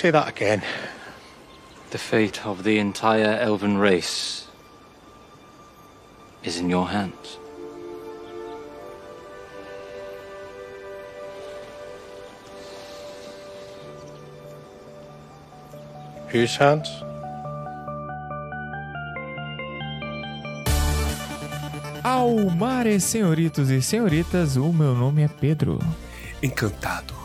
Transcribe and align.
Say 0.00 0.10
that 0.12 0.28
again. 0.28 0.62
The 1.90 1.98
fate 1.98 2.46
of 2.46 2.64
the 2.64 2.78
entire 2.78 3.38
elven 3.38 3.76
race 3.76 4.46
is 6.42 6.56
in 6.56 6.70
your 6.70 6.88
hands. 6.88 7.36
Whose 16.28 16.56
hands? 16.56 16.88
Almares, 22.02 23.04
senhoritos 23.04 23.68
e 23.68 23.82
senhoritas, 23.82 24.56
o 24.56 24.72
meu 24.72 24.94
nome 24.94 25.24
é 25.24 25.28
Pedro. 25.28 25.78
Encantado. 26.42 27.19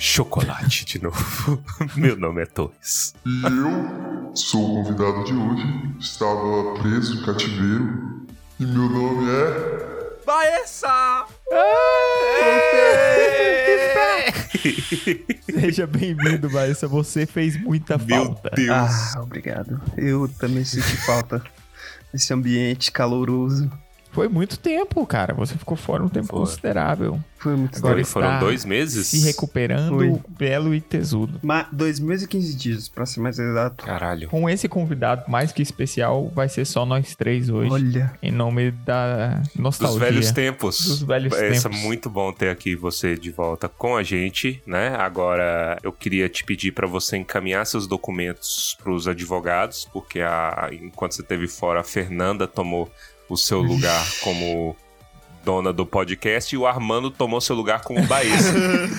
Chocolate 0.00 0.84
de 0.86 1.02
novo. 1.02 1.62
Meu 1.94 2.16
nome 2.16 2.40
é 2.40 2.46
Torres. 2.46 3.14
E 3.26 3.42
eu 3.44 4.32
sou 4.34 4.80
o 4.80 4.82
convidado 4.82 5.24
de 5.24 5.34
hoje. 5.34 5.62
Estava 6.00 6.72
preso 6.80 7.20
em 7.20 7.22
cativeiro. 7.22 8.26
E 8.58 8.64
meu 8.64 8.88
nome 8.88 9.30
é. 9.30 10.24
Baessa! 10.24 11.26
Seja 15.52 15.86
bem-vindo, 15.86 16.48
Baessa. 16.48 16.88
Você 16.88 17.26
fez 17.26 17.62
muita 17.62 17.98
Meu 17.98 18.24
falta. 18.24 18.48
Deus. 18.56 18.70
Ah, 18.70 19.20
obrigado. 19.20 19.82
Eu 19.98 20.26
também 20.38 20.64
senti 20.64 20.96
falta 20.96 21.42
desse 22.10 22.32
ambiente 22.32 22.90
caloroso. 22.90 23.70
Foi 24.12 24.28
muito 24.28 24.58
tempo, 24.58 25.06
cara. 25.06 25.32
Você 25.34 25.56
ficou 25.56 25.76
fora 25.76 26.02
um 26.02 26.08
tempo 26.08 26.26
Foi. 26.28 26.40
considerável. 26.40 27.20
Foi 27.38 27.56
muito 27.56 27.78
Agora 27.78 27.94
tempo. 27.96 28.06
Foram 28.08 28.38
dois 28.40 28.64
meses? 28.64 29.06
Se 29.06 29.20
recuperando, 29.24 29.88
Foi. 29.96 30.20
belo 30.36 30.74
e 30.74 30.80
tesudo. 30.80 31.38
Ma- 31.42 31.66
dois 31.72 31.98
meses 31.98 32.24
e 32.26 32.28
15 32.28 32.54
dias, 32.54 32.88
pra 32.88 33.06
ser 33.06 33.20
mais 33.20 33.38
exato. 33.38 33.82
Caralho. 33.84 34.28
Com 34.28 34.50
esse 34.50 34.68
convidado 34.68 35.30
mais 35.30 35.52
que 35.52 35.62
especial, 35.62 36.28
vai 36.34 36.48
ser 36.48 36.64
só 36.66 36.84
nós 36.84 37.14
três 37.14 37.48
hoje. 37.48 37.70
Olha, 37.72 38.12
Em 38.22 38.30
nome 38.32 38.72
da 38.72 39.36
Dos 39.38 39.54
nostalgia. 39.54 40.00
velhos 40.00 40.30
tempos. 40.32 40.84
Dos 40.86 41.02
velhos 41.02 41.32
Essa 41.32 41.68
é 41.68 41.70
tempos. 41.70 41.82
muito 41.82 42.10
bom 42.10 42.32
ter 42.32 42.50
aqui 42.50 42.74
você 42.76 43.16
de 43.16 43.30
volta 43.30 43.68
com 43.68 43.96
a 43.96 44.02
gente, 44.02 44.60
né? 44.66 44.88
Agora 44.98 45.78
eu 45.82 45.92
queria 45.92 46.28
te 46.28 46.44
pedir 46.44 46.72
para 46.72 46.86
você 46.86 47.16
encaminhar 47.16 47.64
seus 47.64 47.86
documentos 47.86 48.76
para 48.82 48.92
os 48.92 49.08
advogados, 49.08 49.88
porque 49.92 50.20
a, 50.20 50.68
enquanto 50.72 51.12
você 51.14 51.22
esteve 51.22 51.46
fora, 51.48 51.80
a 51.80 51.84
Fernanda 51.84 52.46
tomou 52.46 52.90
o 53.30 53.36
seu 53.36 53.62
lugar 53.62 54.06
como 54.20 54.76
dona 55.42 55.72
do 55.72 55.86
podcast 55.86 56.54
e 56.54 56.58
o 56.58 56.66
Armando 56.66 57.10
tomou 57.10 57.40
seu 57.40 57.56
lugar 57.56 57.80
como 57.80 58.06
Baeza. 58.06 58.52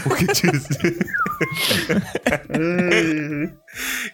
porque 0.04 0.26
diz 0.34 0.68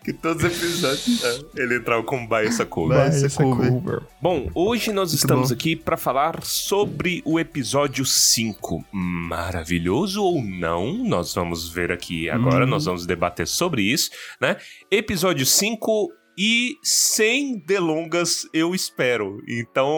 que 0.03 0.13
todos 0.13 0.43
os 0.43 0.51
episódios 0.57 1.21
né, 1.21 1.39
ele 1.55 1.75
entrava 1.77 2.03
como 2.03 2.27
Baeza 2.27 2.65
Cover. 2.65 2.97
Essa 2.99 3.43
cover. 3.43 4.01
Bom, 4.21 4.49
hoje 4.53 4.91
nós 4.91 5.13
estamos 5.13 5.49
bom. 5.49 5.53
aqui 5.55 5.75
para 5.75 5.97
falar 5.97 6.43
sobre 6.43 7.21
o 7.25 7.39
episódio 7.39 8.05
5. 8.05 8.83
Maravilhoso 8.91 10.21
ou 10.23 10.41
não? 10.43 10.93
Nós 11.05 11.33
vamos 11.33 11.69
ver 11.69 11.91
aqui 11.91 12.29
agora, 12.29 12.65
Uhum. 12.65 12.69
nós 12.71 12.85
vamos 12.85 13.05
debater 13.05 13.47
sobre 13.47 13.81
isso, 13.83 14.11
né? 14.41 14.57
Episódio 14.91 15.45
5 15.45 16.11
e 16.37 16.77
sem 16.83 17.57
delongas, 17.57 18.47
eu 18.53 18.75
espero. 18.75 19.41
Então, 19.47 19.91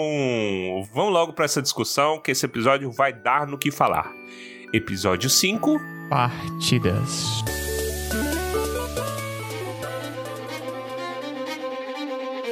vamos 0.94 1.12
logo 1.12 1.34
para 1.34 1.44
essa 1.44 1.62
discussão 1.62 2.22
que 2.22 2.32
esse 2.32 2.45
episódio 2.45 2.90
vai 2.92 3.12
dar 3.12 3.45
no 3.45 3.58
que 3.58 3.70
falar. 3.70 4.09
Episódio 4.72 5.30
5, 5.30 5.78
Partidas. 6.10 7.44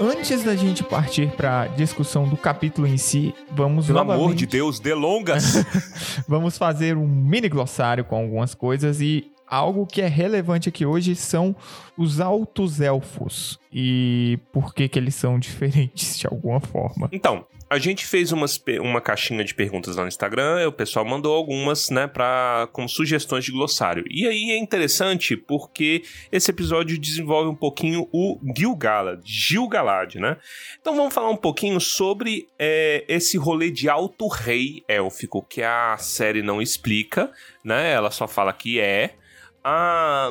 Antes 0.02 0.44
da 0.44 0.56
gente 0.56 0.84
partir 0.84 1.32
para 1.32 1.68
discussão 1.68 2.28
do 2.28 2.36
capítulo 2.36 2.86
em 2.86 2.98
si, 2.98 3.34
vamos 3.52 3.88
pelo 3.88 4.00
amor 4.00 4.18
novamente 4.18 4.40
de 4.40 4.46
Deus, 4.48 4.80
delongas. 4.80 5.66
vamos 6.28 6.58
fazer 6.58 6.98
um 6.98 7.08
mini 7.08 7.48
glossário 7.48 8.04
com 8.04 8.18
algumas 8.18 8.54
coisas 8.54 9.00
e 9.02 9.32
algo 9.48 9.86
que 9.86 10.02
é 10.02 10.08
relevante 10.08 10.70
aqui 10.70 10.86
hoje 10.86 11.16
são 11.16 11.56
os 11.98 12.20
altos 12.20 12.80
elfos 12.80 13.60
e 13.72 14.40
por 14.52 14.74
que 14.74 14.88
que 14.88 15.00
eles 15.00 15.16
são 15.16 15.40
diferentes 15.40 16.20
de 16.20 16.28
alguma 16.28 16.60
forma. 16.60 17.10
Então, 17.12 17.46
a 17.70 17.78
gente 17.78 18.06
fez 18.06 18.32
umas 18.32 18.62
uma 18.80 19.02
caixinha 19.02 19.44
de 19.44 19.54
perguntas 19.54 19.98
lá 19.98 20.04
no 20.04 20.08
Instagram, 20.08 20.68
o 20.68 20.72
pessoal 20.72 21.06
mandou 21.06 21.36
algumas, 21.36 21.90
né, 21.90 22.08
pra, 22.08 22.70
como 22.72 22.88
sugestões 22.88 23.44
de 23.44 23.52
glossário. 23.52 24.06
E 24.10 24.26
aí 24.26 24.52
é 24.52 24.58
interessante 24.58 25.36
porque 25.36 26.04
esse 26.32 26.50
episódio 26.50 26.98
desenvolve 26.98 27.50
um 27.50 27.56
pouquinho 27.56 28.08
o 28.12 28.40
Gil-galad, 28.56 29.22
Gil-galad, 29.26 30.16
né? 30.16 30.38
Então 30.80 30.96
vamos 30.96 31.14
falar 31.14 31.30
um 31.30 31.38
pouquinho 31.38 31.80
sobre 31.80 32.48
é, 32.58 33.04
esse 33.08 33.38
rolê 33.38 33.70
de 33.70 33.90
alto 33.90 34.28
rei 34.28 34.84
élfico 34.88 35.46
que 35.48 35.62
a 35.62 35.98
série 35.98 36.42
não 36.42 36.62
explica, 36.62 37.32
né? 37.64 37.92
Ela 37.92 38.12
só 38.12 38.28
fala 38.28 38.54
que 38.54 38.80
é. 38.80 39.16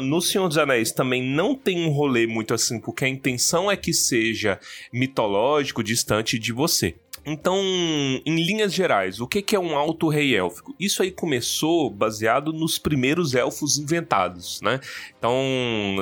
No 0.01 0.21
Senhor 0.21 0.49
dos 0.49 0.59
Anéis 0.59 0.93
também 0.93 1.23
não 1.23 1.55
tem 1.55 1.87
um 1.87 1.91
rolê 1.91 2.27
muito 2.27 2.55
assim, 2.55 2.81
porque 2.81 3.05
a 3.05 3.09
intenção 3.09 3.71
é 3.71 3.77
que 3.77 3.93
seja 3.93 4.59
mitológico, 4.93 5.83
distante 5.83 6.39
de 6.39 6.53
você. 6.53 6.95
Então, 7.29 7.59
em 8.25 8.37
linhas 8.37 8.73
gerais, 8.73 9.21
o 9.21 9.27
que 9.27 9.57
é 9.57 9.59
um 9.59 9.77
alto 9.77 10.09
rei 10.09 10.37
élfico? 10.37 10.73
Isso 10.79 11.03
aí 11.03 11.11
começou 11.11 11.91
baseado 11.91 12.53
nos 12.53 12.79
primeiros 12.79 13.35
elfos 13.35 13.79
inventados, 13.79 14.61
né? 14.63 14.79
Então, 15.19 15.35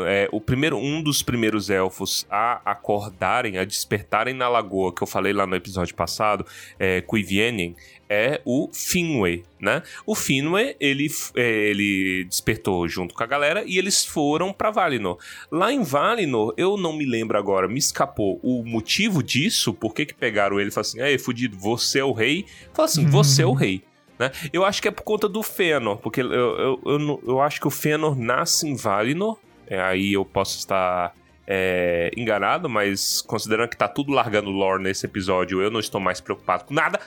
é, 0.06 0.28
o 0.30 0.38
primeiro, 0.38 0.76
um 0.76 1.02
dos 1.02 1.22
primeiros 1.22 1.70
elfos 1.70 2.26
a 2.28 2.60
acordarem, 2.70 3.56
a 3.56 3.64
despertarem 3.64 4.34
na 4.34 4.50
lagoa, 4.50 4.94
que 4.94 5.02
eu 5.02 5.06
falei 5.06 5.32
lá 5.32 5.46
no 5.46 5.56
episódio 5.56 5.94
passado, 5.94 6.44
é, 6.78 7.00
Cuivienen, 7.00 7.74
é 8.08 8.40
o 8.44 8.68
Finwë, 8.72 9.44
né? 9.60 9.82
O 10.06 10.14
Finwë, 10.14 10.76
ele, 10.78 11.08
é, 11.36 11.70
ele 11.70 12.24
despertou 12.24 12.86
junto 12.88 13.14
com 13.14 13.22
a 13.22 13.26
galera 13.26 13.64
e 13.66 13.78
eles 13.78 14.04
foram 14.04 14.52
pra 14.52 14.70
Valinor. 14.70 15.18
Lá 15.50 15.72
em 15.72 15.82
Valinor, 15.82 16.54
eu 16.56 16.76
não 16.76 16.92
me 16.92 17.04
lembro 17.04 17.38
agora, 17.38 17.68
me 17.68 17.78
escapou 17.78 18.38
o 18.42 18.64
motivo 18.64 19.22
disso, 19.22 19.72
por 19.72 19.94
que 19.94 20.06
que 20.06 20.14
pegaram 20.14 20.60
ele 20.60 20.68
e 20.68 20.72
falaram 20.72 20.88
assim, 20.88 21.00
ei, 21.00 21.18
fudido, 21.18 21.56
você 21.56 22.00
é 22.00 22.04
o 22.04 22.12
rei? 22.12 22.46
Fala 22.72 22.86
assim, 22.86 23.06
você 23.06 23.42
é 23.42 23.46
o 23.46 23.52
rei. 23.52 23.82
Né? 24.18 24.30
Eu 24.52 24.64
acho 24.64 24.80
que 24.80 24.88
é 24.88 24.90
por 24.90 25.02
conta 25.02 25.28
do 25.28 25.42
Fëanor, 25.42 25.98
porque 25.98 26.20
eu, 26.20 26.32
eu, 26.32 26.80
eu, 26.84 27.22
eu 27.26 27.40
acho 27.40 27.60
que 27.60 27.66
o 27.66 27.70
Fëanor 27.70 28.16
nasce 28.16 28.68
em 28.68 28.76
Valinor, 28.76 29.38
é, 29.66 29.80
aí 29.80 30.12
eu 30.12 30.24
posso 30.24 30.58
estar 30.58 31.14
é, 31.46 32.10
enganado, 32.16 32.68
mas 32.68 33.20
considerando 33.22 33.68
que 33.68 33.76
tá 33.76 33.88
tudo 33.88 34.12
largando 34.12 34.50
lore 34.50 34.82
nesse 34.82 35.06
episódio, 35.06 35.60
eu 35.60 35.70
não 35.70 35.80
estou 35.80 36.00
mais 36.00 36.20
preocupado 36.20 36.64
com 36.64 36.74
nada. 36.74 37.00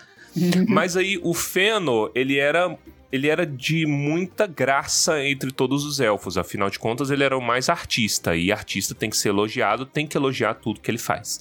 Mas 0.68 0.96
aí 0.96 1.20
o 1.24 1.34
Fëanor, 1.34 2.12
ele 2.14 2.38
era 2.38 2.78
ele 3.12 3.30
era 3.30 3.46
de 3.46 3.86
muita 3.86 4.46
graça 4.46 5.24
entre 5.24 5.52
todos 5.52 5.86
os 5.86 6.00
elfos, 6.00 6.38
afinal 6.38 6.70
de 6.70 6.78
contas 6.78 7.10
ele 7.10 7.24
era 7.24 7.38
o 7.38 7.42
mais 7.42 7.70
artista 7.70 8.36
e 8.36 8.52
artista 8.52 8.94
tem 8.94 9.10
que 9.10 9.16
ser 9.16 9.30
elogiado, 9.30 9.86
tem 9.86 10.06
que 10.06 10.18
elogiar 10.18 10.56
tudo 10.56 10.82
que 10.82 10.92
ele 10.92 10.98
faz. 10.98 11.40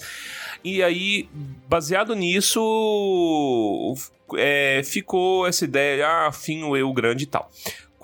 E 0.62 0.82
aí, 0.82 1.28
baseado 1.68 2.14
nisso, 2.14 3.94
é, 4.36 4.82
ficou 4.84 5.46
essa 5.46 5.64
ideia, 5.64 6.06
ah, 6.06 6.32
Finwë 6.32 6.82
o 6.82 6.92
grande 6.92 7.24
e 7.24 7.26
tal. 7.26 7.50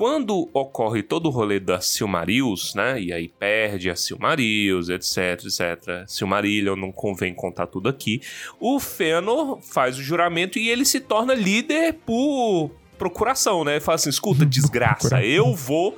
Quando 0.02 0.50
ocorre 0.52 1.00
todo 1.00 1.26
o 1.26 1.30
rolê 1.30 1.60
da 1.60 1.80
Silmarils, 1.80 2.74
né? 2.74 3.00
E 3.00 3.12
aí 3.12 3.28
perde 3.28 3.88
a 3.88 3.94
Silmarils, 3.94 4.88
etc, 4.88 5.44
etc. 5.44 6.04
Silmarillion, 6.08 6.74
não 6.74 6.90
convém 6.90 7.32
contar 7.32 7.68
tudo 7.68 7.88
aqui. 7.88 8.20
O 8.58 8.80
Fëanor 8.80 9.60
faz 9.62 9.96
o 9.96 10.02
juramento 10.02 10.58
e 10.58 10.68
ele 10.68 10.84
se 10.84 10.98
torna 10.98 11.34
líder 11.34 11.94
por 12.04 12.72
procuração, 12.98 13.62
né? 13.62 13.78
Fala 13.78 13.94
assim, 13.94 14.10
escuta, 14.10 14.44
desgraça, 14.46 15.24
eu 15.24 15.54
vou 15.54 15.96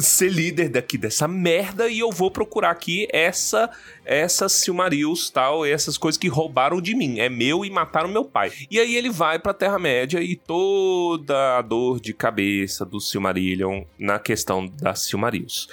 ser 0.00 0.30
líder 0.30 0.68
daqui 0.68 0.98
dessa 0.98 1.26
merda 1.26 1.88
e 1.88 1.98
eu 2.00 2.10
vou 2.10 2.30
procurar 2.30 2.70
aqui 2.70 3.08
essa 3.10 3.70
essas 4.04 4.52
Silmarils, 4.52 5.30
tal, 5.30 5.64
essas 5.64 5.96
coisas 5.96 6.18
que 6.18 6.26
roubaram 6.26 6.80
de 6.80 6.96
mim, 6.96 7.20
é 7.20 7.28
meu 7.28 7.64
e 7.64 7.70
mataram 7.70 8.08
meu 8.08 8.24
pai. 8.24 8.50
E 8.68 8.80
aí 8.80 8.96
ele 8.96 9.08
vai 9.08 9.38
pra 9.38 9.54
Terra-média 9.54 10.20
e 10.20 10.34
toda 10.34 11.58
a 11.58 11.62
dor 11.62 12.00
de 12.00 12.12
cabeça 12.12 12.84
do 12.84 13.00
Silmarillion 13.00 13.84
na 13.96 14.18
questão 14.18 14.66
das 14.66 15.02
Silmarils. 15.02 15.68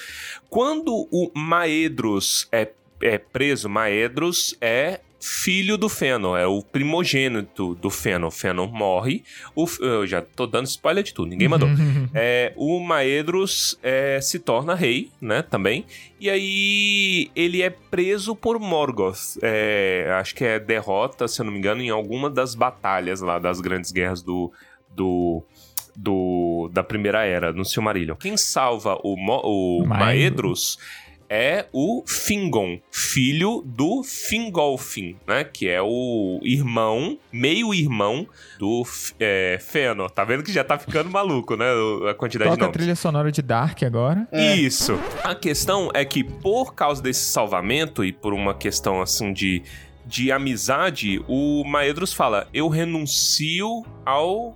Quando 0.49 1.07
o 1.11 1.31
Maedros 1.33 2.47
é, 2.51 2.69
é 3.01 3.17
preso, 3.17 3.67
Maedros 3.67 4.55
é 4.61 4.99
filho 5.27 5.77
do 5.77 5.89
Fëanor, 5.89 6.37
é 6.39 6.47
o 6.47 6.61
primogênito 6.63 7.75
do 7.75 7.89
Fëanor. 7.89 8.31
Fëanor 8.31 8.71
morre, 8.71 9.23
o, 9.55 9.65
eu 9.81 10.07
já 10.07 10.21
tô 10.21 10.47
dando 10.47 10.65
spoiler 10.67 11.03
de 11.03 11.13
tudo, 11.13 11.29
ninguém 11.29 11.47
mandou. 11.47 11.67
É, 12.13 12.53
o 12.55 12.79
Maedros 12.79 13.77
é, 13.83 14.19
se 14.21 14.39
torna 14.39 14.73
rei, 14.73 15.11
né, 15.21 15.41
também. 15.41 15.85
E 16.19 16.29
aí 16.29 17.29
ele 17.35 17.61
é 17.61 17.69
preso 17.69 18.35
por 18.35 18.57
Morgoth. 18.59 19.37
É, 19.41 20.09
acho 20.19 20.33
que 20.33 20.43
é 20.43 20.59
derrota, 20.59 21.27
se 21.27 21.41
eu 21.41 21.45
não 21.45 21.51
me 21.51 21.59
engano, 21.59 21.81
em 21.81 21.89
alguma 21.89 22.29
das 22.29 22.55
batalhas 22.55 23.19
lá 23.21 23.37
das 23.39 23.59
grandes 23.59 23.91
guerras 23.91 24.21
do... 24.21 24.51
do 24.95 25.43
do, 25.99 26.69
da 26.71 26.83
Primeira 26.83 27.25
Era, 27.25 27.51
no 27.51 27.65
Silmarillion. 27.65 28.15
Quem 28.15 28.37
salva 28.37 28.99
o, 29.03 29.15
Mo- 29.17 29.41
o 29.43 29.83
Maedros. 29.87 29.97
Maedros 30.05 30.79
é 31.29 31.65
o 31.71 32.03
Fingon, 32.05 32.79
filho 32.91 33.61
do 33.65 34.03
Fingolfin, 34.03 35.17
né? 35.27 35.43
Que 35.43 35.67
é 35.67 35.81
o 35.81 36.39
irmão, 36.43 37.17
meio-irmão 37.31 38.27
do 38.59 38.83
é, 39.19 39.57
Fëanor. 39.61 40.09
Tá 40.11 40.23
vendo 40.23 40.43
que 40.43 40.51
já 40.51 40.63
tá 40.63 40.77
ficando 40.77 41.09
maluco, 41.09 41.55
né? 41.55 41.65
A 42.09 42.13
quantidade 42.13 42.49
Toca 42.49 42.57
de 42.57 42.63
a 42.63 42.67
nomes. 42.67 42.77
trilha 42.77 42.95
sonora 42.95 43.31
de 43.31 43.41
Dark 43.41 43.83
agora. 43.83 44.27
Isso. 44.31 44.99
A 45.23 45.35
questão 45.35 45.89
é 45.93 46.05
que, 46.05 46.23
por 46.23 46.73
causa 46.73 47.01
desse 47.01 47.25
salvamento 47.31 48.03
e 48.03 48.11
por 48.11 48.33
uma 48.33 48.53
questão 48.53 49.01
assim 49.01 49.33
de, 49.33 49.61
de 50.05 50.31
amizade, 50.31 51.21
o 51.27 51.63
Maedros 51.65 52.13
fala: 52.13 52.47
Eu 52.53 52.67
renuncio 52.69 53.85
ao. 54.05 54.55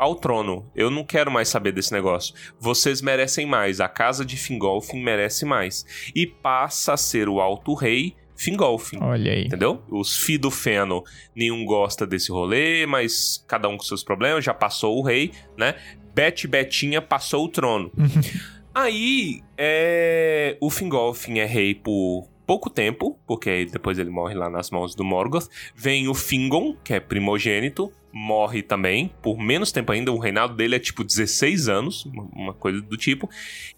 Ao 0.00 0.14
trono. 0.14 0.66
Eu 0.74 0.90
não 0.90 1.04
quero 1.04 1.30
mais 1.30 1.50
saber 1.50 1.72
desse 1.72 1.92
negócio. 1.92 2.34
Vocês 2.58 3.02
merecem 3.02 3.44
mais. 3.44 3.82
A 3.82 3.88
casa 3.88 4.24
de 4.24 4.34
Fingolfin 4.34 5.02
merece 5.02 5.44
mais. 5.44 5.84
E 6.16 6.26
passa 6.26 6.94
a 6.94 6.96
ser 6.96 7.28
o 7.28 7.38
Alto 7.38 7.74
Rei 7.74 8.16
Fingolfin. 8.34 8.96
Olha 9.02 9.30
aí. 9.30 9.44
Entendeu? 9.44 9.82
Os 9.90 10.16
Fi 10.16 10.38
do 10.38 10.50
Fëanor, 10.50 11.04
nenhum 11.36 11.66
gosta 11.66 12.06
desse 12.06 12.32
rolê, 12.32 12.86
mas 12.86 13.44
cada 13.46 13.68
um 13.68 13.76
com 13.76 13.82
seus 13.82 14.02
problemas, 14.02 14.42
já 14.42 14.54
passou 14.54 14.96
o 14.96 15.02
rei, 15.02 15.32
né? 15.54 15.74
Bet 16.14 16.48
Betinha 16.48 17.02
passou 17.02 17.44
o 17.44 17.48
trono. 17.48 17.92
Aí, 18.74 19.42
é... 19.58 20.56
o 20.60 20.70
Fingolfin 20.70 21.40
é 21.40 21.44
rei 21.44 21.74
por 21.74 22.26
pouco 22.46 22.70
tempo, 22.70 23.18
porque 23.26 23.66
depois 23.66 23.98
ele 23.98 24.08
morre 24.08 24.34
lá 24.34 24.48
nas 24.48 24.70
mãos 24.70 24.94
do 24.94 25.04
Morgoth. 25.04 25.48
Vem 25.74 26.08
o 26.08 26.14
Fingon, 26.14 26.74
que 26.82 26.94
é 26.94 27.00
primogênito, 27.00 27.92
morre 28.12 28.62
também, 28.62 29.10
por 29.22 29.38
menos 29.38 29.70
tempo 29.72 29.92
ainda. 29.92 30.12
O 30.12 30.18
reinado 30.18 30.54
dele 30.54 30.76
é 30.76 30.78
tipo 30.78 31.04
16 31.04 31.68
anos, 31.68 32.04
uma- 32.34 32.54
coisa 32.54 32.80
do 32.80 32.96
tipo. 32.96 33.28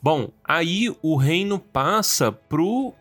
Bom, 0.03 0.31
aí 0.45 0.95
o 1.03 1.17
reino 1.17 1.59
passa 1.59 2.33
pro 2.33 2.93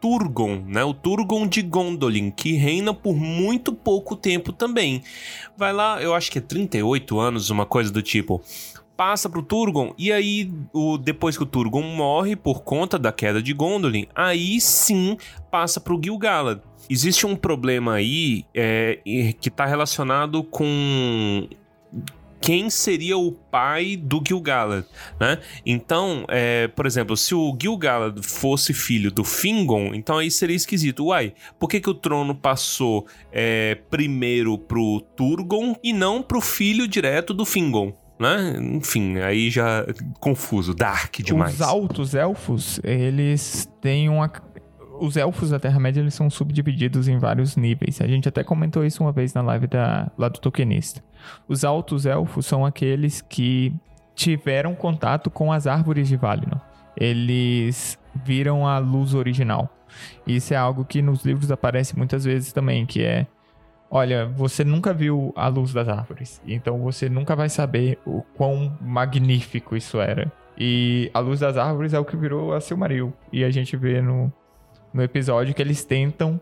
Turgon, 0.00 0.62
né? 0.66 0.84
O 0.84 0.94
Turgon 0.94 1.46
de 1.46 1.60
Gondolin, 1.60 2.30
que 2.30 2.52
reina 2.52 2.94
por 2.94 3.16
muito 3.16 3.72
pouco 3.72 4.14
tempo 4.16 4.52
também. 4.52 5.02
Vai 5.56 5.72
lá, 5.72 6.00
eu 6.00 6.14
acho 6.14 6.30
que 6.30 6.38
é 6.38 6.40
38 6.40 7.18
anos, 7.18 7.50
uma 7.50 7.66
coisa 7.66 7.92
do 7.92 8.00
tipo. 8.02 8.40
Passa 8.98 9.28
pro 9.28 9.44
Turgon, 9.44 9.94
e 9.96 10.10
aí, 10.10 10.50
o, 10.72 10.98
depois 10.98 11.36
que 11.36 11.44
o 11.44 11.46
Turgon 11.46 11.82
morre 11.82 12.34
por 12.34 12.64
conta 12.64 12.98
da 12.98 13.12
queda 13.12 13.40
de 13.40 13.52
Gondolin, 13.52 14.08
aí 14.12 14.60
sim 14.60 15.16
passa 15.52 15.78
pro 15.78 16.00
Gil-galad. 16.02 16.60
Existe 16.90 17.24
um 17.24 17.36
problema 17.36 17.94
aí 17.94 18.44
é, 18.52 18.98
que 19.40 19.50
tá 19.50 19.66
relacionado 19.66 20.42
com 20.42 21.46
quem 22.40 22.68
seria 22.68 23.16
o 23.16 23.30
pai 23.30 23.96
do 23.96 24.20
Gil-galad, 24.26 24.84
né? 25.20 25.38
Então, 25.64 26.24
é, 26.26 26.66
por 26.66 26.84
exemplo, 26.84 27.16
se 27.16 27.36
o 27.36 27.56
Gil-galad 27.56 28.20
fosse 28.20 28.74
filho 28.74 29.12
do 29.12 29.22
Fingon, 29.22 29.94
então 29.94 30.18
aí 30.18 30.28
seria 30.28 30.56
esquisito. 30.56 31.06
Uai, 31.06 31.34
por 31.56 31.68
que, 31.68 31.80
que 31.80 31.88
o 31.88 31.94
trono 31.94 32.34
passou 32.34 33.06
é, 33.30 33.76
primeiro 33.88 34.58
pro 34.58 35.00
Turgon 35.14 35.76
e 35.84 35.92
não 35.92 36.20
pro 36.20 36.40
filho 36.40 36.88
direto 36.88 37.32
do 37.32 37.44
Fingon? 37.44 37.92
Né? 38.18 38.58
Enfim, 38.74 39.18
aí 39.18 39.48
já 39.48 39.86
confuso, 40.18 40.74
dark 40.74 41.18
demais. 41.20 41.54
Os 41.54 41.62
altos 41.62 42.14
elfos, 42.14 42.80
eles 42.82 43.70
têm 43.80 44.08
uma. 44.08 44.30
Os 45.00 45.16
elfos 45.16 45.50
da 45.50 45.60
Terra-média 45.60 46.00
eles 46.00 46.14
são 46.14 46.28
subdivididos 46.28 47.06
em 47.06 47.18
vários 47.18 47.56
níveis. 47.56 48.00
A 48.00 48.06
gente 48.08 48.28
até 48.28 48.42
comentou 48.42 48.84
isso 48.84 49.04
uma 49.04 49.12
vez 49.12 49.32
na 49.32 49.42
live 49.42 49.68
da, 49.68 50.10
lá 50.18 50.28
do 50.28 50.40
Tokenista. 50.40 51.02
Os 51.46 51.64
altos 51.64 52.04
elfos 52.04 52.46
são 52.46 52.66
aqueles 52.66 53.20
que 53.20 53.72
tiveram 54.16 54.74
contato 54.74 55.30
com 55.30 55.52
as 55.52 55.68
árvores 55.68 56.08
de 56.08 56.16
Valinor. 56.16 56.60
Eles 56.96 57.96
viram 58.24 58.66
a 58.66 58.78
luz 58.78 59.14
original. 59.14 59.72
Isso 60.26 60.52
é 60.52 60.56
algo 60.56 60.84
que 60.84 61.00
nos 61.00 61.24
livros 61.24 61.52
aparece 61.52 61.96
muitas 61.96 62.24
vezes 62.24 62.52
também, 62.52 62.84
que 62.84 63.02
é 63.02 63.26
Olha, 63.90 64.26
você 64.26 64.64
nunca 64.64 64.92
viu 64.92 65.32
a 65.34 65.48
luz 65.48 65.72
das 65.72 65.88
árvores, 65.88 66.42
então 66.46 66.78
você 66.78 67.08
nunca 67.08 67.34
vai 67.34 67.48
saber 67.48 67.98
o 68.04 68.22
quão 68.36 68.76
magnífico 68.80 69.74
isso 69.74 69.98
era. 69.98 70.30
E 70.58 71.10
a 71.14 71.20
luz 71.20 71.40
das 71.40 71.56
árvores 71.56 71.94
é 71.94 71.98
o 71.98 72.04
que 72.04 72.16
virou 72.16 72.52
a 72.52 72.60
Silmaril. 72.60 73.12
E 73.32 73.44
a 73.44 73.50
gente 73.50 73.76
vê 73.76 74.02
no, 74.02 74.32
no 74.92 75.02
episódio 75.02 75.54
que 75.54 75.62
eles 75.62 75.84
tentam 75.84 76.40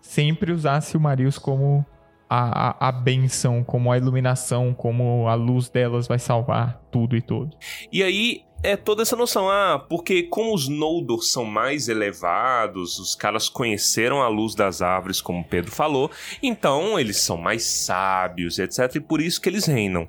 sempre 0.00 0.52
usar 0.52 0.80
Silmarils 0.82 1.38
como 1.38 1.84
a, 2.28 2.68
a, 2.68 2.88
a 2.88 2.92
benção, 2.92 3.64
como 3.64 3.90
a 3.90 3.96
iluminação, 3.96 4.74
como 4.74 5.26
a 5.28 5.34
luz 5.34 5.68
delas 5.68 6.06
vai 6.06 6.18
salvar 6.18 6.80
tudo 6.90 7.16
e 7.16 7.22
tudo. 7.22 7.56
E 7.90 8.02
aí 8.02 8.42
é 8.64 8.76
toda 8.76 9.02
essa 9.02 9.14
noção, 9.14 9.48
ah, 9.50 9.78
porque 9.88 10.22
como 10.24 10.54
os 10.54 10.68
Noldor 10.68 11.22
são 11.22 11.44
mais 11.44 11.88
elevados, 11.88 12.98
os 12.98 13.14
caras 13.14 13.48
conheceram 13.48 14.22
a 14.22 14.28
luz 14.28 14.54
das 14.54 14.80
árvores, 14.82 15.20
como 15.20 15.44
Pedro 15.44 15.70
falou, 15.70 16.10
então 16.42 16.98
eles 16.98 17.18
são 17.20 17.36
mais 17.36 17.62
sábios, 17.64 18.58
etc, 18.58 18.96
e 18.96 19.00
por 19.00 19.20
isso 19.20 19.40
que 19.40 19.48
eles 19.48 19.66
reinam. 19.66 20.08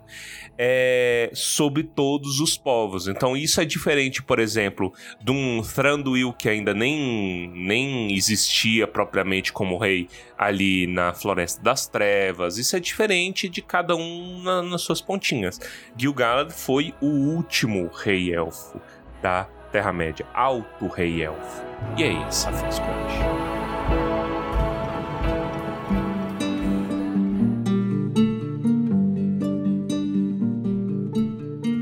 É, 0.57 1.31
sobre 1.33 1.83
todos 1.83 2.39
os 2.39 2.57
povos. 2.57 3.09
Então 3.09 3.35
isso 3.35 3.59
é 3.59 3.65
diferente, 3.65 4.23
por 4.23 4.39
exemplo, 4.39 4.93
de 5.21 5.29
um 5.29 5.61
Thranduil 5.61 6.31
que 6.31 6.47
ainda 6.47 6.73
nem, 6.73 7.49
nem 7.53 8.13
existia 8.15 8.87
propriamente 8.87 9.51
como 9.51 9.77
rei 9.77 10.07
ali 10.37 10.87
na 10.87 11.11
Floresta 11.11 11.61
das 11.61 11.87
Trevas. 11.87 12.57
Isso 12.57 12.73
é 12.73 12.79
diferente 12.79 13.49
de 13.49 13.61
cada 13.61 13.97
um 13.97 14.41
na- 14.43 14.61
nas 14.61 14.81
suas 14.81 15.01
pontinhas. 15.01 15.59
Gil-galad 15.97 16.49
foi 16.51 16.93
o 17.01 17.07
último 17.07 17.89
rei 17.93 18.33
elfo 18.33 18.44
da 19.21 19.47
Terra-média, 19.71 20.25
alto 20.33 20.87
rei 20.87 21.23
elfo. 21.23 21.63
E 21.97 22.03
é 22.03 22.13
isso, 22.27 22.47
Crunch. 22.47 23.55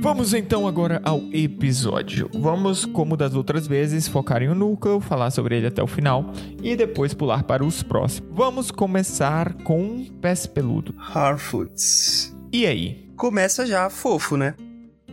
Vamos 0.02 0.34
então 0.34 0.68
agora 0.68 1.02
ao 1.04 1.22
episódio. 1.32 2.30
Vamos, 2.34 2.86
como 2.86 3.16
das 3.18 3.34
outras 3.36 3.66
vezes, 3.66 4.08
focar 4.08 4.44
em 4.44 4.50
um 4.50 4.54
núcleo, 4.54 5.00
falar 5.00 5.32
sobre 5.32 5.58
ele 5.58 5.68
até 5.68 5.82
o 5.82 5.88
final 5.88 6.32
e 6.62 6.76
depois 6.76 7.14
pular 7.14 7.44
para 7.44 7.64
os 7.64 7.82
próximos. 7.82 8.30
Vamos 8.32 8.70
começar 8.70 9.54
com 9.64 10.06
Pés 10.22 10.46
Peludo. 10.46 10.94
Harfoots. 10.98 12.36
E 12.52 12.66
aí? 12.68 13.10
Começa 13.16 13.66
já 13.66 13.90
fofo, 13.90 14.38
né? 14.38 14.56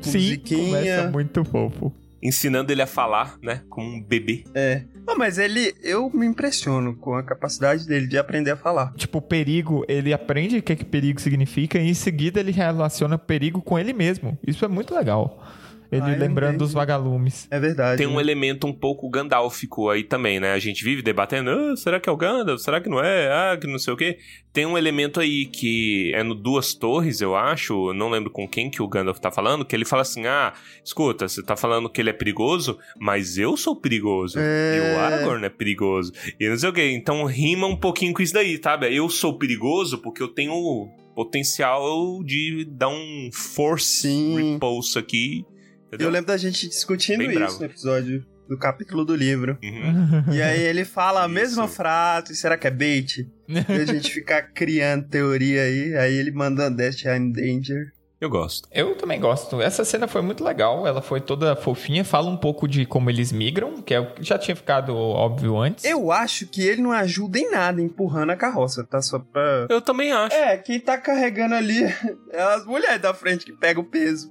Sim, 0.00 0.36
começa 0.38 1.10
muito 1.10 1.44
fofo. 1.44 1.92
Ensinando 2.22 2.70
ele 2.70 2.82
a 2.82 2.86
falar, 2.86 3.38
né, 3.42 3.62
como 3.68 3.86
um 3.96 4.02
bebê. 4.02 4.44
É. 4.54 4.82
Ah, 5.06 5.14
mas 5.16 5.38
ele, 5.38 5.74
eu 5.82 6.10
me 6.12 6.26
impressiono 6.26 6.94
com 6.94 7.14
a 7.14 7.22
capacidade 7.22 7.86
dele 7.86 8.06
de 8.06 8.18
aprender 8.18 8.50
a 8.50 8.56
falar. 8.56 8.92
Tipo, 8.94 9.22
perigo, 9.22 9.84
ele 9.88 10.12
aprende 10.12 10.58
o 10.58 10.62
que, 10.62 10.76
que 10.76 10.84
perigo 10.84 11.20
significa 11.20 11.78
e 11.78 11.88
em 11.88 11.94
seguida 11.94 12.38
ele 12.38 12.52
relaciona 12.52 13.16
perigo 13.16 13.62
com 13.62 13.78
ele 13.78 13.94
mesmo. 13.94 14.38
Isso 14.46 14.64
é 14.64 14.68
muito 14.68 14.94
legal. 14.94 15.42
Ele 15.90 16.02
Ah, 16.02 16.16
lembrando 16.16 16.58
dos 16.58 16.72
vagalumes. 16.72 17.48
É 17.50 17.58
verdade. 17.58 17.98
Tem 17.98 18.06
um 18.06 18.16
né? 18.16 18.20
elemento 18.20 18.66
um 18.66 18.72
pouco 18.72 19.08
gandálfico 19.10 19.88
aí 19.88 20.04
também, 20.04 20.38
né? 20.38 20.52
A 20.52 20.58
gente 20.58 20.84
vive 20.84 21.02
debatendo, 21.02 21.50
ah, 21.50 21.76
será 21.76 21.98
que 21.98 22.08
é 22.08 22.12
o 22.12 22.16
Gandalf? 22.16 22.60
Será 22.60 22.80
que 22.80 22.88
não 22.88 23.02
é? 23.02 23.28
Ah, 23.28 23.58
que 23.60 23.66
não 23.66 23.78
sei 23.78 23.92
o 23.92 23.96
quê. 23.96 24.18
Tem 24.52 24.66
um 24.66 24.78
elemento 24.78 25.20
aí 25.20 25.46
que 25.46 26.12
é 26.14 26.22
no 26.22 26.34
Duas 26.34 26.74
Torres, 26.74 27.20
eu 27.20 27.36
acho, 27.36 27.92
não 27.92 28.08
lembro 28.08 28.30
com 28.30 28.48
quem 28.48 28.70
que 28.70 28.82
o 28.82 28.88
Gandalf 28.88 29.18
tá 29.18 29.30
falando, 29.30 29.64
que 29.64 29.74
ele 29.74 29.84
fala 29.84 30.02
assim, 30.02 30.26
ah, 30.26 30.52
escuta, 30.84 31.28
você 31.28 31.42
tá 31.42 31.56
falando 31.56 31.88
que 31.88 32.00
ele 32.00 32.10
é 32.10 32.12
perigoso, 32.12 32.78
mas 32.98 33.38
eu 33.38 33.56
sou 33.56 33.74
perigoso. 33.74 34.38
É. 34.38 34.76
E 34.76 34.80
o 34.80 34.98
Aragorn 34.98 35.44
é 35.44 35.48
perigoso. 35.50 36.12
E 36.38 36.48
não 36.48 36.56
sei 36.56 36.68
o 36.68 36.72
quê. 36.72 36.90
Então 36.92 37.24
rima 37.24 37.66
um 37.66 37.76
pouquinho 37.76 38.12
com 38.12 38.22
isso 38.22 38.34
daí, 38.34 38.60
sabe? 38.62 38.94
Eu 38.94 39.08
sou 39.08 39.38
perigoso 39.38 39.98
porque 39.98 40.22
eu 40.22 40.28
tenho 40.28 40.88
potencial 41.14 42.22
de 42.24 42.64
dar 42.64 42.88
um 42.88 43.30
force 43.32 44.02
Sim. 44.08 44.52
repulse 44.52 44.98
aqui. 44.98 45.44
Entendeu? 45.90 46.06
Eu 46.06 46.12
lembro 46.12 46.28
da 46.28 46.36
gente 46.36 46.68
discutindo 46.68 47.18
Bem 47.18 47.30
isso 47.30 47.38
bravo. 47.38 47.58
no 47.58 47.64
episódio 47.64 48.26
do 48.48 48.56
capítulo 48.56 49.04
do 49.04 49.14
livro. 49.14 49.58
Uhum. 49.60 50.32
E 50.32 50.40
aí 50.40 50.60
ele 50.60 50.84
fala 50.84 51.24
a 51.24 51.28
mesma 51.28 51.66
frase, 51.66 52.36
será 52.36 52.56
que 52.56 52.68
é 52.68 52.70
bait? 52.70 53.28
E 53.48 53.72
a 53.72 53.84
gente 53.84 54.10
ficar 54.12 54.42
criando 54.42 55.08
teoria 55.08 55.62
aí, 55.62 55.96
aí 55.96 56.14
ele 56.14 56.30
mandando 56.30 56.76
Dash 56.76 57.04
I'm 57.04 57.32
Danger. 57.32 57.92
Eu 58.20 58.28
gosto. 58.28 58.68
Eu 58.70 58.94
também 58.96 59.18
gosto. 59.18 59.62
Essa 59.62 59.82
cena 59.82 60.06
foi 60.06 60.20
muito 60.20 60.44
legal. 60.44 60.86
Ela 60.86 61.00
foi 61.00 61.22
toda 61.22 61.56
fofinha. 61.56 62.04
Fala 62.04 62.28
um 62.28 62.36
pouco 62.36 62.68
de 62.68 62.84
como 62.84 63.08
eles 63.08 63.32
migram, 63.32 63.80
que 63.80 63.94
é 63.94 64.00
o 64.00 64.12
que 64.12 64.22
já 64.22 64.38
tinha 64.38 64.54
ficado 64.54 64.94
óbvio 64.94 65.56
antes. 65.56 65.86
Eu 65.86 66.12
acho 66.12 66.46
que 66.46 66.60
ele 66.60 66.82
não 66.82 66.92
ajuda 66.92 67.38
em 67.38 67.50
nada 67.50 67.80
empurrando 67.80 68.30
a 68.30 68.36
carroça, 68.36 68.84
tá? 68.84 69.00
Só 69.00 69.18
pra. 69.18 69.66
Eu 69.70 69.80
também 69.80 70.12
acho. 70.12 70.36
É, 70.36 70.58
quem 70.58 70.78
tá 70.78 70.98
carregando 70.98 71.54
ali 71.54 71.82
é 72.30 72.42
as 72.42 72.66
mulheres 72.66 73.00
da 73.00 73.14
frente 73.14 73.46
que 73.46 73.52
pegam 73.52 73.82
o 73.82 73.86
peso. 73.86 74.30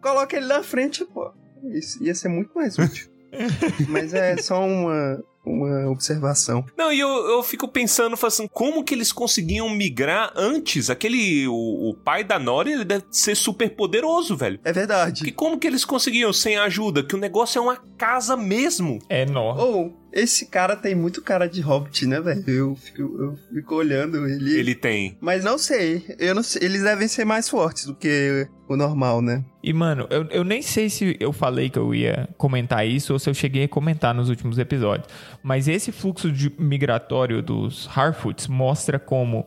Coloca 0.00 0.36
ele 0.36 0.46
na 0.46 0.62
frente, 0.62 1.04
pô. 1.04 1.32
Isso 1.72 2.02
ia 2.02 2.14
ser 2.14 2.28
muito 2.28 2.54
mais 2.54 2.78
útil. 2.78 3.08
Mas 3.88 4.14
é 4.14 4.36
só 4.38 4.64
uma, 4.64 5.22
uma 5.44 5.90
observação. 5.90 6.64
Não, 6.76 6.92
e 6.92 7.00
eu, 7.00 7.08
eu 7.08 7.42
fico 7.42 7.68
pensando, 7.68 8.16
assim, 8.22 8.48
como 8.48 8.84
que 8.84 8.94
eles 8.94 9.12
conseguiam 9.12 9.68
migrar 9.68 10.32
antes? 10.36 10.90
Aquele, 10.90 11.46
o, 11.48 11.90
o 11.90 11.94
pai 11.94 12.24
da 12.24 12.38
Nori, 12.38 12.72
ele 12.72 12.84
deve 12.84 13.04
ser 13.10 13.34
super 13.34 13.74
poderoso, 13.74 14.36
velho. 14.36 14.60
É 14.64 14.72
verdade. 14.72 15.24
Que 15.24 15.32
como 15.32 15.58
que 15.58 15.66
eles 15.66 15.84
conseguiam 15.84 16.32
sem 16.32 16.56
ajuda? 16.56 17.02
Que 17.02 17.14
o 17.14 17.18
negócio 17.18 17.58
é 17.58 17.62
uma 17.62 17.76
casa 17.96 18.36
mesmo. 18.36 18.98
É 19.08 19.22
enorme. 19.22 19.60
Ou, 19.60 20.07
esse 20.18 20.46
cara 20.46 20.76
tem 20.76 20.94
muito 20.94 21.22
cara 21.22 21.46
de 21.46 21.60
Hobbit, 21.60 22.06
né, 22.06 22.20
velho? 22.20 22.44
Eu 22.46 22.76
fico, 22.76 23.02
eu 23.02 23.38
fico 23.52 23.74
olhando 23.74 24.26
ele. 24.26 24.58
Ele 24.58 24.74
tem. 24.74 25.16
Mas 25.20 25.44
não 25.44 25.58
sei. 25.58 26.04
Eu 26.18 26.34
não 26.34 26.42
sei. 26.42 26.62
Eles 26.64 26.82
devem 26.82 27.08
ser 27.08 27.24
mais 27.24 27.48
fortes 27.48 27.86
do 27.86 27.94
que 27.94 28.48
o 28.68 28.76
normal, 28.76 29.22
né? 29.22 29.44
E, 29.62 29.72
mano, 29.72 30.06
eu, 30.10 30.24
eu 30.30 30.44
nem 30.44 30.60
sei 30.62 30.90
se 30.90 31.16
eu 31.18 31.32
falei 31.32 31.70
que 31.70 31.78
eu 31.78 31.94
ia 31.94 32.28
comentar 32.36 32.86
isso 32.86 33.12
ou 33.12 33.18
se 33.18 33.28
eu 33.28 33.34
cheguei 33.34 33.64
a 33.64 33.68
comentar 33.68 34.14
nos 34.14 34.28
últimos 34.28 34.58
episódios. 34.58 35.08
Mas 35.42 35.68
esse 35.68 35.90
fluxo 35.90 36.30
de 36.30 36.52
migratório 36.58 37.42
dos 37.42 37.88
Harfoots 37.94 38.46
mostra 38.46 38.98
como, 38.98 39.46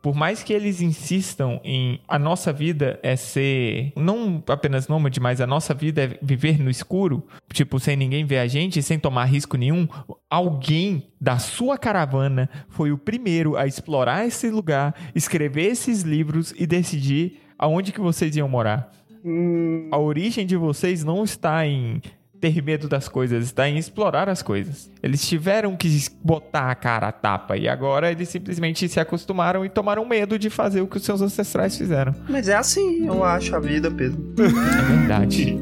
por 0.00 0.14
mais 0.14 0.42
que 0.42 0.52
eles 0.52 0.80
insistam 0.80 1.60
em 1.64 2.00
a 2.06 2.18
nossa 2.18 2.52
vida 2.52 2.98
é 3.02 3.16
ser 3.16 3.92
não 3.96 4.42
apenas 4.46 4.88
nômade, 4.88 5.20
mas 5.20 5.40
a 5.40 5.46
nossa 5.46 5.74
vida 5.74 6.02
é 6.02 6.18
viver 6.22 6.58
no 6.58 6.70
escuro, 6.70 7.22
tipo, 7.52 7.80
sem 7.80 7.96
ninguém 7.96 8.24
ver 8.24 8.38
a 8.38 8.46
gente, 8.46 8.82
sem 8.82 8.98
tomar 8.98 9.24
risco 9.24 9.56
nenhum, 9.56 9.88
alguém 10.30 11.08
da 11.20 11.38
sua 11.38 11.76
caravana 11.76 12.48
foi 12.68 12.92
o 12.92 12.98
primeiro 12.98 13.56
a 13.56 13.66
explorar 13.66 14.26
esse 14.26 14.50
lugar, 14.50 14.94
escrever 15.14 15.66
esses 15.66 16.02
livros 16.02 16.54
e 16.56 16.66
decidir 16.66 17.40
aonde 17.58 17.92
que 17.92 18.00
vocês 18.00 18.36
iam 18.36 18.48
morar. 18.48 18.92
Hum, 19.24 19.88
A 19.90 19.98
origem 19.98 20.46
de 20.46 20.56
vocês 20.56 21.02
não 21.02 21.24
está 21.24 21.66
em 21.66 22.00
ter 22.40 22.62
medo 22.62 22.88
das 22.88 23.08
coisas, 23.08 23.44
está 23.44 23.68
em 23.68 23.78
explorar 23.78 24.28
as 24.28 24.42
coisas. 24.42 24.90
Eles 25.02 25.26
tiveram 25.26 25.76
que 25.76 25.88
botar 26.22 26.70
a 26.70 26.74
cara 26.74 27.08
a 27.08 27.12
tapa 27.12 27.56
e 27.56 27.68
agora 27.68 28.10
eles 28.10 28.28
simplesmente 28.28 28.88
se 28.88 29.00
acostumaram 29.00 29.64
e 29.64 29.68
tomaram 29.68 30.04
medo 30.04 30.38
de 30.38 30.50
fazer 30.50 30.80
o 30.80 30.86
que 30.86 30.96
os 30.96 31.04
seus 31.04 31.20
ancestrais 31.20 31.76
fizeram. 31.76 32.14
mas 32.28 32.48
é 32.48 32.56
assim, 32.56 33.06
eu 33.06 33.24
acho 33.24 33.54
a 33.54 33.60
vida, 33.60 33.90
Pedro. 33.90 34.34
É 34.38 34.96
verdade. 34.96 35.58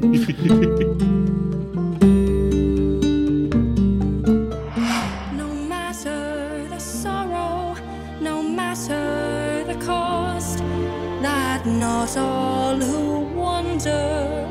Not 11.67 12.15
all 12.17 12.77
who 12.77 13.35
wander 13.35 14.46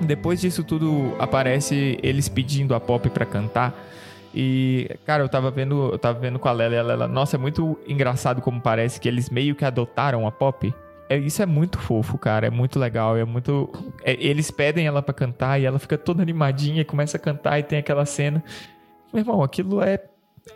Depois 0.00 0.40
disso 0.40 0.62
tudo 0.62 1.14
aparece 1.18 1.98
eles 2.02 2.28
pedindo 2.28 2.74
a 2.74 2.80
Pop 2.80 3.08
pra 3.10 3.24
cantar. 3.24 3.74
E, 4.34 4.90
cara, 5.06 5.22
eu 5.22 5.28
tava 5.28 5.50
vendo, 5.50 5.92
eu 5.92 5.98
tava 5.98 6.18
vendo 6.18 6.38
com 6.38 6.48
a 6.48 6.52
Lela 6.52 6.74
ela, 6.74 7.08
nossa, 7.08 7.36
é 7.36 7.38
muito 7.38 7.78
engraçado 7.86 8.42
como 8.42 8.60
parece 8.60 9.00
que 9.00 9.06
eles 9.06 9.30
meio 9.30 9.54
que 9.54 9.64
adotaram 9.64 10.26
a 10.26 10.32
Pop. 10.32 10.74
É, 11.08 11.16
isso 11.16 11.40
é 11.42 11.46
muito 11.46 11.78
fofo, 11.78 12.18
cara, 12.18 12.46
é 12.46 12.50
muito 12.50 12.78
legal, 12.78 13.16
é 13.16 13.24
muito... 13.24 13.70
é, 14.02 14.16
eles 14.18 14.50
pedem 14.50 14.86
ela 14.86 15.02
pra 15.02 15.14
cantar 15.14 15.60
e 15.60 15.64
ela 15.64 15.78
fica 15.78 15.96
toda 15.96 16.22
animadinha 16.22 16.80
e 16.80 16.84
começa 16.84 17.16
a 17.16 17.20
cantar 17.20 17.58
e 17.58 17.62
tem 17.62 17.78
aquela 17.78 18.04
cena. 18.04 18.42
Meu 19.12 19.20
irmão, 19.20 19.42
aquilo 19.42 19.80
é, 19.82 20.02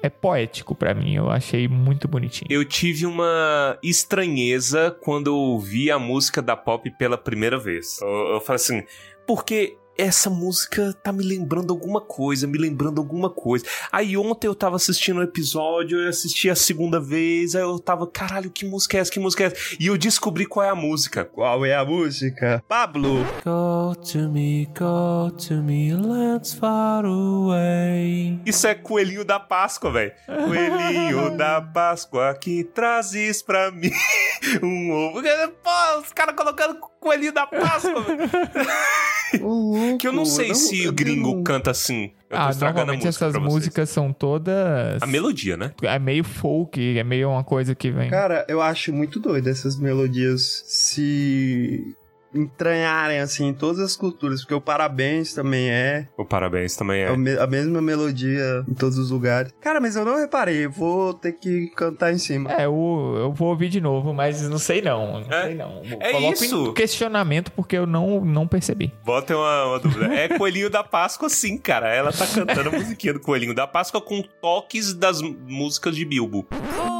é 0.03 0.09
poético 0.09 0.75
pra 0.75 0.95
mim, 0.95 1.15
eu 1.15 1.31
achei 1.31 1.67
muito 1.67 2.07
bonitinho. 2.07 2.47
Eu 2.51 2.65
tive 2.65 3.07
uma 3.07 3.79
estranheza 3.83 4.97
quando 5.03 5.29
eu 5.29 5.35
ouvi 5.35 5.91
a 5.91 5.99
música 5.99 6.41
da 6.43 6.57
pop 6.57 6.91
pela 6.99 7.19
primeira 7.19 7.59
vez. 7.59 8.01
Eu, 8.01 8.35
eu 8.35 8.41
falei 8.41 8.57
assim, 8.57 8.83
porque 9.27 9.77
essa 9.99 10.31
música 10.31 10.95
tá 11.03 11.13
me 11.13 11.25
lembrando 11.25 11.73
alguma 11.73 12.01
coisa, 12.01 12.47
me 12.47 12.57
lembrando 12.57 13.01
alguma 13.01 13.29
coisa. 13.29 13.67
Aí 13.91 14.17
ontem 14.17 14.47
eu 14.47 14.55
tava 14.55 14.77
assistindo 14.77 15.17
o 15.17 15.21
um 15.21 15.25
episódio, 15.25 15.99
eu 15.99 16.09
assisti 16.09 16.49
a 16.49 16.55
segunda 16.55 17.01
vez, 17.01 17.57
aí 17.57 17.63
eu 17.63 17.81
tava, 17.81 18.07
caralho, 18.07 18.49
que 18.49 18.65
música 18.65 18.97
é 18.97 19.01
essa? 19.01 19.11
Que 19.11 19.19
música 19.19 19.43
é 19.43 19.47
essa? 19.49 19.57
E 19.81 19.89
eu 19.89 19.99
descobri 19.99 20.47
qual 20.47 20.65
é 20.65 20.71
a 20.71 20.75
música. 20.75 21.25
Qual 21.25 21.67
é 21.67 21.75
a 21.75 21.85
música? 21.85 22.63
Pablo! 22.69 23.25
Go 23.45 23.97
to 23.97 24.31
me, 24.31 24.67
go 24.67 25.33
to 25.33 25.55
me, 25.55 25.93
lands 25.93 26.55
far 26.55 27.05
away. 27.05 28.39
Isso 28.47 28.69
é 28.69 28.77
Coelhinho 28.77 29.25
da 29.25 29.41
Páscoa, 29.41 29.91
velho. 29.91 30.13
Coelhinho 30.27 31.35
da 31.37 31.61
Páscoa 31.61 32.35
que 32.35 32.63
trazes 32.63 33.43
pra 33.43 33.73
mim 33.73 33.91
um 34.63 34.93
ovo. 34.93 35.23
Pô, 35.63 36.01
os 36.01 36.13
caras 36.13 36.37
colocando 36.37 36.79
Coelhinho 37.01 37.33
da 37.33 37.47
Páscoa, 37.47 38.03
velho. 38.03 38.29
Que 39.99 40.09
eu 40.09 40.13
não 40.13 40.25
sei 40.25 40.55
se 40.55 40.89
o 40.89 40.93
gringo 40.93 41.35
não... 41.35 41.43
canta 41.43 41.71
assim. 41.71 42.13
Eu 42.31 42.37
tô 42.39 42.43
Ah, 42.43 42.55
normalmente 42.55 43.05
música 43.05 43.27
essas 43.27 43.43
músicas 43.43 43.91
são 43.91 44.11
todas... 44.11 45.03
A 45.03 45.07
melodia, 45.07 45.57
né? 45.57 45.73
É 45.83 45.99
meio 45.99 46.25
folk, 46.25 46.99
é 46.99 47.05
meio 47.05 47.29
uma 47.29 47.45
coisa 47.45 47.75
que 47.75 47.91
vem... 47.91 48.09
Cara, 48.09 48.47
eu 48.49 48.63
acho 48.63 48.91
muito 48.93 49.21
doido 49.21 49.49
essas 49.49 49.79
melodias 49.79 50.63
se 50.67 51.95
entranharem 52.35 53.19
assim 53.21 53.49
em 53.49 53.55
todas 53.55 53.79
as 53.81 53.97
culturas, 53.97 54.41
porque 54.41 54.55
o 54.55 54.61
parabéns 54.61 55.33
também 55.35 55.71
é, 55.71 56.07
O 56.17 56.25
parabéns 56.25 56.77
também 56.77 57.03
é 57.03 57.07
é. 57.09 57.43
a 57.43 57.47
mesma 57.47 57.81
melodia 57.81 58.65
em 58.69 58.75
todos 58.75 58.99
os 58.99 59.11
lugares. 59.11 59.53
Cara, 59.61 59.81
mas 59.81 59.97
eu 59.97 60.05
não 60.05 60.17
reparei, 60.17 60.67
eu 60.67 60.71
vou 60.71 61.15
ter 61.15 61.33
que 61.33 61.69
cantar 61.77 62.13
em 62.13 62.19
cima. 62.19 62.53
É, 62.53 62.67
eu, 62.67 63.15
eu 63.19 63.33
vou 63.33 63.49
ouvir 63.49 63.69
de 63.69 63.81
novo, 63.81 64.13
mas 64.13 64.49
não 64.49 64.59
sei 64.59 64.81
não. 64.83 65.21
Não 65.21 65.33
É. 65.33 65.43
sei 65.45 65.55
não. 65.55 65.83
É 66.01 66.13
Coloco 66.13 66.33
isso. 66.45 66.67
em 66.69 66.75
questionamento 66.75 67.51
porque 67.53 67.77
eu 67.77 67.87
não, 67.87 68.25
não 68.25 68.47
percebi. 68.47 68.93
Bota 69.05 69.37
uma, 69.37 69.65
uma 69.67 69.79
dúvida. 69.79 70.07
É 70.15 70.29
Coelhinho 70.29 70.71
da 70.71 70.85
Páscoa, 70.85 71.29
sim, 71.29 71.57
cara. 71.59 71.89
Ela 71.95 72.13
tá 72.13 72.27
cantando 72.27 72.69
a 72.69 72.73
musiquinha 72.73 73.13
do 73.15 73.21
Coelhinho 73.21 73.55
da 73.55 73.67
Páscoa 73.67 74.01
com 74.01 74.23
toques 74.41 74.93
das 74.95 75.21
músicas 75.23 75.95
de 75.97 76.05
Bilbo. 76.05 76.47
Call 76.77 76.98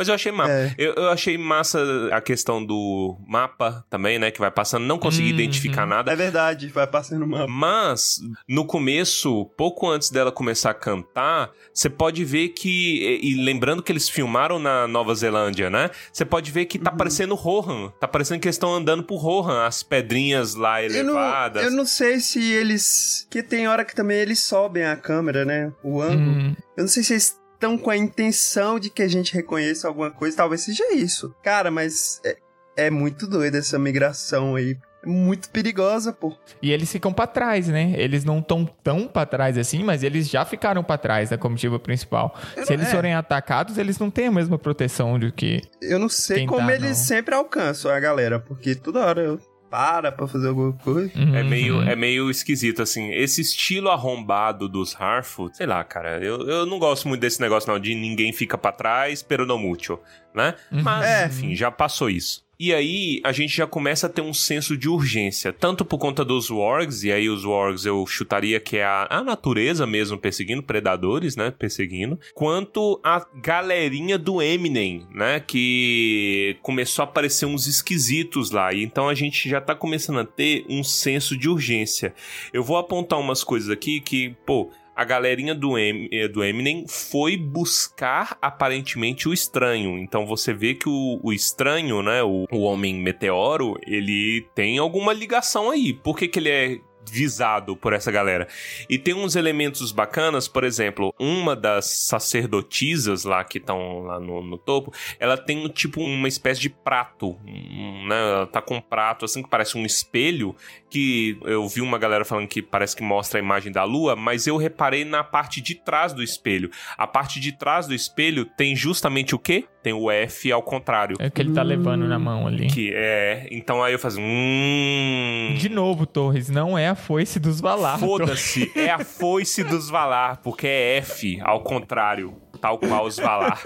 Mas 0.00 0.08
eu 0.08 0.14
achei 0.14 0.32
massa. 0.32 0.50
É. 0.50 0.74
Eu, 0.78 0.94
eu 0.94 1.10
achei 1.10 1.36
massa 1.36 2.08
a 2.10 2.22
questão 2.22 2.64
do 2.64 3.18
mapa 3.28 3.84
também, 3.90 4.18
né? 4.18 4.30
Que 4.30 4.40
vai 4.40 4.50
passando, 4.50 4.86
não 4.86 4.98
consegui 4.98 5.28
Uhum. 5.28 5.34
identificar 5.34 5.84
nada. 5.84 6.10
É 6.10 6.16
verdade, 6.16 6.68
vai 6.68 6.86
passando 6.86 7.22
uma. 7.26 7.46
Mas, 7.46 8.18
no 8.48 8.64
começo, 8.64 9.44
pouco 9.58 9.86
antes 9.90 10.08
dela 10.10 10.32
começar 10.32 10.70
a 10.70 10.74
cantar, 10.74 11.50
você 11.74 11.90
pode 11.90 12.24
ver 12.24 12.48
que. 12.48 13.20
E, 13.22 13.32
e 13.32 13.44
lembrando 13.44 13.82
que 13.82 13.92
eles 13.92 14.08
filmaram 14.08 14.58
na 14.58 14.88
Nova 14.88 15.14
Zelândia, 15.14 15.68
né? 15.68 15.90
Você 16.10 16.24
pode 16.24 16.50
ver 16.50 16.64
que 16.64 16.78
tá 16.78 16.90
parecendo 16.90 17.34
Rohan. 17.34 17.90
Tá 18.00 18.08
parecendo 18.08 18.40
que 18.40 18.48
eles 18.48 18.56
estão 18.56 18.74
andando 18.74 19.02
por 19.02 19.16
Rohan, 19.18 19.66
as 19.66 19.82
pedrinhas 19.82 20.54
lá 20.54 20.82
Eu 20.82 21.04
não, 21.04 21.12
elevadas. 21.14 21.62
eu 21.62 21.70
não 21.70 21.84
sei 21.84 22.20
se 22.20 22.42
eles. 22.52 23.26
Que 23.28 23.42
tem 23.42 23.68
hora 23.68 23.84
que 23.84 23.94
também 23.94 24.16
eles 24.16 24.40
sobem 24.40 24.84
a 24.84 24.96
câmera, 24.96 25.44
né? 25.44 25.70
O 25.84 26.00
ângulo. 26.00 26.30
Hum, 26.30 26.56
Eu 26.76 26.84
não 26.84 26.88
sei 26.88 27.02
se 27.02 27.12
eles 27.12 27.39
estão 27.60 27.76
com 27.76 27.90
a 27.90 27.96
intenção 27.96 28.80
de 28.80 28.88
que 28.88 29.02
a 29.02 29.08
gente 29.08 29.34
reconheça 29.34 29.86
alguma 29.86 30.10
coisa. 30.10 30.38
Talvez 30.38 30.62
seja 30.62 30.94
isso. 30.94 31.34
Cara, 31.42 31.70
mas 31.70 32.20
é, 32.24 32.38
é 32.86 32.90
muito 32.90 33.26
doido 33.26 33.56
essa 33.56 33.78
migração 33.78 34.56
aí. 34.56 34.78
É 35.02 35.06
muito 35.06 35.48
perigosa, 35.50 36.12
pô. 36.12 36.36
E 36.60 36.70
eles 36.72 36.90
ficam 36.90 37.12
pra 37.12 37.26
trás, 37.26 37.68
né? 37.68 37.94
Eles 37.96 38.22
não 38.24 38.38
estão 38.38 38.66
tão 38.66 39.06
pra 39.06 39.24
trás 39.24 39.56
assim, 39.56 39.82
mas 39.82 40.02
eles 40.02 40.28
já 40.28 40.44
ficaram 40.44 40.82
pra 40.82 40.98
trás 40.98 41.30
da 41.30 41.38
comitiva 41.38 41.78
principal. 41.78 42.34
Eu 42.56 42.66
Se 42.66 42.72
eles 42.72 42.88
é. 42.88 42.90
forem 42.90 43.14
atacados, 43.14 43.78
eles 43.78 43.98
não 43.98 44.10
têm 44.10 44.26
a 44.26 44.32
mesma 44.32 44.58
proteção 44.58 45.18
do 45.18 45.32
que. 45.32 45.62
Eu 45.80 45.98
não 45.98 46.08
sei 46.08 46.46
como 46.46 46.66
tá, 46.66 46.74
eles 46.74 46.98
não. 46.98 47.06
sempre 47.06 47.34
alcançam 47.34 47.90
a 47.90 47.98
galera, 47.98 48.38
porque 48.40 48.74
toda 48.74 49.00
hora 49.00 49.22
eu 49.22 49.40
para 49.70 50.10
pra 50.10 50.26
fazer 50.26 50.48
alguma 50.48 50.72
coisa. 50.72 51.12
É 51.16 51.42
meio, 51.42 51.76
Uhum. 51.76 51.82
é 51.88 51.94
meio 51.94 52.28
esquisito, 52.30 52.82
assim. 52.82 53.12
Esse 53.12 53.40
estilo 53.40 53.88
arrombado 53.88 54.68
dos 54.68 54.94
Harfoot, 55.00 55.56
sei 55.56 55.66
lá, 55.66 55.82
cara. 55.84 56.18
Eu, 56.22 56.40
eu 56.48 56.66
não 56.66 56.78
gosto 56.78 57.06
muito 57.08 57.20
desse 57.20 57.40
negócio, 57.40 57.70
não, 57.70 57.78
de 57.78 57.94
ninguém 57.94 58.32
fica 58.32 58.58
pra 58.58 58.72
trás, 58.72 59.22
pero 59.22 59.46
no 59.46 59.56
mucho, 59.58 59.98
né? 60.34 60.54
Uhum. 60.72 60.82
Mas, 60.82 61.04
É. 61.06 61.26
enfim, 61.26 61.54
já 61.54 61.70
passou 61.70 62.10
isso. 62.10 62.42
E 62.62 62.74
aí, 62.74 63.22
a 63.24 63.32
gente 63.32 63.56
já 63.56 63.66
começa 63.66 64.06
a 64.06 64.10
ter 64.10 64.20
um 64.20 64.34
senso 64.34 64.76
de 64.76 64.86
urgência, 64.86 65.50
tanto 65.50 65.82
por 65.82 65.96
conta 65.96 66.22
dos 66.22 66.50
wargs, 66.50 67.02
e 67.04 67.10
aí 67.10 67.26
os 67.26 67.42
wargs 67.42 67.86
eu 67.86 68.06
chutaria 68.06 68.60
que 68.60 68.76
é 68.76 68.84
a, 68.84 69.06
a 69.08 69.24
natureza 69.24 69.86
mesmo 69.86 70.18
perseguindo, 70.18 70.62
predadores, 70.62 71.36
né, 71.36 71.50
perseguindo, 71.50 72.20
quanto 72.34 73.00
a 73.02 73.26
galerinha 73.36 74.18
do 74.18 74.42
Eminem, 74.42 75.06
né, 75.10 75.40
que 75.40 76.58
começou 76.60 77.02
a 77.02 77.06
aparecer 77.06 77.46
uns 77.46 77.66
esquisitos 77.66 78.50
lá, 78.50 78.74
e 78.74 78.82
então 78.82 79.08
a 79.08 79.14
gente 79.14 79.48
já 79.48 79.58
tá 79.58 79.74
começando 79.74 80.20
a 80.20 80.26
ter 80.26 80.66
um 80.68 80.84
senso 80.84 81.38
de 81.38 81.48
urgência. 81.48 82.12
Eu 82.52 82.62
vou 82.62 82.76
apontar 82.76 83.18
umas 83.18 83.42
coisas 83.42 83.70
aqui 83.70 84.02
que, 84.02 84.36
pô, 84.44 84.70
a 84.94 85.04
galerinha 85.04 85.54
do, 85.54 85.78
em, 85.78 86.08
eh, 86.12 86.28
do 86.28 86.44
Eminem 86.44 86.84
foi 86.88 87.36
buscar 87.36 88.36
aparentemente 88.40 89.28
o 89.28 89.32
estranho. 89.32 89.98
Então 89.98 90.26
você 90.26 90.52
vê 90.52 90.74
que 90.74 90.88
o, 90.88 91.20
o 91.22 91.32
estranho, 91.32 92.02
né, 92.02 92.22
o, 92.22 92.46
o 92.50 92.60
homem 92.60 92.94
meteoro, 92.94 93.78
ele 93.86 94.46
tem 94.54 94.78
alguma 94.78 95.12
ligação 95.12 95.70
aí. 95.70 95.92
Por 95.92 96.16
que, 96.16 96.28
que 96.28 96.38
ele 96.38 96.50
é 96.50 96.80
visado 97.08 97.76
por 97.76 97.92
essa 97.92 98.10
galera. 98.10 98.48
E 98.88 98.98
tem 98.98 99.14
uns 99.14 99.36
elementos 99.36 99.92
bacanas, 99.92 100.48
por 100.48 100.64
exemplo, 100.64 101.14
uma 101.18 101.56
das 101.56 101.86
sacerdotisas 101.86 103.24
lá 103.24 103.44
que 103.44 103.58
estão 103.58 104.00
lá 104.00 104.20
no, 104.20 104.42
no, 104.42 104.58
topo, 104.58 104.92
ela 105.18 105.36
tem 105.36 105.66
tipo 105.68 106.02
uma 106.02 106.28
espécie 106.28 106.60
de 106.60 106.70
prato, 106.70 107.38
né? 107.44 108.32
Ela 108.32 108.46
tá 108.46 108.60
com 108.60 108.76
um 108.76 108.80
prato 108.80 109.24
assim 109.24 109.42
que 109.42 109.48
parece 109.48 109.76
um 109.76 109.84
espelho, 109.84 110.54
que 110.88 111.38
eu 111.44 111.66
vi 111.68 111.80
uma 111.80 111.98
galera 111.98 112.24
falando 112.24 112.48
que 112.48 112.62
parece 112.62 112.96
que 112.96 113.02
mostra 113.02 113.38
a 113.38 113.42
imagem 113.42 113.72
da 113.72 113.84
lua, 113.84 114.16
mas 114.16 114.46
eu 114.46 114.56
reparei 114.56 115.04
na 115.04 115.22
parte 115.22 115.60
de 115.60 115.74
trás 115.74 116.12
do 116.12 116.22
espelho. 116.22 116.70
A 116.96 117.06
parte 117.06 117.40
de 117.40 117.52
trás 117.52 117.86
do 117.86 117.94
espelho 117.94 118.44
tem 118.44 118.74
justamente 118.74 119.34
o 119.34 119.38
quê? 119.38 119.66
Tem 119.82 119.92
o 119.94 120.10
F 120.10 120.52
ao 120.52 120.62
contrário. 120.62 121.16
É 121.18 121.28
o 121.28 121.30
que 121.30 121.40
ele 121.40 121.52
tá 121.52 121.62
levando 121.62 122.06
na 122.06 122.18
mão 122.18 122.46
ali. 122.46 122.66
Que 122.66 122.92
é. 122.94 123.48
Então 123.50 123.82
aí 123.82 123.94
eu 123.94 123.98
faço. 123.98 124.18
Hum. 124.20 125.54
De 125.56 125.68
novo, 125.70 126.06
Torres, 126.06 126.50
não 126.50 126.76
é 126.76 126.88
a 126.88 126.94
foice 126.94 127.40
dos 127.40 127.60
Valar. 127.60 127.98
Foda-se, 127.98 128.70
é 128.76 128.90
a 128.90 128.98
foice 128.98 129.64
dos 129.64 129.88
Valar, 129.88 130.38
porque 130.42 130.66
é 130.66 130.98
F 130.98 131.40
ao 131.42 131.60
contrário. 131.62 132.34
Tal 132.60 132.78
qual 132.78 133.06
os 133.06 133.16
Valar. 133.16 133.58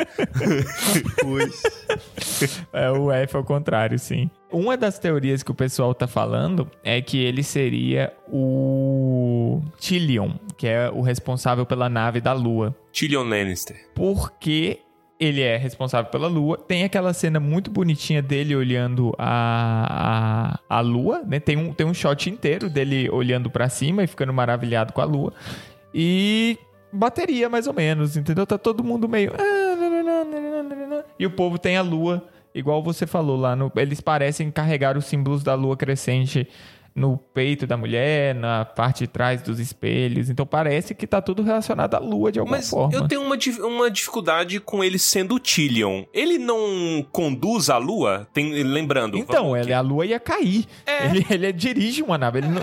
Pois. 1.20 1.62
É 2.72 2.90
o 2.92 3.10
F 3.10 3.36
ao 3.36 3.42
contrário, 3.42 3.98
sim. 3.98 4.30
Uma 4.52 4.76
das 4.76 5.00
teorias 5.00 5.42
que 5.42 5.50
o 5.50 5.54
pessoal 5.54 5.92
tá 5.92 6.06
falando 6.06 6.70
é 6.84 7.02
que 7.02 7.18
ele 7.18 7.42
seria 7.42 8.12
o 8.32 9.60
Tillion, 9.78 10.34
que 10.56 10.68
é 10.68 10.88
o 10.88 11.00
responsável 11.00 11.66
pela 11.66 11.88
nave 11.88 12.20
da 12.20 12.32
Lua. 12.32 12.72
Tyrion 12.92 13.24
Lannister. 13.24 13.76
Porque 13.96 14.78
ele 15.18 15.40
é 15.40 15.56
responsável 15.56 16.10
pela 16.10 16.26
Lua. 16.28 16.58
Tem 16.58 16.84
aquela 16.84 17.12
cena 17.12 17.38
muito 17.38 17.70
bonitinha 17.70 18.20
dele 18.20 18.54
olhando 18.54 19.14
a, 19.18 20.58
a, 20.68 20.76
a 20.78 20.80
Lua, 20.80 21.22
né? 21.26 21.38
Tem 21.40 21.56
um, 21.56 21.72
tem 21.72 21.86
um 21.86 21.94
shot 21.94 22.28
inteiro 22.28 22.68
dele 22.68 23.08
olhando 23.10 23.48
pra 23.50 23.68
cima 23.68 24.02
e 24.02 24.06
ficando 24.06 24.32
maravilhado 24.32 24.92
com 24.92 25.00
a 25.00 25.04
Lua. 25.04 25.32
E 25.94 26.58
bateria, 26.92 27.48
mais 27.48 27.66
ou 27.66 27.72
menos, 27.72 28.16
entendeu? 28.16 28.46
Tá 28.46 28.58
todo 28.58 28.82
mundo 28.84 29.08
meio. 29.08 29.32
"Ah, 29.38 31.04
E 31.18 31.26
o 31.26 31.30
povo 31.30 31.58
tem 31.58 31.76
a 31.76 31.82
Lua, 31.82 32.26
igual 32.54 32.82
você 32.82 33.06
falou 33.06 33.36
lá. 33.36 33.54
No, 33.54 33.70
eles 33.76 34.00
parecem 34.00 34.50
carregar 34.50 34.96
os 34.96 35.04
símbolos 35.06 35.42
da 35.42 35.54
Lua 35.54 35.76
crescente 35.76 36.48
no 36.94 37.18
peito 37.18 37.66
da 37.66 37.76
mulher, 37.76 38.34
na 38.34 38.64
parte 38.64 39.00
de 39.00 39.06
trás 39.08 39.42
dos 39.42 39.58
espelhos. 39.58 40.30
Então 40.30 40.46
parece 40.46 40.94
que 40.94 41.06
tá 41.06 41.20
tudo 41.20 41.42
relacionado 41.42 41.94
à 41.94 41.98
Lua 41.98 42.30
de 42.30 42.38
alguma 42.38 42.58
Mas 42.58 42.70
forma. 42.70 42.94
eu 42.94 43.08
tenho 43.08 43.20
uma, 43.20 43.36
uma 43.64 43.90
dificuldade 43.90 44.60
com 44.60 44.84
ele 44.84 44.98
sendo 44.98 45.34
o 45.34 45.40
Tyrion. 45.40 46.04
Ele 46.12 46.38
não 46.38 47.04
conduz 47.10 47.68
a 47.68 47.78
lua? 47.78 48.28
Tem, 48.32 48.62
lembrando. 48.62 49.18
Então, 49.18 49.56
ele, 49.56 49.72
a 49.72 49.80
lua 49.80 50.06
ia 50.06 50.20
cair. 50.20 50.66
É. 50.86 51.06
Ele, 51.06 51.26
ele 51.28 51.52
dirige 51.52 52.02
uma 52.02 52.16
nave. 52.16 52.38
Ele 52.38 52.48
não... 52.48 52.62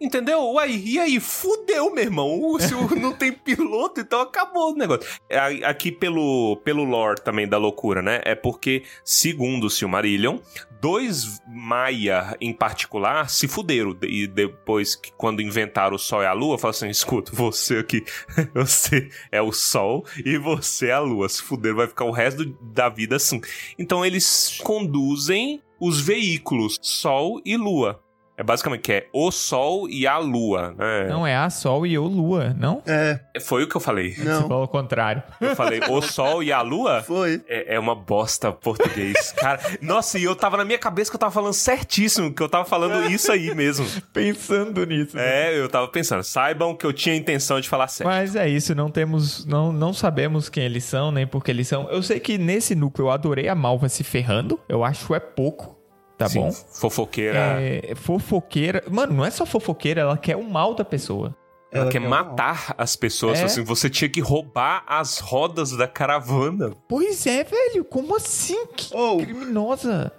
Entendeu? 0.00 0.40
Uai, 0.52 0.70
e 0.84 0.98
aí? 0.98 1.18
Fudeu, 1.18 1.92
meu 1.94 2.04
irmão. 2.04 2.40
O- 2.40 2.58
não 3.00 3.12
tem 3.12 3.32
piloto, 3.32 4.00
então 4.00 4.20
acabou 4.20 4.72
o 4.72 4.76
negócio. 4.76 5.06
É, 5.28 5.38
Aqui 5.64 5.90
pelo, 5.90 6.56
pelo 6.64 6.84
lore 6.84 7.20
também 7.20 7.48
da 7.48 7.56
loucura, 7.58 8.02
né? 8.02 8.20
É 8.24 8.34
porque, 8.34 8.82
segundo 9.04 9.64
o 9.64 9.70
Silmarillion, 9.70 10.38
dois 10.80 11.40
Maia 11.48 12.36
em 12.40 12.52
particular 12.52 13.30
se 13.30 13.48
fuderam. 13.48 13.96
E 14.02 14.26
depois, 14.26 14.94
que 14.94 15.10
quando 15.12 15.40
inventaram 15.40 15.96
o 15.96 15.98
Sol 15.98 16.22
e 16.22 16.26
a 16.26 16.32
Lua, 16.32 16.58
falaram 16.58 16.76
assim: 16.76 16.88
escuta, 16.88 17.32
você 17.34 17.78
aqui, 17.78 18.04
você 18.54 19.08
é 19.32 19.40
o 19.40 19.52
Sol 19.52 20.04
e 20.24 20.36
você 20.36 20.88
é 20.88 20.92
a 20.92 21.00
Lua. 21.00 21.28
Se 21.28 21.42
fuderam, 21.42 21.76
vai 21.76 21.86
ficar 21.86 22.04
o 22.04 22.10
resto 22.10 22.44
da 22.60 22.88
vida 22.88 23.16
assim. 23.16 23.40
Então 23.78 24.04
eles 24.04 24.58
conduzem 24.62 25.62
os 25.80 26.00
veículos 26.00 26.76
Sol 26.82 27.40
e 27.44 27.56
Lua. 27.56 28.02
É 28.38 28.42
basicamente 28.42 28.82
que 28.82 28.92
é 28.92 29.06
o 29.12 29.30
Sol 29.30 29.88
e 29.88 30.06
a 30.06 30.18
Lua. 30.18 30.74
né? 30.76 31.06
Não, 31.08 31.26
é 31.26 31.34
a 31.34 31.48
Sol 31.48 31.86
e 31.86 31.98
o 31.98 32.04
Lua, 32.04 32.54
não? 32.58 32.82
É, 32.86 33.18
Foi 33.40 33.62
o 33.64 33.68
que 33.68 33.76
eu 33.76 33.80
falei. 33.80 34.12
Você 34.12 34.24
não. 34.24 34.46
falou 34.46 34.64
o 34.64 34.68
contrário. 34.68 35.22
Eu 35.40 35.56
falei 35.56 35.80
o 35.88 36.02
Sol 36.02 36.42
e 36.42 36.52
a 36.52 36.60
Lua. 36.60 37.02
Foi. 37.02 37.42
É, 37.48 37.76
é 37.76 37.78
uma 37.80 37.94
bosta 37.94 38.52
português. 38.52 39.32
Cara, 39.32 39.60
nossa, 39.80 40.18
e 40.18 40.24
eu 40.24 40.36
tava 40.36 40.56
na 40.58 40.64
minha 40.64 40.78
cabeça 40.78 41.10
que 41.10 41.16
eu 41.16 41.20
tava 41.20 41.32
falando 41.32 41.54
certíssimo, 41.54 42.32
que 42.32 42.42
eu 42.42 42.48
tava 42.48 42.64
falando 42.64 43.10
isso 43.10 43.32
aí 43.32 43.54
mesmo. 43.54 43.86
Pensando 44.12 44.84
nisso. 44.84 45.16
né? 45.16 45.52
É, 45.54 45.58
eu 45.58 45.68
tava 45.68 45.88
pensando. 45.88 46.22
Saibam 46.22 46.74
que 46.74 46.84
eu 46.84 46.92
tinha 46.92 47.14
a 47.14 47.18
intenção 47.18 47.60
de 47.60 47.68
falar 47.68 47.88
certo. 47.88 48.08
Mas 48.08 48.36
é 48.36 48.48
isso, 48.48 48.74
não 48.74 48.90
temos, 48.90 49.46
não, 49.46 49.72
não 49.72 49.92
sabemos 49.92 50.48
quem 50.48 50.64
eles 50.64 50.84
são, 50.84 51.10
nem 51.10 51.26
por 51.26 51.42
que 51.42 51.50
eles 51.50 51.68
são. 51.68 51.88
Eu 51.90 52.02
sei 52.02 52.20
que 52.20 52.36
nesse 52.36 52.74
núcleo 52.74 53.06
eu 53.06 53.10
adorei 53.10 53.48
a 53.48 53.54
Malva 53.54 53.88
se 53.88 54.04
ferrando. 54.04 54.60
Eu 54.68 54.84
acho 54.84 55.14
é 55.14 55.20
pouco, 55.20 55.75
tá 56.16 56.28
Sim, 56.28 56.40
bom? 56.40 56.52
Fofoqueira. 56.52 57.38
É, 57.60 57.94
fofoqueira. 57.94 58.82
Mano, 58.90 59.12
não 59.14 59.24
é 59.24 59.30
só 59.30 59.44
fofoqueira, 59.46 60.00
ela 60.02 60.16
quer 60.18 60.36
o 60.36 60.42
mal 60.44 60.74
da 60.74 60.84
pessoa. 60.84 61.34
Ela, 61.70 61.84
Ela 61.84 61.90
quer 61.92 62.00
matar 62.00 62.74
as 62.78 62.94
pessoas. 62.96 63.40
É. 63.40 63.44
Assim, 63.44 63.62
você 63.62 63.90
tinha 63.90 64.08
que 64.08 64.20
roubar 64.20 64.84
as 64.86 65.18
rodas 65.18 65.72
da 65.72 65.86
caravana. 65.88 66.72
Pois 66.88 67.26
é, 67.26 67.42
velho, 67.44 67.84
como 67.84 68.16
assim? 68.16 68.66
Que 68.68 68.94
Oh. 68.96 69.18
criminosa. 69.18 70.12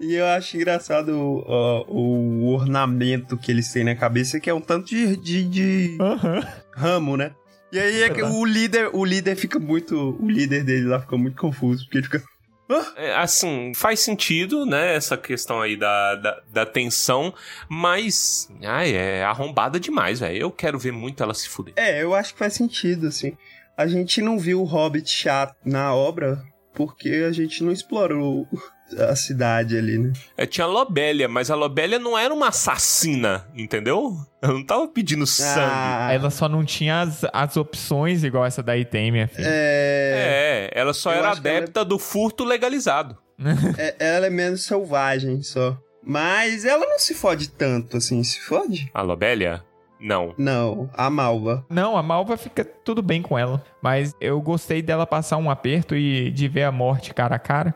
E 0.00 0.14
eu 0.14 0.24
acho 0.26 0.56
engraçado 0.56 1.44
ó, 1.46 1.84
o 1.86 2.46
ornamento 2.54 3.36
que 3.36 3.52
eles 3.52 3.70
têm 3.70 3.84
na 3.84 3.94
cabeça, 3.94 4.40
que 4.40 4.48
é 4.48 4.54
um 4.54 4.60
tanto 4.60 4.86
de, 4.86 5.14
de, 5.18 5.44
de 5.44 5.98
Aham. 6.00 6.40
ramo, 6.74 7.16
né? 7.18 7.32
E 7.70 7.78
aí 7.78 8.02
é 8.02 8.10
que 8.10 8.22
o 8.22 8.44
líder, 8.44 8.90
o 8.92 9.04
líder 9.04 9.36
fica 9.36 9.58
muito. 9.60 10.16
O 10.18 10.28
líder 10.28 10.64
dele 10.64 10.86
lá 10.86 10.98
fica 11.00 11.16
muito 11.16 11.40
confuso, 11.40 11.84
porque 11.84 11.98
ele 11.98 12.04
fica. 12.06 12.22
É, 12.96 13.14
assim, 13.16 13.72
faz 13.74 14.00
sentido, 14.00 14.64
né? 14.64 14.94
Essa 14.94 15.16
questão 15.16 15.60
aí 15.60 15.76
da, 15.76 16.14
da, 16.14 16.42
da 16.52 16.66
tensão, 16.66 17.34
mas. 17.68 18.48
Ai, 18.62 18.94
é 18.94 19.24
arrombada 19.24 19.80
demais, 19.80 20.20
velho. 20.20 20.36
Eu 20.36 20.50
quero 20.50 20.78
ver 20.78 20.92
muito 20.92 21.22
ela 21.22 21.34
se 21.34 21.48
fuder. 21.48 21.74
É, 21.76 22.02
eu 22.02 22.14
acho 22.14 22.32
que 22.32 22.38
faz 22.38 22.54
sentido, 22.54 23.06
assim. 23.06 23.36
A 23.76 23.86
gente 23.86 24.20
não 24.20 24.38
viu 24.38 24.60
o 24.60 24.64
Hobbit 24.64 25.08
chato 25.08 25.56
na 25.64 25.94
obra 25.94 26.42
porque 26.74 27.24
a 27.28 27.32
gente 27.32 27.64
não 27.64 27.72
explorou 27.72 28.46
a 28.98 29.14
cidade 29.16 29.76
ali, 29.76 29.98
né? 29.98 30.12
É, 30.36 30.46
tinha 30.46 30.64
a 30.64 30.68
Lobélia, 30.68 31.28
mas 31.28 31.50
a 31.50 31.54
Lobélia 31.54 31.98
não 31.98 32.16
era 32.18 32.32
uma 32.32 32.48
assassina, 32.48 33.46
entendeu? 33.54 34.16
Ela 34.42 34.52
não 34.54 34.64
tava 34.64 34.88
pedindo 34.88 35.26
sangue. 35.26 35.70
Ah, 35.72 36.12
Ela 36.12 36.30
só 36.30 36.48
não 36.48 36.64
tinha 36.64 37.00
as, 37.02 37.24
as 37.32 37.56
opções 37.56 38.24
igual 38.24 38.44
essa 38.44 38.62
daí 38.62 38.84
tem, 38.84 39.12
minha 39.12 39.28
filha. 39.28 39.46
é, 39.48 40.70
É, 40.74 40.80
ela 40.80 40.92
só 40.92 41.10
Eu 41.12 41.18
era 41.18 41.26
ela 41.28 41.34
é- 41.36 41.38
adepta 41.38 41.84
do 41.84 41.98
furto 41.98 42.44
legalizado. 42.44 43.16
é- 43.78 43.94
Ela 43.98 44.26
é 44.26 44.30
menos 44.30 44.64
selvagem 44.64 45.42
só. 45.42 45.76
Mas 46.02 46.64
ela 46.64 46.86
não 46.86 46.98
se 46.98 47.14
fode 47.14 47.50
tanto, 47.50 47.96
assim. 47.98 48.22
Se 48.24 48.40
fode? 48.40 48.90
A 48.94 49.02
Lobélia? 49.02 49.62
Não. 50.00 50.34
Não, 50.38 50.88
a 50.94 51.10
Malva. 51.10 51.62
Não, 51.68 51.94
a 51.94 52.02
Malva 52.02 52.38
fica 52.38 52.64
tudo 52.64 53.02
bem 53.02 53.20
com 53.20 53.38
ela. 53.38 53.62
Mas 53.82 54.14
eu 54.18 54.40
gostei 54.40 54.80
dela 54.80 55.06
passar 55.06 55.36
um 55.36 55.50
aperto 55.50 55.94
e 55.94 56.30
de 56.30 56.48
ver 56.48 56.62
a 56.62 56.72
morte 56.72 57.12
cara 57.12 57.36
a 57.36 57.38
cara. 57.38 57.74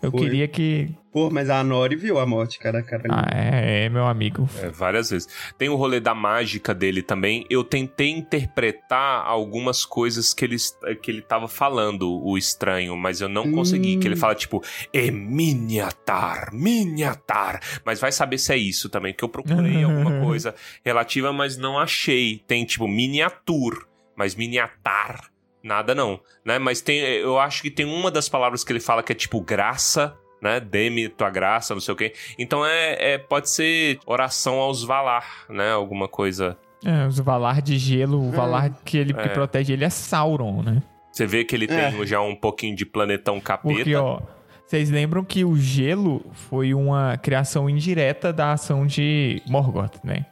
Eu 0.00 0.12
Foi. 0.12 0.20
queria 0.20 0.46
que. 0.46 0.88
Pô, 1.12 1.28
mas 1.28 1.50
a 1.50 1.64
Nori 1.64 1.96
viu 1.96 2.20
a 2.20 2.26
morte, 2.26 2.58
cara 2.58 2.78
a 2.78 2.82
cara. 2.82 3.02
Ah, 3.10 3.26
é, 3.32 3.84
é, 3.84 3.88
meu 3.88 4.06
amigo. 4.06 4.48
É, 4.62 4.68
várias 4.68 5.10
vezes. 5.10 5.28
Tem 5.56 5.68
o 5.68 5.74
rolê 5.74 5.98
da 5.98 6.14
mágica 6.14 6.72
dele 6.72 7.02
também. 7.02 7.44
Eu 7.50 7.64
tentei 7.64 8.10
interpretar 8.10 9.26
algumas 9.26 9.84
coisas 9.84 10.32
que 10.32 10.44
ele, 10.44 10.56
que 11.02 11.10
ele 11.10 11.22
tava 11.22 11.48
falando, 11.48 12.24
o 12.24 12.38
estranho, 12.38 12.96
mas 12.96 13.20
eu 13.20 13.28
não 13.28 13.50
consegui. 13.50 13.96
Hum. 13.96 14.00
Que 14.00 14.06
ele 14.06 14.16
fala, 14.16 14.36
tipo, 14.36 14.62
é 14.92 15.10
miniatar, 15.10 16.50
miniatar. 16.52 17.60
Mas 17.84 17.98
vai 17.98 18.12
saber 18.12 18.38
se 18.38 18.52
é 18.52 18.56
isso 18.56 18.88
também, 18.88 19.12
que 19.12 19.24
eu 19.24 19.28
procurei 19.28 19.82
alguma 19.82 20.20
coisa 20.24 20.54
relativa, 20.84 21.32
mas 21.32 21.56
não 21.56 21.76
achei. 21.76 22.40
Tem, 22.46 22.64
tipo, 22.64 22.86
miniatur, 22.86 23.88
mas 24.14 24.36
miniatar, 24.36 25.28
nada 25.62 25.94
não, 25.94 26.20
né? 26.44 26.58
Mas 26.58 26.80
tem, 26.80 26.98
eu 27.00 27.38
acho 27.38 27.62
que 27.62 27.70
tem 27.70 27.86
uma 27.86 28.10
das 28.10 28.28
palavras 28.28 28.62
que 28.64 28.72
ele 28.72 28.80
fala 28.80 29.02
que 29.02 29.12
é, 29.12 29.14
tipo, 29.14 29.40
graça, 29.40 30.16
né? 30.40 30.60
Dê-me 30.60 31.08
tua 31.08 31.30
graça, 31.30 31.74
não 31.74 31.80
sei 31.80 31.94
o 31.94 31.96
quê. 31.96 32.12
Então 32.38 32.64
é, 32.64 33.14
é- 33.14 33.18
pode 33.18 33.50
ser 33.50 33.98
oração 34.06 34.54
aos 34.56 34.84
Valar, 34.84 35.44
né? 35.48 35.72
Alguma 35.72 36.06
coisa. 36.08 36.56
É, 36.84 37.06
os 37.06 37.18
Valar 37.18 37.60
de 37.60 37.76
gelo, 37.76 38.28
o 38.28 38.30
Valar 38.30 38.70
que 38.84 38.96
ele 38.96 39.12
que 39.12 39.20
É. 39.20 39.28
protege 39.28 39.72
ele 39.72 39.84
é 39.84 39.90
Sauron, 39.90 40.62
né? 40.62 40.80
Você 41.10 41.26
vê 41.26 41.44
que 41.44 41.56
ele 41.56 41.64
É. 41.64 41.90
tem 41.90 42.06
já 42.06 42.20
um 42.20 42.36
pouquinho 42.36 42.76
de 42.76 42.86
planetão 42.86 43.40
capeta. 43.40 43.74
Porque, 43.74 43.96
ó, 43.96 44.20
vocês 44.64 44.88
lembram 44.88 45.24
que 45.24 45.44
o 45.44 45.56
gelo 45.56 46.24
foi 46.32 46.72
uma 46.72 47.16
criação 47.16 47.68
indireta 47.68 48.32
da 48.32 48.52
ação 48.52 48.86
de 48.86 49.42
Morgoth, 49.48 49.96
né? 50.04 50.24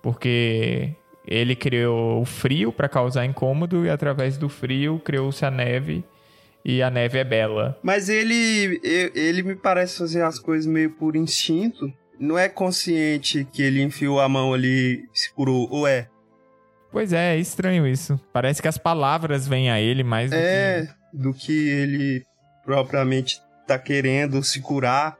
Porque 0.00 0.94
ele 1.30 1.54
criou 1.54 2.20
o 2.20 2.24
frio 2.24 2.72
pra 2.72 2.88
causar 2.88 3.24
incômodo 3.24 3.86
e 3.86 3.88
através 3.88 4.36
do 4.36 4.48
frio 4.48 5.00
criou-se 5.04 5.44
a 5.44 5.50
neve 5.50 6.04
e 6.64 6.82
a 6.82 6.90
neve 6.90 7.18
é 7.18 7.24
bela. 7.24 7.78
Mas 7.82 8.08
ele, 8.08 8.80
ele 8.82 9.42
me 9.42 9.54
parece 9.54 9.96
fazer 9.96 10.22
as 10.22 10.38
coisas 10.38 10.66
meio 10.66 10.90
por 10.90 11.14
instinto. 11.14 11.90
Não 12.18 12.36
é 12.36 12.48
consciente 12.48 13.46
que 13.50 13.62
ele 13.62 13.80
enfiou 13.80 14.20
a 14.20 14.28
mão 14.28 14.52
ali 14.52 15.04
e 15.14 15.18
se 15.18 15.32
curou, 15.32 15.68
ou 15.70 15.86
é? 15.86 16.08
Pois 16.92 17.12
é, 17.12 17.36
é 17.36 17.38
estranho 17.38 17.86
isso. 17.86 18.20
Parece 18.32 18.60
que 18.60 18.68
as 18.68 18.76
palavras 18.76 19.46
vêm 19.46 19.70
a 19.70 19.80
ele 19.80 20.02
mais 20.02 20.30
do 20.30 20.36
É, 20.36 20.88
do 21.14 21.32
que 21.32 21.68
ele 21.68 22.24
propriamente 22.64 23.40
tá 23.66 23.78
querendo 23.78 24.42
se 24.42 24.60
curar. 24.60 25.16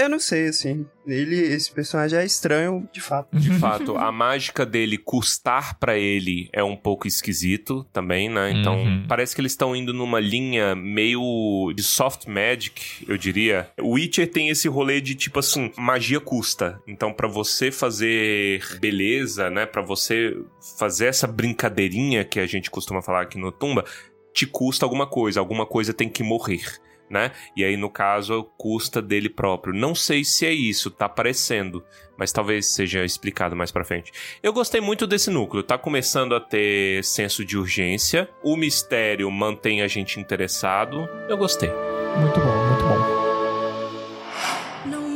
Eu 0.00 0.08
não 0.08 0.18
sei, 0.18 0.48
assim. 0.48 0.86
Ele, 1.06 1.36
esse 1.36 1.70
personagem 1.70 2.18
é 2.18 2.24
estranho, 2.24 2.88
de 2.92 3.00
fato. 3.00 3.36
De 3.38 3.50
fato, 3.58 3.96
a 3.96 4.10
mágica 4.10 4.64
dele 4.64 4.96
custar 4.98 5.78
pra 5.78 5.96
ele 5.98 6.48
é 6.52 6.64
um 6.64 6.74
pouco 6.76 7.06
esquisito 7.06 7.84
também, 7.92 8.28
né? 8.28 8.50
Então, 8.52 8.74
Uhum. 8.76 9.04
parece 9.06 9.34
que 9.34 9.40
eles 9.40 9.52
estão 9.52 9.76
indo 9.76 9.92
numa 9.92 10.18
linha 10.18 10.74
meio 10.74 11.72
de 11.76 11.82
soft 11.82 12.26
magic, 12.26 13.04
eu 13.08 13.16
diria. 13.18 13.70
O 13.80 13.92
Witcher 13.92 14.30
tem 14.30 14.48
esse 14.48 14.66
rolê 14.68 15.00
de 15.00 15.14
tipo 15.14 15.38
assim, 15.38 15.70
magia 15.76 16.20
custa. 16.20 16.80
Então, 16.88 17.12
pra 17.12 17.28
você 17.28 17.70
fazer 17.70 18.62
beleza, 18.80 19.50
né, 19.50 19.66
Pra 19.66 19.82
você 19.82 20.34
fazer 20.78 21.06
essa 21.06 21.26
brincadeirinha 21.26 22.24
que 22.24 22.40
a 22.40 22.46
gente 22.46 22.70
costuma 22.70 23.02
falar 23.02 23.22
aqui 23.22 23.38
no 23.38 23.52
Tumba, 23.52 23.84
te 24.32 24.46
custa 24.46 24.84
alguma 24.86 25.06
coisa, 25.06 25.38
alguma 25.40 25.66
coisa 25.66 25.92
tem 25.92 26.08
que 26.08 26.22
morrer. 26.22 26.62
Né? 27.08 27.30
E 27.56 27.64
aí, 27.64 27.76
no 27.76 27.88
caso, 27.88 28.44
custa 28.56 29.00
dele 29.00 29.28
próprio. 29.28 29.72
Não 29.72 29.94
sei 29.94 30.24
se 30.24 30.44
é 30.44 30.52
isso, 30.52 30.90
tá 30.90 31.08
parecendo 31.08 31.84
mas 32.16 32.32
talvez 32.32 32.66
seja 32.66 33.04
explicado 33.04 33.54
mais 33.54 33.70
pra 33.70 33.84
frente. 33.84 34.10
Eu 34.42 34.52
gostei 34.52 34.80
muito 34.80 35.06
desse 35.06 35.30
núcleo, 35.30 35.62
tá 35.62 35.76
começando 35.76 36.34
a 36.34 36.40
ter 36.40 37.04
senso 37.04 37.44
de 37.44 37.58
urgência, 37.58 38.28
o 38.42 38.56
mistério 38.56 39.30
mantém 39.30 39.82
a 39.82 39.88
gente 39.88 40.18
interessado. 40.18 41.06
Eu 41.28 41.36
gostei. 41.36 41.70
Muito 42.18 42.40
bom, 42.40 42.66
muito 42.66 42.84
bom. 42.84 43.16
No 44.86 45.06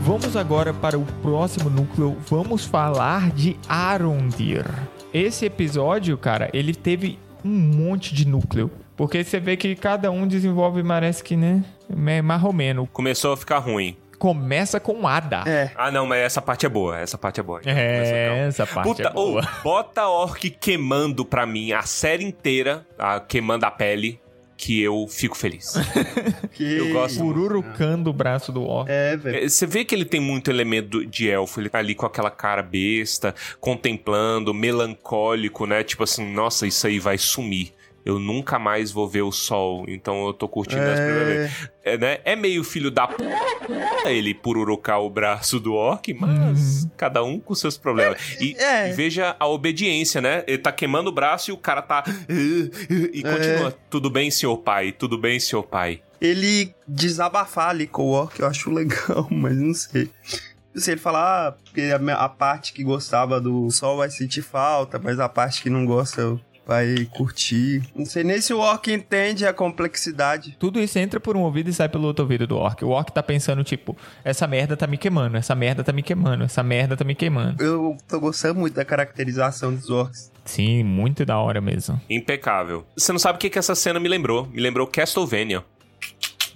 Vamos 0.00 0.36
agora 0.36 0.74
para 0.74 0.98
o 0.98 1.06
próximo 1.22 1.70
núcleo. 1.70 2.16
Vamos 2.28 2.64
falar 2.64 3.30
de 3.30 3.56
Arondir. 3.68 4.64
Esse 5.12 5.46
episódio, 5.46 6.18
cara, 6.18 6.50
ele 6.52 6.74
teve 6.74 7.16
um 7.44 7.50
monte 7.50 8.12
de 8.12 8.26
núcleo. 8.26 8.68
Porque 8.96 9.22
você 9.22 9.38
vê 9.38 9.56
que 9.56 9.76
cada 9.76 10.10
um 10.10 10.26
desenvolve, 10.26 10.82
parece 10.82 11.22
que, 11.22 11.36
né? 11.36 11.64
É 11.88 12.20
marromeno. 12.20 12.88
Começou 12.92 13.32
a 13.32 13.36
ficar 13.36 13.58
ruim. 13.58 13.96
Começa 14.24 14.80
com 14.80 15.06
Ada. 15.06 15.44
É. 15.46 15.70
Ah, 15.76 15.90
não, 15.90 16.06
mas 16.06 16.20
essa 16.20 16.40
parte 16.40 16.64
é 16.64 16.68
boa, 16.70 16.98
essa 16.98 17.18
parte 17.18 17.40
é 17.40 17.42
boa. 17.42 17.60
É, 17.66 18.46
essa 18.48 18.66
parte 18.66 18.88
Puta, 18.88 19.08
é 19.08 19.12
boa. 19.12 19.42
ô, 19.42 19.46
bota 19.62 20.08
orc 20.08 20.48
queimando 20.48 21.26
pra 21.26 21.44
mim 21.44 21.72
a 21.72 21.82
série 21.82 22.24
inteira, 22.24 22.86
a, 22.98 23.20
queimando 23.20 23.66
a 23.66 23.70
pele, 23.70 24.18
que 24.56 24.80
eu 24.82 25.06
fico 25.10 25.36
feliz. 25.36 25.74
Que... 26.54 26.78
Eu 26.78 26.92
gosto. 26.92 27.18
Pururucando 27.18 28.08
o 28.08 28.12
braço 28.14 28.50
do 28.50 28.62
orc. 28.62 28.88
É, 28.90 29.14
velho. 29.14 29.44
É, 29.44 29.46
Você 29.46 29.66
vê 29.66 29.84
que 29.84 29.94
ele 29.94 30.06
tem 30.06 30.20
muito 30.20 30.50
elemento 30.50 31.04
de 31.04 31.28
elfo, 31.28 31.60
ele 31.60 31.68
tá 31.68 31.80
ali 31.80 31.94
com 31.94 32.06
aquela 32.06 32.30
cara 32.30 32.62
besta, 32.62 33.34
contemplando, 33.60 34.54
melancólico, 34.54 35.66
né? 35.66 35.82
Tipo 35.82 36.04
assim, 36.04 36.32
nossa, 36.32 36.66
isso 36.66 36.86
aí 36.86 36.98
vai 36.98 37.18
sumir. 37.18 37.73
Eu 38.04 38.18
nunca 38.18 38.58
mais 38.58 38.92
vou 38.92 39.08
ver 39.08 39.22
o 39.22 39.32
sol, 39.32 39.86
então 39.88 40.26
eu 40.26 40.34
tô 40.34 40.46
curtindo 40.46 40.82
as 40.82 41.00
primeiras 41.00 41.26
vezes. 41.26 41.70
É, 41.82 41.96
né? 41.96 42.18
é 42.24 42.36
meio 42.36 42.62
filho 42.62 42.90
da 42.90 43.06
p... 43.06 43.16
ele 44.04 44.34
pururucar 44.34 45.00
o 45.00 45.08
braço 45.08 45.58
do 45.58 45.72
orc, 45.72 46.12
mas 46.12 46.86
cada 46.98 47.22
um 47.24 47.40
com 47.40 47.54
seus 47.54 47.78
problemas. 47.78 48.20
E, 48.40 48.54
É. 48.58 48.90
e 48.90 48.92
veja 48.92 49.34
a 49.40 49.46
obediência, 49.46 50.20
né? 50.20 50.44
Ele 50.46 50.58
tá 50.58 50.70
queimando 50.70 51.08
o 51.08 51.12
braço 51.12 51.50
e 51.50 51.52
o 51.52 51.56
cara 51.56 51.80
tá. 51.80 52.04
E 52.28 53.22
continua. 53.22 53.74
Tudo 53.88 54.10
bem, 54.10 54.30
senhor 54.30 54.58
pai? 54.58 54.92
Tudo 54.92 55.16
bem, 55.16 55.40
senhor 55.40 55.62
pai? 55.62 56.02
Ele 56.20 56.74
desabafar 56.86 57.70
ali 57.70 57.86
com 57.86 58.02
o 58.02 58.10
Orc, 58.10 58.38
eu 58.38 58.46
acho 58.46 58.68
legal, 58.72 59.28
mas 59.30 59.56
não 59.56 59.72
sei. 59.74 60.10
Se 60.74 60.90
ele 60.90 61.00
falar, 61.00 61.56
ah, 61.56 62.24
a 62.24 62.28
parte 62.28 62.72
que 62.72 62.82
gostava 62.82 63.40
do 63.40 63.70
sol 63.70 63.98
vai 63.98 64.10
sentir 64.10 64.42
falta, 64.42 64.98
mas 64.98 65.18
a 65.20 65.28
parte 65.28 65.62
que 65.62 65.70
não 65.70 65.86
gosta 65.86 66.38
vai 66.66 67.08
curtir. 67.16 67.82
Não 67.94 68.04
sei 68.04 68.24
nem 68.24 68.40
se 68.40 68.52
o 68.52 68.58
Orc 68.58 68.90
entende 68.90 69.46
a 69.46 69.52
complexidade. 69.52 70.56
Tudo 70.58 70.80
isso 70.80 70.98
entra 70.98 71.20
por 71.20 71.36
um 71.36 71.42
ouvido 71.42 71.70
e 71.70 71.72
sai 71.72 71.88
pelo 71.88 72.06
outro 72.06 72.24
ouvido 72.24 72.46
do 72.46 72.56
orc. 72.56 72.84
O 72.84 72.88
orc 72.88 73.12
tá 73.12 73.22
pensando, 73.22 73.62
tipo, 73.62 73.96
essa 74.24 74.46
merda 74.46 74.76
tá 74.76 74.86
me 74.86 74.96
queimando, 74.96 75.36
essa 75.36 75.54
merda 75.54 75.84
tá 75.84 75.92
me 75.92 76.02
queimando, 76.02 76.44
essa 76.44 76.62
merda 76.62 76.96
tá 76.96 77.04
me 77.04 77.14
queimando. 77.14 77.62
Eu 77.62 77.96
tô 78.08 78.20
gostando 78.20 78.58
muito 78.60 78.74
da 78.74 78.84
caracterização 78.84 79.74
dos 79.74 79.90
Orcs. 79.90 80.32
Sim, 80.44 80.82
muito 80.82 81.24
da 81.24 81.38
hora 81.38 81.60
mesmo. 81.60 82.00
Impecável. 82.08 82.86
Você 82.96 83.12
não 83.12 83.18
sabe 83.18 83.36
o 83.36 83.40
que, 83.40 83.48
que 83.48 83.58
essa 83.58 83.74
cena 83.74 83.98
me 83.98 84.08
lembrou? 84.08 84.46
Me 84.46 84.60
lembrou 84.60 84.86
Castlevania. 84.86 85.64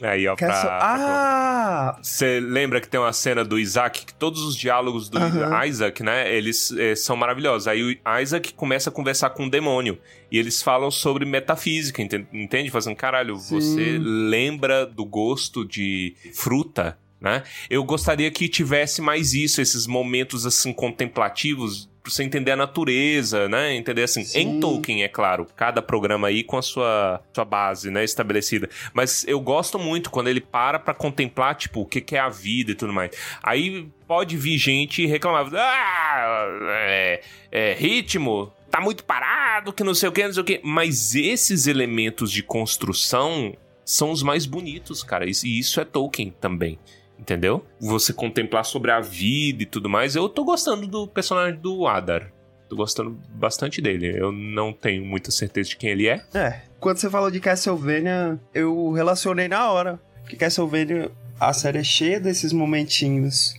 Aí, 0.00 0.26
ó. 0.28 0.37
Castle- 0.37 0.68
pra- 0.68 0.78
Ah! 0.82 1.98
Você 2.02 2.38
lembra 2.40 2.80
que 2.80 2.88
tem 2.88 3.00
uma 3.00 3.12
cena 3.12 3.44
do 3.44 3.58
Isaac, 3.58 4.06
que 4.06 4.14
todos 4.14 4.42
os 4.42 4.54
diálogos 4.56 5.08
do. 5.08 5.18
Isaac, 5.66 6.02
né, 6.02 6.32
eles 6.32 6.70
eh, 6.72 6.94
são 6.94 7.16
maravilhosos. 7.16 7.66
Aí 7.66 7.82
o 7.82 8.20
Isaac 8.20 8.54
começa 8.54 8.90
a 8.90 8.92
conversar 8.92 9.30
com 9.30 9.46
o 9.46 9.50
demônio. 9.50 9.98
E 10.30 10.38
eles 10.38 10.62
falam 10.62 10.90
sobre 10.90 11.24
metafísica, 11.24 12.00
enten- 12.02 12.26
entende? 12.32 12.70
Fazendo, 12.70 12.94
caralho, 12.96 13.37
você 13.37 13.98
lembra 14.00 14.87
do 14.87 15.04
gosto 15.04 15.64
de 15.64 16.14
fruta, 16.34 16.98
né? 17.20 17.42
Eu 17.68 17.82
gostaria 17.82 18.30
que 18.30 18.48
tivesse 18.48 19.00
mais 19.02 19.34
isso, 19.34 19.61
esses 19.61 19.87
momentos, 19.87 20.46
assim, 20.46 20.72
contemplativos, 20.72 21.88
pra 22.09 22.14
você 22.14 22.25
entender 22.25 22.53
a 22.53 22.57
natureza, 22.57 23.49
né? 23.49 23.75
Entender, 23.75 24.03
assim, 24.03 24.23
em 24.23 24.25
Sim. 24.25 24.61
Tolkien, 24.61 25.03
é 25.03 25.09
claro. 25.09 25.47
Cada 25.55 25.83
programa 25.83 26.29
aí 26.29 26.42
com 26.42 26.57
a 26.57 26.62
sua, 26.62 27.21
sua 27.33 27.44
base, 27.44 27.90
né, 27.90 28.03
estabelecida. 28.03 28.68
Mas 28.92 29.25
eu 29.29 29.38
gosto 29.38 29.79
muito 29.79 30.11
quando 30.11 30.29
ele 30.29 30.40
para 30.40 30.79
pra 30.79 30.94
contemplar, 30.94 31.55
tipo, 31.55 31.83
o 31.83 31.87
que, 31.87 32.01
que 32.01 32.16
é 32.16 32.21
a 32.21 32.29
vida 32.29 32.73
e 32.73 32.75
tudo 32.75 32.92
mais. 32.92 33.11
Aí 33.42 33.88
pode 34.07 34.37
vir 34.37 34.57
gente 34.57 35.05
reclamar, 35.07 35.47
ah, 35.55 36.47
é, 36.71 37.21
é, 37.53 37.75
ritmo, 37.75 38.51
tá 38.71 38.81
muito 38.81 39.05
parado, 39.05 39.73
que 39.73 39.85
não 39.85 39.94
sei 39.94 40.09
o 40.09 40.12
que, 40.12 40.25
não 40.25 40.33
sei 40.33 40.42
o 40.42 40.47
que. 40.47 40.61
Mas 40.64 41.14
esses 41.14 41.66
elementos 41.66 42.33
de 42.33 42.42
construção 42.42 43.55
são 43.85 44.11
os 44.11 44.23
mais 44.23 44.47
bonitos, 44.47 45.03
cara. 45.03 45.27
E 45.27 45.31
isso 45.31 45.81
é 45.81 45.85
Tolkien 45.85 46.35
também. 46.40 46.79
Entendeu? 47.28 47.62
Você 47.78 48.10
contemplar 48.10 48.64
sobre 48.64 48.90
a 48.90 49.00
vida 49.00 49.62
e 49.62 49.66
tudo 49.66 49.86
mais. 49.86 50.16
Eu 50.16 50.30
tô 50.30 50.44
gostando 50.44 50.86
do 50.86 51.06
personagem 51.06 51.60
do 51.60 51.86
Adar. 51.86 52.32
Tô 52.70 52.76
gostando 52.76 53.20
bastante 53.34 53.82
dele. 53.82 54.18
Eu 54.18 54.32
não 54.32 54.72
tenho 54.72 55.04
muita 55.04 55.30
certeza 55.30 55.68
de 55.68 55.76
quem 55.76 55.90
ele 55.90 56.08
é. 56.08 56.24
É. 56.32 56.62
Quando 56.80 56.96
você 56.96 57.10
falou 57.10 57.30
de 57.30 57.38
Castlevania, 57.38 58.40
eu 58.54 58.92
relacionei 58.92 59.46
na 59.46 59.70
hora. 59.70 60.00
Porque 60.22 60.36
Castlevania, 60.36 61.10
a 61.38 61.52
série 61.52 61.80
é 61.80 61.84
cheia 61.84 62.18
desses 62.18 62.50
momentinhos 62.50 63.54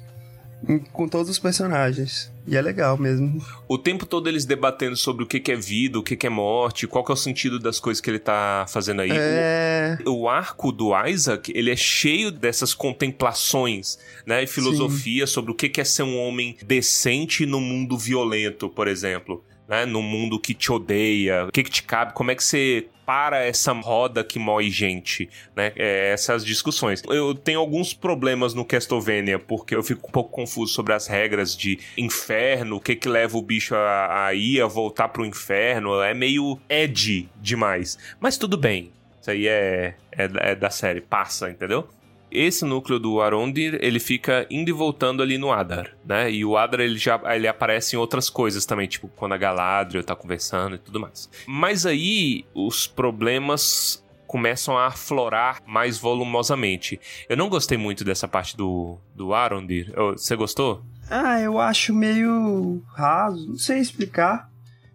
com 0.91 1.07
todos 1.07 1.29
os 1.29 1.37
personagens. 1.37 2.31
E 2.49 2.57
é 2.57 2.61
legal 2.61 2.97
mesmo. 2.97 3.41
O 3.67 3.77
tempo 3.77 4.05
todo 4.05 4.27
eles 4.27 4.43
debatendo 4.45 4.95
sobre 4.95 5.23
o 5.23 5.27
que 5.27 5.39
que 5.39 5.51
é 5.51 5.55
vida, 5.55 5.99
o 5.99 6.03
que 6.03 6.15
que 6.15 6.25
é 6.25 6.29
morte, 6.29 6.87
qual 6.87 7.03
que 7.03 7.11
é 7.11 7.13
o 7.13 7.17
sentido 7.17 7.59
das 7.59 7.79
coisas 7.79 8.01
que 8.01 8.09
ele 8.09 8.19
tá 8.19 8.65
fazendo 8.67 9.01
aí. 9.01 9.11
É. 9.11 9.97
O 10.05 10.27
arco 10.27 10.71
do 10.71 10.91
Isaac, 11.05 11.51
ele 11.55 11.71
é 11.71 11.75
cheio 11.75 12.31
dessas 12.31 12.73
contemplações, 12.73 13.99
né? 14.25 14.43
E 14.43 14.47
filosofia 14.47 15.27
sobre 15.27 15.51
o 15.51 15.55
que 15.55 15.69
que 15.69 15.79
é 15.79 15.83
ser 15.83 16.03
um 16.03 16.19
homem 16.19 16.57
decente 16.65 17.45
no 17.45 17.61
mundo 17.61 17.97
violento, 17.97 18.69
por 18.69 18.87
exemplo. 18.87 19.43
Né? 19.67 19.85
No 19.85 20.01
mundo 20.01 20.39
que 20.39 20.55
te 20.55 20.71
odeia, 20.71 21.45
o 21.45 21.51
que 21.51 21.63
que 21.63 21.69
te 21.69 21.83
cabe, 21.83 22.13
como 22.13 22.31
é 22.31 22.35
que 22.35 22.43
você 22.43 22.87
para 23.09 23.43
essa 23.43 23.73
roda 23.73 24.23
que 24.23 24.37
mói 24.37 24.69
gente, 24.69 25.27
né? 25.55 25.71
É, 25.75 26.11
essas 26.11 26.45
discussões. 26.45 27.01
Eu 27.09 27.33
tenho 27.33 27.59
alguns 27.59 27.91
problemas 27.91 28.53
no 28.53 28.63
Castlevania, 28.63 29.39
porque 29.39 29.75
eu 29.75 29.81
fico 29.81 30.07
um 30.07 30.11
pouco 30.11 30.29
confuso 30.29 30.75
sobre 30.75 30.93
as 30.93 31.07
regras 31.07 31.57
de 31.57 31.79
inferno, 31.97 32.75
o 32.75 32.79
que 32.79 32.95
que 32.95 33.09
leva 33.09 33.35
o 33.35 33.41
bicho 33.41 33.73
a, 33.73 34.27
a 34.27 34.33
ir, 34.35 34.61
a 34.61 34.67
voltar 34.67 35.07
pro 35.07 35.25
inferno. 35.25 35.99
É 36.03 36.13
meio 36.13 36.59
edgy 36.69 37.27
demais. 37.41 37.97
Mas 38.19 38.37
tudo 38.37 38.55
bem. 38.55 38.91
Isso 39.19 39.31
aí 39.31 39.47
é, 39.47 39.95
é, 40.11 40.51
é 40.51 40.55
da 40.55 40.69
série, 40.69 41.01
passa, 41.01 41.49
entendeu? 41.49 41.89
Esse 42.31 42.65
núcleo 42.65 42.99
do 42.99 43.21
Arondir, 43.21 43.77
ele 43.81 43.99
fica 43.99 44.45
indo 44.49 44.69
e 44.69 44.73
voltando 44.73 45.23
ali 45.23 45.37
no 45.37 45.51
Adar, 45.51 45.95
né? 46.05 46.31
E 46.31 46.45
o 46.45 46.57
Adar, 46.57 46.81
ele 46.81 46.97
já 46.97 47.19
ele 47.33 47.47
aparece 47.47 47.95
em 47.95 47.99
outras 47.99 48.29
coisas 48.29 48.65
também, 48.65 48.87
tipo 48.87 49.07
quando 49.15 49.33
a 49.33 49.37
Galadriel 49.37 50.03
tá 50.03 50.15
conversando 50.15 50.75
e 50.75 50.79
tudo 50.79 50.99
mais. 50.99 51.29
Mas 51.47 51.85
aí, 51.85 52.45
os 52.53 52.87
problemas 52.87 54.03
começam 54.27 54.77
a 54.77 54.85
aflorar 54.85 55.59
mais 55.65 55.97
volumosamente. 55.97 56.99
Eu 57.27 57.35
não 57.35 57.49
gostei 57.49 57.79
muito 57.79 58.03
dessa 58.03 58.27
parte 58.27 58.55
do, 58.55 58.99
do 59.15 59.33
Arondir. 59.33 59.91
Você 60.11 60.35
gostou? 60.35 60.85
Ah, 61.09 61.41
eu 61.41 61.59
acho 61.59 61.91
meio 61.91 62.83
raso. 62.93 63.47
Não 63.47 63.57
sei 63.57 63.79
explicar. 63.79 64.48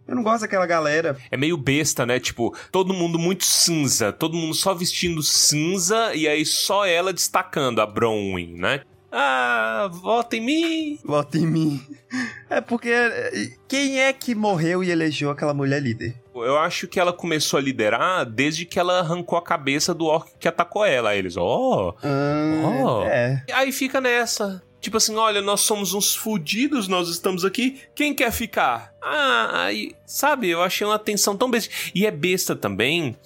Eu 0.07 0.15
não 0.15 0.23
gosto 0.23 0.43
daquela 0.43 0.67
galera. 0.67 1.17
É 1.31 1.37
meio 1.37 1.57
besta, 1.57 2.05
né? 2.05 2.21
Tipo, 2.21 2.55
todo 2.71 2.93
mundo 2.93 3.19
muito 3.19 3.45
cinza, 3.45 4.13
todo 4.13 4.37
mundo 4.37 4.55
só 4.55 4.75
vestindo 4.75 5.23
cinza 5.23 6.15
e 6.15 6.29
aí 6.29 6.45
só 6.45 6.85
ela 6.87 7.13
destacando 7.13 7.81
a 7.81 7.87
Bronwyn, 7.87 8.55
né? 8.59 8.83
Ah, 9.17 9.89
vota 9.93 10.37
em 10.37 10.41
mim! 10.41 10.99
Vota 11.05 11.39
em 11.39 11.47
mim. 11.47 11.81
É 12.51 12.61
porque 12.61 12.89
eh, 12.91 13.53
quem 13.69 14.01
é 14.01 14.13
que 14.13 14.35
morreu 14.35 14.83
e 14.83 14.91
elegeu 14.91 15.31
aquela 15.31 15.55
mulher 15.55 15.81
líder? 15.81 16.17
Eu 16.35 16.59
acho 16.59 16.89
que 16.89 16.99
ela 16.99 17.13
começou 17.13 17.59
a 17.59 17.63
liderar 17.63 18.27
desde 18.27 18.65
que 18.67 18.77
ela 18.79 18.99
arrancou 18.99 19.39
a 19.39 19.43
cabeça 19.43 19.95
do 19.95 20.07
orc 20.07 20.33
que 20.39 20.49
atacou 20.49 20.85
ela. 20.85 21.11
Aí 21.11 21.19
eles, 21.21 21.37
ó. 21.37 21.45
Oh. 21.45 21.95
Ah, 22.03 22.83
Oh. 22.85 23.03
É. 23.05 23.45
Aí 23.53 23.71
fica 23.71 24.01
nessa. 24.01 24.61
Tipo 24.85 24.99
assim, 24.99 25.17
olha, 25.17 25.41
nós 25.41 25.63
somos 25.63 25.95
uns 25.95 26.15
fudidos, 26.15 26.89
nós 26.89 27.09
estamos 27.09 27.43
aqui. 27.43 27.81
Quem 27.95 28.15
quer 28.15 28.31
ficar? 28.31 28.93
Ah, 29.01 29.65
aí, 29.65 29.95
sabe, 30.05 30.51
eu 30.51 30.61
achei 30.63 30.87
uma 30.87 30.99
tensão 30.99 31.35
tão 31.35 31.51
besta. 31.51 31.73
E 31.95 32.07
é 32.07 32.11
besta 32.11 32.55
também 32.55 33.17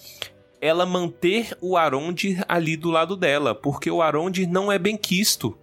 ela 0.60 0.86
manter 0.86 1.56
o 1.60 1.76
Arondir 1.76 2.44
ali 2.48 2.76
do 2.76 2.90
lado 2.90 3.16
dela, 3.16 3.56
porque 3.56 3.90
o 3.90 4.00
Arondir 4.00 4.48
não 4.48 4.70
é 4.70 4.78
bem 4.78 4.96
quisto. 4.96 5.58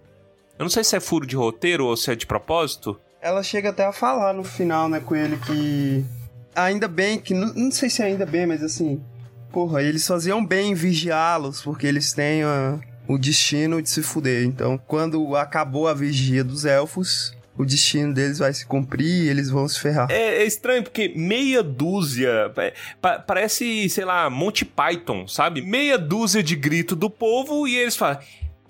Eu 0.58 0.64
não 0.64 0.70
sei 0.70 0.84
se 0.84 0.94
é 0.94 1.00
furo 1.00 1.26
de 1.26 1.34
roteiro 1.34 1.86
ou 1.86 1.96
se 1.96 2.10
é 2.12 2.14
de 2.14 2.26
propósito. 2.26 3.00
Ela 3.22 3.42
chega 3.42 3.70
até 3.70 3.86
a 3.86 3.92
falar 3.92 4.34
no 4.34 4.44
final, 4.44 4.90
né, 4.90 5.00
com 5.00 5.16
ele 5.16 5.38
que. 5.38 6.04
Ainda 6.54 6.86
bem 6.88 7.18
que. 7.18 7.32
Não, 7.32 7.54
não 7.54 7.70
sei 7.70 7.88
se 7.88 8.02
é 8.02 8.04
ainda 8.06 8.26
bem, 8.26 8.44
mas 8.46 8.62
assim. 8.62 9.02
Porra, 9.50 9.82
eles 9.82 10.06
faziam 10.06 10.44
bem 10.44 10.72
em 10.72 10.74
vigiá-los, 10.74 11.62
porque 11.62 11.86
eles 11.86 12.12
têm 12.12 12.42
a- 12.42 12.78
o 13.08 13.18
destino 13.18 13.80
de 13.82 13.88
se 13.90 14.02
fuder. 14.02 14.44
Então, 14.44 14.78
quando 14.78 15.36
acabou 15.36 15.88
a 15.88 15.94
vigia 15.94 16.42
dos 16.44 16.64
elfos, 16.64 17.34
o 17.56 17.64
destino 17.64 18.12
deles 18.12 18.38
vai 18.38 18.52
se 18.52 18.66
cumprir 18.66 19.06
e 19.24 19.28
eles 19.28 19.48
vão 19.50 19.66
se 19.68 19.80
ferrar. 19.80 20.08
É, 20.10 20.42
é 20.42 20.44
estranho 20.44 20.82
porque 20.82 21.12
meia 21.16 21.62
dúzia. 21.62 22.52
é, 22.56 22.74
pa- 23.00 23.18
parece, 23.18 23.88
sei 23.88 24.04
lá, 24.04 24.28
Monty 24.28 24.64
Python, 24.64 25.26
sabe? 25.26 25.62
Meia 25.62 25.96
dúzia 25.98 26.42
de 26.42 26.54
grito 26.54 26.94
do 26.94 27.08
povo 27.08 27.66
e 27.66 27.76
eles 27.76 27.96
falam. 27.96 28.18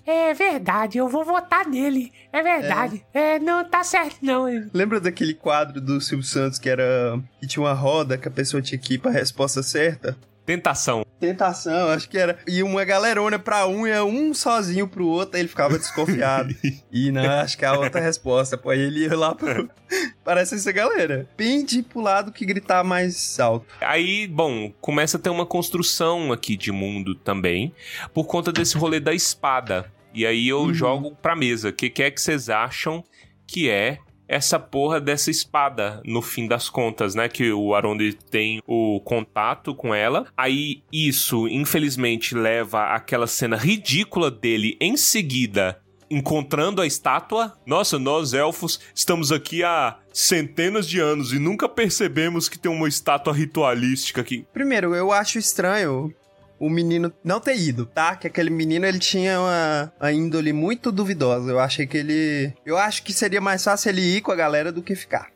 É 0.09 0.33
verdade, 0.33 0.97
eu 0.97 1.09
vou 1.09 1.25
votar 1.25 1.67
nele. 1.67 2.13
É 2.31 2.41
verdade. 2.41 3.05
É, 3.13 3.39
não, 3.39 3.65
tá 3.65 3.83
certo, 3.83 4.15
não. 4.21 4.45
Lembra 4.73 5.01
daquele 5.01 5.33
quadro 5.33 5.81
do 5.81 5.99
Silvio 5.99 6.25
Santos 6.25 6.57
que 6.57 6.69
era. 6.69 7.19
que 7.41 7.45
tinha 7.47 7.61
uma 7.61 7.73
roda 7.73 8.17
que 8.17 8.25
a 8.25 8.31
pessoa 8.31 8.61
tinha 8.61 8.79
que 8.79 8.93
ir 8.93 8.99
pra 8.99 9.11
resposta 9.11 9.61
certa? 9.61 10.15
Tentação. 10.47 11.05
Tentação, 11.19 11.89
acho 11.89 12.07
que 12.07 12.17
era. 12.17 12.39
E 12.47 12.63
uma 12.63 12.85
galerona 12.85 13.37
pra 13.37 13.67
um 13.67 13.85
e 13.85 14.01
um 14.01 14.33
sozinho 14.33 14.87
pro 14.87 15.05
outro, 15.05 15.35
aí 15.35 15.41
ele 15.41 15.49
ficava 15.49 15.77
desconfiado. 15.77 16.55
e 16.89 17.11
não, 17.11 17.29
acho 17.41 17.57
que 17.57 17.65
é 17.65 17.67
a 17.67 17.77
outra 17.77 17.99
resposta. 17.99 18.57
Pô, 18.57 18.69
aí 18.69 18.79
ele 18.79 19.01
ia 19.01 19.17
lá 19.17 19.35
pro. 19.35 19.69
Parece 20.23 20.55
essa 20.55 20.71
galera. 20.71 21.27
Pende 21.35 21.83
pro 21.83 21.99
lado 21.99 22.31
que 22.31 22.45
gritar 22.45 22.81
mais 22.85 23.37
alto. 23.41 23.65
Aí, 23.81 24.25
bom, 24.25 24.71
começa 24.79 25.17
a 25.17 25.19
ter 25.19 25.29
uma 25.29 25.45
construção 25.45 26.31
aqui 26.31 26.55
de 26.55 26.71
mundo 26.71 27.13
também, 27.13 27.73
por 28.13 28.23
conta 28.23 28.49
desse 28.49 28.77
rolê 28.77 29.01
da 29.01 29.13
espada. 29.13 29.91
E 30.13 30.25
aí 30.25 30.47
eu 30.47 30.73
jogo 30.73 31.13
pra 31.21 31.35
mesa. 31.35 31.69
O 31.69 31.73
que, 31.73 31.89
que 31.89 32.03
é 32.03 32.09
que 32.09 32.21
vocês 32.21 32.47
acham 32.47 33.03
que 33.45 33.69
é 33.69 33.99
essa 34.27 34.59
porra 34.59 34.99
dessa 34.99 35.31
espada, 35.31 36.01
no 36.05 36.21
fim 36.21 36.47
das 36.47 36.69
contas, 36.69 37.15
né? 37.15 37.29
Que 37.29 37.51
o 37.51 37.73
Aronde 37.73 38.13
tem 38.29 38.61
o 38.67 38.99
contato 39.01 39.73
com 39.73 39.93
ela. 39.93 40.27
Aí 40.35 40.83
isso, 40.91 41.47
infelizmente, 41.47 42.35
leva 42.35 42.93
àquela 42.93 43.27
cena 43.27 43.55
ridícula 43.55 44.29
dele 44.29 44.77
em 44.79 44.97
seguida. 44.97 45.79
Encontrando 46.09 46.81
a 46.81 46.87
estátua. 46.87 47.53
Nossa, 47.65 47.99
nós 47.99 48.33
elfos 48.33 48.79
estamos 48.95 49.31
aqui 49.31 49.63
há 49.63 49.97
centenas 50.13 50.87
de 50.87 50.99
anos 50.99 51.33
e 51.33 51.39
nunca 51.39 51.67
percebemos 51.67 52.47
que 52.47 52.57
tem 52.57 52.71
uma 52.71 52.87
estátua 52.87 53.33
ritualística 53.33 54.21
aqui. 54.21 54.45
Primeiro, 54.53 54.95
eu 54.95 55.11
acho 55.11 55.37
estranho 55.37 56.13
o 56.59 56.69
menino 56.69 57.11
não 57.23 57.39
ter 57.39 57.57
ido, 57.57 57.85
tá? 57.85 58.15
Que 58.15 58.27
aquele 58.27 58.49
menino 58.49 58.85
ele 58.85 58.99
tinha 58.99 59.39
uma, 59.39 59.93
uma 59.99 60.11
índole 60.11 60.53
muito 60.53 60.91
duvidosa. 60.91 61.51
Eu 61.51 61.59
achei 61.59 61.85
que 61.85 61.97
ele. 61.97 62.53
Eu 62.65 62.77
acho 62.77 63.03
que 63.03 63.13
seria 63.13 63.41
mais 63.41 63.63
fácil 63.63 63.89
ele 63.89 64.01
ir 64.01 64.21
com 64.21 64.31
a 64.31 64.35
galera 64.35 64.71
do 64.71 64.81
que 64.81 64.95
ficar. 64.95 65.29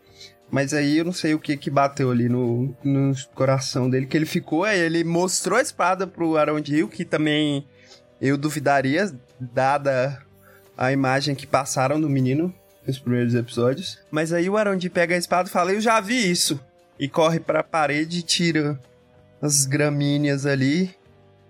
Mas 0.51 0.73
aí 0.73 0.97
eu 0.97 1.05
não 1.05 1.13
sei 1.13 1.33
o 1.33 1.39
que 1.39 1.55
que 1.55 1.69
bateu 1.69 2.11
ali 2.11 2.27
no, 2.27 2.75
no 2.83 3.13
coração 3.33 3.89
dele, 3.89 4.05
que 4.05 4.17
ele 4.17 4.25
ficou, 4.25 4.65
aí 4.65 4.77
ele 4.77 5.01
mostrou 5.01 5.57
a 5.57 5.61
espada 5.61 6.05
pro 6.05 6.35
Arondil, 6.35 6.89
que 6.89 7.05
também 7.05 7.65
eu 8.19 8.37
duvidaria, 8.37 9.09
dada 9.39 10.21
a 10.77 10.91
imagem 10.91 11.35
que 11.35 11.47
passaram 11.47 12.01
do 12.01 12.09
menino 12.09 12.53
nos 12.85 12.99
primeiros 12.99 13.33
episódios. 13.33 13.99
Mas 14.11 14.33
aí 14.33 14.49
o 14.49 14.57
Arondil 14.57 14.91
pega 14.91 15.15
a 15.15 15.17
espada 15.17 15.47
e 15.47 15.51
fala, 15.51 15.71
eu 15.71 15.79
já 15.79 16.01
vi 16.01 16.29
isso. 16.29 16.59
E 16.99 17.07
corre 17.07 17.39
pra 17.39 17.63
parede 17.63 18.19
e 18.19 18.21
tira 18.21 18.77
as 19.41 19.65
gramíneas 19.65 20.45
ali. 20.45 20.93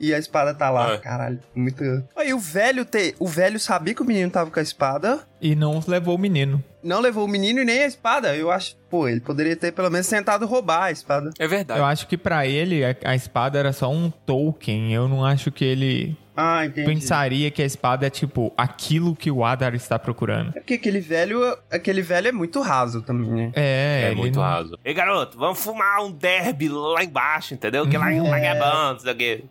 E 0.01 0.13
a 0.15 0.17
espada 0.17 0.53
tá 0.55 0.69
lá, 0.71 0.93
É. 0.93 0.97
caralho. 0.97 1.39
Muito. 1.55 1.83
Aí 2.17 2.33
o 2.33 2.39
velho 2.39 2.83
te... 2.83 3.13
o 3.19 3.27
velho 3.27 3.59
sabia 3.59 3.93
que 3.93 4.01
o 4.01 4.05
menino 4.05 4.31
tava 4.31 4.49
com 4.49 4.59
a 4.59 4.63
espada, 4.63 5.19
E 5.39 5.55
não 5.55 5.79
levou 5.87 6.15
o 6.15 6.17
menino. 6.17 6.63
não 6.83 6.99
levou 6.99 7.25
o 7.25 7.27
menino 7.27 7.59
e 7.61 7.65
nem 7.65 7.83
a 7.83 7.85
espada. 7.85 8.35
Eu 8.35 8.49
acho, 8.49 8.75
pô, 8.89 9.07
ele 9.07 9.19
poderia 9.19 9.55
ter 9.55 9.71
pelo 9.71 9.91
menos 9.91 10.07
tentado 10.07 10.47
roubar 10.47 10.85
a 10.85 10.91
espada. 10.91 11.29
É 11.37 11.47
verdade. 11.47 11.79
Eu 11.79 11.85
acho 11.85 12.07
que 12.07 12.17
pra 12.17 12.47
ele 12.47 12.83
a, 12.83 12.95
a 13.05 13.15
espada 13.15 13.59
era 13.59 13.71
só 13.71 13.91
um 13.91 14.09
token. 14.09 14.91
Eu 14.91 15.07
não 15.07 15.23
acho 15.23 15.51
que 15.51 15.63
ele 15.63 16.17
Ah, 16.43 16.65
entendi. 16.65 16.88
pensaria 16.88 17.51
que 17.51 17.62
a 17.62 17.65
espada 17.65 18.08
é 18.08 18.10
tipo 18.10 18.54
aquilo 18.58 19.15
que 19.15 19.30
o 19.30 19.45
Adar 19.45 19.75
está 19.75 19.99
procurando. 19.99 20.49
É 20.56 20.60
porque 20.60 20.73
aquele 20.75 20.99
velho, 20.99 21.39
aquele 21.69 22.01
velho 22.01 22.30
é 22.30 22.32
muito 22.32 22.60
raso 22.62 23.01
também, 23.01 23.30
né? 23.30 23.51
É, 23.56 24.04
É, 24.06 24.12
ele 24.12 24.15
muito 24.21 24.36
não- 24.36 24.41
raso. 24.43 24.77
Ei, 24.84 24.93
garoto, 24.93 25.38
vamos 25.38 25.63
fumar 25.63 26.04
um 26.04 26.12
derby 26.12 26.67
lá 26.69 27.04
embaixo, 27.04 27.54
entendeu? 27.54 27.88
Que 27.88 27.97
lá, 27.97 28.06
lá 28.10 28.39
é 28.39 28.60
bom, 28.60 28.93
não 28.93 28.99
sei 28.99 29.12
o 29.13 29.15
quê. 29.15 29.43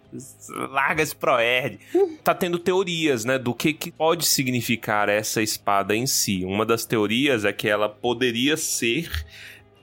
Larga 0.71 1.03
esse 1.03 1.15
proerd. 1.15 1.79
Tá 2.25 2.35
tendo 2.35 2.59
teorias, 2.59 3.25
né, 3.25 3.39
do 3.39 3.55
que, 3.55 3.73
que 3.73 3.91
pode 3.91 4.27
significar 4.27 5.09
essa 5.09 5.41
espada 5.43 5.95
em 5.95 6.07
si. 6.07 6.45
Uma 6.45 6.67
das 6.67 6.85
teorias 6.85 7.45
é 7.45 7.53
que 7.53 7.69
ela 7.69 7.89
poderia 7.89 8.57
ser 8.57 9.11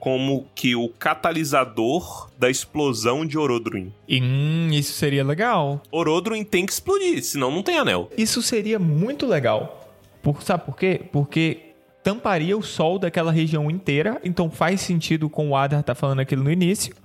como 0.07 0.47
que 0.55 0.73
o 0.73 0.87
catalisador 0.87 2.29
da 2.39 2.49
explosão 2.49 3.25
de 3.25 3.37
Orodruin. 3.37 3.91
Hum, 4.09 4.69
isso 4.71 4.93
seria 4.93 5.21
legal. 5.21 5.83
Orodruin 5.91 6.45
tem 6.45 6.65
que 6.65 6.71
explodir, 6.71 7.21
senão 7.21 7.51
não 7.51 7.61
tem 7.61 7.77
anel. 7.77 8.09
Isso 8.17 8.41
seria 8.41 8.79
muito 8.79 9.27
legal. 9.27 9.91
Por, 10.23 10.41
sabe 10.41 10.63
por 10.63 10.77
quê? 10.77 11.01
Porque 11.11 11.73
tamparia 12.01 12.57
o 12.57 12.63
sol 12.63 12.97
daquela 12.97 13.33
região 13.33 13.69
inteira, 13.69 14.17
então 14.23 14.49
faz 14.49 14.79
sentido 14.79 15.29
com 15.29 15.49
o 15.49 15.57
Adar 15.57 15.83
tá 15.83 15.93
falando 15.93 16.21
aquilo 16.21 16.45
no 16.45 16.51
início, 16.53 16.95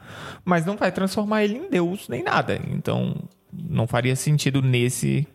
mas 0.45 0.65
não 0.65 0.77
vai 0.77 0.93
transformar 0.93 1.43
ele 1.43 1.57
em 1.57 1.69
Deus 1.69 2.09
nem 2.09 2.23
nada. 2.23 2.61
Então 2.71 3.17
não 3.53 3.89
faria 3.89 4.15
sentido 4.15 4.63
nesse 4.63 5.27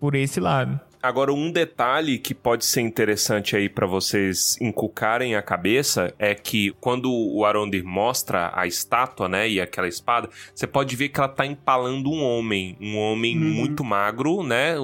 por 0.00 0.16
esse 0.16 0.40
lado. 0.40 0.80
Agora, 1.02 1.32
um 1.32 1.50
detalhe 1.50 2.16
que 2.16 2.32
pode 2.32 2.64
ser 2.64 2.80
interessante 2.80 3.56
aí 3.56 3.68
pra 3.68 3.88
vocês 3.88 4.56
encucarem 4.60 5.34
a 5.34 5.42
cabeça 5.42 6.14
é 6.16 6.32
que 6.32 6.70
quando 6.80 7.12
o 7.12 7.44
Arondir 7.44 7.84
mostra 7.84 8.52
a 8.54 8.68
estátua, 8.68 9.28
né, 9.28 9.48
e 9.48 9.60
aquela 9.60 9.88
espada, 9.88 10.30
você 10.54 10.64
pode 10.64 10.94
ver 10.94 11.08
que 11.08 11.18
ela 11.18 11.28
tá 11.28 11.44
empalando 11.44 12.08
um 12.08 12.22
homem, 12.22 12.76
um 12.80 12.96
homem 12.96 13.36
Uhum. 13.36 13.50
muito 13.50 13.82
magro, 13.82 14.44
né, 14.44 14.76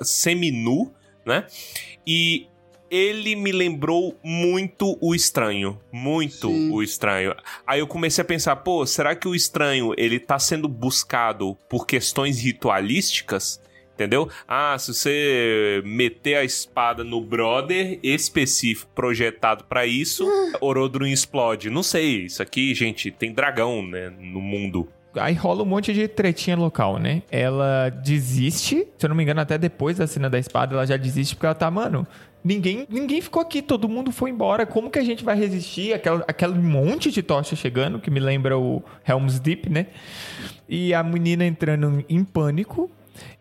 seminu, 0.00 0.92
né, 1.26 1.44
e 2.06 2.46
ele 2.88 3.34
me 3.34 3.50
lembrou 3.50 4.16
muito 4.22 4.96
o 5.00 5.14
estranho, 5.14 5.80
muito 5.92 6.48
Sim. 6.48 6.70
o 6.72 6.82
estranho. 6.82 7.34
Aí 7.66 7.80
eu 7.80 7.86
comecei 7.86 8.22
a 8.22 8.24
pensar, 8.24 8.56
pô, 8.56 8.86
será 8.86 9.14
que 9.14 9.26
o 9.26 9.34
estranho 9.34 9.92
ele 9.96 10.20
tá 10.20 10.38
sendo 10.38 10.68
buscado 10.68 11.56
por 11.68 11.84
questões 11.86 12.40
ritualísticas? 12.40 13.60
Entendeu? 14.00 14.30
Ah, 14.48 14.78
se 14.78 14.94
você 14.94 15.82
meter 15.84 16.36
a 16.36 16.42
espada 16.42 17.04
no 17.04 17.20
brother 17.20 17.98
específico 18.02 18.90
projetado 18.94 19.64
pra 19.64 19.84
isso, 19.84 20.26
Orodruin 20.58 21.12
explode. 21.12 21.68
Não 21.68 21.82
sei, 21.82 22.24
isso 22.24 22.42
aqui, 22.42 22.74
gente, 22.74 23.10
tem 23.10 23.30
dragão, 23.30 23.82
né, 23.82 24.10
no 24.18 24.40
mundo. 24.40 24.88
Aí 25.14 25.34
rola 25.34 25.64
um 25.64 25.66
monte 25.66 25.92
de 25.92 26.08
tretinha 26.08 26.56
local, 26.56 26.98
né? 26.98 27.22
Ela 27.30 27.90
desiste, 27.90 28.86
se 28.96 29.04
eu 29.04 29.08
não 29.10 29.16
me 29.16 29.22
engano, 29.22 29.42
até 29.42 29.58
depois 29.58 29.98
da 29.98 30.06
cena 30.06 30.30
da 30.30 30.38
espada, 30.38 30.74
ela 30.74 30.86
já 30.86 30.96
desiste 30.96 31.34
porque 31.34 31.44
ela 31.44 31.54
tá, 31.54 31.70
mano. 31.70 32.06
Ninguém, 32.42 32.86
ninguém 32.88 33.20
ficou 33.20 33.42
aqui, 33.42 33.60
todo 33.60 33.86
mundo 33.86 34.10
foi 34.10 34.30
embora. 34.30 34.64
Como 34.64 34.90
que 34.90 34.98
a 34.98 35.04
gente 35.04 35.22
vai 35.22 35.36
resistir? 35.36 35.92
Aquela, 35.92 36.24
aquele 36.26 36.54
monte 36.54 37.10
de 37.10 37.22
tocha 37.22 37.54
chegando, 37.54 37.98
que 37.98 38.10
me 38.10 38.18
lembra 38.18 38.56
o 38.58 38.82
Helm's 39.06 39.38
Deep, 39.38 39.68
né? 39.68 39.88
E 40.66 40.94
a 40.94 41.02
menina 41.02 41.44
entrando 41.44 42.02
em 42.08 42.24
pânico. 42.24 42.90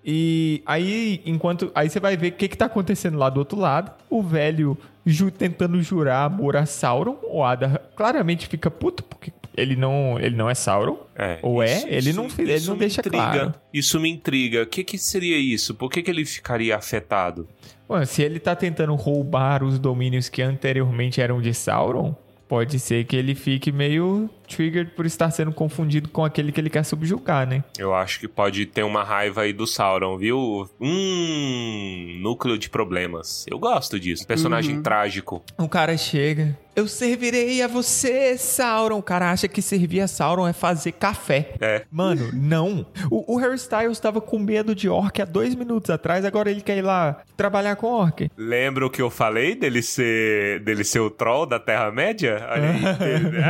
E 0.04 0.62
aí, 0.66 1.22
enquanto. 1.26 1.72
Aí 1.76 1.90
você 1.90 2.00
vai 2.00 2.16
ver 2.18 2.30
o 2.30 2.32
que, 2.36 2.48
que 2.48 2.58
tá 2.58 2.66
acontecendo 2.66 3.18
lá 3.18 3.30
do 3.30 3.38
outro 3.40 3.60
lado. 3.60 3.92
O 4.10 4.22
velho 4.24 4.78
ju- 5.06 5.32
tentando 5.32 5.82
jurar 5.82 6.24
amor 6.26 6.56
a 6.56 6.66
Sauron. 6.66 7.18
O 7.24 7.44
Ada 7.44 7.82
claramente 7.96 8.48
fica 8.48 8.72
puto, 8.72 9.04
porque 9.04 9.32
ele 9.56 9.76
não, 9.76 10.18
ele 10.20 10.36
não 10.36 10.50
é 10.50 10.56
Sauron. 10.56 10.98
É, 11.16 11.40
Ou 11.42 11.62
é? 11.62 11.84
Ele 11.88 12.14
não- 12.14 12.28
ele 12.38 12.54
isso 12.54 12.70
não 12.72 12.78
deixa 12.78 13.02
intriga. 13.02 13.18
claro. 13.18 13.54
Isso 13.74 14.00
me 14.00 14.10
intriga. 14.10 14.64
O 14.64 14.68
que, 14.68 14.84
que 14.84 14.98
seria 14.98 15.38
isso? 15.38 15.76
Por 15.76 15.90
que, 15.92 16.02
que 16.02 16.10
ele 16.10 16.26
ficaria 16.26 16.76
afetado? 16.76 17.48
Ué, 17.90 18.06
se 18.06 18.22
ele 18.22 18.40
tá 18.40 18.56
tentando 18.56 18.94
roubar 18.96 19.64
os 19.64 19.80
domínios 19.80 20.30
que 20.30 20.42
anteriormente 20.42 21.20
eram 21.20 21.42
de 21.42 21.54
Sauron, 21.54 22.16
pode 22.50 22.80
ser 22.80 23.06
que 23.06 23.16
ele 23.16 23.36
fique 23.36 23.72
meio 23.72 24.28
triggered 24.48 24.92
por 24.96 25.06
estar 25.06 25.30
sendo 25.30 25.52
confundido 25.54 26.10
com 26.10 26.26
aquele 26.26 26.52
que 26.52 26.60
ele 26.60 26.70
quer 26.70 26.84
subjugar, 26.84 27.48
né? 27.48 27.64
Eu 27.78 27.94
acho 27.94 28.20
que 28.20 28.28
pode 28.28 28.66
ter 28.66 28.84
uma 28.84 29.04
raiva 29.04 29.42
aí 29.42 29.54
do 29.54 29.68
Sauron, 29.68 30.18
viu? 30.18 30.68
Hum, 30.82 32.20
núcleo 32.22 32.58
de 32.58 32.68
problemas. 32.68 33.46
Eu 33.48 33.60
gosto 33.60 34.00
disso. 34.00 34.26
Personagem 34.26 34.82
trágico. 34.82 35.44
O 35.58 35.70
cara 35.70 35.96
chega. 35.96 36.58
Eu 36.76 36.88
servirei 36.88 37.62
a 37.62 37.68
você, 37.68 38.38
Sauron. 38.38 39.00
O 39.00 39.04
cara 39.04 39.32
acha 39.32 39.48
que 39.48 39.62
servir 39.62 40.02
a 40.02 40.08
Sauron 40.08 40.48
é 40.48 40.54
fazer 40.54 40.94
café. 40.94 41.54
É. 41.60 41.86
Mano, 41.92 42.30
não. 42.34 42.86
O, 43.12 43.36
o 43.36 43.38
Harry 43.38 43.56
Styles 43.56 44.00
tava 44.00 44.22
com 44.22 44.40
medo 44.40 44.74
de 44.74 44.88
orc 44.88 45.22
há 45.22 45.26
dois 45.26 45.56
minutos 45.56 45.90
atrás, 45.90 46.24
agora 46.24 46.50
ele 46.50 46.62
quer 46.62 46.78
ir 46.78 46.82
lá 46.82 47.22
trabalhar 47.36 47.76
com 47.76 47.88
orc. 47.88 48.32
Lembra 48.38 48.86
o 48.86 48.90
que 48.90 49.02
eu 49.02 49.10
falei 49.10 49.56
dele 49.56 49.82
ser, 49.82 50.62
dele 50.62 50.84
ser 50.84 51.00
o 51.00 51.10
troll 51.10 51.46
da 51.46 51.60
Terra-média? 51.60 52.40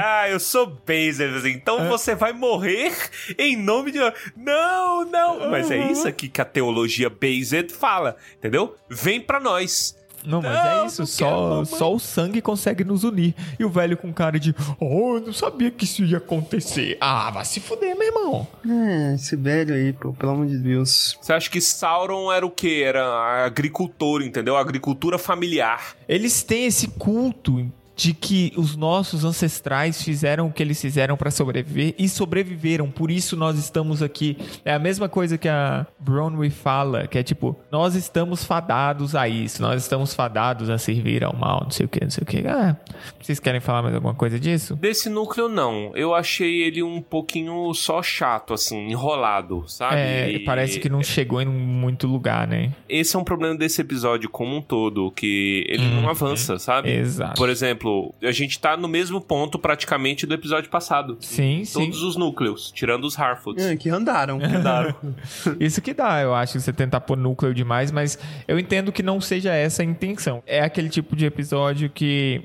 Ah, 0.01 0.29
eu 0.29 0.39
sou 0.39 0.65
Baser, 0.65 1.33
assim, 1.35 1.49
então 1.49 1.87
você 1.87 2.15
vai 2.15 2.31
morrer 2.31 2.93
em 3.37 3.55
nome 3.55 3.91
de... 3.91 3.99
Não, 4.35 5.05
não. 5.05 5.49
Mas 5.49 5.69
é 5.69 5.91
isso 5.91 6.07
aqui 6.07 6.29
que 6.29 6.41
a 6.41 6.45
teologia 6.45 7.09
Based 7.09 7.71
fala, 7.71 8.15
entendeu? 8.37 8.75
Vem 8.89 9.19
pra 9.19 9.39
nós. 9.39 9.98
Não, 10.25 10.41
mas 10.41 10.53
Não, 10.53 10.83
é 10.83 10.85
isso, 10.85 11.05
só, 11.05 11.25
quero, 11.25 11.65
só 11.65 11.93
o 11.93 11.99
sangue 11.99 12.41
consegue 12.41 12.83
nos 12.83 13.03
unir. 13.03 13.33
E 13.59 13.65
o 13.65 13.69
velho 13.69 13.97
com 13.97 14.11
cara 14.13 14.39
de, 14.39 14.55
oh, 14.79 15.15
eu 15.15 15.21
não 15.27 15.33
sabia 15.33 15.71
que 15.71 15.85
isso 15.85 16.03
ia 16.03 16.17
acontecer. 16.17 16.97
Ah, 16.99 17.31
vai 17.31 17.45
se 17.45 17.59
fuder, 17.59 17.97
meu 17.97 18.07
irmão. 18.07 18.47
É, 18.67 19.15
esse 19.15 19.35
velho 19.35 19.73
aí, 19.73 19.93
pô, 19.93 20.13
pelo 20.13 20.31
amor 20.33 20.47
de 20.47 20.57
Deus. 20.57 21.17
Você 21.21 21.33
acha 21.33 21.49
que 21.49 21.61
Sauron 21.61 22.31
era 22.31 22.45
o 22.45 22.51
quê? 22.51 22.83
Era 22.85 23.45
agricultor, 23.45 24.21
entendeu? 24.21 24.57
Agricultura 24.57 25.17
familiar. 25.17 25.95
Eles 26.07 26.43
têm 26.43 26.65
esse 26.65 26.87
culto 26.87 27.69
de 27.99 28.13
que 28.13 28.53
os 28.55 28.77
nossos 28.77 29.25
ancestrais 29.25 30.01
fizeram 30.01 30.47
o 30.47 30.53
que 30.53 30.63
eles 30.63 30.81
fizeram 30.81 31.17
pra 31.17 31.29
sobreviver 31.29 31.93
e 31.99 32.07
sobreviveram, 32.07 32.89
por 32.89 33.11
isso 33.11 33.35
nós 33.35 33.59
estamos 33.59 34.01
aqui. 34.01 34.37
É 34.63 34.73
a 34.73 34.79
mesma 34.79 35.09
coisa 35.09 35.37
que 35.37 35.49
a 35.49 35.85
Bronwyn 35.99 36.49
fala, 36.49 37.07
que 37.07 37.17
é 37.17 37.23
tipo, 37.23 37.59
nós 37.69 37.95
estamos 37.95 38.45
fadados 38.45 39.15
a 39.15 39.27
isso, 39.27 39.61
nós 39.61 39.81
estamos 39.83 40.13
fadados 40.13 40.69
a 40.69 40.77
servir 40.77 41.25
ao 41.25 41.35
mal, 41.35 41.63
não 41.63 41.71
sei 41.71 41.85
o 41.85 41.89
que, 41.89 41.99
não 42.01 42.09
sei 42.09 42.23
o 42.23 42.25
que. 42.25 42.47
Ah, 42.47 42.77
vocês 43.19 43.37
querem 43.37 43.59
falar 43.59 43.81
mais 43.81 43.93
alguma 43.93 44.15
coisa 44.15 44.39
disso? 44.39 44.77
Desse 44.77 45.09
núcleo, 45.09 45.49
não. 45.49 45.91
Eu 45.93 46.15
achei 46.15 46.61
ele 46.61 46.81
um 46.81 47.01
pouquinho 47.01 47.73
só 47.73 48.01
chato, 48.01 48.53
assim, 48.53 48.77
enrolado, 48.89 49.65
sabe? 49.67 49.97
É, 49.97 50.31
E 50.31 50.39
parece 50.45 50.79
que 50.79 50.87
não 50.87 51.03
chegou 51.03 51.41
em 51.41 51.45
muito 51.45 52.07
lugar, 52.07 52.47
né? 52.47 52.71
Esse 52.87 53.17
é 53.17 53.19
um 53.19 53.25
problema 53.25 53.57
desse 53.57 53.81
episódio 53.81 54.29
como 54.29 54.55
um 54.55 54.61
todo, 54.61 55.11
que 55.11 55.65
ele 55.67 55.85
não 55.85 56.07
avança, 56.09 56.57
sabe? 56.57 56.89
Exato. 56.89 57.35
Por 57.35 57.49
exemplo, 57.49 57.88
a 58.21 58.31
gente 58.31 58.59
tá 58.59 58.75
no 58.75 58.87
mesmo 58.87 59.21
ponto 59.21 59.57
praticamente 59.57 60.25
do 60.25 60.33
episódio 60.33 60.69
passado. 60.69 61.17
Sim, 61.19 61.63
sim. 61.65 61.85
Todos 61.85 62.03
os 62.03 62.15
núcleos, 62.15 62.71
tirando 62.71 63.05
os 63.05 63.17
Harfoots. 63.17 63.63
É, 63.65 63.75
que 63.75 63.89
andaram. 63.89 64.39
Andaram. 64.43 64.95
Isso 65.59 65.81
que 65.81 65.93
dá, 65.93 66.21
eu 66.21 66.33
acho, 66.33 66.59
você 66.59 66.73
tentar 66.73 67.01
pôr 67.01 67.17
núcleo 67.17 67.53
demais, 67.53 67.91
mas 67.91 68.17
eu 68.47 68.59
entendo 68.59 68.91
que 68.91 69.03
não 69.03 69.19
seja 69.21 69.53
essa 69.53 69.81
a 69.81 69.85
intenção. 69.85 70.43
É 70.45 70.61
aquele 70.61 70.89
tipo 70.89 71.15
de 71.15 71.25
episódio 71.25 71.89
que 71.89 72.41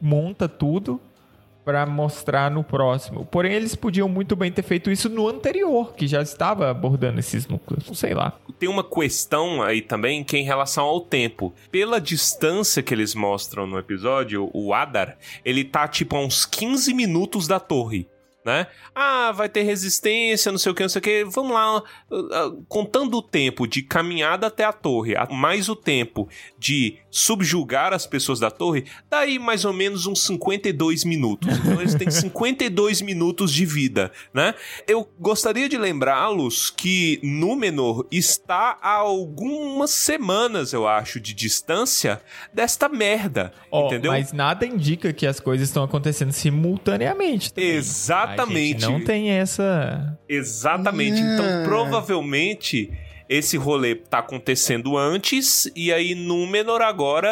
monta 0.00 0.48
tudo 0.48 1.00
pra 1.64 1.86
mostrar 1.86 2.50
no 2.50 2.64
próximo. 2.64 3.24
Porém, 3.24 3.52
eles 3.52 3.74
podiam 3.74 4.08
muito 4.08 4.34
bem 4.36 4.50
ter 4.50 4.62
feito 4.62 4.90
isso 4.90 5.08
no 5.08 5.28
anterior, 5.28 5.94
que 5.94 6.06
já 6.06 6.22
estava 6.22 6.70
abordando 6.70 7.20
esses 7.20 7.46
núcleos. 7.46 7.98
Sei 7.98 8.14
lá. 8.14 8.32
Tem 8.58 8.68
uma 8.68 8.84
questão 8.84 9.62
aí 9.62 9.80
também 9.80 10.24
que 10.24 10.36
é 10.36 10.40
em 10.40 10.44
relação 10.44 10.84
ao 10.84 11.00
tempo. 11.00 11.54
Pela 11.70 12.00
distância 12.00 12.82
que 12.82 12.92
eles 12.92 13.14
mostram 13.14 13.66
no 13.66 13.78
episódio, 13.78 14.50
o 14.52 14.74
Adar, 14.74 15.16
ele 15.44 15.64
tá 15.64 15.86
tipo 15.88 16.16
a 16.16 16.20
uns 16.20 16.44
15 16.44 16.92
minutos 16.94 17.46
da 17.46 17.60
torre. 17.60 18.08
Né? 18.44 18.66
Ah, 18.94 19.30
vai 19.30 19.48
ter 19.48 19.62
resistência, 19.62 20.50
não 20.50 20.58
sei 20.58 20.72
o 20.72 20.74
que, 20.74 20.82
não 20.82 20.88
sei 20.88 20.98
o 20.98 21.02
que. 21.02 21.24
Vamos 21.24 21.52
lá, 21.52 21.78
uh, 21.78 22.64
contando 22.68 23.16
o 23.16 23.22
tempo 23.22 23.66
de 23.66 23.82
caminhada 23.82 24.48
até 24.48 24.64
a 24.64 24.72
torre, 24.72 25.14
mais 25.30 25.68
o 25.68 25.76
tempo 25.76 26.28
de 26.58 26.98
subjugar 27.10 27.92
as 27.92 28.06
pessoas 28.06 28.40
da 28.40 28.50
torre, 28.50 28.84
daí 29.08 29.38
mais 29.38 29.64
ou 29.64 29.72
menos 29.72 30.06
uns 30.06 30.24
52 30.24 31.04
minutos. 31.04 31.56
Então 31.58 31.80
eles 31.80 31.94
têm 31.94 32.10
52 32.10 33.00
minutos 33.02 33.52
de 33.52 33.64
vida, 33.64 34.10
né? 34.32 34.54
Eu 34.88 35.08
gostaria 35.20 35.68
de 35.68 35.78
lembrá-los 35.78 36.70
que 36.70 37.20
Númenor 37.22 38.06
está 38.10 38.78
a 38.82 38.94
algumas 38.94 39.90
semanas, 39.90 40.72
eu 40.72 40.88
acho, 40.88 41.20
de 41.20 41.34
distância 41.34 42.20
desta 42.52 42.88
merda, 42.88 43.52
Ó, 43.70 43.86
entendeu? 43.86 44.12
Mas 44.12 44.32
nada 44.32 44.66
indica 44.66 45.12
que 45.12 45.26
as 45.26 45.38
coisas 45.38 45.68
estão 45.68 45.84
acontecendo 45.84 46.32
simultaneamente. 46.32 47.52
também. 47.52 47.70
Exatamente. 47.70 48.31
A 48.38 48.46
gente 48.46 48.80
não 48.82 49.04
tem 49.04 49.30
essa. 49.30 50.18
Exatamente. 50.28 51.20
Então, 51.20 51.64
provavelmente 51.64 52.90
esse 53.28 53.56
rolê 53.56 53.94
tá 53.94 54.18
acontecendo 54.18 54.98
antes 54.98 55.70
e 55.74 55.90
aí 55.90 56.14
Númenor 56.14 56.82
agora 56.82 57.30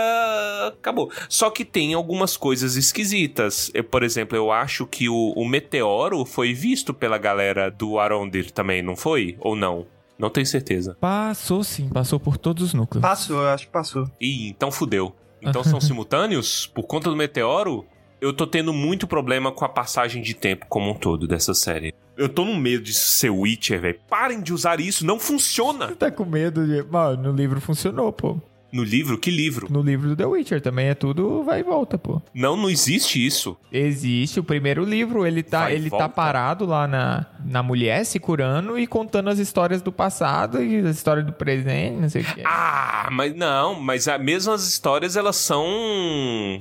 acabou. 0.69 1.11
Só 1.29 1.51
que 1.51 1.63
tem 1.65 1.93
algumas 1.93 2.37
coisas 2.39 2.77
esquisitas. 2.77 3.71
Eu, 3.75 3.85
por 3.85 4.03
exemplo, 4.03 4.35
eu 4.35 4.51
acho 4.51 4.87
que 4.87 5.11
o, 5.11 5.33
o 5.37 5.47
meteoro 5.47 6.25
foi 6.25 6.55
visto 6.55 6.95
pela 6.95 7.19
galera 7.19 7.71
do 7.71 7.99
Arondir 7.99 8.51
também, 8.51 8.83
não 8.83 8.97
foi? 8.97 9.37
Ou 9.41 9.55
não? 9.55 9.87
Não 10.19 10.31
tenho 10.31 10.47
certeza. 10.47 10.97
Passou 11.01 11.63
sim, 11.65 11.89
passou 11.89 12.19
por 12.19 12.37
todos 12.37 12.63
os 12.63 12.75
núcleos. 12.75 13.03
Passou, 13.03 13.43
eu 13.43 13.49
acho 13.49 13.67
que 13.67 13.73
passou. 13.73 14.11
Ih, 14.21 14.49
então 14.49 14.71
fudeu. 14.71 15.15
Então 15.43 15.65
são 15.65 15.81
simultâneos? 15.83 16.67
Por 16.67 16.85
conta 16.85 17.11
do 17.11 17.17
meteoro? 17.17 17.87
Eu 18.21 18.35
tô 18.35 18.47
tendo 18.47 18.73
muito 18.73 19.07
problema 19.07 19.51
com 19.51 19.65
a 19.65 19.69
passagem 19.69 20.23
de 20.23 20.35
tempo 20.35 20.67
como 20.69 20.91
um 20.91 20.95
todo 20.95 21.27
dessa 21.27 21.55
série. 21.55 21.95
Eu 22.17 22.29
tô 22.29 22.45
no 22.45 22.55
medo 22.55 22.85
de 22.85 22.93
ser 22.93 23.31
Witcher, 23.31 23.81
velho. 23.81 23.99
Parem 24.09 24.43
de 24.43 24.53
usar 24.53 24.79
isso, 24.79 25.07
não 25.07 25.19
funciona. 25.19 25.95
Tá 25.97 26.11
com 26.11 26.27
medo 26.27 26.67
de. 26.67 26.83
Mano, 26.83 27.31
no 27.31 27.33
livro 27.33 27.61
funcionou, 27.63 28.13
pô. 28.13 28.39
No 28.73 28.83
livro? 28.83 29.19
Que 29.19 29.31
livro? 29.31 29.67
No 29.71 29.83
livro 29.83 30.11
do 30.11 30.17
The 30.17 30.27
Witcher 30.27 30.61
também 30.61 30.89
é 30.89 30.95
tudo 30.95 31.43
vai 31.43 31.61
e 31.61 31.63
volta, 31.63 31.99
pô. 31.99 32.21
Não, 32.35 32.57
não 32.57 32.71
existe 32.71 33.25
isso. 33.25 33.57
Existe 33.73 34.41
o 34.41 34.45
primeiro 34.45 34.85
livro, 34.85 35.27
ele 35.27 35.43
tá, 35.43 35.63
Vai 35.63 35.75
ele 35.75 35.91
tá 35.91 36.09
parado 36.09 36.65
lá 36.65 36.87
na, 36.87 37.27
na 37.45 37.63
mulher 37.63 38.05
se 38.05 38.19
curando 38.19 38.79
e 38.79 38.87
contando 38.87 39.29
as 39.29 39.39
histórias 39.39 39.83
do 39.83 39.93
passado 39.93 40.63
e 40.63 40.79
as 40.79 40.97
histórias 40.97 41.27
do 41.27 41.33
presente, 41.33 41.97
não 41.97 42.09
sei 42.09 42.23
o 42.23 42.25
que. 42.25 42.43
Ah, 42.45 43.09
mas 43.11 43.35
não, 43.35 43.75
mas 43.75 44.09
a, 44.09 44.19
mesmo 44.19 44.53
as 44.53 44.67
histórias 44.67 45.17
elas 45.17 45.37
são 45.37 45.67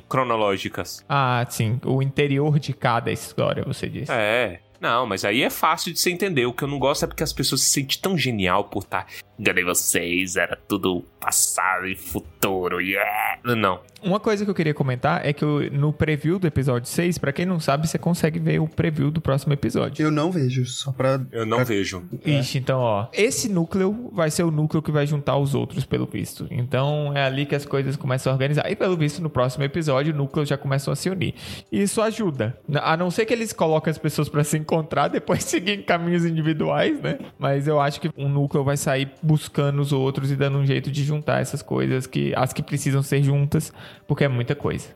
cronológicas. 0.07 1.03
Ah, 1.07 1.45
sim, 1.49 1.79
o 1.85 2.01
interior 2.01 2.59
de 2.59 2.73
cada 2.73 3.11
história, 3.11 3.63
você 3.63 3.87
disse. 3.87 4.11
É. 4.11 4.59
Não, 4.79 5.05
mas 5.05 5.25
aí 5.25 5.43
é 5.43 5.49
fácil 5.49 5.91
de 5.91 5.99
você 5.99 6.09
entender. 6.09 6.45
O 6.45 6.53
que 6.53 6.63
eu 6.63 6.67
não 6.67 6.79
gosto 6.79 7.03
é 7.03 7.07
porque 7.07 7.23
as 7.23 7.33
pessoas 7.33 7.61
se 7.61 7.69
sentem 7.69 7.97
tão 8.01 8.17
genial 8.17 8.63
por 8.65 8.83
estar. 8.83 9.07
Enganei 9.39 9.63
vocês, 9.63 10.35
era 10.35 10.57
tudo 10.67 11.03
passado 11.19 11.87
e 11.87 11.95
futuro, 11.95 12.81
yeah. 12.81 13.39
Não. 13.43 13.79
Uma 14.01 14.19
coisa 14.19 14.45
que 14.45 14.51
eu 14.51 14.55
queria 14.55 14.73
comentar 14.73 15.25
é 15.25 15.33
que 15.33 15.43
no 15.71 15.91
preview 15.91 16.39
do 16.39 16.47
episódio 16.47 16.87
6, 16.87 17.17
pra 17.17 17.33
quem 17.33 17.45
não 17.45 17.59
sabe, 17.59 17.87
você 17.87 17.97
consegue 17.97 18.39
ver 18.39 18.59
o 18.59 18.67
preview 18.67 19.11
do 19.11 19.19
próximo 19.19 19.51
episódio. 19.53 20.01
Eu 20.01 20.11
não 20.11 20.31
vejo, 20.31 20.65
só 20.65 20.91
pra. 20.91 21.21
Eu 21.31 21.45
não 21.45 21.65
vejo. 21.65 22.03
Ixi, 22.25 22.59
então, 22.59 22.79
ó. 22.79 23.07
Esse 23.11 23.49
núcleo 23.49 24.09
vai 24.13 24.31
ser 24.31 24.43
o 24.43 24.51
núcleo 24.51 24.81
que 24.81 24.91
vai 24.91 25.05
juntar 25.05 25.37
os 25.37 25.53
outros, 25.53 25.85
pelo 25.85 26.05
visto. 26.05 26.47
Então, 26.49 27.11
é 27.13 27.23
ali 27.23 27.45
que 27.45 27.55
as 27.55 27.65
coisas 27.65 27.97
começam 27.97 28.31
a 28.31 28.33
organizar. 28.35 28.71
E, 28.71 28.75
pelo 28.75 28.95
visto, 28.95 29.21
no 29.21 29.29
próximo 29.29 29.63
episódio, 29.65 30.13
o 30.13 30.17
núcleo 30.17 30.45
já 30.45 30.57
começam 30.57 30.93
a 30.93 30.95
se 30.95 31.09
unir. 31.09 31.33
E 31.71 31.81
isso 31.81 32.01
ajuda. 32.01 32.57
A 32.75 32.95
não 32.95 33.11
ser 33.11 33.25
que 33.25 33.33
eles 33.33 33.51
coloquem 33.51 33.91
as 33.91 33.97
pessoas 33.97 34.29
pra 34.29 34.43
se 34.43 34.57
encontrar, 34.57 35.09
depois 35.09 35.43
seguir 35.45 35.73
em 35.73 35.81
caminhos 35.81 36.25
individuais, 36.25 37.01
né? 37.01 37.19
Mas 37.37 37.67
eu 37.67 37.81
acho 37.81 37.99
que 37.99 38.09
um 38.17 38.29
núcleo 38.29 38.63
vai 38.63 38.77
sair 38.77 39.11
buscando 39.29 39.79
os 39.79 39.93
outros 39.93 40.31
e 40.31 40.35
dando 40.35 40.57
um 40.57 40.65
jeito 40.65 40.89
de 40.89 41.03
juntar 41.03 41.39
essas 41.39 41.61
coisas, 41.61 42.07
que 42.07 42.33
as 42.35 42.51
que 42.51 42.63
precisam 42.63 43.03
ser 43.03 43.21
juntas, 43.21 43.71
porque 44.07 44.23
é 44.23 44.27
muita 44.27 44.55
coisa. 44.55 44.87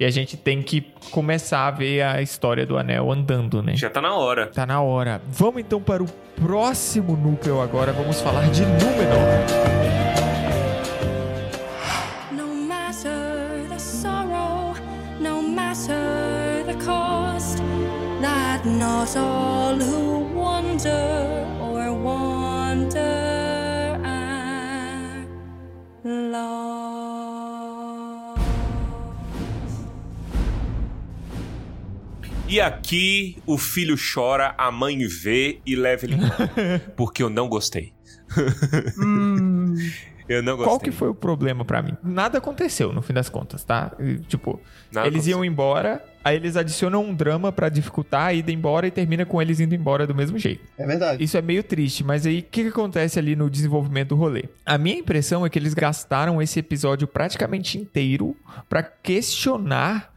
E 0.00 0.04
a 0.06 0.10
gente 0.10 0.34
tem 0.34 0.62
que 0.62 0.80
começar 1.10 1.68
a 1.68 1.70
ver 1.70 2.00
a 2.00 2.22
história 2.22 2.64
do 2.64 2.78
anel 2.78 3.12
andando, 3.12 3.62
né? 3.62 3.76
Já 3.76 3.90
tá 3.90 4.00
na 4.00 4.14
hora. 4.14 4.46
Tá 4.46 4.64
na 4.64 4.80
hora. 4.80 5.20
Vamos 5.28 5.60
então 5.60 5.78
para 5.78 6.02
o 6.02 6.06
próximo 6.34 7.14
núcleo 7.14 7.60
agora. 7.60 7.92
Vamos 7.92 8.18
falar 8.22 8.48
de 8.48 8.62
Númenor. 8.62 9.42
No 15.20 15.42
matter 15.42 16.64
the 16.66 16.74
cost, 16.84 17.62
that 18.22 19.16
all 19.16 19.41
E 32.48 32.60
aqui 32.60 33.38
o 33.46 33.56
filho 33.56 33.96
chora, 33.96 34.54
a 34.58 34.70
mãe 34.70 34.98
vê 35.06 35.60
e 35.64 35.74
leva 35.74 36.04
ele 36.04 36.16
embora. 36.16 36.82
Porque 36.96 37.22
eu 37.22 37.30
não 37.30 37.48
gostei. 37.48 37.94
eu 40.28 40.42
não 40.42 40.56
gostei. 40.56 40.70
Qual 40.70 40.78
que 40.78 40.90
foi 40.90 41.08
o 41.08 41.14
problema 41.14 41.64
pra 41.64 41.80
mim? 41.80 41.96
Nada 42.02 42.36
aconteceu 42.38 42.92
no 42.92 43.00
fim 43.00 43.14
das 43.14 43.30
contas, 43.30 43.64
tá? 43.64 43.92
Tipo, 44.28 44.60
Nada 44.92 45.06
eles 45.06 45.20
aconteceu. 45.20 45.38
iam 45.38 45.44
embora, 45.44 46.04
aí 46.24 46.36
eles 46.36 46.56
adicionam 46.56 47.04
um 47.04 47.14
drama 47.14 47.50
pra 47.52 47.68
dificultar 47.68 48.26
a 48.26 48.32
ida 48.34 48.50
embora 48.52 48.86
e 48.86 48.90
termina 48.90 49.24
com 49.26 49.40
eles 49.40 49.60
indo 49.60 49.74
embora 49.74 50.06
do 50.06 50.14
mesmo 50.14 50.38
jeito. 50.38 50.62
É 50.78 50.86
verdade. 50.86 51.22
Isso 51.22 51.36
é 51.36 51.42
meio 51.42 51.62
triste, 51.62 52.02
mas 52.04 52.26
aí 52.26 52.38
o 52.40 52.42
que, 52.42 52.62
que 52.64 52.68
acontece 52.68 53.18
ali 53.18 53.34
no 53.36 53.48
desenvolvimento 53.50 54.10
do 54.10 54.16
rolê? 54.16 54.44
A 54.64 54.76
minha 54.78 54.96
impressão 54.98 55.44
é 55.44 55.50
que 55.50 55.58
eles 55.58 55.74
gastaram 55.74 56.40
esse 56.42 56.58
episódio 56.60 57.06
praticamente 57.08 57.78
inteiro 57.78 58.36
pra 58.68 58.82
questionar 58.82 60.12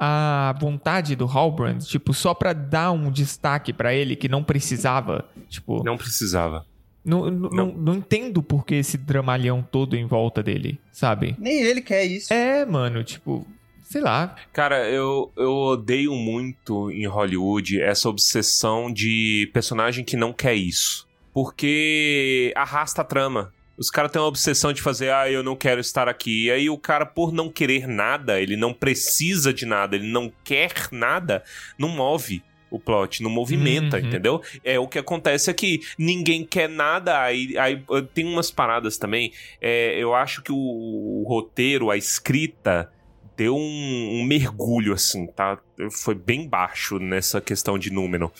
a 0.00 0.54
vontade 0.60 1.14
do 1.14 1.26
Halbrand, 1.26 1.78
tipo, 1.78 2.12
só 2.12 2.34
pra 2.34 2.52
dar 2.52 2.90
um 2.90 3.08
destaque 3.10 3.72
pra 3.72 3.94
ele 3.94 4.16
que 4.16 4.28
não 4.28 4.42
precisava, 4.42 5.24
tipo, 5.48 5.84
Não 5.84 5.96
precisava. 5.96 6.66
não, 7.04 7.30
não, 7.30 7.50
não. 7.50 7.66
não 7.72 7.94
entendo 7.94 8.42
por 8.42 8.64
que 8.66 8.74
esse 8.74 8.98
dramalhão 8.98 9.62
todo 9.62 9.94
em 9.96 10.04
volta 10.04 10.42
dele, 10.42 10.80
sabe? 10.90 11.36
Nem 11.38 11.62
ele 11.62 11.80
quer 11.80 12.04
isso. 12.04 12.32
É, 12.32 12.66
mano, 12.66 13.04
tipo, 13.04 13.46
sei 13.92 14.00
lá. 14.00 14.34
Cara, 14.52 14.88
eu, 14.88 15.30
eu 15.36 15.52
odeio 15.52 16.14
muito 16.14 16.90
em 16.90 17.06
Hollywood 17.06 17.80
essa 17.80 18.08
obsessão 18.08 18.90
de 18.92 19.50
personagem 19.52 20.04
que 20.04 20.16
não 20.16 20.32
quer 20.32 20.54
isso. 20.54 21.06
Porque 21.32 22.52
arrasta 22.56 23.02
a 23.02 23.04
trama. 23.04 23.52
Os 23.76 23.90
caras 23.90 24.10
têm 24.12 24.20
uma 24.20 24.28
obsessão 24.28 24.72
de 24.72 24.82
fazer, 24.82 25.12
ah, 25.12 25.30
eu 25.30 25.42
não 25.42 25.56
quero 25.56 25.80
estar 25.80 26.08
aqui. 26.08 26.46
E 26.46 26.50
aí 26.50 26.70
o 26.70 26.78
cara, 26.78 27.04
por 27.06 27.32
não 27.32 27.50
querer 27.50 27.86
nada, 27.86 28.40
ele 28.40 28.56
não 28.56 28.72
precisa 28.72 29.52
de 29.52 29.66
nada, 29.66 29.96
ele 29.96 30.06
não 30.10 30.32
quer 30.44 30.72
nada, 30.92 31.42
não 31.78 31.88
move 31.88 32.42
o 32.70 32.78
plot, 32.78 33.22
não 33.22 33.28
movimenta, 33.30 33.98
Uhum. 33.98 34.06
entendeu? 34.06 34.42
É 34.64 34.78
o 34.78 34.88
que 34.88 34.98
acontece 34.98 35.50
aqui. 35.50 35.80
Ninguém 35.98 36.42
quer 36.44 36.68
nada, 36.68 37.20
aí, 37.20 37.56
aí 37.58 37.82
uh, 37.88 38.00
tem 38.00 38.24
umas 38.24 38.50
paradas 38.50 38.96
também. 38.96 39.32
É, 39.60 39.98
eu 39.98 40.14
acho 40.14 40.42
que 40.42 40.52
o, 40.52 40.56
o 40.56 41.24
roteiro, 41.28 41.90
a 41.90 41.96
escrita, 41.98 42.90
deu 43.36 43.56
um, 43.56 44.20
um 44.20 44.24
mergulho, 44.24 44.92
assim, 44.92 45.26
tá? 45.26 45.58
Foi 45.90 46.14
bem 46.14 46.48
baixo 46.48 46.98
nessa 46.98 47.40
questão 47.40 47.78
de 47.78 47.90
número. 47.90 48.32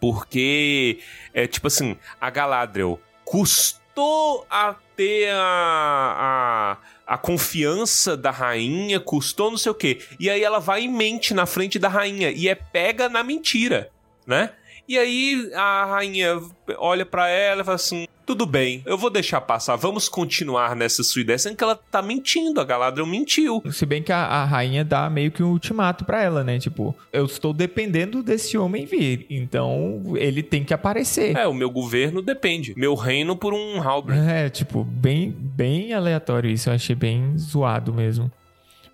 Porque, 0.00 1.00
é 1.34 1.46
tipo 1.46 1.66
assim, 1.66 1.96
a 2.20 2.30
Galadriel 2.30 3.00
custou 3.24 4.46
a 4.48 4.74
ter 4.96 5.30
a, 5.30 6.78
a, 7.06 7.14
a 7.14 7.18
confiança 7.18 8.16
da 8.16 8.30
rainha, 8.30 9.00
custou 9.00 9.50
não 9.50 9.58
sei 9.58 9.72
o 9.72 9.74
quê. 9.74 10.00
E 10.18 10.30
aí 10.30 10.42
ela 10.42 10.60
vai 10.60 10.82
e 10.82 10.88
mente 10.88 11.34
na 11.34 11.46
frente 11.46 11.78
da 11.78 11.88
rainha 11.88 12.30
e 12.30 12.48
é 12.48 12.54
pega 12.54 13.08
na 13.08 13.24
mentira, 13.24 13.90
né? 14.26 14.52
E 14.88 14.98
aí 14.98 15.50
a 15.54 15.84
rainha 15.84 16.40
olha 16.78 17.04
pra 17.04 17.28
ela 17.28 17.62
e 17.62 17.64
fala 17.64 17.74
assim: 17.74 18.06
tudo 18.28 18.44
bem, 18.44 18.82
eu 18.84 18.98
vou 18.98 19.08
deixar 19.08 19.40
passar, 19.40 19.74
vamos 19.76 20.06
continuar 20.06 20.76
nessa 20.76 21.02
sua 21.02 21.22
ideia, 21.22 21.38
sendo 21.38 21.56
que 21.56 21.64
ela 21.64 21.74
tá 21.74 22.02
mentindo, 22.02 22.60
a 22.60 22.64
Galadriel 22.64 23.06
mentiu. 23.06 23.62
Se 23.72 23.86
bem 23.86 24.02
que 24.02 24.12
a, 24.12 24.18
a 24.18 24.44
rainha 24.44 24.84
dá 24.84 25.08
meio 25.08 25.30
que 25.32 25.42
um 25.42 25.50
ultimato 25.50 26.04
pra 26.04 26.22
ela, 26.22 26.44
né? 26.44 26.58
Tipo, 26.58 26.94
eu 27.10 27.24
estou 27.24 27.54
dependendo 27.54 28.22
desse 28.22 28.58
homem 28.58 28.84
vir, 28.84 29.24
então 29.30 30.02
ele 30.16 30.42
tem 30.42 30.62
que 30.62 30.74
aparecer. 30.74 31.34
É, 31.36 31.46
o 31.46 31.54
meu 31.54 31.70
governo 31.70 32.20
depende. 32.20 32.74
Meu 32.76 32.94
reino 32.94 33.34
por 33.34 33.54
um 33.54 33.80
Halbrand. 33.80 34.28
É, 34.28 34.50
tipo, 34.50 34.84
bem, 34.84 35.30
bem 35.30 35.94
aleatório 35.94 36.50
isso. 36.50 36.68
Eu 36.68 36.74
achei 36.74 36.94
bem 36.94 37.36
zoado 37.38 37.94
mesmo. 37.94 38.30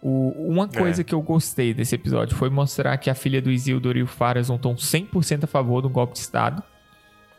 O- 0.00 0.48
uma 0.48 0.68
coisa 0.68 1.00
É. 1.00 1.04
que 1.04 1.12
eu 1.14 1.20
gostei 1.22 1.74
desse 1.74 1.94
episódio 1.96 2.36
foi 2.36 2.50
mostrar 2.50 2.96
que 2.98 3.10
a 3.10 3.14
filha 3.14 3.42
do 3.42 3.50
Isildur 3.50 3.96
e 3.96 4.02
o 4.02 4.06
Farazon 4.06 4.54
estão 4.56 4.76
100% 4.76 5.44
a 5.44 5.46
favor 5.48 5.80
do 5.82 5.88
golpe 5.88 6.12
de 6.12 6.20
Estado. 6.20 6.62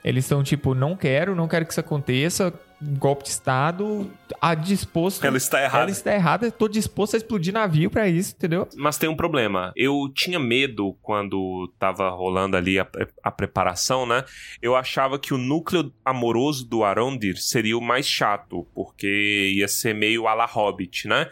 Eles 0.06 0.26
estão 0.26 0.43
tipo, 0.43 0.76
não 0.76 0.95
quero, 0.95 1.36
não 1.36 1.47
quero 1.47 1.66
que 1.66 1.72
isso 1.72 1.80
aconteça. 1.80 2.53
Golpe 2.80 3.24
de 3.24 3.30
Estado, 3.30 4.08
a 4.42 4.56
disposto. 4.56 5.24
Ela 5.26 5.38
está 5.38 5.62
errada. 5.62 5.84
Ela 5.84 5.92
está 5.92 6.14
errada, 6.14 6.52
tô 6.52 6.68
disposto 6.68 7.16
a 7.16 7.18
explodir 7.18 7.54
navio 7.54 7.90
pra 7.90 8.08
isso, 8.08 8.34
entendeu? 8.36 8.68
Mas 8.76 8.98
tem 8.98 9.10
um 9.10 9.16
problema. 9.16 9.72
Eu 9.76 10.12
tinha 10.14 10.40
medo 10.40 10.96
quando 11.02 11.72
tava 11.80 12.10
rolando 12.10 12.58
ali 12.58 12.80
a, 12.80 12.88
a 13.24 13.32
preparação, 13.32 14.06
né? 14.06 14.24
Eu 14.62 14.76
achava 14.76 15.20
que 15.20 15.34
o 15.34 15.38
núcleo 15.38 15.92
amoroso 16.04 16.66
do 16.66 16.84
Arondir 16.84 17.38
seria 17.38 17.78
o 17.78 17.82
mais 17.82 18.08
chato, 18.08 18.66
porque 18.74 19.54
ia 19.56 19.68
ser 19.68 19.94
meio 19.94 20.28
a 20.28 20.34
la 20.34 20.46
Hobbit, 20.46 21.08
né? 21.08 21.30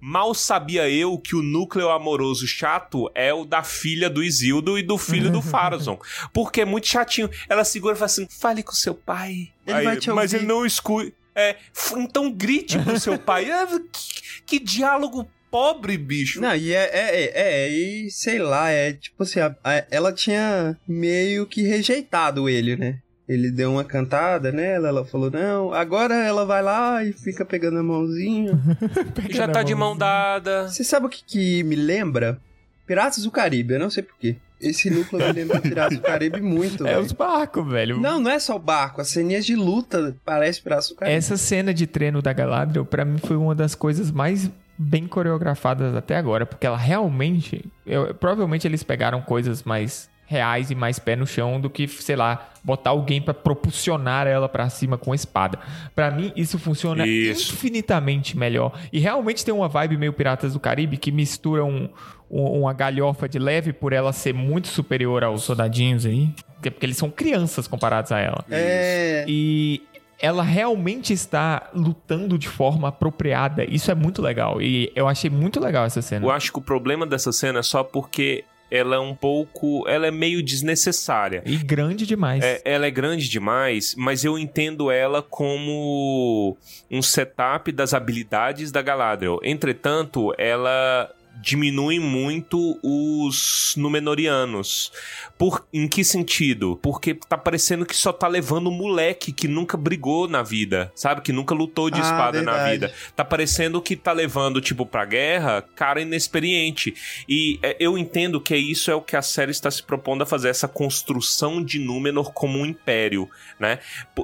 Mal 0.00 0.34
sabia 0.34 0.88
eu 0.88 1.18
que 1.18 1.34
o 1.34 1.42
núcleo 1.42 1.90
amoroso 1.90 2.46
chato 2.46 3.10
é 3.14 3.32
o 3.34 3.44
da 3.44 3.62
filha 3.62 4.08
do 4.08 4.22
Isildo 4.22 4.78
e 4.78 4.82
do 4.82 4.96
filho 4.96 5.30
do 5.30 5.42
Farazon. 5.42 5.98
Porque 6.32 6.60
é 6.60 6.64
muito 6.64 6.86
chatinho. 6.86 7.28
Ela 7.48 7.64
segura 7.64 7.94
e 7.94 7.96
fala 7.96 8.06
assim: 8.06 8.26
fale 8.30 8.62
com 8.62 8.72
seu 8.72 8.94
pai. 8.94 9.50
Ele 9.66 9.82
vai 9.82 9.96
te 9.96 10.10
mas 10.10 10.32
ele 10.32 10.46
não 10.46 10.64
escuta. 10.64 11.12
É, 11.38 11.56
então 11.96 12.32
grite 12.32 12.78
pro 12.78 12.98
seu 12.98 13.16
pai. 13.20 13.50
Ah, 13.50 13.66
que, 13.92 14.58
que 14.58 14.58
diálogo 14.58 15.28
pobre, 15.50 15.96
bicho. 15.96 16.40
Não, 16.40 16.54
e 16.54 16.72
é, 16.74 16.90
é, 16.92 17.16
é, 17.16 17.32
é, 17.34 17.68
e 17.70 18.10
sei 18.10 18.38
lá, 18.38 18.70
é 18.70 18.92
tipo 18.92 19.22
assim, 19.22 19.40
a- 19.40 19.54
a- 19.64 19.84
ela 19.90 20.12
tinha 20.12 20.76
meio 20.86 21.46
que 21.46 21.62
rejeitado 21.62 22.48
ele, 22.48 22.76
né? 22.76 22.98
Ele 23.28 23.50
deu 23.50 23.70
uma 23.72 23.84
cantada 23.84 24.50
nela, 24.50 24.88
ela 24.88 25.04
falou, 25.04 25.30
não, 25.30 25.72
agora 25.72 26.14
ela 26.14 26.46
vai 26.46 26.62
lá 26.62 27.04
e 27.04 27.12
fica 27.12 27.44
pegando 27.44 27.78
a 27.78 27.82
mãozinha. 27.82 28.52
Já 29.30 29.46
tá 29.46 29.62
de 29.62 29.74
mão 29.74 29.96
dada. 29.96 30.66
Você 30.68 30.82
sabe 30.82 31.06
o 31.06 31.08
que, 31.10 31.22
que 31.24 31.62
me 31.62 31.76
lembra? 31.76 32.40
Piratas 32.86 33.22
do 33.24 33.30
Caribe, 33.30 33.74
eu 33.74 33.80
não 33.80 33.90
sei 33.90 34.02
porquê. 34.02 34.36
Esse 34.60 34.90
núcleo 34.90 35.24
me 35.26 35.32
lembra 35.32 35.60
Piratas 35.60 35.98
do 35.98 36.02
Caribe 36.02 36.40
muito, 36.40 36.86
É 36.86 36.90
velho. 36.94 37.02
os 37.04 37.12
barcos, 37.12 37.66
velho. 37.68 38.00
Não, 38.00 38.18
não 38.20 38.30
é 38.30 38.38
só 38.38 38.56
o 38.56 38.58
barco, 38.58 39.00
as 39.00 39.08
ceninhas 39.08 39.46
de 39.46 39.54
luta 39.54 40.16
parece 40.24 40.60
Piratas 40.60 40.88
do 40.88 40.96
Caribe. 40.96 41.16
Essa 41.16 41.36
cena 41.36 41.72
de 41.72 41.86
treino 41.86 42.20
da 42.20 42.32
Galadriel, 42.32 42.84
pra 42.84 43.04
mim, 43.04 43.18
foi 43.18 43.36
uma 43.36 43.54
das 43.54 43.74
coisas 43.74 44.10
mais 44.10 44.50
bem 44.76 45.06
coreografadas 45.06 45.94
até 45.94 46.16
agora, 46.16 46.44
porque 46.46 46.66
ela 46.66 46.76
realmente. 46.76 47.64
eu- 47.86 48.14
provavelmente 48.14 48.66
eles 48.66 48.82
pegaram 48.82 49.20
coisas 49.22 49.62
mais 49.62 50.08
reais 50.26 50.70
e 50.70 50.74
mais 50.74 50.98
pé 50.98 51.16
no 51.16 51.26
chão 51.26 51.58
do 51.58 51.70
que, 51.70 51.88
sei 51.88 52.14
lá, 52.14 52.50
botar 52.62 52.90
alguém 52.90 53.20
pra 53.22 53.32
propulsionar 53.32 54.26
ela 54.26 54.46
pra 54.46 54.68
cima 54.68 54.98
com 54.98 55.14
espada. 55.14 55.58
Pra 55.94 56.10
mim, 56.10 56.30
isso 56.36 56.58
funciona 56.58 57.06
Isso. 57.06 57.54
infinitamente 57.54 58.36
melhor. 58.36 58.78
E 58.92 58.98
realmente 58.98 59.42
tem 59.44 59.54
uma 59.54 59.68
vibe 59.68 59.96
meio 59.96 60.12
Piratas 60.12 60.52
do 60.52 60.60
Caribe 60.60 60.98
que 60.98 61.10
mistura 61.10 61.64
um- 61.64 61.88
uma 62.30 62.72
galhofa 62.72 63.28
de 63.28 63.38
leve 63.38 63.72
por 63.72 63.92
ela 63.92 64.12
ser 64.12 64.34
muito 64.34 64.68
superior 64.68 65.24
aos 65.24 65.42
soldadinhos 65.42 66.04
aí. 66.04 66.28
Porque 66.54 66.70
porque 66.70 66.86
eles 66.86 66.96
são 66.96 67.10
crianças 67.10 67.66
comparados 67.66 68.12
a 68.12 68.18
ela. 68.18 68.44
É. 68.50 69.24
E 69.28 69.82
ela 70.20 70.42
realmente 70.42 71.12
está 71.12 71.70
lutando 71.72 72.36
de 72.36 72.48
forma 72.48 72.88
apropriada. 72.88 73.64
Isso 73.64 73.90
é 73.90 73.94
muito 73.94 74.20
legal. 74.20 74.60
E 74.60 74.90
eu 74.94 75.06
achei 75.06 75.30
muito 75.30 75.60
legal 75.60 75.84
essa 75.84 76.02
cena. 76.02 76.26
Eu 76.26 76.30
acho 76.30 76.52
que 76.52 76.58
o 76.58 76.62
problema 76.62 77.06
dessa 77.06 77.30
cena 77.30 77.60
é 77.60 77.62
só 77.62 77.84
porque 77.84 78.44
ela 78.70 78.96
é 78.96 78.98
um 78.98 79.14
pouco. 79.14 79.88
Ela 79.88 80.08
é 80.08 80.10
meio 80.10 80.42
desnecessária. 80.42 81.42
E 81.46 81.56
grande 81.56 82.04
demais. 82.04 82.44
É, 82.44 82.60
ela 82.64 82.86
é 82.86 82.90
grande 82.90 83.28
demais, 83.28 83.94
mas 83.96 84.24
eu 84.24 84.38
entendo 84.38 84.90
ela 84.90 85.22
como 85.22 86.56
um 86.90 87.00
setup 87.00 87.70
das 87.70 87.94
habilidades 87.94 88.72
da 88.72 88.82
Galadriel. 88.82 89.38
Entretanto, 89.42 90.34
ela 90.36 91.10
diminui 91.40 91.98
muito 91.98 92.78
os 92.82 93.74
Númenóreanos. 93.76 94.92
Por, 95.36 95.66
em 95.72 95.86
que 95.86 96.02
sentido? 96.02 96.78
Porque 96.82 97.14
tá 97.14 97.38
parecendo 97.38 97.86
que 97.86 97.94
só 97.94 98.12
tá 98.12 98.26
levando 98.26 98.68
um 98.70 98.76
moleque 98.76 99.32
que 99.32 99.46
nunca 99.46 99.76
brigou 99.76 100.26
na 100.26 100.42
vida, 100.42 100.90
sabe? 100.94 101.20
Que 101.20 101.32
nunca 101.32 101.54
lutou 101.54 101.90
de 101.90 102.00
Ah, 102.00 102.02
espada 102.02 102.42
na 102.42 102.52
verdade. 102.52 102.72
vida. 102.72 102.92
Tá 103.14 103.24
parecendo 103.24 103.80
que 103.80 103.94
tá 103.96 104.12
levando, 104.12 104.60
tipo, 104.60 104.84
pra 104.84 105.04
guerra, 105.04 105.62
cara 105.76 106.00
inexperiente. 106.00 106.94
E 107.28 107.58
é, 107.62 107.76
eu 107.78 107.96
entendo 107.96 108.40
que 108.40 108.56
isso 108.56 108.90
é 108.90 108.94
o 108.94 109.02
que 109.02 109.16
a 109.16 109.22
série 109.22 109.50
está 109.52 109.70
se 109.70 109.82
propondo 109.82 110.22
a 110.22 110.26
fazer, 110.26 110.48
essa 110.48 110.68
construção 110.68 111.62
de 111.62 111.78
Númenor 111.78 112.32
como 112.32 112.58
um 112.58 112.66
império, 112.66 113.28
né? 113.58 113.78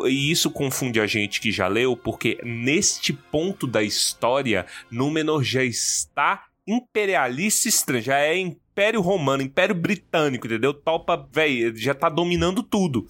E 0.07 0.31
isso 0.31 0.51
confunde 0.51 1.01
a 1.01 1.07
gente 1.07 1.41
que 1.41 1.53
já 1.53 1.69
leu, 1.69 1.97
porque 1.97 2.39
neste 2.43 3.12
ponto 3.12 3.67
da 3.67 3.83
história, 3.83 4.67
Númenor 4.91 5.43
já 5.45 5.62
está 5.62 6.45
imperialista 6.67 7.69
estranha, 7.69 8.03
já 8.03 8.19
é 8.19 8.37
Império 8.39 9.01
Romano, 9.01 9.43
Império 9.43 9.75
Britânico, 9.75 10.47
entendeu? 10.47 10.75
Topa, 10.75 11.29
velho, 11.33 11.77
já 11.77 11.95
tá 11.95 12.09
dominando 12.09 12.62
tudo. 12.62 13.07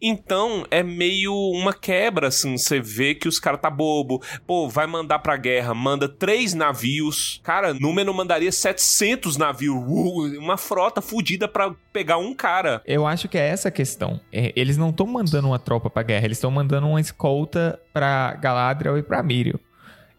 Então, 0.00 0.66
é 0.70 0.82
meio 0.82 1.32
uma 1.34 1.72
quebra, 1.72 2.28
assim, 2.28 2.58
você 2.58 2.80
vê 2.80 3.14
que 3.14 3.26
os 3.26 3.38
caras 3.38 3.60
tá 3.60 3.70
bobo. 3.70 4.22
Pô, 4.46 4.68
vai 4.68 4.86
mandar 4.86 5.18
pra 5.20 5.36
guerra, 5.36 5.72
manda 5.72 6.08
três 6.08 6.52
navios. 6.52 7.40
Cara, 7.42 7.72
Númenor 7.72 8.14
mandaria 8.14 8.52
700 8.52 9.36
navios. 9.36 9.74
Uh, 9.76 10.38
uma 10.38 10.56
frota 10.58 11.00
fodida 11.00 11.48
pra 11.48 11.74
pegar 11.92 12.18
um 12.18 12.34
cara. 12.34 12.82
Eu 12.84 13.06
acho 13.06 13.28
que 13.28 13.38
é 13.38 13.48
essa 13.48 13.68
a 13.68 13.72
questão. 13.72 14.20
É, 14.30 14.52
eles 14.54 14.76
não 14.76 14.90
estão 14.90 15.06
mandando 15.06 15.48
uma 15.48 15.58
tropa 15.58 15.88
pra 15.88 16.02
guerra, 16.02 16.26
eles 16.26 16.36
estão 16.36 16.50
mandando 16.50 16.86
uma 16.86 17.00
escolta 17.00 17.80
pra 17.92 18.34
Galadriel 18.34 18.98
e 18.98 19.02
pra 19.02 19.22
Miriel. 19.22 19.58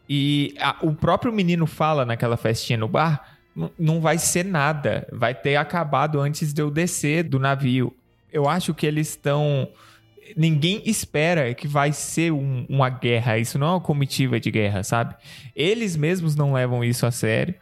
E 0.07 0.53
a- 0.59 0.77
o 0.81 0.93
próprio 0.93 1.31
menino 1.33 1.65
fala 1.65 2.05
naquela 2.05 2.37
festinha 2.37 2.77
no 2.77 2.87
bar, 2.87 3.37
"N- 3.55 3.69
não 3.79 3.99
vai 4.01 4.17
ser 4.17 4.45
nada, 4.45 5.07
vai 5.11 5.33
ter 5.33 5.55
acabado 5.55 6.19
antes 6.19 6.53
de 6.53 6.61
eu 6.61 6.69
descer 6.69 7.23
do 7.23 7.39
navio. 7.39 7.93
Eu 8.31 8.47
acho 8.49 8.73
que 8.73 8.85
eles 8.85 9.09
estão... 9.09 9.67
Ninguém 10.35 10.81
espera 10.85 11.53
que 11.53 11.67
vai 11.67 11.91
ser 11.91 12.31
um- 12.31 12.65
uma 12.67 12.89
guerra, 12.89 13.37
isso 13.37 13.59
não 13.59 13.67
é 13.67 13.69
uma 13.71 13.79
comitiva 13.79 14.39
de 14.39 14.49
guerra, 14.49 14.83
sabe? 14.83 15.15
Eles 15.55 15.95
mesmos 15.95 16.35
não 16.35 16.53
levam 16.53 16.83
isso 16.83 17.05
a 17.05 17.11
sério. 17.11 17.53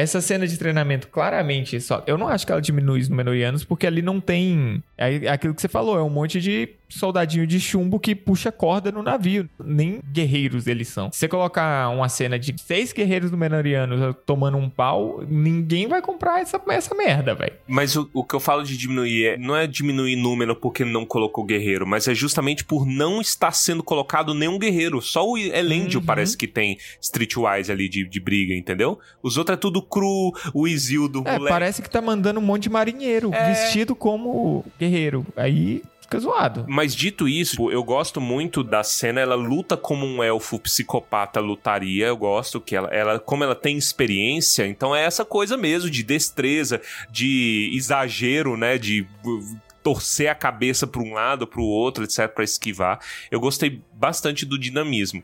Essa 0.00 0.20
cena 0.20 0.46
de 0.46 0.56
treinamento, 0.58 1.08
claramente, 1.08 1.80
só. 1.80 2.02
Eu 2.06 2.16
não 2.18 2.28
acho 2.28 2.46
que 2.46 2.52
ela 2.52 2.60
diminui 2.60 3.00
os 3.00 3.08
Númenóreanos, 3.08 3.64
porque 3.64 3.86
ali 3.86 4.02
não 4.02 4.20
tem. 4.20 4.82
É 4.96 5.08
é 5.24 5.28
aquilo 5.30 5.54
que 5.54 5.60
você 5.60 5.68
falou, 5.68 5.98
é 5.98 6.02
um 6.02 6.10
monte 6.10 6.40
de 6.40 6.68
soldadinho 6.88 7.46
de 7.46 7.60
chumbo 7.60 7.98
que 8.00 8.14
puxa 8.14 8.50
corda 8.50 8.90
no 8.90 9.02
navio. 9.02 9.48
Nem 9.62 10.00
guerreiros 10.10 10.66
eles 10.66 10.88
são. 10.88 11.10
Se 11.12 11.18
você 11.18 11.28
colocar 11.28 11.88
uma 11.90 12.08
cena 12.08 12.38
de 12.38 12.54
seis 12.58 12.92
guerreiros 12.92 13.30
Númenóreanos 13.30 14.14
tomando 14.24 14.56
um 14.56 14.70
pau, 14.70 15.22
ninguém 15.28 15.86
vai 15.86 16.00
comprar 16.00 16.40
essa, 16.40 16.60
essa 16.68 16.94
merda, 16.94 17.34
velho. 17.34 17.52
Mas 17.66 17.94
o, 17.96 18.08
o 18.14 18.24
que 18.24 18.34
eu 18.34 18.40
falo 18.40 18.62
de 18.62 18.76
diminuir 18.76 19.26
é, 19.26 19.36
não 19.36 19.54
é 19.56 19.66
diminuir 19.66 20.16
número 20.16 20.56
porque 20.56 20.84
não 20.84 21.04
colocou 21.04 21.44
guerreiro, 21.44 21.86
mas 21.86 22.08
é 22.08 22.14
justamente 22.14 22.64
por 22.64 22.86
não 22.86 23.20
estar 23.20 23.52
sendo 23.52 23.82
colocado 23.82 24.32
nenhum 24.34 24.58
guerreiro. 24.58 25.00
Só 25.02 25.28
o 25.28 25.36
Elendil 25.36 26.00
Uhum. 26.00 26.06
parece 26.06 26.36
que 26.36 26.46
tem 26.46 26.78
streetwise 27.00 27.70
ali 27.72 27.88
de, 27.88 28.04
de 28.08 28.20
briga, 28.20 28.54
entendeu? 28.54 28.98
Os 29.22 29.36
outros 29.36 29.56
é 29.56 29.60
tudo 29.60 29.82
cru, 29.88 30.32
o 30.54 30.66
Isildo, 30.68 31.22
É, 31.24 31.32
moleque. 31.32 31.48
parece 31.48 31.82
que 31.82 31.90
tá 31.90 32.00
mandando 32.00 32.40
um 32.40 32.42
monte 32.42 32.64
de 32.64 32.70
marinheiro 32.70 33.32
É. 33.34 33.52
vestido 33.52 33.94
como 33.94 34.64
guerreiro. 34.78 35.26
Aí 35.36 35.82
fica 36.00 36.18
zoado. 36.20 36.64
Mas 36.68 36.94
dito 36.94 37.28
isso, 37.28 37.52
tipo, 37.52 37.70
eu 37.70 37.84
gosto 37.84 38.18
muito 38.20 38.64
da 38.64 38.82
cena. 38.82 39.20
Ela 39.20 39.34
luta 39.34 39.76
como 39.76 40.06
um 40.06 40.22
elfo 40.22 40.58
psicopata 40.58 41.38
lutaria. 41.38 42.06
Eu 42.06 42.16
gosto 42.16 42.60
que 42.60 42.74
ela, 42.74 42.88
ela, 42.88 43.18
como 43.18 43.44
ela 43.44 43.54
tem 43.54 43.76
experiência, 43.76 44.66
então 44.66 44.96
é 44.96 45.04
essa 45.04 45.24
coisa 45.24 45.56
mesmo 45.56 45.90
de 45.90 46.02
destreza, 46.02 46.80
de 47.10 47.70
exagero, 47.74 48.56
né? 48.56 48.78
De 48.78 49.02
uh, 49.24 49.58
torcer 49.82 50.28
a 50.28 50.34
cabeça 50.34 50.86
para 50.86 51.02
um 51.02 51.12
lado, 51.14 51.46
para 51.46 51.60
o 51.60 51.64
outro, 51.64 52.04
etc, 52.04 52.26
para 52.28 52.44
esquivar. 52.44 52.98
Eu 53.30 53.38
gostei 53.40 53.80
bastante 53.92 54.44
do 54.46 54.58
dinamismo. 54.58 55.22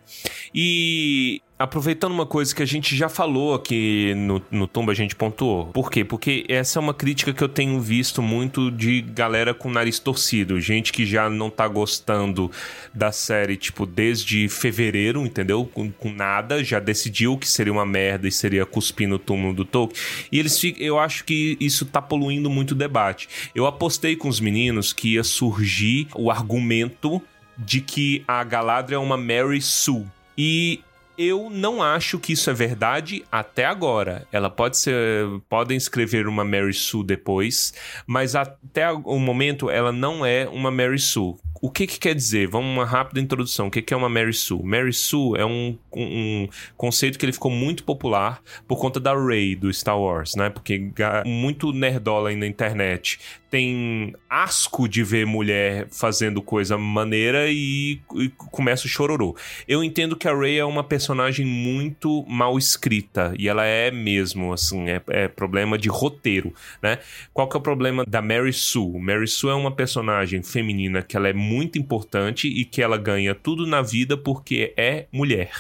E 0.54 1.40
aproveitando 1.64 2.12
uma 2.12 2.26
coisa 2.26 2.54
que 2.54 2.62
a 2.62 2.66
gente 2.66 2.94
já 2.94 3.08
falou 3.08 3.54
aqui 3.54 4.14
no, 4.14 4.42
no 4.50 4.66
Tumba, 4.66 4.92
a 4.92 4.94
gente 4.94 5.16
pontuou. 5.16 5.66
Por 5.66 5.90
quê? 5.90 6.04
Porque 6.04 6.44
essa 6.46 6.78
é 6.78 6.80
uma 6.80 6.92
crítica 6.92 7.32
que 7.32 7.42
eu 7.42 7.48
tenho 7.48 7.80
visto 7.80 8.20
muito 8.20 8.70
de 8.70 9.00
galera 9.00 9.54
com 9.54 9.70
nariz 9.70 9.98
torcido. 9.98 10.60
Gente 10.60 10.92
que 10.92 11.06
já 11.06 11.30
não 11.30 11.48
tá 11.48 11.66
gostando 11.66 12.50
da 12.92 13.10
série, 13.10 13.56
tipo, 13.56 13.86
desde 13.86 14.46
fevereiro, 14.48 15.24
entendeu? 15.24 15.64
Com, 15.64 15.90
com 15.90 16.12
nada, 16.12 16.62
já 16.62 16.78
decidiu 16.78 17.38
que 17.38 17.48
seria 17.48 17.72
uma 17.72 17.86
merda 17.86 18.28
e 18.28 18.32
seria 18.32 18.66
cuspir 18.66 19.08
no 19.08 19.18
túmulo 19.18 19.54
do 19.54 19.64
Tolkien. 19.64 19.98
E 20.30 20.38
eles 20.38 20.62
eu 20.78 20.98
acho 20.98 21.24
que 21.24 21.56
isso 21.58 21.86
tá 21.86 22.00
poluindo 22.00 22.50
muito 22.50 22.72
o 22.72 22.74
debate. 22.74 23.28
Eu 23.54 23.66
apostei 23.66 24.16
com 24.16 24.28
os 24.28 24.38
meninos 24.38 24.92
que 24.92 25.14
ia 25.14 25.24
surgir 25.24 26.08
o 26.14 26.30
argumento 26.30 27.22
de 27.56 27.80
que 27.80 28.22
a 28.28 28.44
Galadriel 28.44 29.00
é 29.00 29.04
uma 29.04 29.16
Mary 29.16 29.62
Sue. 29.62 30.04
E 30.36 30.80
eu 31.16 31.48
não 31.50 31.82
acho 31.82 32.18
que 32.18 32.32
isso 32.32 32.50
é 32.50 32.52
verdade 32.52 33.24
até 33.30 33.64
agora. 33.64 34.26
Ela 34.32 34.50
pode 34.50 34.76
ser. 34.76 35.26
Podem 35.48 35.76
escrever 35.76 36.26
uma 36.26 36.44
Mary 36.44 36.72
Sue 36.72 37.04
depois, 37.04 37.72
mas 38.06 38.34
até 38.34 38.90
o 38.90 39.18
momento 39.18 39.70
ela 39.70 39.92
não 39.92 40.24
é 40.24 40.48
uma 40.48 40.70
Mary 40.70 40.98
Sue. 40.98 41.36
O 41.64 41.70
que 41.70 41.86
que 41.86 41.98
quer 41.98 42.14
dizer? 42.14 42.46
Vamos 42.46 42.70
uma 42.76 42.84
rápida 42.84 43.18
introdução. 43.18 43.68
O 43.68 43.70
que 43.70 43.80
que 43.80 43.94
é 43.94 43.96
uma 43.96 44.06
Mary 44.06 44.34
Sue? 44.34 44.62
Mary 44.62 44.92
Sue 44.92 45.40
é 45.40 45.46
um, 45.46 45.78
um, 45.96 46.46
conceito 46.76 47.18
que 47.18 47.24
ele 47.24 47.32
ficou 47.32 47.50
muito 47.50 47.84
popular 47.84 48.42
por 48.68 48.78
conta 48.78 49.00
da 49.00 49.14
Rey 49.16 49.56
do 49.56 49.72
Star 49.72 49.98
Wars, 49.98 50.34
né? 50.34 50.50
Porque 50.50 50.92
muito 51.24 51.72
nerdola 51.72 52.28
aí 52.28 52.36
na 52.36 52.46
internet 52.46 53.18
tem 53.54 54.12
asco 54.28 54.88
de 54.88 55.04
ver 55.04 55.24
mulher 55.24 55.86
fazendo 55.88 56.42
coisa 56.42 56.76
maneira 56.76 57.46
e, 57.48 58.00
e 58.16 58.28
começa 58.50 58.84
o 58.84 58.88
chororô. 58.88 59.36
Eu 59.68 59.84
entendo 59.84 60.16
que 60.16 60.26
a 60.26 60.36
Rey 60.36 60.58
é 60.58 60.64
uma 60.64 60.82
personagem 60.82 61.46
muito 61.46 62.24
mal 62.26 62.58
escrita 62.58 63.32
e 63.38 63.48
ela 63.48 63.64
é 63.64 63.92
mesmo, 63.92 64.52
assim, 64.52 64.90
é, 64.90 65.00
é 65.08 65.28
problema 65.28 65.78
de 65.78 65.88
roteiro, 65.88 66.52
né? 66.82 66.98
Qual 67.32 67.48
que 67.48 67.56
é 67.56 67.60
o 67.60 67.62
problema 67.62 68.04
da 68.04 68.20
Mary 68.20 68.52
Sue? 68.52 68.98
Mary 68.98 69.28
Sue 69.28 69.50
é 69.50 69.54
uma 69.54 69.70
personagem 69.70 70.42
feminina 70.42 71.00
que 71.00 71.16
ela 71.16 71.28
é 71.28 71.32
muito 71.55 71.78
importante 71.78 72.48
e 72.48 72.64
que 72.64 72.82
ela 72.82 72.98
ganha 72.98 73.34
tudo 73.34 73.66
na 73.66 73.80
vida 73.80 74.16
porque 74.16 74.74
é 74.76 75.07
mulher. 75.12 75.52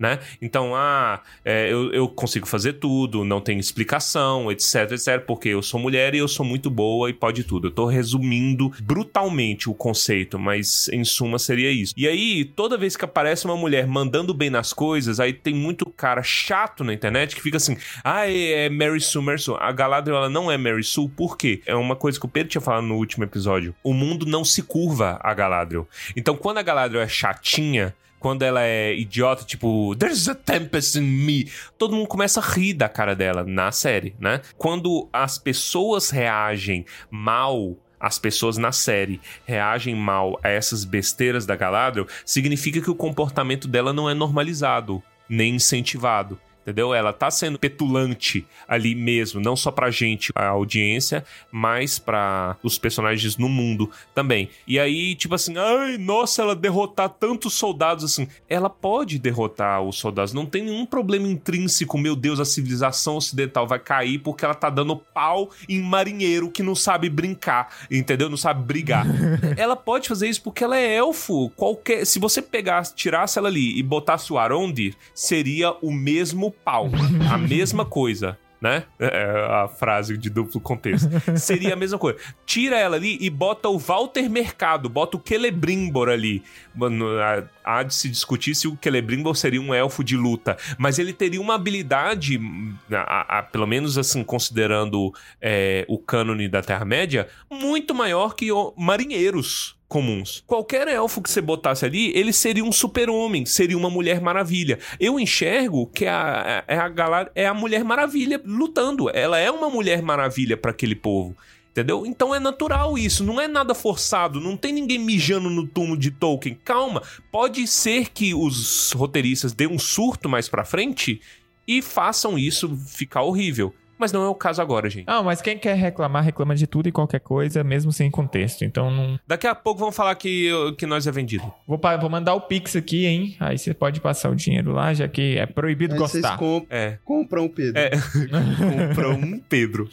Né? 0.00 0.18
Então, 0.40 0.74
ah, 0.74 1.20
é, 1.44 1.70
eu, 1.70 1.92
eu 1.92 2.08
consigo 2.08 2.46
fazer 2.46 2.74
tudo, 2.74 3.22
não 3.22 3.38
tem 3.38 3.58
explicação, 3.58 4.50
etc, 4.50 4.92
etc, 4.92 5.20
porque 5.26 5.50
eu 5.50 5.60
sou 5.60 5.78
mulher 5.78 6.14
e 6.14 6.18
eu 6.18 6.26
sou 6.26 6.44
muito 6.44 6.70
boa 6.70 7.10
e 7.10 7.12
pode 7.12 7.44
tudo. 7.44 7.66
Eu 7.66 7.70
tô 7.70 7.84
resumindo 7.84 8.72
brutalmente 8.80 9.68
o 9.68 9.74
conceito, 9.74 10.38
mas 10.38 10.88
em 10.88 11.04
suma 11.04 11.38
seria 11.38 11.70
isso. 11.70 11.92
E 11.98 12.08
aí, 12.08 12.46
toda 12.46 12.78
vez 12.78 12.96
que 12.96 13.04
aparece 13.04 13.44
uma 13.44 13.58
mulher 13.58 13.86
mandando 13.86 14.32
bem 14.32 14.48
nas 14.48 14.72
coisas, 14.72 15.20
aí 15.20 15.34
tem 15.34 15.52
muito 15.52 15.84
cara 15.90 16.22
chato 16.22 16.82
na 16.82 16.94
internet 16.94 17.36
que 17.36 17.42
fica 17.42 17.58
assim, 17.58 17.76
ah, 18.02 18.26
é, 18.26 18.64
é 18.64 18.70
Mary 18.70 19.02
Sue, 19.02 19.22
Mary 19.22 19.38
Sue. 19.38 19.56
A 19.60 19.70
Galadriel, 19.70 20.16
ela 20.16 20.30
não 20.30 20.50
é 20.50 20.56
Mary 20.56 20.82
Sue, 20.82 21.10
por 21.10 21.36
quê? 21.36 21.60
É 21.66 21.74
uma 21.74 21.94
coisa 21.94 22.18
que 22.18 22.24
o 22.24 22.28
Pedro 22.28 22.48
tinha 22.48 22.62
falado 22.62 22.86
no 22.86 22.96
último 22.96 23.24
episódio. 23.24 23.74
O 23.84 23.92
mundo 23.92 24.24
não 24.24 24.46
se 24.46 24.62
curva 24.62 25.20
a 25.22 25.34
Galadriel. 25.34 25.86
Então, 26.16 26.34
quando 26.34 26.56
a 26.56 26.62
Galadriel 26.62 27.02
é 27.02 27.08
chatinha, 27.08 27.94
quando 28.20 28.42
ela 28.42 28.62
é 28.62 28.94
idiota, 28.94 29.42
tipo, 29.44 29.96
there's 29.96 30.28
a 30.28 30.34
tempest 30.34 30.96
in 30.98 31.02
me, 31.02 31.50
todo 31.76 31.96
mundo 31.96 32.06
começa 32.06 32.38
a 32.38 32.42
rir 32.44 32.74
da 32.74 32.88
cara 32.88 33.16
dela 33.16 33.42
na 33.42 33.72
série, 33.72 34.14
né? 34.20 34.42
Quando 34.56 35.08
as 35.12 35.38
pessoas 35.38 36.10
reagem 36.10 36.84
mal 37.10 37.76
as 37.98 38.18
pessoas 38.18 38.56
na 38.56 38.72
série 38.72 39.20
reagem 39.44 39.94
mal 39.94 40.40
a 40.42 40.48
essas 40.48 40.86
besteiras 40.86 41.44
da 41.44 41.54
Galadriel, 41.54 42.06
significa 42.24 42.80
que 42.80 42.90
o 42.90 42.94
comportamento 42.94 43.68
dela 43.68 43.92
não 43.92 44.08
é 44.08 44.14
normalizado, 44.14 45.02
nem 45.28 45.56
incentivado. 45.56 46.40
Entendeu? 46.62 46.92
Ela 46.92 47.12
tá 47.12 47.30
sendo 47.30 47.58
petulante 47.58 48.46
ali 48.68 48.94
mesmo, 48.94 49.40
não 49.40 49.56
só 49.56 49.70
pra 49.70 49.90
gente, 49.90 50.30
a 50.34 50.48
audiência, 50.48 51.24
mas 51.50 51.98
pra 51.98 52.56
os 52.62 52.78
personagens 52.78 53.36
no 53.38 53.48
mundo 53.48 53.90
também. 54.14 54.50
E 54.66 54.78
aí, 54.78 55.14
tipo 55.14 55.34
assim, 55.34 55.56
ai, 55.56 55.96
nossa, 55.96 56.42
ela 56.42 56.54
derrotar 56.54 57.08
tantos 57.08 57.54
soldados 57.54 58.04
assim. 58.04 58.28
Ela 58.48 58.68
pode 58.68 59.18
derrotar 59.18 59.80
os 59.82 59.96
soldados, 59.96 60.34
não 60.34 60.44
tem 60.44 60.62
nenhum 60.64 60.84
problema 60.84 61.26
intrínseco, 61.26 61.96
meu 61.96 62.14
Deus, 62.14 62.38
a 62.38 62.44
civilização 62.44 63.16
ocidental 63.16 63.66
vai 63.66 63.78
cair 63.78 64.18
porque 64.18 64.44
ela 64.44 64.54
tá 64.54 64.68
dando 64.68 64.96
pau 64.96 65.50
em 65.68 65.80
marinheiro 65.80 66.50
que 66.50 66.62
não 66.62 66.74
sabe 66.74 67.08
brincar, 67.08 67.74
entendeu? 67.90 68.28
Não 68.28 68.36
sabe 68.36 68.62
brigar. 68.62 69.06
ela 69.56 69.76
pode 69.76 70.08
fazer 70.08 70.28
isso 70.28 70.42
porque 70.42 70.62
ela 70.62 70.78
é 70.78 70.96
elfo. 70.96 71.50
Qualquer, 71.56 72.04
se 72.04 72.18
você 72.18 72.42
pegasse, 72.42 72.94
tirasse 72.94 73.38
ela 73.38 73.48
ali 73.48 73.78
e 73.78 73.82
botasse 73.82 74.32
o 74.32 74.38
Arondir, 74.38 74.94
seria 75.14 75.72
o 75.80 75.90
mesmo 75.90 76.49
pau, 76.50 76.88
a 77.32 77.38
mesma 77.38 77.84
coisa. 77.84 78.38
Né? 78.62 78.84
É 78.98 79.46
a 79.64 79.68
frase 79.68 80.18
de 80.18 80.28
duplo 80.28 80.60
contexto. 80.60 81.08
Seria 81.34 81.72
a 81.72 81.76
mesma 81.76 81.98
coisa. 81.98 82.18
Tira 82.44 82.78
ela 82.78 82.94
ali 82.96 83.16
e 83.18 83.30
bota 83.30 83.70
o 83.70 83.78
Walter 83.78 84.28
Mercado, 84.28 84.86
bota 84.86 85.16
o 85.16 85.22
Celebrimbor 85.26 86.10
ali. 86.10 86.42
Mano, 86.74 87.06
há- 87.18 87.42
há 87.64 87.82
de 87.82 87.94
se 87.94 88.06
discutir 88.10 88.54
se 88.54 88.68
o 88.68 88.76
Celebrimbor 88.78 89.34
seria 89.34 89.62
um 89.62 89.72
elfo 89.72 90.04
de 90.04 90.14
luta. 90.14 90.58
Mas 90.76 90.98
ele 90.98 91.14
teria 91.14 91.40
uma 91.40 91.54
habilidade, 91.54 92.36
hum, 92.36 92.74
a- 92.92 93.38
a- 93.38 93.42
pelo 93.42 93.66
menos 93.66 93.96
assim, 93.96 94.22
considerando 94.22 95.10
é, 95.40 95.86
o 95.88 95.96
cânone 95.96 96.46
da 96.46 96.60
Terra-média, 96.60 97.28
muito 97.50 97.94
maior 97.94 98.34
que 98.34 98.52
o- 98.52 98.74
marinheiros 98.76 99.79
comuns. 99.90 100.44
Qualquer 100.46 100.86
elfo 100.86 101.20
que 101.20 101.28
você 101.28 101.40
botasse 101.40 101.84
ali, 101.84 102.16
ele 102.16 102.32
seria 102.32 102.64
um 102.64 102.70
super-homem, 102.70 103.44
seria 103.44 103.76
uma 103.76 103.90
Mulher 103.90 104.20
Maravilha. 104.20 104.78
Eu 105.00 105.18
enxergo 105.18 105.88
que 105.88 106.06
a, 106.06 106.64
a, 106.66 106.84
a 106.84 106.88
galera 106.88 107.30
é 107.34 107.46
a 107.46 107.52
Mulher 107.52 107.84
Maravilha 107.84 108.40
lutando. 108.44 109.10
Ela 109.10 109.38
é 109.38 109.50
uma 109.50 109.68
Mulher 109.68 110.00
Maravilha 110.00 110.56
para 110.56 110.70
aquele 110.70 110.94
povo. 110.94 111.36
Entendeu? 111.72 112.06
Então 112.06 112.34
é 112.34 112.40
natural 112.40 112.96
isso, 112.98 113.22
não 113.22 113.40
é 113.40 113.46
nada 113.46 113.74
forçado, 113.74 114.40
não 114.40 114.56
tem 114.56 114.72
ninguém 114.72 114.98
mijando 114.98 115.48
no 115.48 115.66
túmulo 115.66 115.96
de 115.96 116.10
Tolkien. 116.10 116.58
Calma, 116.64 117.02
pode 117.30 117.64
ser 117.66 118.10
que 118.10 118.34
os 118.34 118.92
roteiristas 118.92 119.52
dêem 119.52 119.70
um 119.70 119.78
surto 119.78 120.28
mais 120.28 120.48
pra 120.48 120.64
frente 120.64 121.20
e 121.66 121.80
façam 121.80 122.36
isso 122.36 122.76
ficar 122.88 123.22
horrível. 123.22 123.72
Mas 124.00 124.12
não 124.12 124.24
é 124.24 124.28
o 124.28 124.34
caso 124.34 124.62
agora, 124.62 124.88
gente. 124.88 125.04
Ah, 125.06 125.22
mas 125.22 125.42
quem 125.42 125.58
quer 125.58 125.76
reclamar, 125.76 126.24
reclama 126.24 126.56
de 126.56 126.66
tudo 126.66 126.88
e 126.88 126.92
qualquer 126.92 127.20
coisa, 127.20 127.62
mesmo 127.62 127.92
sem 127.92 128.10
contexto. 128.10 128.64
Então 128.64 128.90
não. 128.90 129.20
Daqui 129.26 129.46
a 129.46 129.54
pouco 129.54 129.78
vão 129.78 129.92
falar 129.92 130.14
que, 130.14 130.50
que 130.78 130.86
nós 130.86 131.06
é 131.06 131.12
vendido. 131.12 131.52
Vou, 131.66 131.78
vou 132.00 132.08
mandar 132.10 132.34
o 132.34 132.40
Pix 132.40 132.74
aqui, 132.74 133.04
hein? 133.04 133.36
Aí 133.38 133.58
você 133.58 133.74
pode 133.74 134.00
passar 134.00 134.30
o 134.30 134.34
dinheiro 134.34 134.72
lá, 134.72 134.94
já 134.94 135.06
que 135.06 135.36
é 135.36 135.44
proibido 135.44 135.92
Aí 135.92 135.98
vocês 136.00 136.22
gostar. 136.22 136.38
comp- 136.38 136.66
É. 136.70 136.96
compram 137.04 137.44
o 137.44 137.50
Pedro. 137.50 137.78
É. 137.78 137.90
Compram 138.88 139.12
um 139.12 139.38
Pedro. 139.38 139.88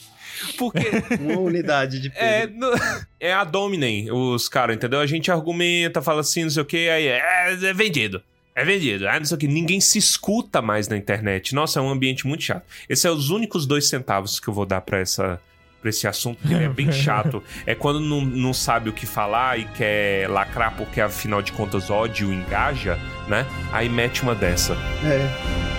Porque 0.58 0.80
Uma 1.20 1.40
unidade 1.40 2.00
de 2.00 2.10
Pedro. 2.10 2.26
é, 2.26 2.48
no- 2.48 3.02
é 3.20 3.34
a 3.34 3.44
Dominem, 3.44 4.12
os 4.12 4.48
caras, 4.48 4.76
entendeu? 4.76 5.00
A 5.00 5.06
gente 5.06 5.30
argumenta, 5.32 6.02
fala 6.02 6.22
assim, 6.22 6.44
não 6.44 6.50
sei 6.50 6.62
o 6.62 6.66
que, 6.66 6.90
aí 6.90 7.08
é, 7.08 7.22
é 7.62 7.74
vendido. 7.74 8.22
É 8.58 8.66
vendido. 8.66 9.08
Ah, 9.08 9.20
não 9.20 9.26
sei 9.28 9.36
o 9.36 9.40
que. 9.40 9.48
Ninguém 9.48 9.80
se 9.80 10.00
escuta 10.00 10.64
mais 10.64 10.88
na 10.88 10.98
internet. 10.98 11.54
Nossa, 11.54 11.78
é 11.78 11.82
um 11.82 11.92
ambiente 11.92 12.26
muito 12.26 12.42
chato. 12.42 12.66
Esses 12.90 13.04
são 13.04 13.12
é 13.12 13.14
os 13.14 13.30
únicos 13.30 13.68
dois 13.68 13.88
centavos 13.88 14.40
que 14.40 14.48
eu 14.48 14.54
vou 14.54 14.66
dar 14.66 14.82
para 14.82 14.98
essa 14.98 15.40
pra 15.80 15.92
esse 15.92 16.08
assunto, 16.08 16.40
porque 16.42 16.56
é 16.56 16.68
bem 16.68 16.90
chato. 16.92 17.44
É 17.68 17.76
quando 17.76 18.00
não, 18.00 18.20
não 18.20 18.56
sabe 18.56 18.90
o 18.90 18.94
que 18.94 19.06
falar 19.06 19.60
e 19.60 19.66
quer 19.66 20.28
lacrar 20.28 20.76
porque, 20.76 21.00
afinal 21.00 21.40
de 21.40 21.52
contas, 21.52 21.92
ódio 21.92 22.34
engaja, 22.34 22.98
né? 23.28 23.46
Aí 23.72 23.88
mete 23.88 24.24
uma 24.24 24.34
dessa. 24.34 24.74
É. 25.06 25.78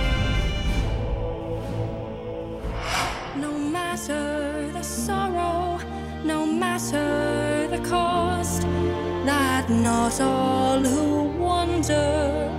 matter 6.61 7.69
the 7.69 7.79
cost 7.89 8.63
that 9.27 9.69
not 9.69 10.21
all 10.21 10.81
who 10.81 11.25
wonder. 11.39 12.58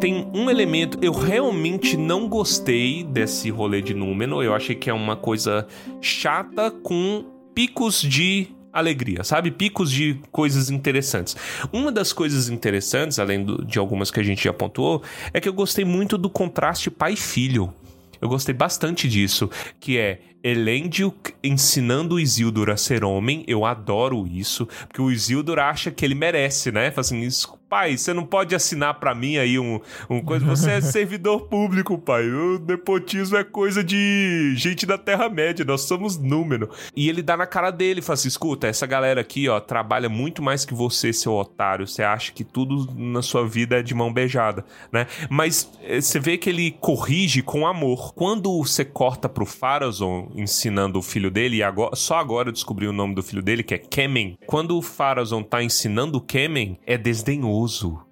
Tem 0.00 0.30
um 0.34 0.48
elemento, 0.50 0.98
eu 1.02 1.12
realmente 1.12 1.96
não 1.96 2.28
gostei 2.28 3.02
desse 3.02 3.50
rolê 3.50 3.80
de 3.82 3.94
Númenor. 3.94 4.44
Eu 4.44 4.54
achei 4.54 4.76
que 4.76 4.90
é 4.90 4.92
uma 4.92 5.16
coisa 5.16 5.66
chata 6.00 6.70
com 6.70 7.24
picos 7.54 8.00
de 8.00 8.48
alegria, 8.72 9.24
sabe? 9.24 9.50
Picos 9.50 9.90
de 9.90 10.20
coisas 10.30 10.68
interessantes. 10.70 11.34
Uma 11.72 11.90
das 11.90 12.12
coisas 12.12 12.48
interessantes, 12.50 13.18
além 13.18 13.42
do- 13.42 13.64
de 13.64 13.78
algumas 13.78 14.10
que 14.10 14.20
a 14.20 14.22
gente 14.22 14.44
já 14.44 14.52
pontuou, 14.52 15.02
é 15.32 15.40
que 15.40 15.48
eu 15.48 15.52
gostei 15.52 15.84
muito 15.84 16.18
do 16.18 16.28
contraste 16.28 16.90
pai 16.90 17.14
e 17.14 17.16
filho. 17.16 17.72
Eu 18.20 18.28
gostei 18.28 18.54
bastante 18.54 19.08
disso, 19.08 19.50
que 19.80 19.98
é 19.98 20.20
Elendil 20.42 21.12
ensinando 21.42 22.14
o 22.14 22.20
Isildur 22.20 22.70
a 22.70 22.76
ser 22.76 23.02
homem. 23.04 23.44
Eu 23.48 23.64
adoro 23.64 24.26
isso, 24.26 24.66
porque 24.86 25.02
o 25.02 25.10
Isildur 25.10 25.58
acha 25.58 25.90
que 25.90 26.04
ele 26.04 26.14
merece, 26.14 26.70
né? 26.70 26.90
Fala 26.90 27.00
assim, 27.00 27.20
"Isso- 27.22 27.58
pai, 27.68 27.96
você 27.96 28.12
não 28.12 28.24
pode 28.24 28.54
assinar 28.54 28.94
pra 28.94 29.14
mim 29.14 29.38
aí 29.38 29.58
um, 29.58 29.80
um 30.08 30.20
coisa. 30.22 30.44
Você 30.46 30.70
é 30.72 30.80
servidor 30.80 31.42
público, 31.48 31.98
pai. 31.98 32.28
O 32.28 32.58
nepotismo 32.58 33.36
é 33.36 33.44
coisa 33.44 33.82
de 33.82 34.54
gente 34.56 34.86
da 34.86 34.96
Terra-média. 34.96 35.64
Nós 35.64 35.82
somos 35.82 36.16
número. 36.16 36.70
E 36.94 37.08
ele 37.08 37.22
dá 37.22 37.36
na 37.36 37.46
cara 37.46 37.70
dele, 37.70 38.00
fala 38.00 38.14
assim: 38.14 38.28
escuta, 38.28 38.66
essa 38.66 38.86
galera 38.86 39.20
aqui, 39.20 39.48
ó, 39.48 39.58
trabalha 39.60 40.08
muito 40.08 40.42
mais 40.42 40.64
que 40.64 40.74
você, 40.74 41.12
seu 41.12 41.32
otário. 41.32 41.86
Você 41.86 42.02
acha 42.02 42.32
que 42.32 42.44
tudo 42.44 42.92
na 42.94 43.22
sua 43.22 43.46
vida 43.46 43.78
é 43.78 43.82
de 43.82 43.94
mão 43.94 44.12
beijada, 44.12 44.64
né? 44.92 45.06
Mas 45.28 45.70
eh, 45.82 46.00
você 46.00 46.20
vê 46.20 46.38
que 46.38 46.48
ele 46.48 46.70
corrige 46.80 47.42
com 47.42 47.66
amor. 47.66 48.14
Quando 48.14 48.62
você 48.62 48.84
corta 48.84 49.28
pro 49.28 49.46
Farazon 49.46 50.30
ensinando 50.34 50.98
o 50.98 51.02
filho 51.02 51.30
dele, 51.30 51.56
e 51.56 51.62
agora, 51.62 51.96
só 51.96 52.16
agora 52.16 52.48
eu 52.48 52.52
descobri 52.52 52.86
o 52.86 52.92
nome 52.92 53.14
do 53.14 53.22
filho 53.22 53.42
dele, 53.42 53.62
que 53.62 53.74
é 53.74 53.78
Kemen. 53.78 54.38
Quando 54.46 54.76
o 54.76 54.82
Farazon 54.82 55.42
tá 55.42 55.62
ensinando 55.62 56.18
o 56.18 56.20
Kemen, 56.20 56.78
é 56.86 56.96
desdenhoso. 56.96 57.55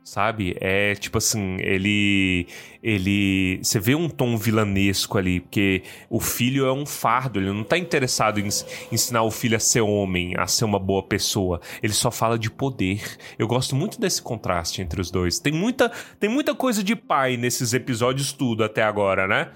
Sabe? 0.02 0.56
É 0.60 0.94
tipo 0.94 1.18
assim, 1.18 1.56
ele. 1.60 2.46
Ele. 2.82 3.58
Você 3.62 3.80
vê 3.80 3.94
um 3.94 4.08
tom 4.08 4.36
vilanesco 4.36 5.16
ali, 5.18 5.40
porque 5.40 5.82
o 6.10 6.20
filho 6.20 6.66
é 6.66 6.72
um 6.72 6.84
fardo, 6.86 7.40
ele 7.40 7.50
não 7.52 7.64
tá 7.64 7.76
interessado 7.78 8.38
em 8.38 8.44
ens- 8.46 8.66
ensinar 8.92 9.22
o 9.22 9.30
filho 9.30 9.56
a 9.56 9.60
ser 9.60 9.80
homem, 9.80 10.34
a 10.36 10.46
ser 10.46 10.64
uma 10.64 10.78
boa 10.78 11.02
pessoa. 11.02 11.60
Ele 11.82 11.92
só 11.92 12.10
fala 12.10 12.38
de 12.38 12.50
poder. 12.50 13.02
Eu 13.38 13.46
gosto 13.48 13.74
muito 13.74 13.98
desse 14.00 14.20
contraste 14.22 14.82
entre 14.82 15.00
os 15.00 15.10
dois. 15.10 15.38
Tem 15.38 15.52
muita, 15.52 15.90
tem 16.20 16.28
muita 16.30 16.54
coisa 16.54 16.82
de 16.84 16.94
pai 16.94 17.36
nesses 17.36 17.72
episódios, 17.74 18.32
tudo 18.32 18.62
até 18.62 18.82
agora, 18.82 19.26
né? 19.26 19.50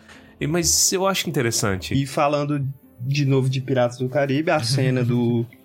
Mas 0.49 0.93
eu 0.93 1.07
acho 1.07 1.29
interessante. 1.29 1.95
E 1.95 2.07
falando 2.07 2.67
de 3.01 3.25
novo 3.25 3.49
de 3.49 3.61
Piratas 3.61 3.99
do 3.99 4.09
Caribe, 4.09 4.51
a 4.51 4.61
cena 4.63 5.05
do, 5.05 5.47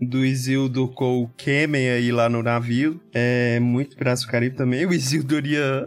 do 0.00 0.24
Isildur 0.24 0.92
com 0.92 1.22
o 1.22 1.28
Kemen 1.28 1.90
aí 1.90 2.12
lá 2.12 2.28
no 2.28 2.42
navio 2.42 3.00
é 3.12 3.58
muito 3.60 3.96
Piratas 3.96 4.22
do 4.22 4.28
Caribe 4.28 4.56
também. 4.56 4.86
O 4.86 4.92
Isildur 4.92 5.44
ia 5.44 5.86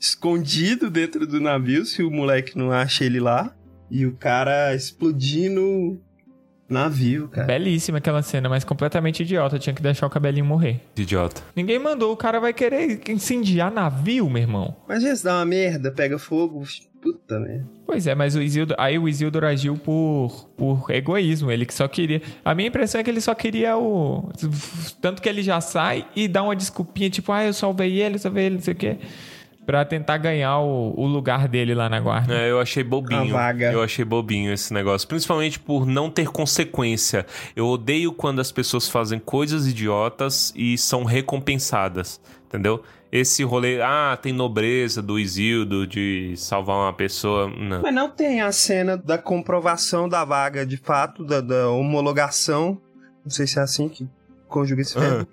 escondido 0.00 0.90
dentro 0.90 1.26
do 1.26 1.40
navio 1.40 1.84
se 1.84 2.02
o 2.02 2.10
moleque 2.10 2.56
não 2.58 2.72
acha 2.72 3.04
ele 3.04 3.20
lá. 3.20 3.54
E 3.90 4.06
o 4.06 4.16
cara 4.16 4.74
explodindo 4.74 6.00
navio, 6.68 7.28
cara. 7.28 7.46
Belíssima 7.46 7.98
aquela 7.98 8.22
cena, 8.22 8.48
mas 8.48 8.64
completamente 8.64 9.22
idiota. 9.22 9.58
Tinha 9.58 9.74
que 9.74 9.82
deixar 9.82 10.06
o 10.06 10.10
cabelinho 10.10 10.44
morrer. 10.44 10.80
Idiota. 10.96 11.42
Ninguém 11.54 11.78
mandou, 11.78 12.12
o 12.12 12.16
cara 12.16 12.40
vai 12.40 12.52
querer 12.52 13.00
incendiar 13.08 13.70
navio, 13.72 14.28
meu 14.28 14.42
irmão. 14.42 14.76
Imagina 14.86 15.14
se 15.14 15.24
dá 15.24 15.36
uma 15.36 15.44
merda, 15.44 15.92
pega 15.92 16.18
fogo. 16.18 16.64
Puta 17.04 17.38
merda. 17.38 17.68
Pois 17.86 18.06
é, 18.06 18.14
mas 18.14 18.34
o 18.34 18.40
Isildur, 18.40 18.74
aí 18.78 18.98
o 18.98 19.06
Isildur 19.06 19.44
agiu 19.44 19.76
por, 19.76 20.48
por 20.56 20.86
egoísmo, 20.88 21.50
ele 21.50 21.66
que 21.66 21.74
só 21.74 21.86
queria. 21.86 22.22
A 22.42 22.54
minha 22.54 22.68
impressão 22.68 22.98
é 22.98 23.04
que 23.04 23.10
ele 23.10 23.20
só 23.20 23.34
queria 23.34 23.76
o. 23.76 24.30
Tanto 25.02 25.20
que 25.20 25.28
ele 25.28 25.42
já 25.42 25.60
sai 25.60 26.06
e 26.16 26.26
dá 26.26 26.42
uma 26.42 26.56
desculpinha, 26.56 27.10
tipo, 27.10 27.30
ah, 27.30 27.44
eu 27.44 27.52
salvei 27.52 28.00
ele, 28.00 28.14
eu 28.14 28.18
salvei 28.18 28.46
ele, 28.46 28.54
não 28.54 28.62
sei 28.62 28.72
o 28.72 28.76
quê. 28.76 28.96
Pra 29.66 29.84
tentar 29.84 30.16
ganhar 30.16 30.60
o, 30.60 30.94
o 30.98 31.06
lugar 31.06 31.46
dele 31.46 31.74
lá 31.74 31.90
na 31.90 32.00
guarda. 32.00 32.34
É, 32.34 32.50
eu 32.50 32.58
achei 32.58 32.82
bobinho. 32.82 33.36
A 33.36 33.38
vaga. 33.38 33.70
Eu 33.72 33.82
achei 33.82 34.04
bobinho 34.04 34.50
esse 34.52 34.72
negócio. 34.72 35.06
Principalmente 35.06 35.58
por 35.58 35.86
não 35.86 36.10
ter 36.10 36.28
consequência. 36.28 37.26
Eu 37.54 37.66
odeio 37.66 38.12
quando 38.12 38.40
as 38.40 38.50
pessoas 38.50 38.88
fazem 38.88 39.18
coisas 39.18 39.66
idiotas 39.66 40.52
e 40.56 40.76
são 40.78 41.04
recompensadas. 41.04 42.20
Entendeu? 42.46 42.82
Esse 43.16 43.44
rolê, 43.44 43.80
ah, 43.80 44.18
tem 44.20 44.32
nobreza 44.32 45.00
do 45.00 45.20
Isildo 45.20 45.86
de 45.86 46.34
salvar 46.36 46.74
uma 46.78 46.92
pessoa. 46.92 47.48
Não. 47.48 47.80
Mas 47.80 47.94
não 47.94 48.10
tem 48.10 48.40
a 48.40 48.50
cena 48.50 48.96
da 48.96 49.16
comprovação 49.16 50.08
da 50.08 50.24
vaga, 50.24 50.66
de 50.66 50.76
fato, 50.76 51.24
da, 51.24 51.40
da 51.40 51.70
homologação. 51.70 52.80
Não 53.22 53.30
sei 53.30 53.46
se 53.46 53.60
é 53.60 53.62
assim 53.62 53.88
que 53.88 54.08
conjuga 54.48 54.82
esse 54.82 54.98
verbo. 54.98 55.28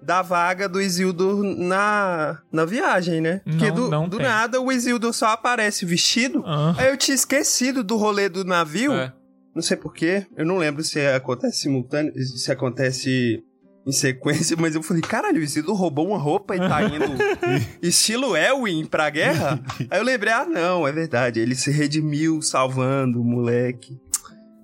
Da 0.00 0.22
vaga 0.22 0.66
do 0.66 0.80
Isildur 0.80 1.42
na, 1.42 2.38
na 2.50 2.64
viagem, 2.64 3.20
né? 3.20 3.42
Porque 3.44 3.68
Não, 3.68 3.74
do, 3.74 3.88
não 3.90 4.08
do 4.08 4.16
tem. 4.16 4.24
nada 4.26 4.58
o 4.58 4.72
Isildur 4.72 5.12
só 5.12 5.26
aparece 5.26 5.84
vestido. 5.84 6.42
Ah. 6.46 6.74
Aí 6.78 6.88
eu 6.88 6.96
tinha 6.96 7.14
esquecido 7.14 7.84
do 7.84 7.98
rolê 7.98 8.30
do 8.30 8.44
navio. 8.44 8.94
É. 8.94 9.12
Não 9.54 9.60
sei 9.60 9.76
porquê. 9.76 10.24
Eu 10.34 10.46
não 10.46 10.56
lembro 10.56 10.82
se 10.82 11.00
acontece 11.06 11.60
simultâneo, 11.60 12.14
se 12.18 12.50
acontece 12.50 13.44
em 13.86 13.92
sequência, 13.92 14.56
mas 14.58 14.74
eu 14.74 14.82
falei, 14.82 15.00
caralho, 15.02 15.38
o 15.40 15.42
Isildur 15.44 15.76
roubou 15.76 16.08
uma 16.08 16.18
roupa 16.18 16.56
e 16.56 16.58
tá 16.58 16.82
indo 16.82 17.06
estilo 17.80 18.36
Elwin 18.36 18.84
pra 18.84 19.08
guerra? 19.10 19.60
Aí 19.90 19.98
eu 20.00 20.04
lembrei, 20.04 20.32
ah 20.32 20.44
não, 20.44 20.86
é 20.88 20.92
verdade, 20.92 21.38
ele 21.40 21.54
se 21.54 21.70
redimiu 21.70 22.42
salvando 22.42 23.20
o 23.20 23.24
moleque. 23.24 23.96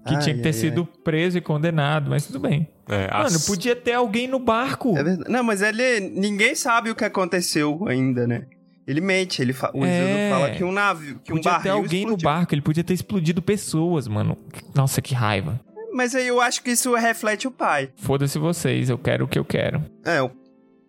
Que 0.06 0.14
Ai, 0.16 0.20
tinha 0.20 0.34
que 0.34 0.40
ter 0.42 0.48
ai, 0.48 0.52
sido 0.52 0.84
preso 1.04 1.38
e 1.38 1.40
condenado, 1.40 2.10
mas 2.10 2.26
tudo 2.26 2.40
bem. 2.40 2.68
É, 2.88 3.06
Mano, 3.12 3.26
as- 3.36 3.46
podia 3.46 3.76
ter 3.76 3.92
alguém 3.92 4.26
no 4.26 4.40
barco. 4.40 4.94
ai. 4.96 5.00
É 5.00 5.04
verdade. 5.04 5.30
Não, 5.30 5.44
mas 5.44 5.62
ele, 5.62 6.00
ninguém 6.00 6.56
sabe 6.56 6.90
o 6.90 6.94
que 6.96 7.04
aconteceu 7.04 7.86
ainda, 7.86 8.26
né? 8.26 8.46
Ele 8.84 9.00
mente, 9.00 9.40
ele 9.40 9.52
fa... 9.52 9.70
o 9.72 9.84
É. 9.84 10.28
Fala 10.28 10.50
que 10.50 10.64
um 10.64 10.72
navio, 10.72 11.20
que 11.22 11.32
um 11.32 11.36
podia 11.36 11.52
barril 11.52 11.62
ter 11.62 11.68
alguém 11.70 12.00
no 12.00 12.14
explodiu. 12.14 12.24
barco, 12.24 12.52
ele 12.52 12.62
podia 12.62 12.82
ter 12.82 12.94
explodido 12.94 13.40
pessoas, 13.40 14.08
mano. 14.08 14.36
Nossa, 14.74 15.00
que 15.00 15.14
raiva. 15.14 15.60
Mas 15.92 16.14
aí 16.14 16.26
eu 16.26 16.40
acho 16.40 16.62
que 16.62 16.70
isso 16.70 16.94
reflete 16.94 17.46
o 17.46 17.50
pai. 17.50 17.90
Foda-se 17.96 18.38
vocês, 18.38 18.88
eu 18.90 18.98
quero 18.98 19.24
o 19.24 19.28
que 19.28 19.38
eu 19.38 19.44
quero. 19.44 19.82
É, 20.04 20.22
o, 20.22 20.30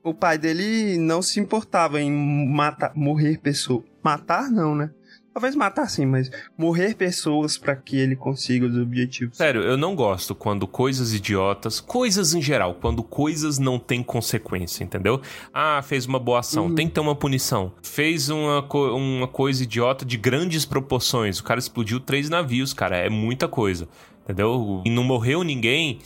o 0.03 0.13
pai 0.13 0.37
dele 0.37 0.97
não 0.97 1.21
se 1.21 1.39
importava 1.39 1.99
em 2.01 2.11
matar, 2.11 2.91
morrer 2.95 3.39
pessoas. 3.39 3.83
Matar 4.03 4.49
não, 4.49 4.75
né? 4.75 4.89
Talvez 5.33 5.55
matar 5.55 5.89
sim, 5.89 6.05
mas 6.05 6.29
morrer 6.55 6.93
pessoas 6.93 7.57
pra 7.57 7.75
que 7.75 7.97
ele 7.97 8.15
consiga 8.15 8.67
os 8.67 8.77
objetivos. 8.77 9.35
Sério, 9.35 9.63
eu 9.63 9.75
não 9.75 9.95
gosto 9.95 10.35
quando 10.35 10.67
coisas 10.67 11.11
idiotas, 11.11 11.79
coisas 11.79 12.35
em 12.35 12.41
geral, 12.41 12.75
quando 12.75 13.01
coisas 13.01 13.57
não 13.57 13.79
têm 13.79 14.03
consequência, 14.03 14.83
entendeu? 14.83 15.19
Ah, 15.51 15.81
fez 15.81 16.05
uma 16.05 16.19
boa 16.19 16.41
ação, 16.41 16.75
tem 16.75 16.87
que 16.87 16.93
ter 16.93 16.99
uma 16.99 17.15
punição. 17.15 17.71
Fez 17.81 18.29
uma, 18.29 18.61
co- 18.61 18.95
uma 18.95 19.27
coisa 19.27 19.63
idiota 19.63 20.05
de 20.05 20.17
grandes 20.17 20.65
proporções, 20.65 21.39
o 21.39 21.43
cara 21.43 21.59
explodiu 21.59 21.99
três 21.99 22.29
navios, 22.29 22.71
cara, 22.71 22.95
é 22.97 23.09
muita 23.09 23.47
coisa, 23.47 23.87
entendeu? 24.23 24.81
E 24.85 24.89
não 24.89 25.03
morreu 25.03 25.43
ninguém, 25.43 25.99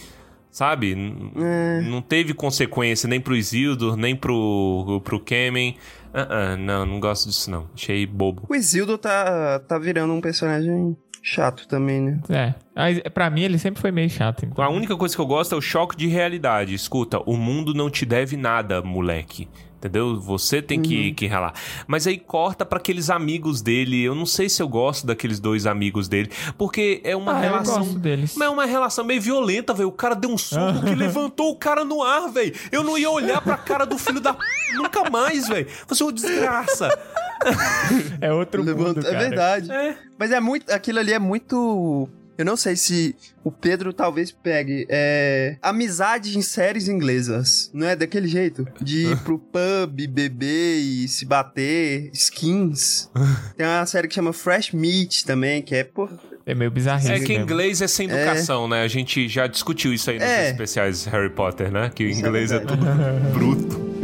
sabe? 0.52 0.94
É. 1.36 1.82
Não 1.82 2.02
teve 2.02 2.34
consequência 2.34 3.08
nem 3.08 3.22
pro 3.22 3.36
Isildur, 3.36 3.96
nem 3.96 4.16
pro, 4.16 5.02
pro 5.04 5.20
Kemen. 5.20 5.78
Ah, 6.14 6.28
ah, 6.30 6.58
não, 6.58 6.86
não 6.86 7.00
gosto 7.00 7.30
disso 7.30 7.52
não, 7.52 7.70
achei 7.76 8.06
bobo. 8.06 8.44
O 8.50 8.56
Isildo 8.56 8.98
tá, 8.98 9.60
tá 9.60 9.78
virando 9.78 10.14
um 10.14 10.22
personagem 10.22 10.98
chato 11.28 11.68
também, 11.68 12.00
né? 12.02 12.20
É. 12.30 12.54
Mas 12.76 13.00
pra 13.14 13.30
mim 13.30 13.42
ele 13.42 13.58
sempre 13.60 13.82
foi 13.82 13.92
meio 13.92 14.10
chato. 14.10 14.46
Então. 14.46 14.64
A 14.64 14.70
única 14.70 14.96
coisa 14.96 15.14
que 15.16 15.22
eu 15.22 15.26
gosto 15.28 15.54
é 15.54 15.58
o 15.58 15.62
choque 15.62 15.96
de 15.98 16.08
realidade. 16.08 16.74
Escuta, 16.74 17.20
o 17.26 17.36
mundo 17.36 17.74
não 17.74 17.90
te 17.90 18.06
deve 18.06 18.38
nada, 18.38 18.82
moleque. 18.82 19.48
Entendeu? 19.78 20.20
Você 20.20 20.60
tem 20.60 20.82
que, 20.82 21.12
que 21.14 21.28
ralar. 21.28 21.54
Mas 21.86 22.08
aí 22.08 22.18
corta 22.18 22.66
pra 22.66 22.80
aqueles 22.80 23.12
amigos 23.12 23.62
dele. 23.62 24.02
Eu 24.04 24.16
não 24.16 24.26
sei 24.26 24.50
se 24.50 24.60
eu 24.60 24.68
gosto 24.68 25.06
daqueles 25.06 25.40
dois 25.40 25.68
amigos 25.68 26.08
dele. 26.08 26.32
Porque 26.58 27.00
é 27.04 27.16
uma 27.16 27.34
Ah, 27.34 27.36
eu 27.36 27.42
relação. 27.52 27.78
gosto 27.84 28.00
deles. 28.00 28.36
Mas 28.36 28.48
é 28.48 28.50
uma 28.52 28.66
relação 28.66 29.06
meio 29.06 29.22
violenta, 29.22 29.76
velho. 29.76 29.90
O 29.90 29.92
cara 29.92 30.16
deu 30.16 30.32
um 30.32 30.38
soco 30.38 30.84
que 30.84 30.94
levantou 30.96 31.52
o 31.52 31.56
cara 31.56 31.86
no 31.86 32.02
ar, 32.02 32.28
velho. 32.32 32.56
Eu 32.72 32.84
não 32.84 32.98
ia 32.98 33.10
olhar 33.12 33.40
pra 33.40 33.56
cara 33.56 33.86
do 33.86 34.00
filho 34.00 34.20
da 34.20 34.34
p... 34.34 34.40
nunca 34.74 35.08
mais, 35.12 35.48
velho. 35.48 35.68
Você 35.88 36.02
é 36.02 36.06
uma 36.08 36.14
desgraça. 36.14 36.90
É 38.22 38.32
outro 38.34 38.64
mundo, 38.64 38.78
Levanta- 38.78 39.02
cara. 39.04 39.16
é 39.16 39.20
verdade. 39.30 39.72
É. 39.72 39.98
Mas 40.18 40.32
é 40.32 40.40
muito. 40.40 40.70
Aquilo 40.72 41.00
ali 41.00 41.14
é 41.14 41.20
muito. 41.20 42.10
Eu 42.38 42.46
não 42.46 42.56
sei 42.56 42.76
se 42.76 43.16
o 43.44 43.52
Pedro 43.52 43.92
talvez 43.92 44.32
pegue 44.32 44.86
é, 44.90 45.58
amizade 45.62 46.38
em 46.38 46.42
séries 46.44 46.88
inglesas. 46.88 47.72
Não 47.74 47.88
é 47.88 47.96
daquele 47.96 48.28
jeito? 48.28 48.68
De 48.80 49.08
ir 49.08 49.18
pro 49.24 49.40
pub, 49.52 50.08
beber 50.08 50.78
e 50.78 51.08
se 51.08 51.26
bater, 51.26 52.12
skins. 52.14 53.10
Tem 53.58 53.66
uma 53.66 53.86
série 53.88 54.08
que 54.08 54.14
chama 54.14 54.34
Fresh 54.34 54.72
Meat 54.72 55.26
também, 55.26 55.64
que 55.64 55.76
é, 55.76 55.84
pô. 55.84 56.08
É 56.46 56.54
meio 56.54 56.70
bizarrinho. 56.72 57.12
É 57.12 57.20
que 57.20 57.30
mesmo. 57.30 57.44
inglês 57.44 57.82
é 57.82 57.88
sem 57.88 58.08
educação, 58.10 58.68
né? 58.70 58.84
A 58.84 58.88
gente 58.88 59.28
já 59.28 59.48
discutiu 59.48 59.92
isso 59.92 60.10
aí 60.12 60.18
nos 60.20 60.28
É. 60.30 60.52
especiais 60.52 61.06
Harry 61.06 61.30
Potter, 61.32 61.72
né? 61.72 61.90
Que 61.94 62.06
o 62.06 62.10
inglês 62.10 62.52
é, 62.52 62.60
verdade. 62.60 62.80
tudo 62.80 63.34
bruto. 63.34 63.97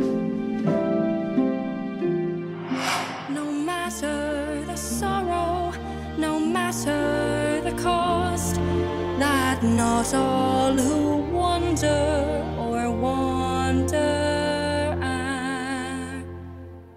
Not 9.64 10.14
all 10.14 10.74
who 10.74 11.18
wander 11.32 12.44
or 12.60 12.90
wander 12.92 13.98
are 15.02 16.24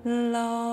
lost. 0.05 0.67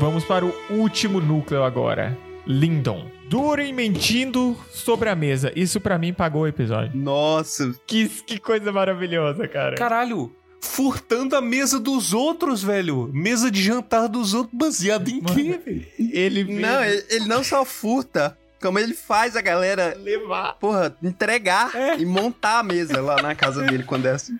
Vamos 0.00 0.24
para 0.24 0.44
o 0.44 0.52
último 0.70 1.20
núcleo 1.20 1.64
agora. 1.64 2.16
Lindon. 2.46 3.06
Durin 3.28 3.72
mentindo 3.72 4.56
sobre 4.70 5.08
a 5.08 5.14
mesa. 5.16 5.50
Isso 5.56 5.80
pra 5.80 5.98
mim 5.98 6.12
pagou 6.12 6.42
o 6.42 6.46
episódio. 6.46 6.92
Nossa, 6.94 7.74
Que, 7.86 8.08
que 8.08 8.38
coisa 8.38 8.70
maravilhosa, 8.70 9.48
cara. 9.48 9.76
Caralho, 9.76 10.30
furtando 10.64 11.36
a 11.36 11.40
mesa 11.40 11.78
dos 11.78 12.12
outros, 12.12 12.62
velho. 12.62 13.10
Mesa 13.12 13.50
de 13.50 13.62
jantar 13.62 14.08
dos 14.08 14.34
outros, 14.34 14.58
baseado 14.58 15.08
em 15.08 15.20
quê, 15.20 15.60
velho? 15.64 15.86
Ele 15.98 16.44
não, 16.44 16.82
ele, 16.84 17.04
ele 17.10 17.26
não 17.26 17.44
só 17.44 17.64
furta, 17.64 18.36
como 18.64 18.78
ele 18.78 18.94
faz 18.94 19.36
a 19.36 19.42
galera, 19.42 19.94
levar. 20.00 20.54
porra, 20.54 20.96
entregar 21.02 21.70
e 21.98 22.06
montar 22.06 22.60
a 22.60 22.62
mesa 22.62 22.98
lá 23.02 23.20
na 23.20 23.34
casa 23.34 23.62
dele 23.68 23.82
quando 23.84 24.06
é 24.06 24.12
assim. 24.12 24.38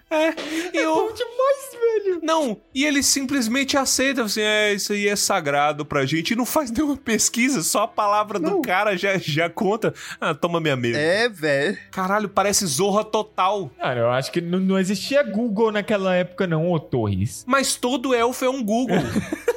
Eu... 0.73 1.13
demais, 1.13 2.05
velho. 2.05 2.21
Não, 2.23 2.59
e 2.75 2.87
ele 2.87 3.03
simplesmente 3.03 3.77
aceita, 3.77 4.23
assim, 4.23 4.41
é, 4.41 4.73
isso 4.73 4.95
aí 4.95 5.07
é 5.09 5.15
sagrado 5.15 5.85
pra 5.85 6.07
gente, 6.07 6.31
e 6.31 6.37
não 6.37 6.47
faz 6.47 6.71
nenhuma 6.71 6.97
pesquisa, 6.97 7.63
só 7.63 7.83
a 7.83 7.89
palavra 7.89 8.39
do 8.39 8.51
Não. 8.51 8.63
cara 8.63 8.97
já, 8.97 9.19
já 9.19 9.51
conta. 9.51 9.93
Ah, 10.19 10.33
toma 10.35 10.59
minha 10.59 10.77
mesa. 10.77 10.99
É, 10.99 11.29
velho. 11.29 11.77
Caralho, 11.91 12.29
parece 12.31 12.65
zorra 12.65 13.05
total. 13.05 13.71
Cara, 13.79 14.01
eu 14.01 14.11
acho 14.11 14.33
que 14.33 14.41
não, 14.41 14.59
não 14.59 14.79
existia 14.79 15.23
Google 15.23 15.71
naquela 15.71 16.15
época, 16.15 16.47
não, 16.47 16.73
ô 16.73 16.81
Torres. 16.81 17.45
Mas 17.47 17.77
todo 17.77 18.15
elfo 18.15 18.43
é 18.43 18.49
um 18.49 18.65
Google. 18.65 18.97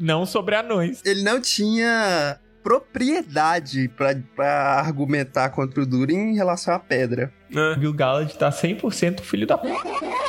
Não 0.00 0.24
sobre 0.24 0.54
anões. 0.56 1.02
Ele 1.04 1.22
não 1.22 1.38
tinha 1.38 2.40
propriedade 2.62 3.88
pra, 3.88 4.14
pra 4.34 4.80
argumentar 4.80 5.50
contra 5.50 5.82
o 5.82 5.86
Durin 5.86 6.30
em 6.30 6.34
relação 6.34 6.74
à 6.74 6.78
pedra. 6.78 7.32
É. 7.54 7.78
Gil-galad 7.78 8.32
tá 8.34 8.50
100% 8.50 9.20
filho 9.20 9.46
da 9.46 9.58
p. 9.58 9.68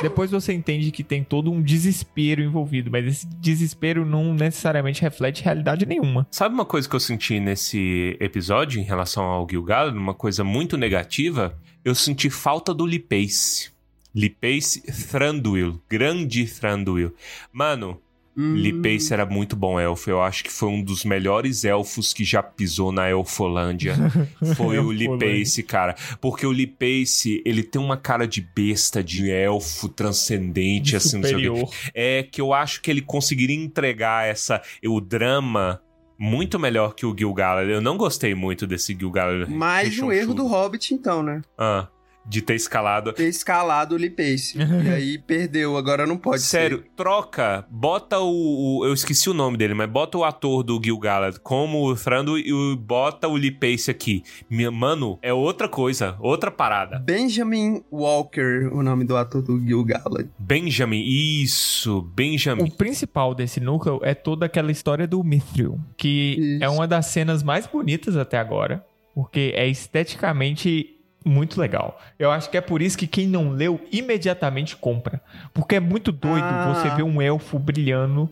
Depois 0.02 0.30
você 0.30 0.52
entende 0.52 0.92
que 0.92 1.04
tem 1.04 1.24
todo 1.24 1.52
um 1.52 1.62
desespero 1.62 2.42
envolvido, 2.42 2.92
mas 2.92 3.06
esse 3.06 3.28
desespero 3.28 4.06
não 4.06 4.34
necessariamente 4.34 5.02
reflete 5.02 5.44
realidade 5.44 5.86
nenhuma. 5.86 6.28
Sabe 6.30 6.54
uma 6.54 6.66
coisa 6.66 6.90
que 6.90 6.96
eu 6.96 7.00
senti 7.00 7.40
nesse 7.40 8.18
episódio 8.20 8.82
em 8.82 8.84
relação 8.84 9.24
ao 9.24 9.48
Gil-galad? 9.50 9.96
Uma 9.96 10.14
coisa 10.14 10.44
muito 10.44 10.78
negativa? 10.78 11.58
Eu 11.86 11.96
senti 11.96 12.30
falta 12.30 12.74
do 12.74 12.86
Lipace. 12.86 13.72
Lipace 14.14 14.82
Thranduil. 15.10 15.82
Grande 15.90 16.46
Thranduil. 16.46 17.14
Mano, 17.52 18.00
Hum, 18.36 18.56
Lipace 18.56 19.14
era 19.14 19.26
muito 19.26 19.56
bom 19.56 19.80
elfo. 19.80 20.10
Eu 20.10 20.22
acho 20.22 20.44
que 20.44 20.52
foi 20.52 20.70
um 20.70 20.82
dos 20.82 21.06
melhores 21.06 21.64
elfos 21.64 22.14
que 22.14 22.24
já 22.24 22.42
pisou 22.42 22.92
na 22.92 23.10
Elfolândia. 23.10 23.96
Foi 24.56 24.80
o 24.80 24.92
Elfolândia. 24.92 25.28
Lipace, 25.28 25.64
cara. 25.64 25.96
Porque 26.20 26.46
o 26.46 26.52
Lipace, 26.52 27.44
ele 27.46 27.62
tem 27.62 27.80
uma 27.80 27.96
cara 27.96 28.28
de 28.28 28.42
besta, 28.42 29.04
de 29.04 29.30
elfo 29.30 29.88
transcendente, 29.88 30.96
assim, 30.96 31.18
não 31.18 31.24
sei 31.24 31.36
o 31.36 31.38
quê. 31.38 31.46
Superior. 31.46 31.70
É 31.94 32.24
que 32.24 32.42
eu 32.42 32.54
acho 32.54 32.82
que 32.82 32.90
ele 32.90 33.02
conseguiria 33.02 33.56
entregar 33.56 34.28
essa 34.28 34.62
o 34.84 35.00
drama 35.00 35.82
muito 36.18 36.60
melhor 36.60 36.96
que 36.96 37.06
o 37.06 37.16
Gil-galad. 37.16 37.70
Eu 37.70 37.82
não 37.82 37.98
gostei 37.98 38.34
muito 38.34 38.66
desse 38.66 38.96
Gil-galad. 38.98 39.50
Mais 39.50 40.00
um 40.00 40.12
erro 40.12 40.34
do 40.34 40.48
Hobbit, 40.48 40.94
então, 40.94 41.22
né? 41.22 41.42
Ah, 41.58 41.88
de 42.26 42.42
ter 42.42 42.56
escalado. 42.56 43.12
Ter 43.14 43.28
escalado 43.28 43.96
o 43.96 43.98
Lipace. 43.98 44.58
e 44.58 44.90
aí 44.90 45.18
perdeu, 45.18 45.76
agora 45.78 46.06
não 46.08 46.18
pode 46.18 46.42
Sério, 46.42 46.78
ser. 46.80 46.90
troca, 46.96 47.66
bota 47.70 48.20
o, 48.20 48.80
o- 48.80 48.86
Eu 48.86 48.94
esqueci 48.94 49.30
o 49.30 49.34
nome 49.34 49.58
dele, 49.58 49.74
mas 49.74 49.90
bota 49.90 50.18
o 50.18 50.24
ator 50.24 50.64
do 50.64 50.80
Gil-galad 50.84 51.38
como 51.44 51.86
o 51.86 51.96
Thranduil 51.96 52.46
e 52.46 52.54
o- 52.54 52.76
bota 52.78 53.28
o 53.28 53.36
Lipace 53.38 53.92
aqui. 53.92 54.24
Minha- 54.50 54.72
Mano, 54.72 55.20
é 55.22 55.34
outra 55.34 55.68
coisa, 55.68 56.16
outra 56.20 56.50
parada. 56.50 56.98
Benjamin 57.00 57.84
Walker, 57.92 58.70
o 58.72 58.82
nome 58.82 59.04
do 59.06 59.16
ator 59.18 59.42
do 59.42 59.60
Gil-galad. 59.60 60.28
Benjamin, 60.40 61.04
isso, 61.04 62.02
Benjamin. 62.16 62.64
O 62.64 62.72
principal 62.72 63.36
desse 63.36 63.60
núcleo 63.60 64.00
é 64.04 64.14
toda 64.14 64.46
aquela 64.46 64.72
história 64.72 65.06
do 65.08 65.24
Mithril, 65.24 65.80
que 65.98 66.36
Isso. 66.56 66.64
é 66.64 66.70
uma 66.70 66.88
das 66.88 67.08
cenas 67.08 67.44
mais 67.44 67.68
bonitas 67.68 68.16
até 68.18 68.38
agora, 68.38 68.86
porque 69.14 69.52
é 69.56 69.68
esteticamente 69.68 70.96
muito 71.26 71.60
legal. 71.60 72.00
Eu 72.20 72.32
acho 72.32 72.50
que 72.50 72.58
é 72.58 72.62
por 72.62 72.82
isso 72.82 72.98
que 72.98 73.08
quem 73.08 73.28
não 73.28 73.50
leu 73.52 73.80
imediatamente 73.92 74.76
compra, 74.76 75.22
porque 75.54 75.76
é 75.76 75.80
muito 75.80 76.12
doido 76.12 76.44
Ah. 76.46 76.74
você 76.74 76.90
ver 76.96 77.04
um 77.04 77.22
elfo 77.22 77.58
brilhando 77.60 78.30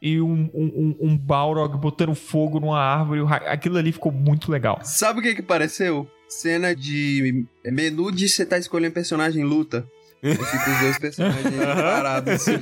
e 0.00 0.20
um, 0.20 0.50
um, 0.52 0.64
um- 0.64 0.96
um 1.10 1.16
Balrog 1.18 1.76
botando 1.78 2.14
fogo 2.14 2.58
numa 2.60 2.80
árvore, 2.80 3.20
aquilo 3.46 3.76
ali 3.78 3.92
ficou 3.92 4.10
muito 4.10 4.50
legal. 4.50 4.80
Sabe 4.82 5.20
o 5.20 5.22
que 5.22 5.34
que 5.34 5.42
pareceu? 5.42 6.08
Cena 6.28 6.74
de 6.74 7.44
menu 7.64 8.10
de 8.10 8.28
você 8.28 8.44
tá 8.46 8.56
escolhendo 8.58 8.94
personagem 8.94 9.42
em 9.42 9.46
luta. 9.46 9.86
Aí 10.24 10.34
fica 10.36 10.70
os 10.70 10.80
dois 10.80 10.98
personagens 10.98 11.44
parados 11.74 12.32
assim. 12.34 12.52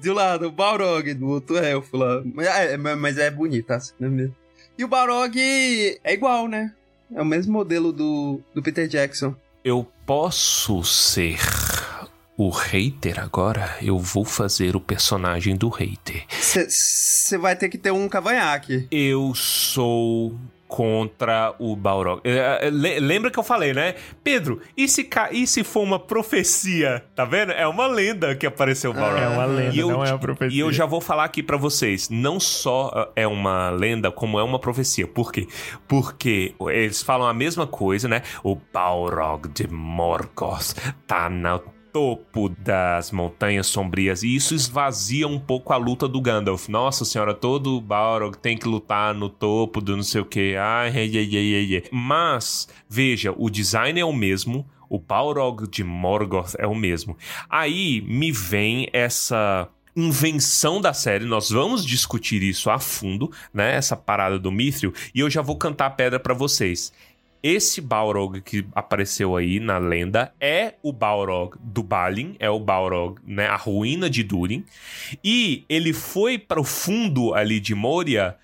De 0.00 0.10
um 0.10 0.14
lado 0.14 0.48
o 0.48 0.52
Balrog, 0.52 1.14
do 1.14 1.28
outro 1.28 1.56
elfo 1.56 1.96
lá. 1.96 2.20
Mas 2.34 2.46
é, 2.46 2.76
mas 2.76 3.18
é 3.18 3.30
bonito 3.30 3.70
a 3.70 3.80
cena 3.80 4.10
mesmo. 4.10 4.34
E 4.76 4.84
o 4.84 4.88
Balrog 4.88 5.38
é 5.38 6.12
igual, 6.12 6.48
né? 6.48 6.72
É 7.12 7.20
o 7.20 7.24
mesmo 7.24 7.52
modelo 7.52 7.92
do, 7.92 8.40
do 8.54 8.62
Peter 8.62 8.86
Jackson. 8.86 9.34
Eu 9.64 9.86
posso 10.06 10.84
ser 10.84 11.38
o 12.36 12.50
hater 12.50 13.18
agora? 13.18 13.76
Eu 13.80 13.98
vou 13.98 14.24
fazer 14.24 14.76
o 14.76 14.80
personagem 14.80 15.56
do 15.56 15.68
hater. 15.68 16.24
Você 16.28 17.38
vai 17.38 17.56
ter 17.56 17.68
que 17.68 17.78
ter 17.78 17.92
um 17.92 18.08
cavanhaque. 18.08 18.86
Eu 18.90 19.34
sou 19.34 20.38
contra 20.66 21.54
o 21.58 21.76
Balrog. 21.76 22.20
É, 22.24 22.66
é, 22.66 22.70
le- 22.70 22.98
Lembra 23.00 23.30
que 23.30 23.38
eu 23.38 23.42
falei, 23.44 23.72
né? 23.72 23.94
Pedro, 24.22 24.60
e 24.76 24.88
se, 24.88 25.04
ca- 25.04 25.30
e 25.30 25.46
se 25.46 25.62
for 25.62 25.82
uma 25.82 25.98
profecia? 25.98 27.04
Tá 27.14 27.24
vendo? 27.24 27.52
É 27.52 27.66
uma 27.66 27.86
lenda 27.86 28.34
que 28.34 28.46
apareceu 28.46 28.90
o 28.90 28.94
Balrog. 28.94 29.20
É 29.22 29.28
uma 29.28 29.44
lenda, 29.44 29.74
E 29.74 29.78
eu- 29.78 29.90
não 29.90 30.04
é 30.04 30.10
uma 30.10 30.18
profecia. 30.18 30.56
E 30.56 30.60
eu 30.60 30.72
já 30.72 30.84
vou 30.86 31.00
falar 31.00 31.24
aqui 31.24 31.42
pra 31.42 31.56
vocês, 31.56 32.08
não 32.10 32.40
só 32.40 32.88
uh, 32.88 33.12
é 33.14 33.26
uma 33.26 33.70
lenda, 33.70 34.10
como 34.10 34.38
é 34.38 34.42
uma 34.42 34.58
profecia. 34.58 35.06
Por 35.06 35.30
quê? 35.32 35.46
Porque 35.86 36.54
eles 36.68 37.02
falam 37.02 37.26
a 37.28 37.34
mesma 37.34 37.66
coisa, 37.66 38.08
né? 38.08 38.22
O 38.42 38.56
Balrog 38.72 39.48
de 39.48 39.68
Morgoth 39.68 40.74
tá 41.06 41.28
no 41.30 41.60
topo 41.94 42.48
das 42.48 43.12
montanhas 43.12 43.68
sombrias 43.68 44.24
e 44.24 44.34
isso 44.34 44.52
esvazia 44.52 45.28
um 45.28 45.38
pouco 45.38 45.72
a 45.72 45.76
luta 45.76 46.08
do 46.08 46.20
Gandalf. 46.20 46.68
Nossa 46.68 47.04
senhora, 47.04 47.32
todo 47.32 47.80
Balrog 47.80 48.36
tem 48.36 48.58
que 48.58 48.66
lutar 48.66 49.14
no 49.14 49.28
topo 49.28 49.80
do 49.80 49.94
não 49.96 50.02
sei 50.02 50.20
o 50.20 50.24
que. 50.24 50.56
Ai, 50.56 50.88
ai, 50.88 51.12
ai, 51.14 51.36
ai, 51.36 51.74
ai. 51.76 51.82
Mas, 51.92 52.68
veja, 52.88 53.32
o 53.38 53.48
design 53.48 54.00
é 54.00 54.04
o 54.04 54.12
mesmo, 54.12 54.68
o 54.90 54.98
Balrog 54.98 55.68
de 55.68 55.84
Morgoth 55.84 56.56
é 56.58 56.66
o 56.66 56.74
mesmo. 56.74 57.16
Aí 57.48 58.00
me 58.00 58.32
vem 58.32 58.88
essa 58.92 59.68
invenção 59.94 60.80
da 60.80 60.92
série, 60.92 61.24
nós 61.24 61.50
vamos 61.50 61.86
discutir 61.86 62.42
isso 62.42 62.70
a 62.70 62.80
fundo, 62.80 63.30
né? 63.52 63.76
Essa 63.76 63.96
parada 63.96 64.36
do 64.36 64.50
Mithril, 64.50 64.92
e 65.14 65.20
eu 65.20 65.30
já 65.30 65.40
vou 65.40 65.56
cantar 65.56 65.86
a 65.86 65.90
pedra 65.90 66.18
pra 66.18 66.34
vocês. 66.34 66.92
Esse 67.46 67.82
Balrog 67.82 68.40
que 68.40 68.66
apareceu 68.74 69.36
aí 69.36 69.60
na 69.60 69.76
lenda 69.76 70.32
é 70.40 70.76
o 70.82 70.94
Balrog 70.94 71.56
do 71.60 71.82
Balin, 71.82 72.36
é 72.38 72.48
o 72.48 72.58
Balrog, 72.58 73.20
né, 73.26 73.46
a 73.46 73.56
ruína 73.56 74.08
de 74.08 74.22
Durin, 74.22 74.64
e 75.22 75.62
ele 75.68 75.92
foi 75.92 76.38
para 76.38 76.58
o 76.58 76.64
fundo 76.64 77.34
ali 77.34 77.60
de 77.60 77.74
Moria 77.74 78.36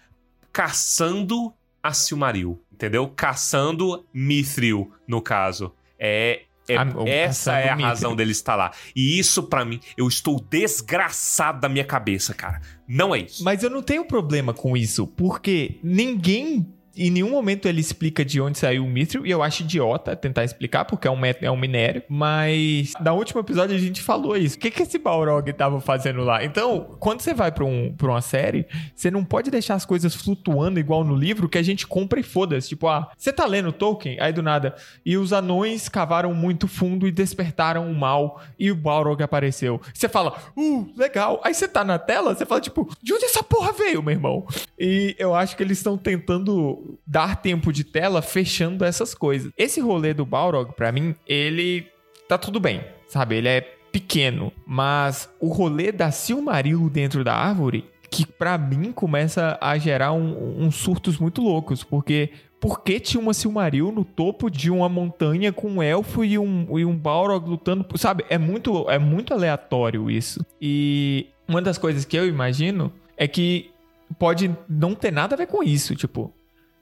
caçando 0.53 1.51
a 1.82 1.94
Silmaril, 1.94 2.61
entendeu? 2.70 3.09
Caçando 3.09 4.05
Mithril, 4.12 4.92
no 5.09 5.22
caso. 5.22 5.72
É 5.98 6.42
é- 6.68 6.76
Ah, 6.76 6.86
o 6.94 7.09
essa 7.09 7.59
é 7.59 7.68
a 7.68 7.72
Mithril. 7.72 7.86
razão 7.88 8.14
dele 8.14 8.30
estar 8.32 8.55
lá. 8.55 8.70
E 8.94 9.18
isso, 9.18 9.44
pra 9.44 9.64
mim, 9.64 9.80
eu 9.96 10.07
estou 10.07 10.38
desgraçado 10.38 11.59
da 11.61 11.68
minha 11.68 11.84
cabeça, 11.84 12.32
cara. 12.32 12.61
Não 12.86 13.12
é 13.14 13.20
isso. 13.20 13.42
Mas 13.42 13.62
eu 13.64 13.70
não 13.70 13.82
tenho 13.82 14.05
problema 14.05 14.53
com 14.55 14.76
isso, 14.76 15.07
porque 15.07 15.78
ninguém. 15.82 16.66
Em 16.97 17.11
nenhum 17.11 17.30
momento 17.30 17.66
ele 17.66 17.80
explica 17.80 18.24
de 18.24 18.41
onde 18.41 18.59
saiu 18.59 18.84
o 18.84 18.88
Mithril, 18.88 19.24
e 19.24 19.30
eu 19.30 19.43
acho 19.43 19.62
idiota 19.62 20.16
tentar 20.16 20.45
explicar, 20.45 20.84
porque 20.84 21.07
é 21.07 21.11
um, 21.11 21.18
é 21.24 21.51
um 21.51 21.57
minério. 21.57 22.03
Mas 22.09 22.93
na 23.01 23.12
último 23.12 23.41
episódio 23.41 23.76
a 23.76 23.78
gente 23.78 24.03
falou 24.03 24.36
isso. 24.36 24.57
O 24.57 24.59
que, 24.61 24.70
que 24.70 24.82
esse 24.82 24.99
Balrog 24.99 25.53
tava 25.53 25.80
fazendo 25.80 26.22
lá? 26.22 26.45
Então, 26.45 26.97
quando 26.99 27.20
você 27.20 27.32
vai 27.32 27.53
pra, 27.53 27.64
um, 27.64 27.95
pra 27.97 28.09
uma 28.09 28.20
série, 28.20 28.66
você 28.95 29.11
não 29.11 29.24
pode 29.24 29.51
deixar 29.51 29.74
as 29.74 29.84
coisas 29.84 30.14
flutuando 30.14 30.80
igual 30.80 31.05
no 31.05 31.14
livro 31.14 31.49
que 31.49 31.59
a 31.59 31.62
gente 31.62 31.86
compra 31.86 32.20
e 32.20 32.22
foda-se. 32.22 32.68
Tipo, 32.70 32.88
ah, 32.88 33.11
você 33.16 33.32
tá 33.32 33.47
lendo 33.47 33.72
Tolkien? 33.72 34.18
Aí 34.20 34.32
do 34.32 34.43
nada. 34.43 34.74
E 35.05 35.16
os 35.16 35.32
anões 35.32 35.88
cavaram 35.88 36.34
muito 36.34 36.66
fundo 36.66 37.07
e 37.07 37.12
despertaram 37.12 37.91
o 37.91 37.95
mal, 37.95 38.41
e 38.59 38.70
o 38.70 38.76
Balrog 38.76 39.22
apareceu. 39.22 39.80
Você 39.95 40.09
fala, 40.09 40.36
uh, 40.57 40.93
legal. 40.97 41.41
Aí 41.45 41.55
você 41.55 41.68
tá 41.68 41.84
na 41.84 41.99
tela, 41.99 42.34
você 42.34 42.45
fala, 42.45 42.61
tipo, 42.61 42.88
de 43.03 43.14
onde 43.14 43.24
essa 43.24 43.43
porra 43.43 43.72
veio, 43.72 44.03
meu 44.03 44.12
irmão? 44.12 44.47
E 44.78 45.14
eu 45.18 45.34
acho 45.34 45.57
que 45.57 45.62
eles 45.62 45.78
estão 45.78 45.97
tentando 45.97 46.80
dar 47.07 47.37
tempo 47.43 47.72
de 47.72 47.85
tela 47.85 48.22
fechando 48.22 48.85
essas 48.85 49.14
coisas. 49.14 49.53
Esse 49.57 49.81
rolê 49.81 50.12
do 50.14 50.24
Balrog, 50.26 50.72
pra 50.74 50.93
mim, 50.93 51.14
ele 51.26 51.87
tá 52.28 52.37
tudo 52.39 52.61
bem, 52.61 52.83
sabe? 53.09 53.37
Ele 53.37 53.49
é 53.49 53.61
pequeno, 53.93 54.53
mas 54.66 55.28
o 55.41 55.49
rolê 55.49 55.91
da 55.91 56.11
Silmaril 56.11 56.89
dentro 56.89 57.24
da 57.24 57.35
árvore, 57.35 57.85
que 58.09 58.24
pra 58.26 58.57
mim 58.57 58.93
começa 58.93 59.59
a 59.61 59.76
gerar 59.78 60.12
um- 60.12 60.64
uns 60.64 60.76
surtos 60.76 61.18
muito 61.18 61.43
loucos, 61.43 61.83
porque 61.83 62.31
por 62.61 62.83
que 62.83 63.01
tinha 63.01 63.20
uma 63.20 63.33
Silmaril 63.35 63.91
no 63.91 64.05
topo 64.05 64.51
de 64.51 64.70
uma 64.70 64.89
montanha 64.89 65.53
com 65.53 65.68
um 65.68 65.83
elfo 65.83 66.22
e 66.24 66.39
um, 66.39 66.78
e 66.78 66.85
um 66.85 66.97
Balrog 66.97 67.49
lutando? 67.49 67.87
Sabe, 67.97 68.24
é 68.28 68.37
muito, 68.39 68.89
é 68.91 68.99
muito 68.99 69.33
aleatório 69.35 70.11
isso. 70.11 70.45
E 70.61 71.26
uma 71.49 71.62
das 71.62 71.78
coisas 71.78 72.05
que 72.05 72.16
eu 72.16 72.26
imagino 72.28 72.93
é 73.16 73.26
que 73.26 73.70
pode 74.18 74.55
não 74.68 74.95
ter 74.95 75.11
nada 75.12 75.35
a 75.35 75.39
ver 75.39 75.47
com 75.47 75.62
isso, 75.62 75.95
tipo, 75.97 76.33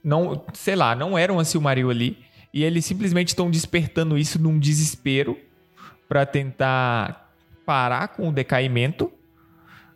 não, 0.03 0.45
sei 0.53 0.75
lá, 0.75 0.95
não 0.95 1.17
era 1.17 1.31
uma 1.31 1.45
Silmaril 1.45 1.89
ali 1.89 2.17
e 2.53 2.63
eles 2.63 2.85
simplesmente 2.85 3.29
estão 3.29 3.49
despertando 3.49 4.17
isso 4.17 4.41
num 4.41 4.57
desespero 4.57 5.37
pra 6.07 6.25
tentar 6.25 7.33
parar 7.65 8.07
com 8.09 8.29
o 8.29 8.31
decaimento, 8.31 9.11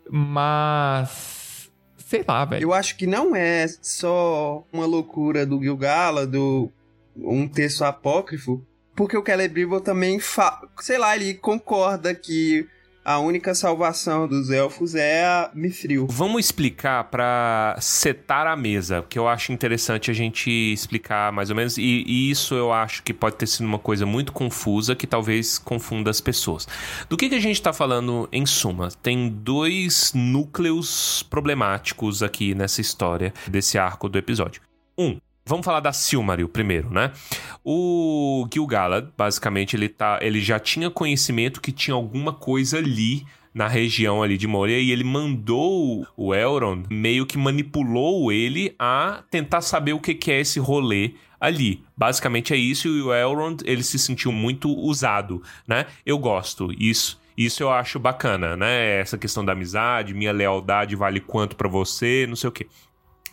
mas 0.10 1.72
sei 1.98 2.24
lá, 2.28 2.46
velho. 2.46 2.62
Eu 2.62 2.74
acho 2.74 2.96
que 2.96 3.08
não 3.08 3.36
é 3.36 3.68
só 3.82 4.64
uma 4.72 4.86
loucura 4.86 5.46
do 5.46 5.60
Gilgala, 5.60 6.28
do 6.28 6.72
um 7.16 7.48
texto 7.48 7.84
apócrifo, 7.84 8.64
porque 8.96 9.18
o 9.18 9.26
Celebrimbor 9.26 9.82
também, 9.82 10.20
fa... 10.20 10.62
sei 10.80 11.00
lá, 11.00 11.16
ele 11.16 11.34
concorda 11.34 12.14
que 12.14 12.68
a 13.04 13.20
única 13.20 13.54
salvação 13.54 14.28
dos 14.28 14.50
elfos 14.50 14.96
é 14.96 15.26
a 15.26 15.52
Mithril. 15.54 16.08
Vamos 16.10 16.46
explicar 16.46 17.04
pra 17.06 17.76
setar 17.80 18.48
a 18.48 18.56
mesa, 18.56 19.02
porque 19.02 19.20
eu 19.20 19.28
acho 19.28 19.52
interessante 19.52 20.10
a 20.10 20.14
gente 20.14 20.50
explicar 20.50 21.32
mais 21.32 21.50
ou 21.50 21.56
menos, 21.56 21.78
e, 21.78 22.04
e 22.06 22.32
isso 22.32 22.56
eu 22.56 22.72
acho 22.72 23.04
que 23.04 23.14
pode 23.14 23.36
ter 23.36 23.48
sido 23.48 23.66
uma 23.66 23.80
coisa 23.80 24.06
muito 24.06 24.32
confusa 24.32 24.96
que 24.96 25.06
talvez 25.06 25.58
confunda 25.58 26.10
as 26.10 26.22
pessoas. 26.22 26.68
Do 27.10 27.18
que, 27.18 27.30
que 27.30 27.36
a 27.36 27.42
gente 27.42 27.62
tá 27.62 27.74
falando 27.74 28.28
em 28.32 28.46
suma? 28.46 28.90
Tem 29.02 29.30
dois 29.30 30.12
núcleos 30.14 31.24
problemáticos 31.30 32.24
aqui 32.24 32.56
nessa 32.56 32.82
história 32.82 33.34
desse 33.48 33.78
arco 33.78 34.08
do 34.08 34.18
episódio. 34.18 34.62
Um, 34.98 35.18
Vamos 35.46 35.66
falar 35.66 35.82
da 35.82 35.92
Silmaril 35.92 36.48
primeiro, 36.48 36.90
né? 36.90 37.12
O 37.66 38.48
Gil-galad, 38.52 39.10
basicamente, 39.18 39.76
ele, 39.76 39.90
tá, 39.90 40.20
ele 40.22 40.40
já 40.40 40.58
tinha 40.58 40.90
conhecimento 40.90 41.60
que 41.60 41.72
tinha 41.72 41.94
alguma 41.94 42.32
coisa 42.32 42.78
ali 42.78 43.26
na 43.54 43.68
região 43.68 44.24
ali 44.24 44.38
de 44.38 44.48
Moria 44.48 44.80
e 44.80 44.90
ele 44.90 45.04
mandou 45.04 46.08
o 46.18 46.34
Elrond, 46.34 46.88
meio 46.90 47.26
que 47.26 47.38
manipulou 47.38 48.32
ele 48.32 48.74
a 48.80 49.24
tentar 49.30 49.62
saber 49.62 49.94
o 49.94 50.00
que 50.00 50.16
que 50.16 50.32
é 50.32 50.40
esse 50.40 50.60
rolê 50.60 51.12
ali. 51.40 51.84
Basicamente 51.96 52.54
é 52.54 52.58
isso 52.58 52.88
e 52.88 53.02
o 53.02 53.14
Elrond, 53.14 53.62
ele 53.66 53.84
se 53.84 54.00
sentiu 54.00 54.32
muito 54.32 54.74
usado, 54.74 55.44
né? 55.68 55.86
Eu 56.06 56.18
gosto, 56.18 56.72
isso 56.80 57.22
isso 57.36 57.64
eu 57.64 57.72
acho 57.72 58.00
bacana, 58.00 58.56
né? 58.56 59.00
Essa 59.00 59.18
questão 59.18 59.44
da 59.44 59.54
amizade, 59.54 60.14
minha 60.14 60.32
lealdade 60.32 60.96
vale 60.96 61.20
quanto 61.20 61.56
pra 61.56 61.68
você, 61.68 62.26
não 62.28 62.36
sei 62.36 62.48
o 62.48 62.52
quê. 62.52 62.68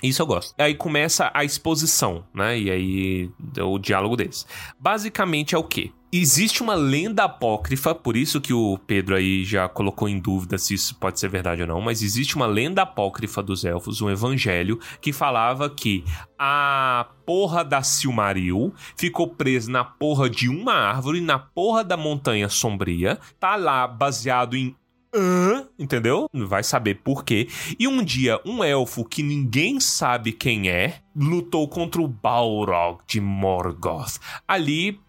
Isso 0.02 0.22
eu 0.22 0.26
gosto. 0.26 0.54
Aí 0.58 0.74
começa 0.74 1.30
a 1.34 1.44
exposição, 1.44 2.24
né? 2.34 2.58
E 2.58 2.70
aí 2.70 3.30
o 3.60 3.78
diálogo 3.78 4.16
deles. 4.16 4.46
Basicamente 4.78 5.54
é 5.54 5.58
o 5.58 5.64
quê? 5.64 5.92
Existe 6.12 6.60
uma 6.60 6.74
lenda 6.74 7.22
apócrifa, 7.22 7.94
por 7.94 8.16
isso 8.16 8.40
que 8.40 8.52
o 8.52 8.76
Pedro 8.84 9.14
aí 9.14 9.44
já 9.44 9.68
colocou 9.68 10.08
em 10.08 10.18
dúvida 10.18 10.58
se 10.58 10.74
isso 10.74 10.96
pode 10.96 11.20
ser 11.20 11.28
verdade 11.28 11.62
ou 11.62 11.68
não, 11.68 11.80
mas 11.80 12.02
existe 12.02 12.34
uma 12.34 12.46
lenda 12.46 12.82
apócrifa 12.82 13.40
dos 13.40 13.64
elfos, 13.64 14.02
um 14.02 14.10
evangelho, 14.10 14.80
que 15.00 15.12
falava 15.12 15.70
que 15.70 16.04
a 16.36 17.06
porra 17.24 17.62
da 17.62 17.80
Silmaril 17.84 18.74
ficou 18.96 19.28
presa 19.28 19.70
na 19.70 19.84
porra 19.84 20.28
de 20.28 20.48
uma 20.48 20.72
árvore, 20.72 21.20
na 21.20 21.38
porra 21.38 21.84
da 21.84 21.96
montanha 21.96 22.48
sombria, 22.48 23.16
tá 23.38 23.54
lá 23.54 23.86
baseado 23.86 24.56
em 24.56 24.74
Hã? 25.14 25.66
Entendeu? 25.78 26.28
Vai 26.32 26.62
saber 26.62 26.96
por 26.96 27.24
quê. 27.24 27.48
E 27.78 27.88
um 27.88 28.02
dia, 28.02 28.40
um 28.44 28.62
elfo 28.62 29.04
que 29.04 29.22
ninguém 29.22 29.80
sabe 29.80 30.32
quem 30.32 30.68
é 30.68 31.00
lutou 31.14 31.68
contra 31.68 32.00
o 32.00 32.08
Balrog 32.08 33.00
de 33.06 33.20
Morgoth. 33.20 34.18
Ali 34.46 35.00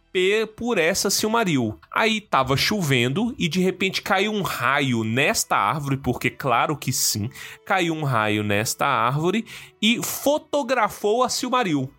por 0.58 0.78
essa 0.78 1.10
Silmaril. 1.10 1.80
Aí 1.89 2.20
tava 2.20 2.58
chovendo 2.58 3.34
e 3.38 3.47
de 3.47 3.62
repente 3.62 4.02
caiu 4.02 4.34
um 4.34 4.41
raio 4.41 5.04
nesta 5.04 5.56
árvore, 5.56 5.95
porque 5.95 6.30
claro 6.30 6.76
que 6.76 6.91
sim, 6.91 7.30
caiu 7.66 7.93
um 7.93 8.04
raio 8.04 8.43
nesta 8.43 8.86
árvore 8.86 9.45
e 9.82 10.04
fotografou 10.04 11.24
a 11.24 11.30
Silmaril. 11.30 11.89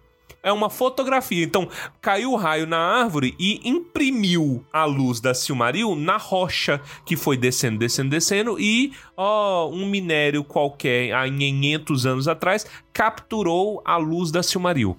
É 0.43 0.53
uma 0.53 0.69
fotografia. 0.69 1.45
Então, 1.45 1.69
caiu 2.01 2.33
o 2.33 2.37
raio 2.37 2.67
na 2.67 2.79
árvore 2.79 3.35
e 3.39 3.61
imprimiu 3.69 4.65
a 4.73 4.85
luz 4.85 5.21
da 5.21 5.33
Silmaril 5.35 5.95
na 5.95 6.17
rocha, 6.17 6.81
que 7.07 7.17
foi 7.17 7.37
descendo, 7.37 7.79
descendo, 7.79 8.11
descendo, 8.11 8.59
e 8.59 8.93
ó, 9.17 9.69
um 9.71 9.87
minério 9.87 10.43
qualquer, 10.43 11.15
há 11.15 11.25
500 11.25 12.07
anos 12.07 12.29
atrás, 12.29 12.67
capturou 12.93 13.81
a 13.85 13.97
luz 13.97 14.33
da 14.33 14.43
Silmaril. 14.43 14.97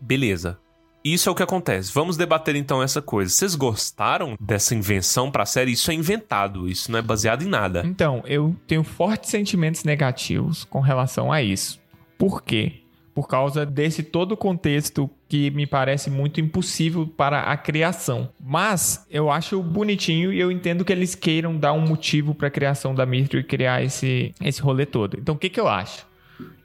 Beleza. 0.00 0.58
Isso 1.02 1.30
é 1.30 1.32
o 1.32 1.34
que 1.34 1.42
acontece. 1.42 1.90
Vamos 1.94 2.18
debater 2.18 2.54
então 2.54 2.82
essa 2.82 3.00
coisa. 3.00 3.30
Vocês 3.30 3.54
gostaram 3.54 4.36
dessa 4.38 4.74
invenção 4.74 5.30
pra 5.30 5.46
série? 5.46 5.72
Isso 5.72 5.90
é 5.90 5.94
inventado, 5.94 6.68
isso 6.68 6.92
não 6.92 6.98
é 6.98 7.02
baseado 7.02 7.42
em 7.42 7.48
nada. 7.48 7.82
Então, 7.86 8.22
eu 8.26 8.54
tenho 8.66 8.84
fortes 8.84 9.30
sentimentos 9.30 9.82
negativos 9.82 10.64
com 10.64 10.80
relação 10.80 11.32
a 11.32 11.42
isso. 11.42 11.80
Por 12.18 12.42
quê? 12.42 12.82
Por 13.14 13.26
causa 13.26 13.66
desse 13.66 14.02
todo 14.02 14.36
contexto 14.36 15.10
que 15.28 15.50
me 15.50 15.66
parece 15.66 16.10
muito 16.10 16.40
impossível 16.40 17.06
para 17.06 17.42
a 17.42 17.56
criação. 17.56 18.30
Mas 18.40 19.04
eu 19.10 19.30
acho 19.30 19.60
bonitinho 19.62 20.32
e 20.32 20.38
eu 20.40 20.50
entendo 20.50 20.84
que 20.84 20.92
eles 20.92 21.14
queiram 21.14 21.56
dar 21.56 21.72
um 21.72 21.80
motivo 21.80 22.34
para 22.34 22.48
a 22.48 22.50
criação 22.50 22.94
da 22.94 23.04
Mithril 23.04 23.40
e 23.40 23.44
criar 23.44 23.82
esse, 23.82 24.34
esse 24.40 24.60
rolê 24.62 24.86
todo. 24.86 25.18
Então, 25.18 25.34
o 25.34 25.38
que, 25.38 25.48
que 25.50 25.60
eu 25.60 25.68
acho? 25.68 26.06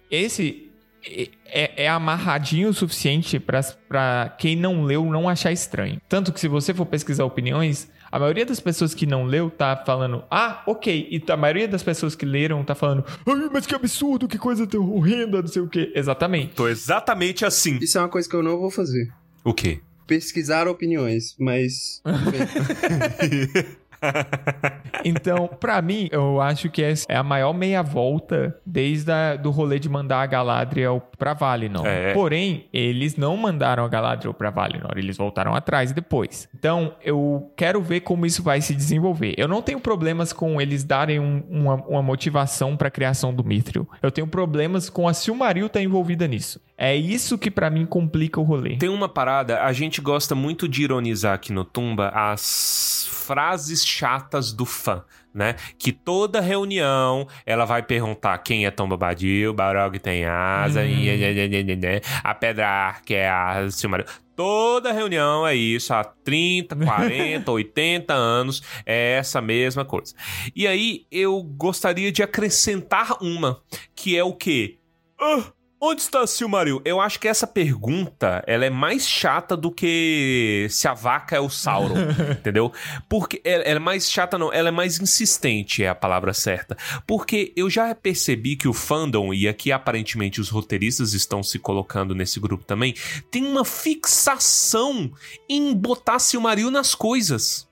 Esse 0.09 0.69
é- 1.05 1.29
é, 1.45 1.83
é 1.85 1.89
amarradinho 1.89 2.69
o 2.69 2.73
suficiente 2.73 3.39
para 3.39 4.29
quem 4.37 4.55
não 4.55 4.83
leu 4.83 5.05
não 5.05 5.27
achar 5.29 5.51
estranho. 5.51 5.99
Tanto 6.07 6.31
que 6.33 6.39
se 6.39 6.47
você 6.47 6.73
for 6.73 6.85
pesquisar 6.85 7.25
opiniões, 7.25 7.89
a 8.11 8.19
maioria 8.19 8.45
das 8.45 8.59
pessoas 8.59 8.93
que 8.93 9.05
não 9.05 9.25
leu 9.25 9.49
tá 9.49 9.75
falando, 9.85 10.23
ah, 10.29 10.63
ok. 10.65 11.07
E 11.11 11.31
a 11.31 11.37
maioria 11.37 11.67
das 11.67 11.83
pessoas 11.83 12.15
que 12.15 12.25
leram 12.25 12.63
tá 12.63 12.75
falando, 12.75 13.03
ai, 13.25 13.49
mas 13.51 13.65
que 13.65 13.75
absurdo, 13.75 14.27
que 14.27 14.37
coisa 14.37 14.65
tão 14.67 14.91
horrenda, 14.93 15.41
não 15.41 15.47
sei 15.47 15.61
o 15.61 15.67
quê. 15.67 15.91
Exatamente. 15.95 16.53
Tô 16.55 16.67
exatamente 16.67 17.45
assim. 17.45 17.77
Isso 17.81 17.97
é 17.97 18.01
uma 18.01 18.09
coisa 18.09 18.29
que 18.29 18.35
eu 18.35 18.43
não 18.43 18.57
vou 18.57 18.71
fazer. 18.71 19.11
O 19.43 19.53
quê? 19.53 19.79
Pesquisar 20.07 20.67
opiniões, 20.67 21.35
mas. 21.39 22.01
Então, 25.03 25.47
pra 25.59 25.81
mim, 25.83 26.07
eu 26.11 26.41
acho 26.41 26.67
que 26.69 26.81
essa 26.81 27.05
é 27.07 27.15
a 27.15 27.21
maior 27.21 27.53
meia 27.53 27.83
volta 27.83 28.57
desde 28.65 29.11
a, 29.11 29.35
do 29.35 29.51
rolê 29.51 29.77
de 29.77 29.87
mandar 29.87 30.21
a 30.21 30.25
Galadriel 30.25 30.99
pra 31.17 31.33
Valinor. 31.35 31.85
É. 31.85 32.11
Porém, 32.13 32.65
eles 32.73 33.15
não 33.15 33.37
mandaram 33.37 33.85
a 33.85 33.87
Galadriel 33.87 34.33
pra 34.33 34.49
Valinor, 34.49 34.93
eles 34.95 35.15
voltaram 35.15 35.53
atrás 35.53 35.91
depois. 35.91 36.49
Então, 36.57 36.93
eu 37.03 37.51
quero 37.55 37.81
ver 37.83 37.99
como 37.99 38.25
isso 38.25 38.41
vai 38.41 38.61
se 38.61 38.73
desenvolver. 38.73 39.35
Eu 39.37 39.47
não 39.47 39.61
tenho 39.61 39.79
problemas 39.79 40.33
com 40.33 40.59
eles 40.59 40.83
darem 40.83 41.19
um- 41.19 41.43
uma, 41.49 41.75
uma 41.75 42.01
motivação 42.01 42.75
pra 42.75 42.89
criação 42.89 43.31
do 43.33 43.43
Mithril. 43.43 43.87
Eu 44.01 44.09
tenho 44.11 44.25
problemas 44.27 44.89
com 44.89 45.07
a 45.07 45.13
Silmaril 45.13 45.67
estar 45.67 45.81
envolvida 45.81 46.27
nisso. 46.27 46.59
É 46.77 46.95
isso 46.95 47.37
que 47.37 47.49
pra 47.51 47.69
mim 47.69 47.85
complica 47.85 48.39
o 48.39 48.43
rolê. 48.43 48.75
Tem 48.77 48.89
uma 48.89 49.07
parada, 49.07 49.61
a 49.63 49.71
gente 49.71 50.01
gosta 50.01 50.35
muito 50.35 50.67
de 50.67 50.83
ironizar 50.83 51.33
aqui 51.35 51.53
no 51.53 51.63
Tumba 51.63 52.09
as 52.09 53.04
frases 53.15 53.85
chatas 53.85 54.51
do 54.51 54.65
fã, 54.65 55.03
né? 55.33 55.55
Que 55.79 55.91
toda 55.91 56.39
reunião 56.41 57.27
ela 57.45 57.65
vai 57.65 57.81
perguntar 57.81 58.37
quem 58.39 58.65
é 58.65 58.71
Tom 58.71 58.87
Bombadil, 58.87 59.53
Balrog 59.53 59.97
tem 59.99 60.25
asa, 60.25 60.81
Hum. 60.81 60.85
nhê, 60.85 61.33
nhê, 61.33 61.63
nhê, 61.63 62.01
a 62.23 62.33
Pedra 62.35 62.95
que 63.05 63.15
é 63.15 63.29
a 63.29 63.69
Silmaril. 63.71 64.05
Toda 64.35 64.91
reunião 64.91 65.47
é 65.47 65.55
isso, 65.55 65.93
há 65.93 66.03
30, 66.03 66.75
40, 66.75 67.49
80 67.49 68.13
anos, 68.13 68.61
é 68.85 69.13
essa 69.13 69.41
mesma 69.41 69.85
coisa. 69.85 70.13
E 70.53 70.67
aí 70.67 71.05
eu 71.09 71.41
gostaria 71.41 72.11
de 72.11 72.21
acrescentar 72.21 73.15
uma, 73.21 73.61
que 73.95 74.17
é 74.17 74.23
o 74.25 74.33
quê? 74.33 74.77
Ah, 75.17 75.43
Onde 75.87 76.01
está 76.01 76.25
Silmaril? 76.25 76.81
Eu 76.83 76.99
acho 76.99 77.19
que 77.19 77.27
essa 77.27 77.45
pergunta 77.45 78.43
ela 78.47 78.65
é 78.65 78.71
mais 78.71 79.07
chata 79.07 79.55
do 79.55 79.71
que 79.71 80.65
se 80.67 80.87
a 80.87 80.95
vaca 80.95 81.35
é 81.35 81.39
o 81.39 81.47
Sauron, 81.47 81.93
entendeu? 82.39 82.73
Porque 83.07 83.39
ela, 83.43 83.63
ela 83.63 83.75
é 83.75 83.79
mais 83.79 84.09
chata, 84.09 84.35
não, 84.35 84.51
ela 84.51 84.69
é 84.69 84.71
mais 84.71 84.99
insistente, 84.99 85.83
é 85.83 85.87
a 85.87 85.93
palavra 85.93 86.33
certa. 86.33 86.75
Porque 87.05 87.53
eu 87.55 87.69
já 87.69 87.93
percebi 87.93 88.55
que 88.55 88.67
o 88.67 88.73
fandom, 88.73 89.31
e 89.31 89.47
aqui 89.47 89.71
aparentemente 89.71 90.41
os 90.41 90.49
roteiristas 90.49 91.13
estão 91.13 91.43
se 91.43 91.59
colocando 91.59 92.15
nesse 92.15 92.39
grupo 92.39 92.63
também, 92.63 92.95
tem 93.29 93.45
uma 93.45 93.63
fixação 93.63 95.11
em 95.47 95.71
botar 95.71 96.17
Silmaril 96.17 96.71
nas 96.71 96.95
coisas. 96.95 97.64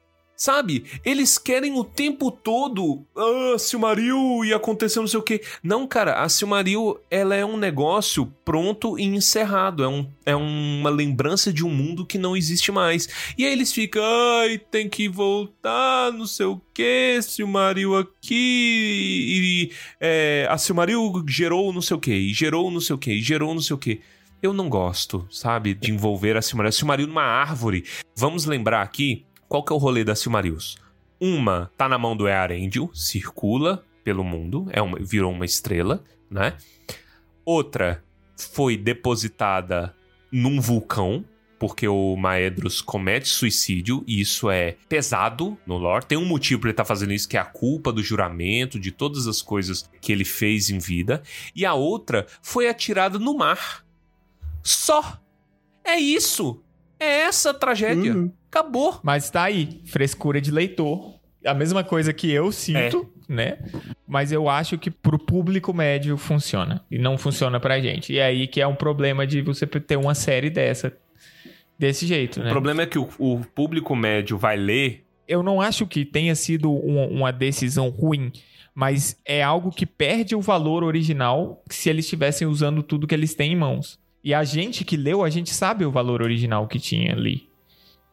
Sabe? 0.44 0.84
Eles 1.06 1.38
querem 1.38 1.80
o 1.80 1.86
tempo 1.86 2.30
todo. 2.30 3.06
Ah, 3.16 3.58
Silmaril 3.58 4.44
e 4.44 4.54
aconteceu 4.54 5.02
não 5.02 5.08
sei 5.08 5.18
o 5.18 5.24
quê. 5.24 5.42
Não, 5.64 5.88
cara, 5.88 6.22
a 6.22 6.28
Silmaril, 6.28 7.00
ela 7.10 7.34
é 7.34 7.46
um 7.46 7.56
negócio 7.56 8.26
pronto 8.44 9.00
e 9.00 9.04
encerrado. 9.04 9.86
É, 9.86 9.88
um, 9.88 10.06
é 10.26 10.36
uma 10.36 10.90
lembrança 10.90 11.54
de 11.54 11.64
um 11.66 11.70
mundo 11.70 12.06
que 12.06 12.18
não 12.18 12.36
existe 12.36 12.74
mais. 12.74 13.08
E 13.38 13.46
aí 13.46 13.54
eles 13.54 13.72
ficam, 13.72 14.04
ai, 14.04 14.58
tem 14.58 14.90
que 14.90 15.08
voltar, 15.08 16.12
não 16.12 16.28
sei 16.28 16.48
o 16.48 16.60
quê, 16.74 17.20
Silmaril 17.22 17.96
aqui. 17.96 19.70
E 19.70 19.72
é, 19.98 20.46
a 20.50 20.58
Silmaril 20.58 21.24
gerou 21.26 21.72
não 21.72 21.82
sei 21.82 21.96
o 21.96 22.00
quê, 22.02 22.16
e 22.16 22.34
gerou 22.34 22.70
não 22.70 22.82
sei 22.82 22.94
o 22.98 23.00
quê, 23.00 23.14
e 23.14 23.22
gerou 23.22 23.54
não 23.54 23.62
sei 23.62 23.76
o 23.78 23.80
quê. 23.80 24.02
Eu 24.42 24.52
não 24.52 24.68
gosto, 24.68 25.26
sabe, 25.32 25.74
de 25.74 25.90
envolver 25.90 26.36
a 26.36 26.42
Silmaril. 26.42 26.68
A 26.68 26.74
Silmaril 26.74 27.08
numa 27.08 27.24
árvore. 27.24 27.86
Vamos 28.14 28.44
lembrar 28.44 28.82
aqui 28.82 29.26
qual 29.54 29.62
que 29.62 29.72
é 29.72 29.76
o 29.76 29.78
rolê 29.78 30.04
das 30.04 30.18
Silmarils. 30.18 30.78
Uma 31.22 31.70
tá 31.78 31.88
na 31.88 31.96
mão 31.96 32.18
do 32.18 32.28
Earendil, 32.28 32.90
circula 32.92 33.86
pelo 34.04 34.24
mundo, 34.24 34.68
é 34.72 34.82
uma, 34.82 34.98
virou 35.00 35.32
uma 35.32 35.46
estrela, 35.46 36.04
né? 36.28 36.58
Outra 37.46 38.04
foi 38.36 38.76
depositada 38.76 39.96
num 40.32 40.60
vulcão, 40.60 41.24
porque 41.60 41.88
o 41.88 42.16
Maedros 42.16 42.82
comete 42.82 43.30
suicídio, 43.30 44.04
e 44.08 44.22
isso 44.22 44.50
é 44.50 44.76
pesado 44.90 45.56
no 45.68 45.78
lore. 45.78 46.08
Tem 46.08 46.18
um 46.18 46.26
motivo 46.26 46.62
para 46.62 46.70
ele 46.70 46.74
estar 46.74 46.84
tá 46.84 46.88
fazendo 46.88 47.14
isso, 47.14 47.30
que 47.30 47.38
é 47.38 47.40
a 47.40 47.46
culpa 47.46 47.94
do 47.94 48.02
juramento, 48.02 48.80
de 48.80 48.92
todas 48.92 49.28
as 49.28 49.40
coisas 49.40 49.88
que 50.02 50.12
ele 50.12 50.26
fez 50.26 50.72
em 50.72 50.80
vida. 50.80 51.22
E 51.56 51.64
a 51.64 51.76
outra 51.76 52.26
foi 52.42 52.68
atirada 52.68 53.20
no 53.20 53.38
mar. 53.38 53.86
Só. 54.64 55.20
É 55.86 55.96
isso. 56.00 56.60
É 57.04 57.22
essa 57.22 57.50
a 57.52 57.54
tragédia. 57.54 58.14
Uhum. 58.16 58.32
Acabou. 58.50 59.00
Mas 59.04 59.30
tá 59.30 59.44
aí, 59.44 59.82
frescura 59.86 60.40
de 60.40 60.52
leitor. 60.52 61.16
A 61.46 61.54
mesma 61.54 61.84
coisa 61.84 62.14
que 62.14 62.32
eu 62.32 62.52
sinto, 62.52 63.10
né? 63.28 63.58
Mas 64.08 64.32
eu 64.32 64.48
acho 64.48 64.78
que 64.78 64.90
pro 64.90 65.20
público 65.20 65.74
médio 65.74 66.16
funciona. 66.18 66.82
E 66.90 66.98
não 66.98 67.18
funciona 67.18 67.60
pra 67.60 67.82
gente. 67.82 68.14
E 68.14 68.22
aí 68.22 68.48
que 68.48 68.62
é 68.62 68.68
um 68.68 68.76
problema 68.76 69.28
de 69.28 69.42
você 69.42 69.66
ter 69.68 69.98
uma 69.98 70.16
série 70.16 70.50
dessa. 70.50 70.96
Desse 71.78 72.06
jeito, 72.06 72.40
O 72.40 72.44
né? 72.44 72.50
problema 72.50 72.84
é 72.84 72.86
que 72.86 72.98
o, 73.00 73.10
o 73.18 73.42
público 73.54 73.96
médio 73.96 74.38
vai 74.38 74.56
ler. 74.56 75.04
Eu 75.28 75.42
não 75.44 75.60
acho 75.60 75.86
que 75.88 76.06
tenha 76.06 76.36
sido 76.36 76.72
um- 76.72 77.08
uma 77.10 77.32
decisão 77.32 77.90
ruim. 77.90 78.32
Mas 78.76 79.20
é 79.26 79.44
algo 79.44 79.70
que 79.72 79.86
perde 79.86 80.36
o 80.36 80.42
valor 80.42 80.84
original 80.84 81.62
se 81.70 81.90
eles 81.90 82.06
estivessem 82.06 82.48
usando 82.48 82.82
tudo 82.82 83.06
que 83.08 83.14
eles 83.14 83.34
têm 83.36 83.52
em 83.54 83.56
mãos. 83.56 84.00
E 84.24 84.34
a 84.34 84.44
gente 84.44 84.86
que 84.86 84.96
leu, 84.96 85.24
a 85.24 85.30
gente 85.30 85.54
sabe 85.54 85.86
o 85.86 85.92
valor 85.92 86.22
original 86.22 86.68
que 86.68 86.80
tinha 86.80 87.14
ali. 87.14 87.50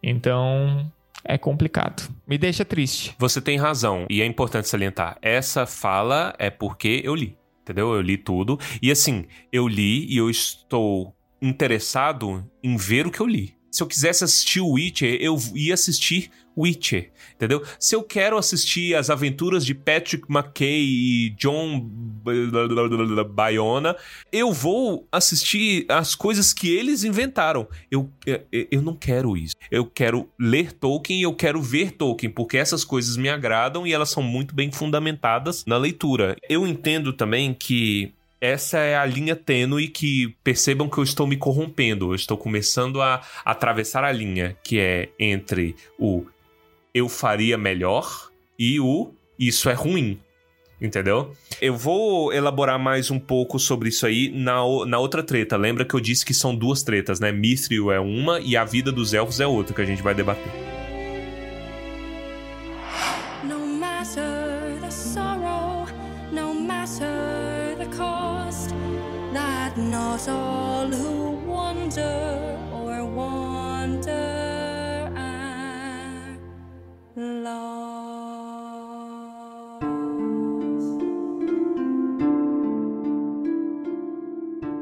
Então, 0.03 0.91
é 1.25 1.39
complicado. 1.39 2.09
Me 2.27 2.37
deixa 2.37 2.65
triste. 2.65 3.15
Você 3.19 3.41
tem 3.41 3.59
razão. 3.59 4.07
E 4.11 4.21
é 4.21 4.27
importante 4.27 4.69
salientar. 4.69 5.19
Essa 5.23 5.67
fala 5.67 6.35
é 6.39 6.51
porque 6.51 7.01
eu 7.05 7.15
li. 7.15 7.37
Entendeu? 7.63 7.95
Eu 7.95 8.01
li 8.01 8.17
tudo. 8.17 8.59
E 8.83 8.91
assim, 8.91 9.27
eu 9.53 9.69
li 9.69 10.07
e 10.13 10.17
eu 10.17 10.29
estou 10.29 11.15
interessado 11.41 12.45
em 12.63 12.77
ver 12.77 13.07
o 13.07 13.11
que 13.11 13.21
eu 13.21 13.27
li. 13.27 13.55
Se 13.71 13.83
eu 13.83 13.87
quisesse 13.87 14.25
assistir 14.25 14.61
o 14.61 14.73
Witcher, 14.73 15.17
eu 15.21 15.39
ia 15.55 15.75
assistir 15.75 16.31
Witcher, 16.61 17.11
entendeu? 17.35 17.63
Se 17.79 17.95
eu 17.95 18.03
quero 18.03 18.37
assistir 18.37 18.95
as 18.95 19.09
aventuras 19.11 19.65
de 19.65 19.75
Patrick 19.75 20.25
McKay 20.29 20.85
e 20.85 21.31
John 21.31 21.81
Bayona, 23.31 23.97
eu 24.31 24.53
vou 24.53 25.07
assistir 25.11 25.87
as 25.89 26.15
coisas 26.15 26.53
que 26.53 26.75
eles 26.75 27.05
inventaram. 27.05 27.67
Eu, 27.91 28.11
eu, 28.53 28.83
não 28.83 28.95
quero 28.95 29.37
isso. 29.37 29.55
Eu 29.71 29.87
quero 29.87 30.29
ler 30.39 30.73
Tolkien 30.73 31.21
e 31.21 31.23
eu 31.23 31.35
quero 31.35 31.63
ver 31.63 31.93
Tolkien, 31.93 32.31
porque 32.31 32.57
essas 32.57 32.85
coisas 32.85 33.17
me 33.17 33.29
agradam 33.29 33.87
e 33.87 33.93
elas 33.93 34.11
são 34.11 34.23
muito 34.23 34.55
bem 34.55 34.71
fundamentadas 34.71 35.65
na 35.65 35.77
leitura. 35.77 36.37
Eu 36.49 36.67
entendo 36.67 37.13
também 37.13 37.55
que 37.55 38.13
essa 38.41 38.79
é 38.79 38.97
a 38.97 39.05
linha 39.05 39.37
tênue 39.37 39.89
que 39.89 40.35
percebam 40.43 40.89
que 40.89 40.97
eu 40.97 41.05
estou 41.05 41.27
me 41.27 41.37
corrompendo. 41.37 42.11
Eu 42.11 42.15
estou 42.15 42.39
começando 42.39 43.03
a 43.03 43.21
atravessar 43.45 44.03
a 44.03 44.11
linha 44.11 44.57
que 44.65 44.79
é 44.79 45.11
entre 45.19 45.77
o 45.99 46.25
eu 46.95 47.09
faria 47.09 47.57
melhor 47.57 48.31
e 48.59 48.81
o 48.81 49.13
isso 49.39 49.71
é 49.71 49.73
ruim. 49.73 50.21
Entendeu? 50.81 51.33
Eu 51.61 51.77
vou 51.77 52.33
elaborar 52.33 52.79
mais 52.79 53.11
um 53.11 53.19
pouco 53.19 53.59
sobre 53.59 53.91
isso 53.91 54.07
aí 54.07 54.31
na, 54.31 54.63
na 54.87 54.99
outra 54.99 55.23
treta. 55.23 55.57
Lembra 55.57 55.85
que 55.85 55.95
eu 55.95 56.01
disse 56.01 56.25
que 56.25 56.33
são 56.33 56.55
duas 56.55 56.83
tretas, 56.83 57.21
né? 57.21 57.31
Mithril 57.31 57.93
é 57.93 58.01
uma 58.01 58.41
e 58.41 58.57
a 58.57 58.65
vida 58.65 58.91
dos 58.91 59.13
elfos 59.13 59.41
é 59.41 59.47
outra 59.47 59.75
que 59.75 59.83
a 59.83 59.85
gente 59.85 60.03
vai 60.03 60.15
debater. 60.15 60.51
No 63.45 63.59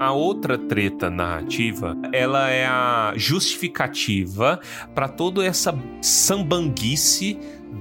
A 0.00 0.12
outra 0.12 0.56
treta 0.56 1.10
narrativa, 1.10 1.96
ela 2.12 2.48
é 2.48 2.64
a 2.64 3.12
justificativa 3.16 4.60
para 4.94 5.08
toda 5.08 5.44
essa 5.44 5.76
sambanguice 6.00 7.36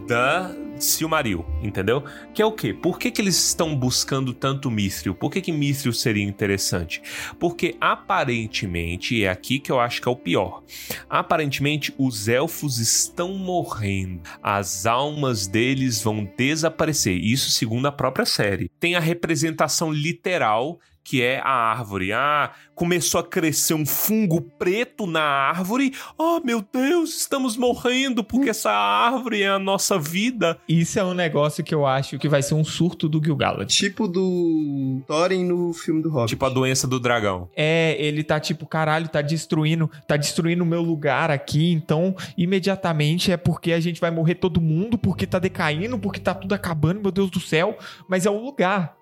da 0.08 0.51
Silmaril, 0.84 1.45
entendeu? 1.61 2.03
Que 2.34 2.41
é 2.41 2.45
o 2.45 2.51
quê? 2.51 2.73
Por 2.73 2.99
que, 2.99 3.11
que 3.11 3.21
eles 3.21 3.36
estão 3.36 3.75
buscando 3.75 4.34
tanto 4.34 4.71
Mithril? 4.71 5.15
Por 5.15 5.32
que, 5.32 5.41
que 5.41 5.51
Mithril 5.51 5.93
seria 5.93 6.23
interessante? 6.23 7.01
Porque 7.39 7.75
aparentemente, 7.80 9.23
é 9.23 9.30
aqui 9.30 9.59
que 9.59 9.71
eu 9.71 9.80
acho 9.80 10.01
que 10.01 10.07
é 10.07 10.11
o 10.11 10.15
pior, 10.15 10.63
aparentemente 11.09 11.93
os 11.97 12.28
elfos 12.28 12.80
estão 12.80 13.34
morrendo, 13.34 14.21
as 14.41 14.86
almas 14.86 15.47
deles 15.47 16.01
vão 16.01 16.28
desaparecer, 16.38 17.17
isso 17.17 17.49
segundo 17.49 17.88
a 17.88 17.91
própria 17.91 18.25
série. 18.25 18.69
Tem 18.80 18.95
a 18.95 18.99
representação 18.99 19.91
literal 19.91 20.80
que 21.08 21.24
é 21.24 21.39
a 21.39 21.49
árvore. 21.49 22.12
Ah, 22.12 22.51
começou 22.76 23.22
a 23.22 23.24
crescer 23.24 23.74
um 23.74 23.86
fungo 23.86 24.41
preto 24.41 25.08
na 25.08 25.22
árvore. 25.22 25.93
Oh, 26.18 26.41
meu 26.43 26.62
Deus, 26.62 27.22
estamos 27.22 27.55
morrendo 27.55 28.26
porque 28.26 28.49
essa 28.49 28.72
árvore 28.72 29.41
é 29.41 29.47
a 29.47 29.58
nossa 29.58 29.97
vida. 29.97 30.60
Isso 30.68 30.99
é 30.99 31.05
um 31.05 31.14
negócio 31.14 31.64
que 31.64 31.74
eu 31.74 31.86
acho 31.86 32.20
que 32.20 32.28
vai 32.28 32.43
ser 32.43 32.55
um 32.55 32.64
surto 32.66 33.08
do 33.08 33.24
Gil-galad. 33.24 33.74
Tipo 33.74 34.05
do 34.05 35.01
Thorin 35.08 35.45
no 35.45 35.72
filme 35.72 36.01
do 36.01 36.10
Hobbit. 36.10 36.32
Tipo 36.32 36.45
a 36.45 36.49
doença 36.49 36.86
do 36.86 36.99
dragão. 36.99 37.49
É, 37.55 37.95
ele 37.97 38.22
tá 38.22 38.38
tipo, 38.38 38.66
caralho, 38.66 39.08
tá 39.08 39.22
destruindo, 39.22 39.89
tá 40.05 40.18
destruindo 40.18 40.66
o 40.66 40.68
meu 40.68 40.82
lugar 40.82 41.32
aqui, 41.32 41.72
então 41.72 42.14
imediatamente 42.38 43.32
é 43.32 43.38
porque 43.38 43.72
a 43.72 43.80
gente 43.80 44.01
vai 44.01 44.12
morrer 44.12 44.36
todo 44.36 44.60
mundo, 44.60 44.97
porque 44.97 45.26
tá 45.26 45.39
decaindo, 45.39 45.97
porque 45.97 46.20
tá 46.20 46.36
tudo 46.36 46.53
acabando, 46.53 46.99
meu 46.99 47.12
Deus 47.14 47.32
do 47.32 47.39
céu, 47.39 47.78
mas 48.10 48.26
é 48.26 48.30
o 48.30 48.43
lugar. 48.43 48.96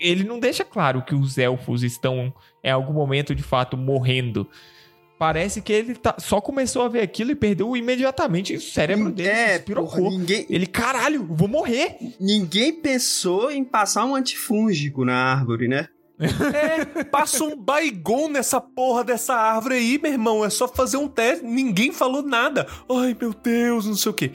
Ele 0.00 0.24
não 0.24 0.38
deixa 0.38 0.64
claro 0.64 1.02
que 1.02 1.14
os 1.14 1.36
elfos 1.38 1.82
estão 1.82 2.32
em 2.62 2.70
algum 2.70 2.92
momento 2.92 3.34
de 3.34 3.42
fato 3.42 3.76
morrendo. 3.76 4.48
Parece 5.18 5.62
que 5.62 5.72
ele 5.72 5.94
tá- 5.94 6.16
só 6.18 6.40
começou 6.40 6.82
a 6.82 6.88
ver 6.88 7.00
aquilo 7.00 7.30
e 7.30 7.34
perdeu 7.36 7.76
imediatamente 7.76 8.54
o 8.54 8.60
cérebro 8.60 9.10
dele. 9.12 9.28
É, 9.28 9.58
porra, 9.60 10.00
ninguém, 10.00 10.44
Ele, 10.50 10.66
caralho, 10.66 11.24
vou 11.30 11.46
morrer. 11.48 11.96
ninguém 12.20 12.72
pensou 12.72 13.50
em 13.50 13.64
passar 13.64 14.04
um 14.04 14.14
antifúngico 14.16 15.04
na 15.04 15.14
árvore, 15.14 15.68
né? 15.68 15.88
É, 16.18 17.04
passa 17.04 17.42
um 17.44 17.56
baigon 17.56 18.28
nessa 18.28 18.60
porra 18.60 19.02
dessa 19.02 19.34
árvore 19.34 19.74
aí, 19.74 19.98
meu 20.00 20.12
irmão. 20.12 20.44
É 20.44 20.50
só 20.50 20.68
fazer 20.68 20.96
um 20.96 21.08
teste. 21.08 21.44
Ninguém 21.44 21.92
falou 21.92 22.22
nada. 22.22 22.66
Ai, 22.90 23.16
meu 23.20 23.34
Deus, 23.34 23.86
não 23.86 23.96
sei 23.96 24.10
o 24.10 24.14
quê. 24.14 24.30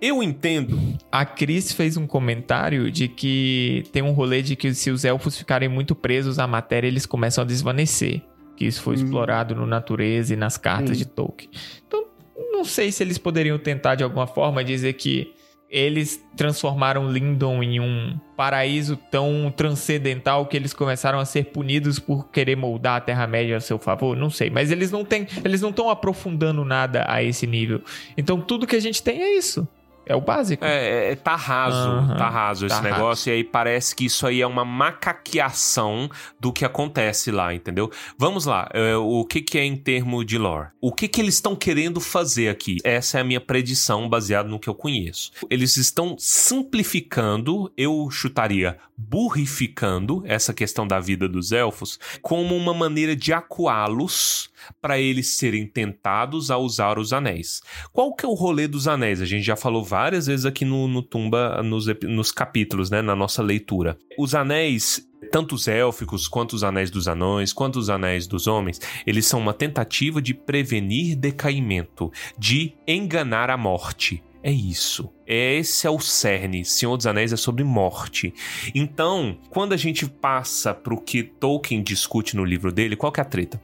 Eu 0.00 0.22
entendo. 0.22 0.78
A 1.10 1.24
Cris 1.24 1.72
fez 1.72 1.96
um 1.96 2.06
comentário 2.06 2.90
de 2.90 3.08
que 3.08 3.84
tem 3.92 4.02
um 4.02 4.12
rolê 4.12 4.42
de 4.42 4.54
que 4.56 4.74
se 4.74 4.90
os 4.90 5.04
elfos 5.04 5.38
ficarem 5.38 5.68
muito 5.68 5.94
presos 5.94 6.38
à 6.38 6.46
matéria, 6.46 6.86
eles 6.86 7.06
começam 7.06 7.42
a 7.42 7.46
desvanecer. 7.46 8.20
Que 8.56 8.66
isso 8.66 8.82
foi 8.82 8.96
Hum. 8.96 9.04
explorado 9.04 9.54
no 9.54 9.66
Natureza 9.66 10.34
e 10.34 10.36
nas 10.36 10.56
cartas 10.58 10.90
Hum. 10.96 10.98
de 10.98 11.06
Tolkien. 11.06 11.50
Então, 11.86 12.04
não 12.52 12.64
sei 12.64 12.92
se 12.92 13.02
eles 13.02 13.16
poderiam 13.18 13.58
tentar 13.58 13.94
de 13.94 14.04
alguma 14.04 14.26
forma 14.26 14.62
dizer 14.64 14.92
que 14.94 15.32
eles 15.68 16.22
transformaram 16.36 17.10
Lindon 17.10 17.62
em 17.62 17.80
um 17.80 18.18
paraíso 18.36 18.96
tão 19.10 19.52
transcendental 19.54 20.46
que 20.46 20.56
eles 20.56 20.72
começaram 20.72 21.18
a 21.18 21.24
ser 21.24 21.46
punidos 21.46 21.98
por 21.98 22.28
querer 22.30 22.56
moldar 22.56 22.96
a 22.96 23.00
Terra-média 23.00 23.56
a 23.56 23.60
seu 23.60 23.78
favor. 23.78 24.16
Não 24.16 24.30
sei, 24.30 24.50
mas 24.50 24.70
eles 24.70 24.90
não 24.90 25.04
têm, 25.04 25.26
eles 25.44 25.60
não 25.60 25.70
estão 25.70 25.90
aprofundando 25.90 26.64
nada 26.64 27.04
a 27.08 27.22
esse 27.22 27.46
nível. 27.46 27.80
Então 28.16 28.40
tudo 28.40 28.66
que 28.66 28.76
a 28.76 28.80
gente 28.80 29.02
tem 29.02 29.22
é 29.22 29.36
isso. 29.36 29.66
É 30.06 30.14
o 30.14 30.20
básico. 30.20 30.64
É, 30.64 31.12
é, 31.12 31.16
tá 31.16 31.34
raso, 31.34 31.76
Aham, 31.76 32.16
tá 32.16 32.28
raso 32.30 32.66
esse 32.66 32.76
tá 32.76 32.82
negócio, 32.82 33.30
e 33.30 33.34
aí 33.34 33.44
parece 33.44 33.94
que 33.94 34.04
isso 34.04 34.24
aí 34.24 34.40
é 34.40 34.46
uma 34.46 34.64
macaqueação 34.64 36.08
do 36.38 36.52
que 36.52 36.64
acontece 36.64 37.32
lá, 37.32 37.52
entendeu? 37.52 37.90
Vamos 38.16 38.46
lá, 38.46 38.68
é, 38.72 38.96
o 38.96 39.24
que 39.24 39.42
que 39.42 39.58
é 39.58 39.64
em 39.64 39.76
termo 39.76 40.24
de 40.24 40.38
lore? 40.38 40.68
O 40.80 40.92
que 40.92 41.08
que 41.08 41.20
eles 41.20 41.34
estão 41.34 41.56
querendo 41.56 42.00
fazer 42.00 42.48
aqui? 42.48 42.76
Essa 42.84 43.18
é 43.18 43.20
a 43.20 43.24
minha 43.24 43.40
predição 43.40 44.08
baseada 44.08 44.48
no 44.48 44.60
que 44.60 44.68
eu 44.68 44.74
conheço. 44.74 45.32
Eles 45.50 45.76
estão 45.76 46.14
simplificando, 46.18 47.72
eu 47.76 48.08
chutaria 48.10 48.78
burrificando 48.96 50.22
essa 50.24 50.54
questão 50.54 50.86
da 50.86 50.98
vida 50.98 51.28
dos 51.28 51.52
elfos 51.52 51.98
como 52.22 52.56
uma 52.56 52.72
maneira 52.72 53.14
de 53.14 53.32
acuá-los 53.32 54.50
para 54.80 54.98
eles 54.98 55.36
serem 55.36 55.66
tentados 55.66 56.50
a 56.50 56.56
usar 56.56 56.98
os 56.98 57.12
anéis. 57.12 57.60
Qual 57.92 58.14
que 58.14 58.24
é 58.24 58.28
o 58.28 58.34
rolê 58.34 58.66
dos 58.66 58.88
anéis? 58.88 59.20
A 59.20 59.26
gente 59.26 59.44
já 59.44 59.56
falou 59.56 59.84
várias 59.84 60.26
vezes 60.26 60.46
aqui 60.46 60.64
no, 60.64 60.88
no 60.88 61.02
Tumba, 61.02 61.62
nos, 61.62 61.86
nos 62.02 62.32
capítulos, 62.32 62.90
né, 62.90 63.02
na 63.02 63.14
nossa 63.14 63.42
leitura. 63.42 63.98
Os 64.18 64.34
anéis, 64.34 65.06
tanto 65.30 65.54
os 65.54 65.68
élficos, 65.68 66.26
quanto 66.26 66.54
os 66.54 66.64
anéis 66.64 66.90
dos 66.90 67.06
anões, 67.06 67.52
quanto 67.52 67.78
os 67.78 67.90
anéis 67.90 68.26
dos 68.26 68.46
homens, 68.46 68.80
eles 69.06 69.26
são 69.26 69.40
uma 69.40 69.52
tentativa 69.52 70.22
de 70.22 70.32
prevenir 70.32 71.16
decaimento, 71.16 72.10
de 72.38 72.74
enganar 72.86 73.50
a 73.50 73.56
morte. 73.56 74.22
É 74.46 74.52
isso. 74.52 75.12
Esse 75.26 75.88
é 75.88 75.90
o 75.90 75.98
cerne. 75.98 76.64
Senhor 76.64 76.96
dos 76.96 77.04
Anéis 77.04 77.32
é 77.32 77.36
sobre 77.36 77.64
morte. 77.64 78.32
Então, 78.72 79.36
quando 79.50 79.72
a 79.72 79.76
gente 79.76 80.06
passa 80.06 80.72
para 80.72 80.94
o 80.94 81.00
que 81.00 81.24
Tolkien 81.24 81.82
discute 81.82 82.36
no 82.36 82.44
livro 82.44 82.70
dele, 82.70 82.94
qual 82.94 83.10
que 83.10 83.18
é 83.18 83.24
a 83.24 83.26
treta? 83.26 83.60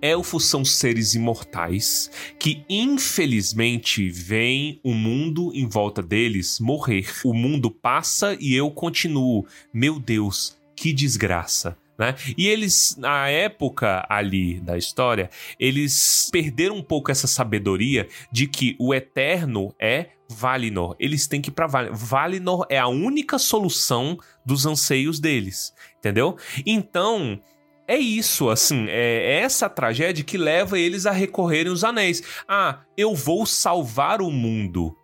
Elfos 0.00 0.46
são 0.46 0.64
seres 0.64 1.14
imortais 1.14 2.10
que, 2.38 2.64
infelizmente, 2.66 4.08
veem 4.08 4.80
o 4.82 4.94
mundo 4.94 5.52
em 5.54 5.68
volta 5.68 6.02
deles 6.02 6.58
morrer. 6.60 7.06
O 7.22 7.34
mundo 7.34 7.70
passa 7.70 8.38
e 8.40 8.54
eu 8.54 8.70
continuo. 8.70 9.46
Meu 9.70 10.00
Deus, 10.00 10.56
que 10.74 10.94
desgraça. 10.94 11.76
Né? 11.98 12.14
E 12.36 12.48
eles, 12.48 12.96
na 12.98 13.28
época 13.28 14.04
ali 14.08 14.60
da 14.60 14.76
história, 14.76 15.30
eles 15.60 16.28
perderam 16.32 16.76
um 16.76 16.82
pouco 16.82 17.10
essa 17.10 17.26
sabedoria 17.26 18.08
de 18.32 18.48
que 18.48 18.74
o 18.80 18.92
eterno 18.92 19.74
é 19.78 20.08
Valinor. 20.28 20.96
Eles 20.98 21.26
têm 21.26 21.40
que 21.40 21.50
ir 21.50 21.52
pra 21.52 21.66
Valinor. 21.66 21.96
Valinor 21.96 22.66
é 22.68 22.78
a 22.78 22.88
única 22.88 23.38
solução 23.38 24.18
dos 24.44 24.66
anseios 24.66 25.20
deles, 25.20 25.72
entendeu? 25.98 26.36
Então, 26.66 27.40
é 27.86 27.96
isso, 27.96 28.48
assim, 28.48 28.86
é 28.88 29.40
essa 29.40 29.68
tragédia 29.68 30.24
que 30.24 30.38
leva 30.38 30.78
eles 30.78 31.06
a 31.06 31.12
recorrerem 31.12 31.70
os 31.72 31.84
anéis. 31.84 32.22
Ah, 32.48 32.80
eu 32.96 33.14
vou 33.14 33.44
salvar 33.46 34.20
o 34.20 34.30
mundo. 34.30 34.96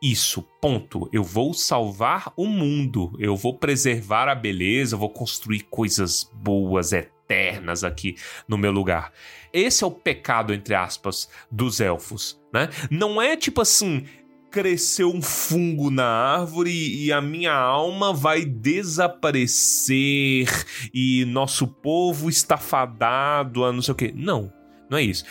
Isso, 0.00 0.42
ponto. 0.60 1.08
Eu 1.12 1.24
vou 1.24 1.52
salvar 1.52 2.32
o 2.36 2.46
mundo. 2.46 3.12
Eu 3.18 3.34
vou 3.36 3.58
preservar 3.58 4.28
a 4.28 4.34
beleza, 4.34 4.94
eu 4.94 4.98
vou 4.98 5.10
construir 5.10 5.62
coisas 5.62 6.30
boas, 6.32 6.92
eternas 6.92 7.82
aqui 7.84 8.16
no 8.46 8.56
meu 8.56 8.72
lugar. 8.72 9.12
Esse 9.52 9.84
é 9.84 9.86
o 9.86 9.90
pecado, 9.90 10.54
entre 10.54 10.74
aspas, 10.74 11.28
dos 11.50 11.80
elfos, 11.80 12.40
né? 12.52 12.68
Não 12.90 13.20
é 13.20 13.36
tipo 13.36 13.60
assim, 13.60 14.06
cresceu 14.50 15.10
um 15.10 15.20
fungo 15.20 15.90
na 15.90 16.06
árvore 16.06 16.70
e 16.70 17.12
a 17.12 17.20
minha 17.20 17.52
alma 17.52 18.12
vai 18.12 18.44
desaparecer 18.44 20.46
e 20.92 21.24
nosso 21.26 21.66
povo 21.66 22.30
está 22.30 22.56
fadado 22.56 23.64
a 23.64 23.72
não 23.72 23.82
sei 23.82 23.92
o 23.92 23.96
quê. 23.96 24.12
Não, 24.14 24.52
não 24.88 24.98
é 24.98 25.02
isso. 25.02 25.24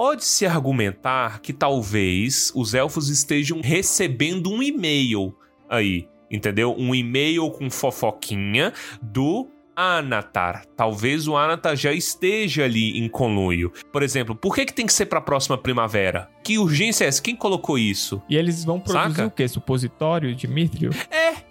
Pode-se 0.00 0.46
argumentar 0.46 1.42
que 1.42 1.52
talvez 1.52 2.50
os 2.54 2.72
elfos 2.72 3.10
estejam 3.10 3.60
recebendo 3.60 4.50
um 4.50 4.62
e-mail 4.62 5.36
aí, 5.68 6.08
entendeu? 6.30 6.74
Um 6.78 6.94
e-mail 6.94 7.50
com 7.50 7.68
fofoquinha 7.68 8.72
do 9.02 9.46
Anatar. 9.76 10.64
Talvez 10.74 11.28
o 11.28 11.36
Anatar 11.36 11.76
já 11.76 11.92
esteja 11.92 12.64
ali 12.64 12.98
em 12.98 13.10
conluio. 13.10 13.70
Por 13.92 14.02
exemplo, 14.02 14.34
por 14.34 14.54
que, 14.54 14.64
que 14.64 14.72
tem 14.72 14.86
que 14.86 14.92
ser 14.94 15.04
pra 15.04 15.20
próxima 15.20 15.58
primavera? 15.58 16.30
Que 16.42 16.56
urgência 16.56 17.04
é 17.04 17.08
essa? 17.08 17.20
Quem 17.20 17.36
colocou 17.36 17.78
isso? 17.78 18.22
E 18.26 18.38
eles 18.38 18.64
vão 18.64 18.80
produzir 18.80 19.16
Saca? 19.16 19.26
o 19.26 19.30
quê? 19.30 19.46
Supositório 19.46 20.34
de 20.34 20.48
Mithril? 20.48 20.92
É. 21.10 21.49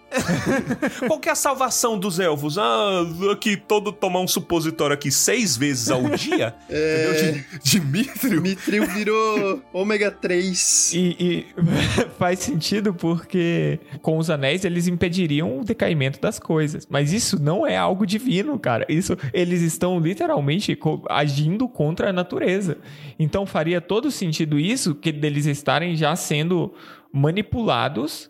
Qual 1.07 1.20
que 1.20 1.30
é 1.30 1.32
a 1.32 1.36
salvação 1.36 1.97
dos 1.97 2.20
elfos? 2.20 2.57
Ah, 2.57 3.05
aqui 3.32 3.55
todo 3.55 3.91
tomar 3.91 4.20
um 4.22 4.28
supositório 4.28 4.93
aqui 4.93 5.12
seis 5.12 5.55
vezes 5.55 5.89
ao 5.89 6.10
dia? 6.10 6.55
É, 6.70 7.43
mithril? 7.84 8.41
Mithril 8.41 8.86
virou 8.88 9.62
ômega 9.74 10.12
3. 10.12 10.93
E, 10.93 11.16
e 11.20 11.45
faz 12.18 12.39
sentido 12.39 12.93
porque 12.93 13.80
com 14.01 14.18
os 14.18 14.30
anéis 14.30 14.64
eles 14.66 14.88
impediriam 14.88 15.60
o 15.60 15.64
decaimento 15.64 16.20
das 16.20 16.39
coisas. 16.39 16.88
Mas 16.89 17.12
isso 17.12 17.41
não 17.41 17.66
é 17.66 17.76
algo 17.76 18.05
divino, 18.05 18.57
cara. 18.60 18.86
Isso 18.88 19.18
eles 19.34 19.62
estão 19.62 19.99
literalmente 19.99 20.78
agindo 21.10 21.68
contra 21.68 22.10
a 22.10 22.14
natureza. 22.14 22.78
Então 23.18 23.45
faria 23.45 23.82
todo 23.82 24.12
sentido 24.12 24.60
isso 24.60 24.95
que 24.95 25.12
deles 25.12 25.45
estarem 25.45 25.95
já 25.95 26.16
sendo 26.16 26.74
manipulados 27.12 28.30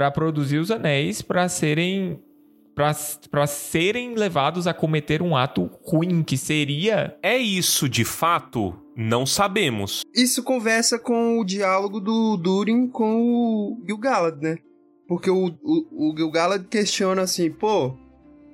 para 0.00 0.10
produzir 0.10 0.56
os 0.56 0.70
anéis 0.70 1.20
para 1.20 1.46
serem 1.46 2.18
para 3.30 3.46
serem 3.46 4.14
levados 4.14 4.66
a 4.66 4.72
cometer 4.72 5.20
um 5.20 5.36
ato 5.36 5.68
ruim 5.82 6.22
que 6.22 6.38
seria 6.38 7.18
É 7.22 7.36
isso 7.36 7.86
de 7.86 8.02
fato? 8.02 8.74
Não 8.96 9.26
sabemos. 9.26 10.00
Isso 10.14 10.42
conversa 10.42 10.98
com 10.98 11.38
o 11.38 11.44
diálogo 11.44 12.00
do 12.00 12.38
Durin 12.38 12.88
com 12.88 13.20
o 13.20 13.82
Gil-galad, 13.86 14.40
né? 14.40 14.56
Porque 15.06 15.28
o, 15.28 15.54
o, 15.62 16.10
o 16.10 16.16
Gil-galad 16.16 16.64
questiona 16.64 17.20
assim, 17.20 17.50
pô, 17.50 17.94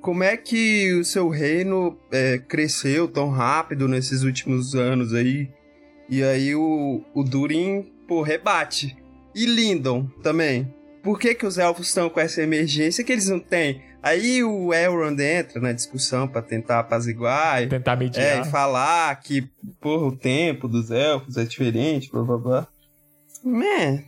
como 0.01 0.25
é 0.25 0.37
que 0.37 0.93
o 0.95 1.05
seu 1.05 1.29
reino 1.29 1.97
é, 2.11 2.39
cresceu 2.39 3.07
tão 3.07 3.31
rápido 3.31 3.87
nesses 3.87 4.25
últimos 4.25 4.75
anos 4.75 5.15
aí? 5.15 5.49
E 6.11 6.25
aí 6.25 6.57
o, 6.57 7.05
o 7.15 7.23
Durin, 7.23 7.83
pô, 8.09 8.23
rebate. 8.23 8.97
E 9.33 9.47
Lindon 9.47 10.09
também. 10.25 10.75
Por 11.07 11.21
que 11.21 11.37
que 11.37 11.47
os 11.47 11.57
elfos 11.57 11.87
estão 11.87 12.11
com 12.11 12.19
essa 12.19 12.43
emergência 12.43 13.05
que 13.05 13.13
eles 13.13 13.29
não 13.29 13.39
têm? 13.39 13.81
Aí 14.03 14.43
o 14.43 14.75
Elrond 14.75 15.21
entra 15.23 15.61
na 15.61 15.71
discussão 15.71 16.27
pra 16.27 16.43
tentar 16.43 16.81
apaziguar. 16.81 17.63
e- 17.63 17.69
tentar 17.69 17.93
é, 17.93 17.97
mediar. 17.97 18.45
e 18.45 18.51
falar 18.51 19.15
que, 19.21 19.49
porra, 19.81 20.07
o 20.07 20.17
tempo 20.17 20.67
dos 20.67 20.91
elfos 20.91 21.37
é 21.37 21.45
diferente, 21.45 22.11
blá 22.11 22.25
blá 22.25 22.37
blá. 22.37 22.67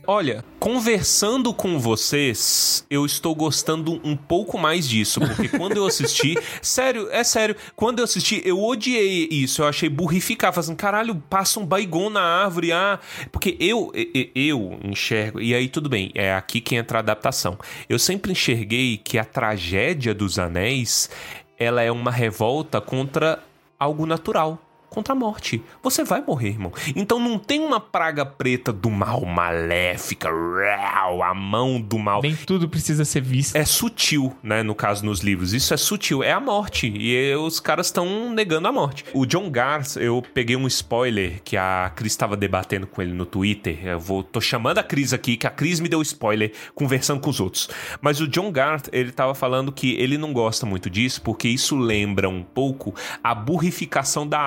Olha, 0.05 0.43
conversando 0.59 1.53
com 1.53 1.79
vocês, 1.79 2.85
eu 2.89 3.05
estou 3.05 3.33
gostando 3.33 4.01
um 4.03 4.13
pouco 4.15 4.57
mais 4.57 4.87
disso, 4.87 5.21
porque 5.21 5.47
quando 5.57 5.77
eu 5.77 5.85
assisti, 5.85 6.37
sério, 6.61 7.07
é 7.09 7.23
sério, 7.23 7.55
quando 7.73 7.99
eu 7.99 8.03
assisti, 8.03 8.41
eu 8.43 8.61
odiei 8.61 9.29
isso, 9.31 9.61
eu 9.61 9.67
achei 9.67 9.87
burrificar, 9.87 10.51
fazendo, 10.51 10.75
caralho, 10.75 11.15
passa 11.29 11.57
um 11.59 11.65
baigon 11.65 12.09
na 12.09 12.21
árvore, 12.21 12.73
ah, 12.73 12.99
porque 13.31 13.55
eu, 13.61 13.91
e- 13.95 14.31
e- 14.35 14.49
eu 14.49 14.77
enxergo, 14.83 15.39
e 15.39 15.55
aí 15.55 15.69
tudo 15.69 15.87
bem, 15.87 16.11
é 16.15 16.33
aqui 16.33 16.59
que 16.59 16.75
entra 16.75 16.97
a 16.97 17.01
adaptação. 17.01 17.57
Eu 17.87 17.97
sempre 17.97 18.33
enxerguei 18.33 18.97
que 18.97 19.17
a 19.17 19.23
tragédia 19.23 20.13
dos 20.13 20.37
anéis, 20.37 21.09
ela 21.57 21.81
é 21.81 21.89
uma 21.89 22.11
revolta 22.11 22.81
contra 22.81 23.39
algo 23.79 24.05
natural. 24.05 24.61
Contra 24.89 25.13
a 25.13 25.15
morte. 25.15 25.61
Você 25.83 26.03
vai 26.03 26.21
morrer, 26.21 26.49
irmão. 26.49 26.71
Então 26.95 27.19
não 27.19 27.37
tem 27.37 27.61
uma 27.61 27.79
praga 27.79 28.25
preta 28.25 28.73
do 28.73 28.89
mal, 28.89 29.23
maléfica, 29.25 30.29
rau, 30.29 31.21
a 31.21 31.33
mão 31.33 31.79
do 31.79 31.99
mal. 31.99 32.21
Nem 32.21 32.35
tudo 32.35 32.67
precisa 32.67 33.05
ser 33.05 33.21
visto. 33.21 33.55
É 33.55 33.65
sutil, 33.65 34.35
né? 34.41 34.63
No 34.63 34.73
caso, 34.73 35.05
nos 35.05 35.19
livros. 35.19 35.53
Isso 35.53 35.73
é 35.73 35.77
sutil. 35.77 36.23
É 36.23 36.31
a 36.31 36.39
morte. 36.39 36.87
E 36.87 37.35
os 37.35 37.59
caras 37.59 37.87
estão 37.87 38.31
negando 38.33 38.67
a 38.67 38.71
morte. 38.71 39.05
O 39.13 39.25
John 39.25 39.49
Garth, 39.49 39.97
eu 39.97 40.23
peguei 40.33 40.55
um 40.55 40.67
spoiler 40.67 41.41
que 41.43 41.55
a 41.55 41.91
Cris 41.95 42.13
estava 42.13 42.35
debatendo 42.35 42.87
com 42.87 43.01
ele 43.01 43.13
no 43.13 43.25
Twitter. 43.25 43.85
Eu 43.85 43.99
vou, 43.99 44.23
tô 44.23 44.41
chamando 44.41 44.79
a 44.79 44.83
Cris 44.83 45.13
aqui, 45.13 45.37
que 45.37 45.47
a 45.47 45.51
Cris 45.51 45.79
me 45.79 45.87
deu 45.87 46.01
spoiler 46.01 46.51
conversando 46.73 47.21
com 47.21 47.29
os 47.29 47.39
outros. 47.39 47.69
Mas 48.01 48.19
o 48.19 48.27
John 48.27 48.51
Garth, 48.51 48.87
ele 48.91 49.11
tava 49.11 49.35
falando 49.35 49.71
que 49.71 49.95
ele 49.95 50.17
não 50.17 50.33
gosta 50.33 50.65
muito 50.65 50.89
disso, 50.89 51.21
porque 51.21 51.47
isso 51.47 51.77
lembra 51.77 52.27
um 52.27 52.43
pouco 52.43 52.93
a 53.23 53.35
burrificação 53.35 54.27
da 54.27 54.39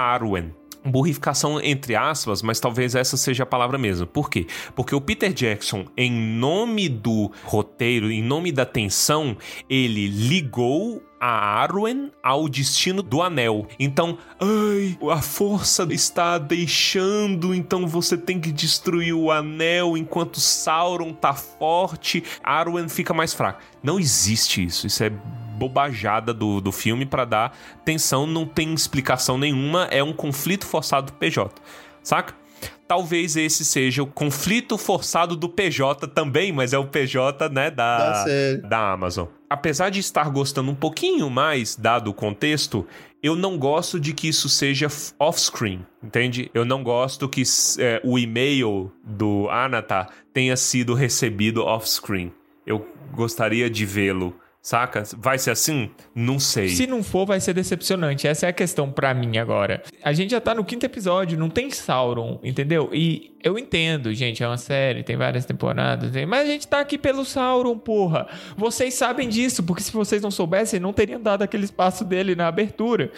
Burrificação 0.84 1.60
entre 1.60 1.94
aspas, 1.94 2.42
mas 2.42 2.59
talvez 2.59 2.96
essa 2.96 3.16
seja 3.16 3.44
a 3.44 3.46
palavra 3.46 3.78
mesmo. 3.78 4.04
Por 4.04 4.28
quê? 4.28 4.48
Porque 4.74 4.94
o 4.94 5.00
Peter 5.00 5.32
Jackson, 5.32 5.86
em 5.96 6.10
nome 6.10 6.88
do 6.88 7.30
roteiro, 7.44 8.10
em 8.10 8.20
nome 8.20 8.50
da 8.50 8.66
tensão, 8.66 9.36
ele 9.70 10.09
ligou 10.09 11.00
a 11.20 11.62
Arwen 11.62 12.10
ao 12.20 12.48
destino 12.48 13.00
do 13.00 13.22
anel. 13.22 13.68
Então, 13.78 14.18
ai, 14.40 14.98
a 15.09 15.22
força 15.22 15.86
está 15.88 16.36
deixando, 16.36 17.54
então 17.54 17.86
você 17.86 18.16
tem 18.16 18.40
que 18.40 18.50
destruir 18.50 19.14
o 19.14 19.30
anel 19.30 19.96
enquanto 19.96 20.40
Sauron 20.40 21.12
tá 21.12 21.32
forte, 21.32 22.24
Arwen 22.42 22.88
fica 22.88 23.14
mais 23.14 23.32
fraca. 23.32 23.60
Não 23.80 24.00
existe 24.00 24.64
isso. 24.64 24.88
Isso 24.88 25.04
é 25.04 25.12
bobajada 25.52 26.32
do, 26.32 26.60
do 26.60 26.72
filme 26.72 27.06
pra 27.06 27.24
dar 27.24 27.56
tensão, 27.84 28.26
não 28.26 28.46
tem 28.46 28.72
explicação 28.74 29.38
nenhuma, 29.38 29.84
é 29.90 30.02
um 30.02 30.12
conflito 30.12 30.66
forçado 30.66 31.06
do 31.06 31.12
PJ, 31.14 31.50
saca? 32.02 32.34
talvez 32.92 33.36
esse 33.36 33.64
seja 33.64 34.02
o 34.02 34.06
conflito 34.06 34.76
forçado 34.76 35.34
do 35.34 35.48
PJ 35.48 36.06
também, 36.08 36.52
mas 36.52 36.74
é 36.74 36.78
o 36.78 36.86
PJ, 36.86 37.48
né, 37.48 37.70
da, 37.70 38.22
Da 38.68 38.92
Amazon. 38.92 39.28
Apesar 39.48 39.88
de 39.88 39.98
estar 39.98 40.28
gostando 40.28 40.70
um 40.70 40.74
pouquinho 40.74 41.30
mais, 41.30 41.74
dado 41.74 42.08
o 42.08 42.14
contexto, 42.14 42.86
eu 43.22 43.34
não 43.34 43.56
gosto 43.56 43.98
de 43.98 44.12
que 44.12 44.28
isso 44.28 44.46
seja 44.46 44.88
off-screen, 45.18 45.86
entende? 46.02 46.50
Eu 46.52 46.66
não 46.66 46.82
gosto 46.82 47.28
que 47.30 47.42
é, 47.78 47.98
o 48.04 48.18
e-mail 48.18 48.92
do 49.02 49.48
Anata 49.48 50.08
tenha 50.30 50.54
sido 50.54 50.92
recebido 50.92 51.64
off-screen. 51.64 52.30
Eu 52.66 52.86
gostaria 53.14 53.70
de 53.70 53.86
vê-lo, 53.86 54.34
saca? 54.62 55.02
Vai 55.18 55.39
ser 55.39 55.51
assim? 55.51 55.90
Não 56.14 56.39
sei. 56.39 56.68
Se 56.68 56.86
não 56.86 57.02
for, 57.02 57.26
vai 57.26 57.40
ser 57.40 57.52
decepcionante. 57.52 58.28
Essa 58.28 58.47
é 58.47 58.48
a 58.48 58.52
questão 58.52 58.90
pra 58.90 59.12
mim 59.12 59.36
agora. 59.36 59.82
A 60.02 60.12
gente 60.12 60.30
já 60.30 60.40
tá 60.40 60.55
no 60.55 60.64
quinto 60.64 60.86
episódio, 60.86 61.36
não 61.36 61.51
tem 61.51 61.70
Sauron, 61.70 62.39
entendeu? 62.43 62.89
E 62.93 63.31
eu 63.43 63.59
entendo, 63.59 64.12
gente, 64.14 64.43
é 64.43 64.47
uma 64.47 64.56
série, 64.56 65.02
tem 65.02 65.16
várias 65.16 65.44
temporadas, 65.44 66.10
tem- 66.12 66.24
mas 66.27 66.43
a 66.48 66.52
gente 66.52 66.66
tá 66.69 66.81
aqui 66.81 66.97
pelo 66.97 67.24
Sauron, 67.24 67.77
porra. 67.78 68.27
Vocês 68.56 68.94
sabem 68.94 69.28
disso, 69.28 69.62
porque 69.62 69.82
se 69.82 69.93
vocês 69.93 70.23
não 70.23 70.31
soubessem, 70.31 70.78
não 70.81 70.93
teriam 70.93 71.20
dado 71.20 71.43
aquele 71.43 71.64
espaço 71.64 72.05
dele 72.05 72.35
na 72.35 72.48
abertura. 72.48 73.10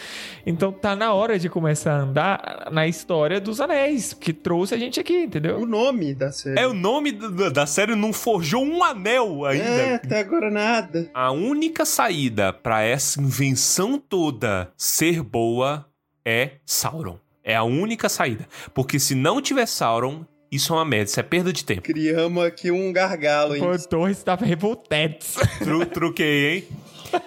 Então 0.47 0.73
tá 0.73 0.95
na 0.97 1.13
hora 1.13 1.39
de 1.39 1.49
começar 1.49 1.93
a 1.95 2.01
andar 2.03 2.69
na 2.73 2.87
história 2.87 3.41
dos 3.41 3.61
anéis, 3.61 4.13
que 4.15 4.33
trouxe 4.33 4.75
a 4.75 4.79
gente 4.79 4.99
aqui, 5.01 5.25
entendeu? 5.25 5.59
O 5.59 5.67
nome 5.67 6.15
da 6.15 6.33
série. 6.33 6.59
É, 6.59 6.67
o 6.67 6.75
nome 6.75 7.13
do- 7.13 7.51
da 7.51 7.67
série 7.67 7.95
não 7.95 8.13
forjou 8.13 8.65
um 8.65 8.83
anel 8.83 9.45
ainda. 9.45 9.65
É, 9.65 9.95
até 9.95 10.21
agora 10.21 10.51
nada. 10.51 11.11
A 11.13 11.31
única 11.33 11.85
saída 11.85 12.53
pra 12.53 12.83
essa 12.83 13.21
invenção 13.21 13.99
toda 13.99 14.71
ser 14.77 15.23
boa 15.23 15.87
é 16.25 16.53
Sauron. 16.65 17.19
É 17.45 17.55
a 17.55 17.63
única 17.63 18.09
saída. 18.09 18.49
Porque 18.73 18.99
se 18.99 19.15
não 19.15 19.41
tiver 19.43 19.67
Sauron, 19.67 20.25
isso 20.51 20.73
é 20.73 20.77
uma 20.77 20.85
merda, 20.85 21.05
isso 21.11 21.21
é 21.21 21.23
perda 21.23 21.53
de 21.53 21.65
tempo. 21.65 21.83
Criamos 21.83 22.43
aqui 22.45 22.71
um 22.71 22.93
gargalo, 22.93 23.55
hein? 23.55 23.63
Pô, 23.63 23.79
Torres 23.89 24.23
tava 24.23 24.45
revoltados. 24.47 25.35
Tru, 25.59 25.85
truquei, 25.85 26.55
hein? 26.57 26.65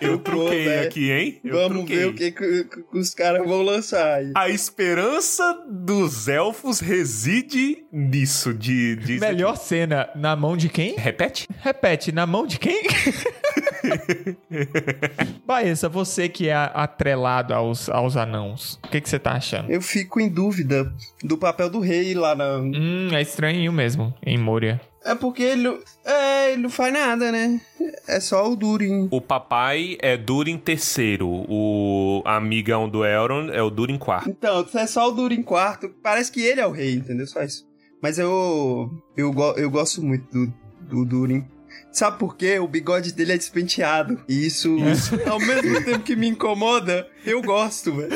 Eu 0.01 0.17
truquei 0.17 0.65
velho. 0.65 0.87
aqui, 0.87 1.11
hein? 1.11 1.39
Eu 1.45 1.53
Vamos 1.55 1.77
truquei. 1.77 1.97
ver 1.97 2.05
o 2.07 2.13
que, 2.13 2.31
que- 2.31 2.63
que 2.65 2.97
os 2.97 3.13
caras 3.13 3.47
vão 3.47 3.61
lançar 3.61 4.15
aí. 4.15 4.31
A 4.35 4.49
esperança 4.49 5.63
dos 5.69 6.27
elfos 6.27 6.81
reside 6.81 7.85
nisso, 7.91 8.53
de... 8.53 8.97
de 8.97 9.17
Melhor 9.19 9.55
cena, 9.55 10.09
na 10.13 10.35
mão 10.35 10.57
de 10.57 10.67
quem? 10.67 10.95
Repete? 10.97 11.47
Repete, 11.61 12.11
na 12.11 12.25
mão 12.25 12.45
de 12.45 12.59
quem? 12.59 12.83
Baessa, 15.45 15.89
você 15.89 16.27
que 16.29 16.49
é 16.49 16.55
atrelado 16.55 17.53
aos, 17.53 17.89
aos 17.89 18.17
anãos, 18.17 18.79
o 18.83 18.87
que, 18.89 19.01
que 19.01 19.09
você 19.09 19.19
tá 19.19 19.33
achando? 19.33 19.69
Eu 19.69 19.81
fico 19.81 20.19
em 20.19 20.29
dúvida 20.29 20.91
do 21.23 21.37
papel 21.37 21.69
do 21.69 21.79
rei 21.79 22.13
lá 22.13 22.35
na. 22.35 22.57
Hum, 22.57 23.09
é 23.11 23.21
estranho 23.21 23.71
mesmo, 23.71 24.13
em 24.25 24.37
Moria. 24.37 24.79
É 25.03 25.15
porque 25.15 25.41
ele. 25.41 25.69
É, 26.03 26.51
ele 26.51 26.63
não 26.63 26.69
faz 26.69 26.91
nada, 26.91 27.31
né? 27.31 27.61
É 28.07 28.19
só 28.19 28.49
o 28.51 28.55
Durin. 28.55 29.07
O 29.09 29.21
papai 29.21 29.97
é 30.01 30.17
Durin 30.17 30.57
terceiro, 30.57 31.27
o 31.27 32.21
amigão 32.25 32.89
do 32.89 33.05
Elrond 33.05 33.49
é 33.51 33.61
o 33.61 33.69
Durin 33.69 33.97
quarto. 33.97 34.29
Então, 34.29 34.67
é 34.75 34.87
só 34.87 35.07
o 35.07 35.11
Durin 35.11 35.43
quarto. 35.43 35.89
Parece 36.03 36.31
que 36.31 36.41
ele 36.41 36.59
é 36.59 36.67
o 36.67 36.71
rei, 36.71 36.95
entendeu? 36.95 37.25
Só 37.25 37.41
isso. 37.41 37.65
Mas 38.01 38.19
eu. 38.19 38.91
Eu, 39.15 39.33
eu 39.55 39.69
gosto 39.71 40.01
muito 40.03 40.27
do, 40.31 40.53
do 40.81 41.05
Durin. 41.05 41.45
Sabe 41.91 42.19
por 42.19 42.35
quê? 42.35 42.59
O 42.59 42.67
bigode 42.67 43.11
dele 43.11 43.33
é 43.33 43.37
despenteado. 43.37 44.19
E 44.27 44.45
isso, 44.45 44.77
ao 45.29 45.39
mesmo 45.39 45.83
tempo 45.83 45.99
que 45.99 46.15
me 46.15 46.27
incomoda, 46.27 47.07
eu 47.25 47.41
gosto, 47.41 47.93
velho. 47.95 48.09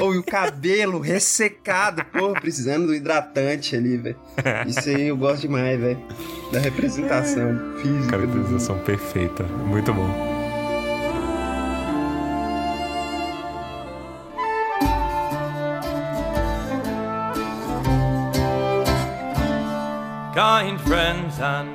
Ou 0.00 0.14
e 0.14 0.18
o 0.18 0.22
cabelo 0.24 0.98
ressecado, 1.00 2.04
porra, 2.06 2.40
precisando 2.40 2.86
do 2.88 2.94
hidratante 2.94 3.76
ali, 3.76 3.96
velho. 3.96 4.16
Isso 4.66 4.88
aí 4.88 5.08
eu 5.08 5.16
gosto 5.16 5.42
demais, 5.42 5.78
velho. 5.80 5.98
Da 6.52 6.58
representação 6.60 7.56
física. 7.80 8.02
do- 8.18 8.26
Caracterização 8.28 8.78
perfeita, 8.80 9.44
muito 9.44 9.92
bom. 9.94 10.33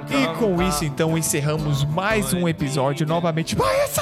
E 0.10 0.38
com 0.38 0.62
isso, 0.62 0.84
então, 0.84 1.18
encerramos 1.18 1.86
mais 1.86 2.34
um 2.34 2.48
episódio 2.48 3.08
novamente. 3.08 3.56
Baessa! 3.56 4.02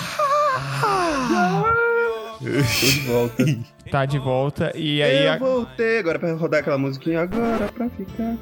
Tô 2.40 2.86
de 2.86 3.00
volta. 3.02 3.44
Tá 3.90 4.06
de 4.06 4.20
volta 4.20 4.74
e 4.76 5.02
aí... 5.02 5.26
eu 5.28 5.32
a- 5.32 5.38
voltei 5.38 6.00
agora 6.00 6.20
pra 6.20 6.34
rodar 6.34 6.60
aquela 6.60 6.78
musiquinha 6.78 7.22
agora 7.22 7.72
pra 7.74 7.90
ficar. 7.90 8.36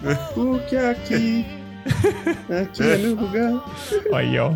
Porque 0.34 0.74
aqui. 0.74 1.44
Aqui 2.62 2.82
é 2.82 2.98
meu 2.98 3.14
lugar. 3.14 3.64
Aí, 4.14 4.38
ó. 4.38 4.54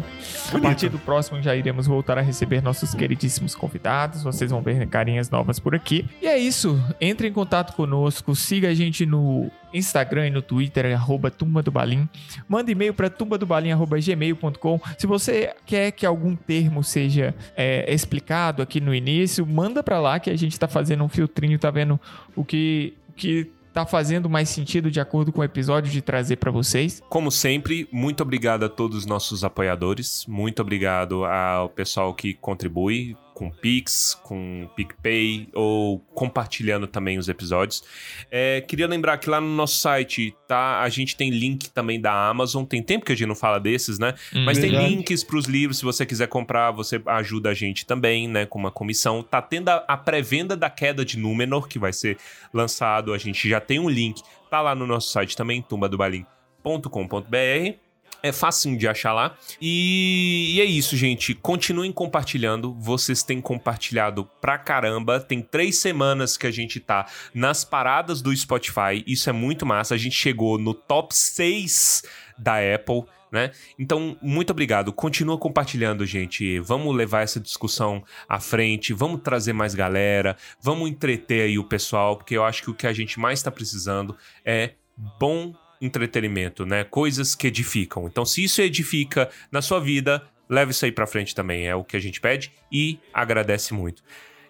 A 0.52 0.58
partir 0.58 0.88
do 0.88 0.98
próximo 0.98 1.40
já 1.40 1.54
iremos 1.54 1.86
voltar 1.86 2.18
a 2.18 2.20
receber 2.20 2.62
nossos 2.62 2.94
queridíssimos 2.94 3.54
convidados. 3.54 4.22
Vocês 4.22 4.50
vão 4.50 4.60
ver 4.60 4.86
carinhas 4.88 5.30
novas 5.30 5.58
por 5.58 5.74
aqui. 5.74 6.08
E 6.20 6.26
é 6.26 6.36
isso. 6.36 6.82
Entre 7.00 7.28
em 7.28 7.32
contato 7.32 7.74
conosco. 7.74 8.34
Siga 8.34 8.68
a 8.68 8.74
gente 8.74 9.06
no 9.06 9.50
Instagram 9.72 10.26
e 10.26 10.30
no 10.30 10.42
Twitter, 10.42 10.92
arroba 10.92 11.30
Tumba 11.30 11.62
do 11.62 11.70
Balim. 11.70 12.08
Manda 12.48 12.70
e-mail 12.70 12.92
para 12.92 13.08
tumbadobalim.gmail.com. 13.08 14.80
Se 14.98 15.06
você 15.06 15.54
quer 15.64 15.92
que 15.92 16.04
algum 16.04 16.34
termo 16.34 16.82
seja 16.82 17.34
é, 17.56 17.92
explicado 17.92 18.62
aqui 18.62 18.80
no 18.80 18.94
início, 18.94 19.46
manda 19.46 19.82
para 19.82 20.00
lá 20.00 20.18
que 20.18 20.30
a 20.30 20.36
gente 20.36 20.58
tá 20.58 20.66
fazendo 20.66 21.04
um 21.04 21.08
filtrinho, 21.08 21.58
tá 21.58 21.70
vendo 21.70 22.00
o 22.34 22.44
que, 22.44 22.94
o 23.08 23.12
que 23.12 23.50
tá 23.72 23.86
fazendo 23.86 24.28
mais 24.28 24.48
sentido 24.48 24.90
de 24.90 25.00
acordo 25.00 25.32
com 25.32 25.40
o 25.40 25.44
episódio 25.44 25.90
de 25.90 26.02
trazer 26.02 26.36
para 26.36 26.50
vocês. 26.50 27.02
Como 27.08 27.30
sempre, 27.30 27.88
muito 27.92 28.22
obrigado 28.22 28.64
a 28.64 28.68
todos 28.68 28.98
os 28.98 29.06
nossos 29.06 29.44
apoiadores. 29.44 30.24
Muito 30.26 30.60
obrigado 30.60 31.24
ao 31.24 31.68
pessoal 31.68 32.14
que 32.14 32.34
contribui 32.34 33.16
com 33.40 33.50
Pix, 33.50 34.20
com 34.22 34.68
PicPay 34.76 35.48
ou 35.54 35.98
compartilhando 36.14 36.86
também 36.86 37.16
os 37.16 37.26
episódios. 37.26 37.82
É, 38.30 38.60
queria 38.60 38.86
lembrar 38.86 39.16
que 39.16 39.30
lá 39.30 39.40
no 39.40 39.48
nosso 39.48 39.76
site 39.76 40.36
tá, 40.46 40.82
a 40.82 40.88
gente 40.90 41.16
tem 41.16 41.30
link 41.30 41.70
também 41.70 41.98
da 41.98 42.12
Amazon. 42.12 42.66
Tem 42.66 42.82
tempo 42.82 43.06
que 43.06 43.12
a 43.12 43.14
gente 43.14 43.26
não 43.26 43.34
fala 43.34 43.58
desses, 43.58 43.98
né? 43.98 44.12
Mas 44.44 44.58
tem 44.58 44.72
Verdade. 44.72 44.94
links 44.94 45.24
para 45.24 45.38
os 45.38 45.46
livros. 45.46 45.78
Se 45.78 45.86
você 45.86 46.04
quiser 46.04 46.26
comprar, 46.26 46.70
você 46.70 47.00
ajuda 47.06 47.48
a 47.48 47.54
gente 47.54 47.86
também, 47.86 48.28
né? 48.28 48.44
Com 48.44 48.58
uma 48.58 48.70
comissão. 48.70 49.22
Tá 49.22 49.40
tendo 49.40 49.70
a, 49.70 49.76
a 49.88 49.96
pré-venda 49.96 50.54
da 50.54 50.68
queda 50.68 51.02
de 51.02 51.18
Númenor, 51.18 51.66
que 51.66 51.78
vai 51.78 51.94
ser 51.94 52.18
lançado. 52.52 53.14
A 53.14 53.16
gente 53.16 53.48
já 53.48 53.58
tem 53.58 53.78
um 53.78 53.88
link. 53.88 54.20
Tá 54.50 54.60
lá 54.60 54.74
no 54.74 54.86
nosso 54.86 55.12
site 55.12 55.34
também, 55.34 55.62
tumbadobalim.com.br. 55.62 57.89
É 58.22 58.32
facinho 58.32 58.78
de 58.78 58.86
achar 58.86 59.12
lá. 59.12 59.36
E, 59.60 60.54
e 60.56 60.60
é 60.60 60.64
isso, 60.64 60.96
gente. 60.96 61.34
Continuem 61.34 61.92
compartilhando. 61.92 62.74
Vocês 62.74 63.22
têm 63.22 63.40
compartilhado 63.40 64.28
pra 64.40 64.58
caramba. 64.58 65.20
Tem 65.20 65.40
três 65.40 65.78
semanas 65.78 66.36
que 66.36 66.46
a 66.46 66.50
gente 66.50 66.80
tá 66.80 67.06
nas 67.34 67.64
paradas 67.64 68.20
do 68.20 68.34
Spotify. 68.34 69.02
Isso 69.06 69.30
é 69.30 69.32
muito 69.32 69.64
massa. 69.64 69.94
A 69.94 69.98
gente 69.98 70.16
chegou 70.16 70.58
no 70.58 70.74
top 70.74 71.14
6 71.14 72.02
da 72.38 72.56
Apple. 72.56 73.04
Né? 73.30 73.52
Então, 73.78 74.16
muito 74.20 74.50
obrigado. 74.50 74.92
Continua 74.92 75.38
compartilhando, 75.38 76.04
gente. 76.04 76.58
Vamos 76.58 76.94
levar 76.94 77.22
essa 77.22 77.38
discussão 77.38 78.02
à 78.28 78.40
frente. 78.40 78.92
Vamos 78.92 79.20
trazer 79.22 79.52
mais 79.52 79.74
galera. 79.74 80.36
Vamos 80.60 80.90
entreter 80.90 81.42
aí 81.42 81.58
o 81.58 81.64
pessoal, 81.64 82.16
porque 82.16 82.36
eu 82.36 82.44
acho 82.44 82.62
que 82.62 82.70
o 82.70 82.74
que 82.74 82.86
a 82.86 82.92
gente 82.92 83.20
mais 83.20 83.38
está 83.38 83.50
precisando 83.50 84.16
é 84.44 84.72
bom 85.18 85.54
entretenimento, 85.80 86.66
né? 86.66 86.84
Coisas 86.84 87.34
que 87.34 87.46
edificam. 87.46 88.06
Então, 88.06 88.24
se 88.24 88.44
isso 88.44 88.60
edifica 88.60 89.30
na 89.50 89.62
sua 89.62 89.80
vida, 89.80 90.22
leve 90.48 90.72
isso 90.72 90.84
aí 90.84 90.92
pra 90.92 91.06
frente 91.06 91.34
também. 91.34 91.66
É 91.66 91.74
o 91.74 91.84
que 91.84 91.96
a 91.96 92.00
gente 92.00 92.20
pede 92.20 92.52
e 92.70 92.98
agradece 93.14 93.72
muito. 93.72 94.02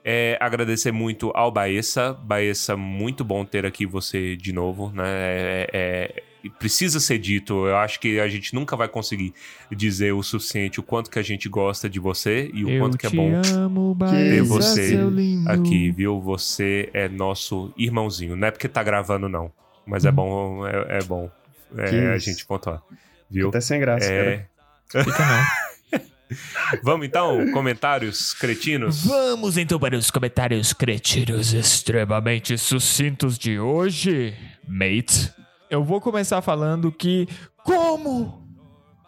É, 0.04 0.38
agradecer 0.40 0.92
muito 0.92 1.30
ao 1.34 1.50
Baessa. 1.50 2.12
Baessa, 2.14 2.76
muito 2.76 3.22
bom 3.22 3.44
ter 3.44 3.66
aqui 3.66 3.84
você 3.84 4.34
de 4.34 4.52
novo, 4.52 4.90
né? 4.90 5.04
É, 5.06 5.70
é- 5.72 6.22
precisa 6.58 6.98
ser 6.98 7.18
dito. 7.18 7.66
Eu 7.66 7.76
acho 7.76 8.00
que 8.00 8.18
a 8.18 8.26
gente 8.26 8.54
nunca 8.54 8.74
vai 8.74 8.88
conseguir 8.88 9.34
dizer 9.70 10.12
o 10.14 10.22
suficiente 10.22 10.80
o 10.80 10.82
quanto 10.82 11.10
que 11.10 11.18
a 11.18 11.22
gente 11.22 11.50
gosta 11.50 11.86
de 11.86 12.00
você 12.00 12.50
e 12.54 12.64
o 12.64 12.70
Eu 12.70 12.80
quanto 12.80 12.96
que 12.96 13.06
é 13.06 13.10
bom 13.10 13.30
amo, 13.54 13.94
ter 13.98 14.42
Baessa, 14.42 14.44
você 14.44 14.98
aqui, 15.46 15.90
viu? 15.90 16.18
Você 16.18 16.88
é 16.94 17.10
nosso 17.10 17.70
irmãozinho. 17.76 18.36
Não 18.36 18.48
é 18.48 18.50
porque 18.50 18.68
tá 18.68 18.82
gravando, 18.82 19.28
não. 19.28 19.52
Mas 19.86 20.04
é 20.04 20.10
bom, 20.10 20.66
é, 20.66 20.98
é 20.98 21.02
bom 21.02 21.30
é, 21.76 22.12
a 22.12 22.18
gente 22.18 22.44
pontuar. 22.46 22.82
Viu? 23.30 23.48
Até 23.48 23.60
sem 23.60 23.80
graça, 23.80 24.06
cara. 24.06 24.48
É... 24.94 25.04
Fica 25.04 25.26
não. 25.26 25.70
Vamos 26.82 27.06
então, 27.06 27.50
comentários 27.52 28.32
cretinos. 28.34 29.04
Vamos 29.04 29.56
então 29.56 29.78
para 29.78 29.96
os 29.96 30.10
comentários 30.10 30.72
cretinos 30.72 31.52
extremamente 31.52 32.56
sucintos 32.56 33.36
de 33.36 33.58
hoje, 33.58 34.34
mate. 34.66 35.32
Eu 35.68 35.84
vou 35.84 36.00
começar 36.00 36.40
falando 36.40 36.92
que 36.92 37.28
como 37.64 38.39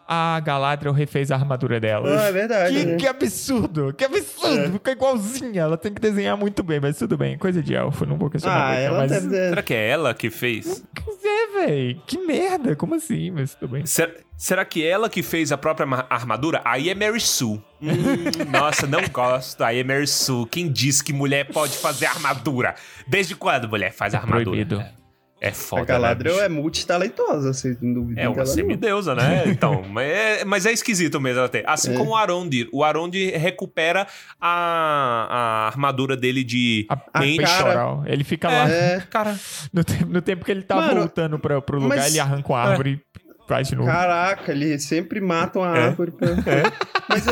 a 0.07 0.39
Galadriel 0.39 0.93
refez 0.93 1.31
a 1.31 1.35
armadura 1.35 1.79
dela. 1.79 2.21
Ah, 2.21 2.25
é 2.27 2.31
verdade. 2.31 2.73
Que, 2.75 2.85
né? 2.85 2.95
que 2.97 3.07
absurdo, 3.07 3.93
que 3.93 4.03
absurdo. 4.03 4.73
Ficou 4.73 4.93
igualzinha. 4.93 5.61
Ela 5.61 5.77
tem 5.77 5.93
que 5.93 6.01
desenhar 6.01 6.35
muito 6.37 6.61
bem, 6.63 6.79
mas 6.79 6.97
tudo 6.97 7.17
bem. 7.17 7.37
Coisa 7.37 7.61
de 7.61 7.73
elfo, 7.73 8.05
não 8.05 8.17
vou 8.17 8.29
questionar 8.29 8.61
Ah, 8.61 8.67
muito, 8.73 8.81
ela 8.81 8.97
mas... 8.99 9.11
deve. 9.11 9.49
Será 9.49 9.61
que 9.63 9.73
é 9.73 9.89
ela 9.89 10.13
que 10.13 10.29
fez? 10.29 10.83
Pois 11.03 11.19
é, 11.23 11.47
véi. 11.65 12.01
Que 12.05 12.17
merda. 12.17 12.75
Como 12.75 12.95
assim? 12.95 13.31
Mas 13.31 13.55
tudo 13.55 13.71
bem. 13.71 13.85
Ser- 13.85 14.25
será 14.37 14.65
que 14.65 14.85
ela 14.85 15.09
que 15.09 15.23
fez 15.23 15.51
a 15.51 15.57
própria 15.57 15.85
ma- 15.85 16.05
armadura? 16.09 16.61
Aí 16.65 16.89
é 16.89 16.95
Mary 16.95 17.19
Sue. 17.19 17.61
Hum, 17.81 17.91
nossa, 18.51 18.85
não 18.87 19.01
gosto. 19.11 19.63
Aí 19.63 19.79
é 19.79 19.83
Mary 19.83 20.07
Sue. 20.07 20.45
Quem 20.47 20.71
disse 20.71 21.03
que 21.03 21.13
mulher 21.13 21.45
pode 21.51 21.77
fazer 21.77 22.05
armadura? 22.07 22.75
Desde 23.07 23.35
quando 23.35 23.67
mulher 23.69 23.91
faz 23.91 24.13
armadura? 24.13 24.43
proibido. 24.43 24.83
É 25.45 25.49
A 25.49 25.53
foda, 25.53 25.81
né, 25.81 25.87
Galadriel 25.87 26.35
bicho? 26.35 26.45
é 26.45 26.47
multitalentosa, 26.47 27.51
não 27.81 27.93
duvida 27.93 28.21
É 28.21 28.29
uma 28.29 28.37
não. 28.37 28.45
semideusa, 28.45 29.13
né? 29.13 29.43
Então, 29.51 29.83
mas 29.89 30.07
é, 30.09 30.45
mas 30.45 30.65
é 30.65 30.71
esquisito 30.71 31.19
mesmo 31.19 31.39
ela 31.39 31.49
ter. 31.49 31.63
Assim 31.67 31.93
É. 31.93 31.97
como 31.97 32.11
o 32.11 32.15
Arondir. 32.15 32.69
O 32.71 32.81
Arondir 32.81 33.37
recupera 33.37 34.07
a, 34.39 35.27
a 35.29 35.67
armadura 35.67 36.15
dele 36.15 36.45
de 36.45 36.85
A, 36.89 36.97
A 37.13 37.19
mente 37.19 37.41
cara- 37.43 37.57
choral. 37.61 38.03
Ele 38.07 38.23
fica 38.23 38.47
lá. 38.49 38.69
É, 38.69 39.01
Cara, 39.09 39.37
No, 39.73 39.83
tempo, 39.83 40.05
no 40.05 40.21
tempo 40.21 40.45
que 40.45 40.51
ele 40.51 40.61
tá 40.63 40.75
Mano, 40.75 41.01
voltando 41.01 41.37
pra, 41.37 41.61
pro 41.61 41.77
lugar, 41.77 41.97
mas- 41.97 42.07
ele 42.07 42.19
arranca 42.21 42.47
uma 42.49 42.59
árvore 42.59 43.01
e 43.17 43.47
faz 43.47 43.67
de 43.67 43.75
novo. 43.75 43.89
caraca, 43.91 44.49
ele 44.51 44.79
sempre 44.79 45.19
mata 45.19 45.59
uma 45.59 45.77
É. 45.77 45.81
árvore. 45.87 46.11
Pra... 46.11 46.27
Mas, 47.09 47.25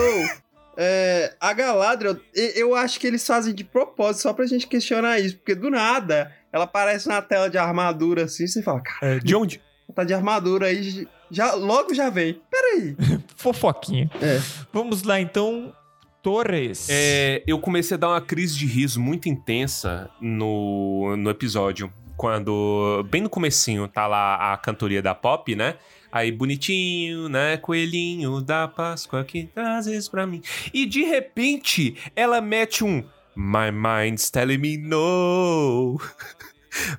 é, 0.78 1.34
a 1.40 1.54
Galadriel, 1.54 2.18
eu 2.56 2.76
acho 2.76 3.00
que 3.00 3.08
eles 3.08 3.26
fazem 3.26 3.54
de 3.54 3.64
propósito, 3.64 4.22
só 4.24 4.34
pra 4.34 4.46
gente 4.46 4.68
questionar 4.68 5.20
isso, 5.20 5.38
porque 5.38 5.54
do 5.56 5.70
nada, 5.70 6.32
ela 6.52 6.66
aparece 6.66 7.08
na 7.08 7.22
tela 7.22 7.50
de 7.50 7.58
armadura 7.58 8.26
assim, 8.26 8.48
você 8.48 8.62
fala, 8.62 8.82
cara, 8.82 9.16
é, 9.16 9.20
de 9.20 9.36
onde? 9.36 9.62
tá 9.92 10.04
de 10.04 10.14
armadura 10.14 10.68
aí, 10.68 11.08
já, 11.30 11.54
logo 11.54 11.94
já 11.94 12.10
vem. 12.10 12.42
Peraí. 12.50 12.96
Fofoquinha. 13.36 14.10
É. 14.22 14.40
Vamos 14.72 15.04
lá, 15.04 15.20
então. 15.20 15.74
Torres. 16.22 16.88
É, 16.90 17.42
eu 17.48 17.58
comecei 17.58 17.96
a 17.96 18.00
dar 18.00 18.10
uma 18.10 18.22
crise 18.22 18.56
de 18.56 18.68
riso 18.68 19.02
muito 19.02 19.28
intensa 19.28 20.10
no, 20.22 21.16
no 21.18 21.30
episódio. 21.32 21.92
Quando, 22.16 23.04
bem 23.10 23.22
no 23.22 23.30
comecinho, 23.30 23.88
tá 23.88 24.06
lá 24.06 24.54
a 24.54 24.58
cantoria 24.58 25.02
da 25.02 25.16
pop, 25.16 25.56
né? 25.56 25.78
Aí, 26.12 26.32
bonitinho, 26.32 27.28
né? 27.28 27.58
Coelhinho 27.58 28.40
da 28.40 28.68
Páscoa 28.68 29.24
que 29.24 29.46
trazes 29.46 30.08
pra 30.08 30.28
mim. 30.28 30.44
E, 30.72 30.86
de 30.86 31.04
repente, 31.04 31.98
ela 32.16 32.40
mete 32.40 32.84
um... 32.84 33.04
My 33.36 33.72
mind's 33.72 34.30
telling 34.30 34.62
me 34.62 34.78
no. 34.78 36.00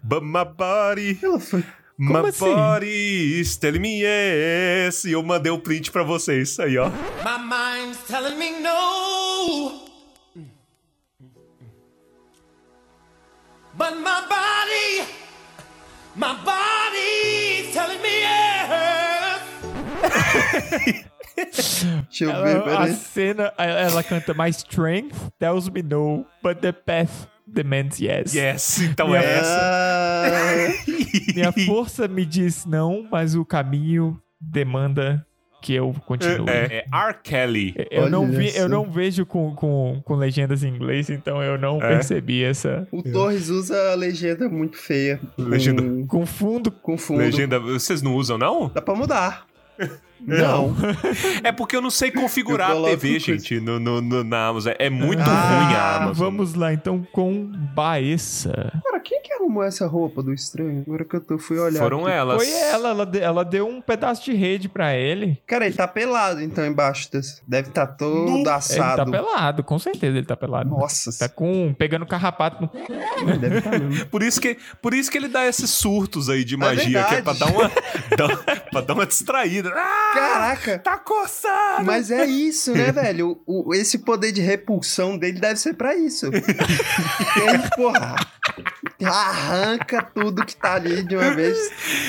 But 0.02 0.22
my 0.22 0.44
body... 0.44 1.18
Ela 1.22 1.38
foi. 1.40 1.64
My 1.98 2.14
Como 2.14 2.26
assim? 2.26 2.54
body 2.54 3.40
is 3.40 3.56
telling 3.56 3.80
me 3.80 4.00
yes. 4.02 5.04
E 5.04 5.12
eu 5.12 5.22
mandei 5.22 5.52
o 5.52 5.58
print 5.58 5.90
pra 5.92 6.02
vocês. 6.02 6.58
Aí, 6.58 6.76
ó. 6.78 6.88
My 7.22 7.38
mind's 7.38 7.98
telling 8.08 8.36
me 8.38 8.60
no. 8.60 9.82
But 13.74 13.96
my 13.96 14.22
body, 14.28 15.06
my 16.16 16.34
body's 16.44 17.72
telling 17.72 18.02
me 18.02 18.20
yes. 18.20 19.40
Deixa 21.36 22.24
eu 22.24 22.30
Ela- 22.30 22.44
ver, 22.44 22.68
a 22.76 22.94
cena, 22.94 23.52
ela, 23.58 24.02
canta 24.02 24.34
My 24.34 24.50
strength 24.50 25.14
tells 25.38 25.68
me 25.70 25.82
no, 25.82 26.26
but 26.42 26.58
the 26.60 26.72
path 26.72 27.26
demands 27.46 27.98
yes. 28.00 28.34
Yes, 28.34 28.80
então 28.82 29.08
Minha- 29.08 29.20
é 29.20 29.38
essa. 29.38 30.74
Minha 31.34 31.52
força 31.66 32.06
me 32.08 32.24
diz 32.24 32.64
não, 32.66 33.06
mas 33.10 33.34
o 33.34 33.44
caminho 33.44 34.20
demanda 34.40 35.26
que 35.60 35.74
eu 35.74 35.94
continue. 36.06 36.48
É, 36.50 36.78
é 36.78 36.84
R. 36.92 37.14
Kelly. 37.22 37.72
Eu, 37.88 38.10
não 38.10 38.26
vi, 38.28 38.52
eu 38.56 38.68
não 38.68 38.90
vejo 38.90 39.24
com, 39.24 39.54
com, 39.54 40.02
com 40.04 40.14
legendas 40.16 40.64
em 40.64 40.68
inglês, 40.74 41.08
então 41.08 41.40
eu 41.40 41.56
não 41.56 41.76
É? 41.80 41.88
percebi 41.88 42.42
essa. 42.42 42.86
o 42.90 43.00
Torres 43.00 43.48
usa 43.48 43.92
a 43.92 43.94
legenda 43.94 44.48
muito 44.48 44.76
feia. 44.76 45.20
Legenda- 45.38 45.80
Com, 45.82 46.06
Com 46.06 46.26
fundo. 46.26 46.70
com 46.72 46.98
fundo. 46.98 47.20
Legenda, 47.20 47.60
vocês 47.60 48.02
não 48.02 48.16
usam, 48.16 48.36
não? 48.36 48.68
Dá 48.74 48.82
pra 48.82 48.94
mudar. 48.96 49.46
Não. 50.26 50.74
É 51.42 51.50
porque 51.52 51.76
eu 51.76 51.82
não 51.82 51.90
sei 51.90 52.10
configurar 52.10 52.70
a 52.70 52.82
TV, 52.82 53.18
gente, 53.18 53.60
no, 53.60 53.78
no, 53.80 54.00
no- 54.00 54.24
na 54.24 54.46
Amazon. 54.48 54.72
É 54.78 54.88
muito 54.90 55.20
Ah, 55.22 55.24
ruim 55.64 55.74
a 55.74 55.96
Amazon. 55.96 56.14
Vamos 56.14 56.54
lá, 56.54 56.72
então, 56.72 57.06
com 57.12 57.50
Baessa. 57.74 58.72
Cara, 58.84 59.00
quem 59.00 59.20
que 59.22 59.32
arrumou 59.32 59.62
essa 59.62 59.86
roupa 59.86 60.22
do 60.22 60.32
estranho? 60.32 60.82
Agora 60.86 61.04
que 61.04 61.16
eu 61.16 61.20
tô, 61.20 61.38
fui 61.38 61.58
olhar. 61.58 61.78
Foram 61.80 62.02
aqui. 62.06 62.10
elas. 62.16 62.36
Foi 62.36 62.50
ela, 62.52 62.88
ela, 62.90 63.06
de- 63.06 63.20
ela 63.20 63.44
deu 63.44 63.66
um 63.68 63.80
pedaço 63.80 64.24
de 64.24 64.32
rede 64.34 64.68
pra 64.68 64.94
ele. 64.96 65.40
Cara, 65.46 65.66
ele 65.66 65.74
tá 65.74 65.88
pelado 65.88 66.40
então 66.40 66.64
embaixo 66.66 67.10
desse. 67.10 67.42
Deve 67.46 67.70
tá 67.70 67.86
todo 67.86 68.28
Ele 68.36 68.44
tá 68.44 68.56
assado. 68.56 69.10
pelado, 69.10 69.62
com 69.64 69.78
certeza 69.78 70.16
ele 70.16 70.26
tá 70.26 70.36
pelado. 70.36 70.70
Nossa, 70.70 71.10
Tá 71.18 71.28
com. 71.28 71.74
pegando 71.76 72.06
carrapato 72.06 72.62
no. 72.62 73.38
deve 73.38 73.60
tá 73.60 73.70
mesmo. 73.70 74.06
Por 74.12 74.22
isso, 74.22 74.40
que, 74.40 74.56
por 74.80 74.94
isso 74.94 75.10
que 75.10 75.18
ele 75.18 75.28
dá 75.28 75.46
esses 75.46 75.70
surtos 75.70 76.28
aí 76.28 76.44
de 76.44 76.56
magia, 76.56 77.02
que 77.04 77.14
é 77.16 77.22
pra 77.22 77.32
dar 77.32 77.46
uma, 77.46 77.70
dar, 78.16 78.36
pra 78.70 78.80
dar 78.80 78.94
uma 78.94 79.06
distraída. 79.06 79.72
Ah, 79.74 80.11
Caraca! 80.12 80.78
tá 80.78 80.98
coçando! 80.98 81.84
Mas 81.84 82.10
é 82.10 82.24
isso, 82.24 82.72
né, 82.72 82.90
velho? 82.92 83.40
O, 83.46 83.70
o- 83.70 83.74
esse 83.74 83.98
poder 83.98 84.32
de 84.32 84.40
repulsão 84.40 85.16
dele 85.18 85.38
deve 85.40 85.56
ser 85.58 85.74
pra 85.74 85.94
isso. 85.96 86.30
Porque 86.30 87.40
ele, 87.40 87.62
porra, 87.76 88.14
arranca 89.04 90.02
tudo 90.02 90.44
que 90.44 90.54
tá 90.56 90.74
ali 90.74 91.02
de 91.02 91.16
uma 91.16 91.34
vez. 91.34 91.56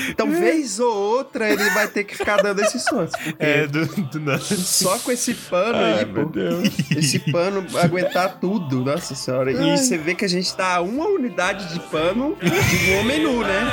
Então, 0.08 0.30
vez 0.30 0.78
ou 0.80 0.94
outra, 0.94 1.48
ele 1.50 1.68
vai 1.70 1.88
ter 1.88 2.04
que 2.04 2.16
ficar 2.16 2.36
dando 2.42 2.60
esses 2.60 2.82
sons. 2.84 3.10
É, 3.38 3.66
do, 3.66 3.86
do 3.86 4.20
nada. 4.20 4.38
só 4.42 4.98
com 4.98 5.10
esse 5.10 5.34
pano 5.34 5.78
Ai, 5.78 5.98
aí, 6.00 6.04
meu 6.06 6.24
pô. 6.26 6.30
Deus. 6.30 6.68
Esse 6.96 7.18
pano 7.32 7.64
aguentar 7.78 8.38
tudo, 8.40 8.80
nossa 8.84 9.14
senhora. 9.14 9.50
E 9.52 9.76
você 9.78 9.96
vê 9.98 10.14
que 10.14 10.24
a 10.24 10.28
gente 10.28 10.54
tá 10.54 10.76
a 10.76 10.80
uma 10.80 11.06
unidade 11.06 11.72
de 11.72 11.80
pano 11.88 12.36
de 12.40 12.90
um 12.92 13.00
homem 13.00 13.22
nu, 13.22 13.40
né? 13.42 13.64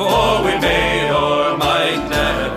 or 0.00 0.44
we 0.44 0.58
may 0.58 1.10
or 1.12 1.56
might 1.58 2.08
never. 2.08 2.49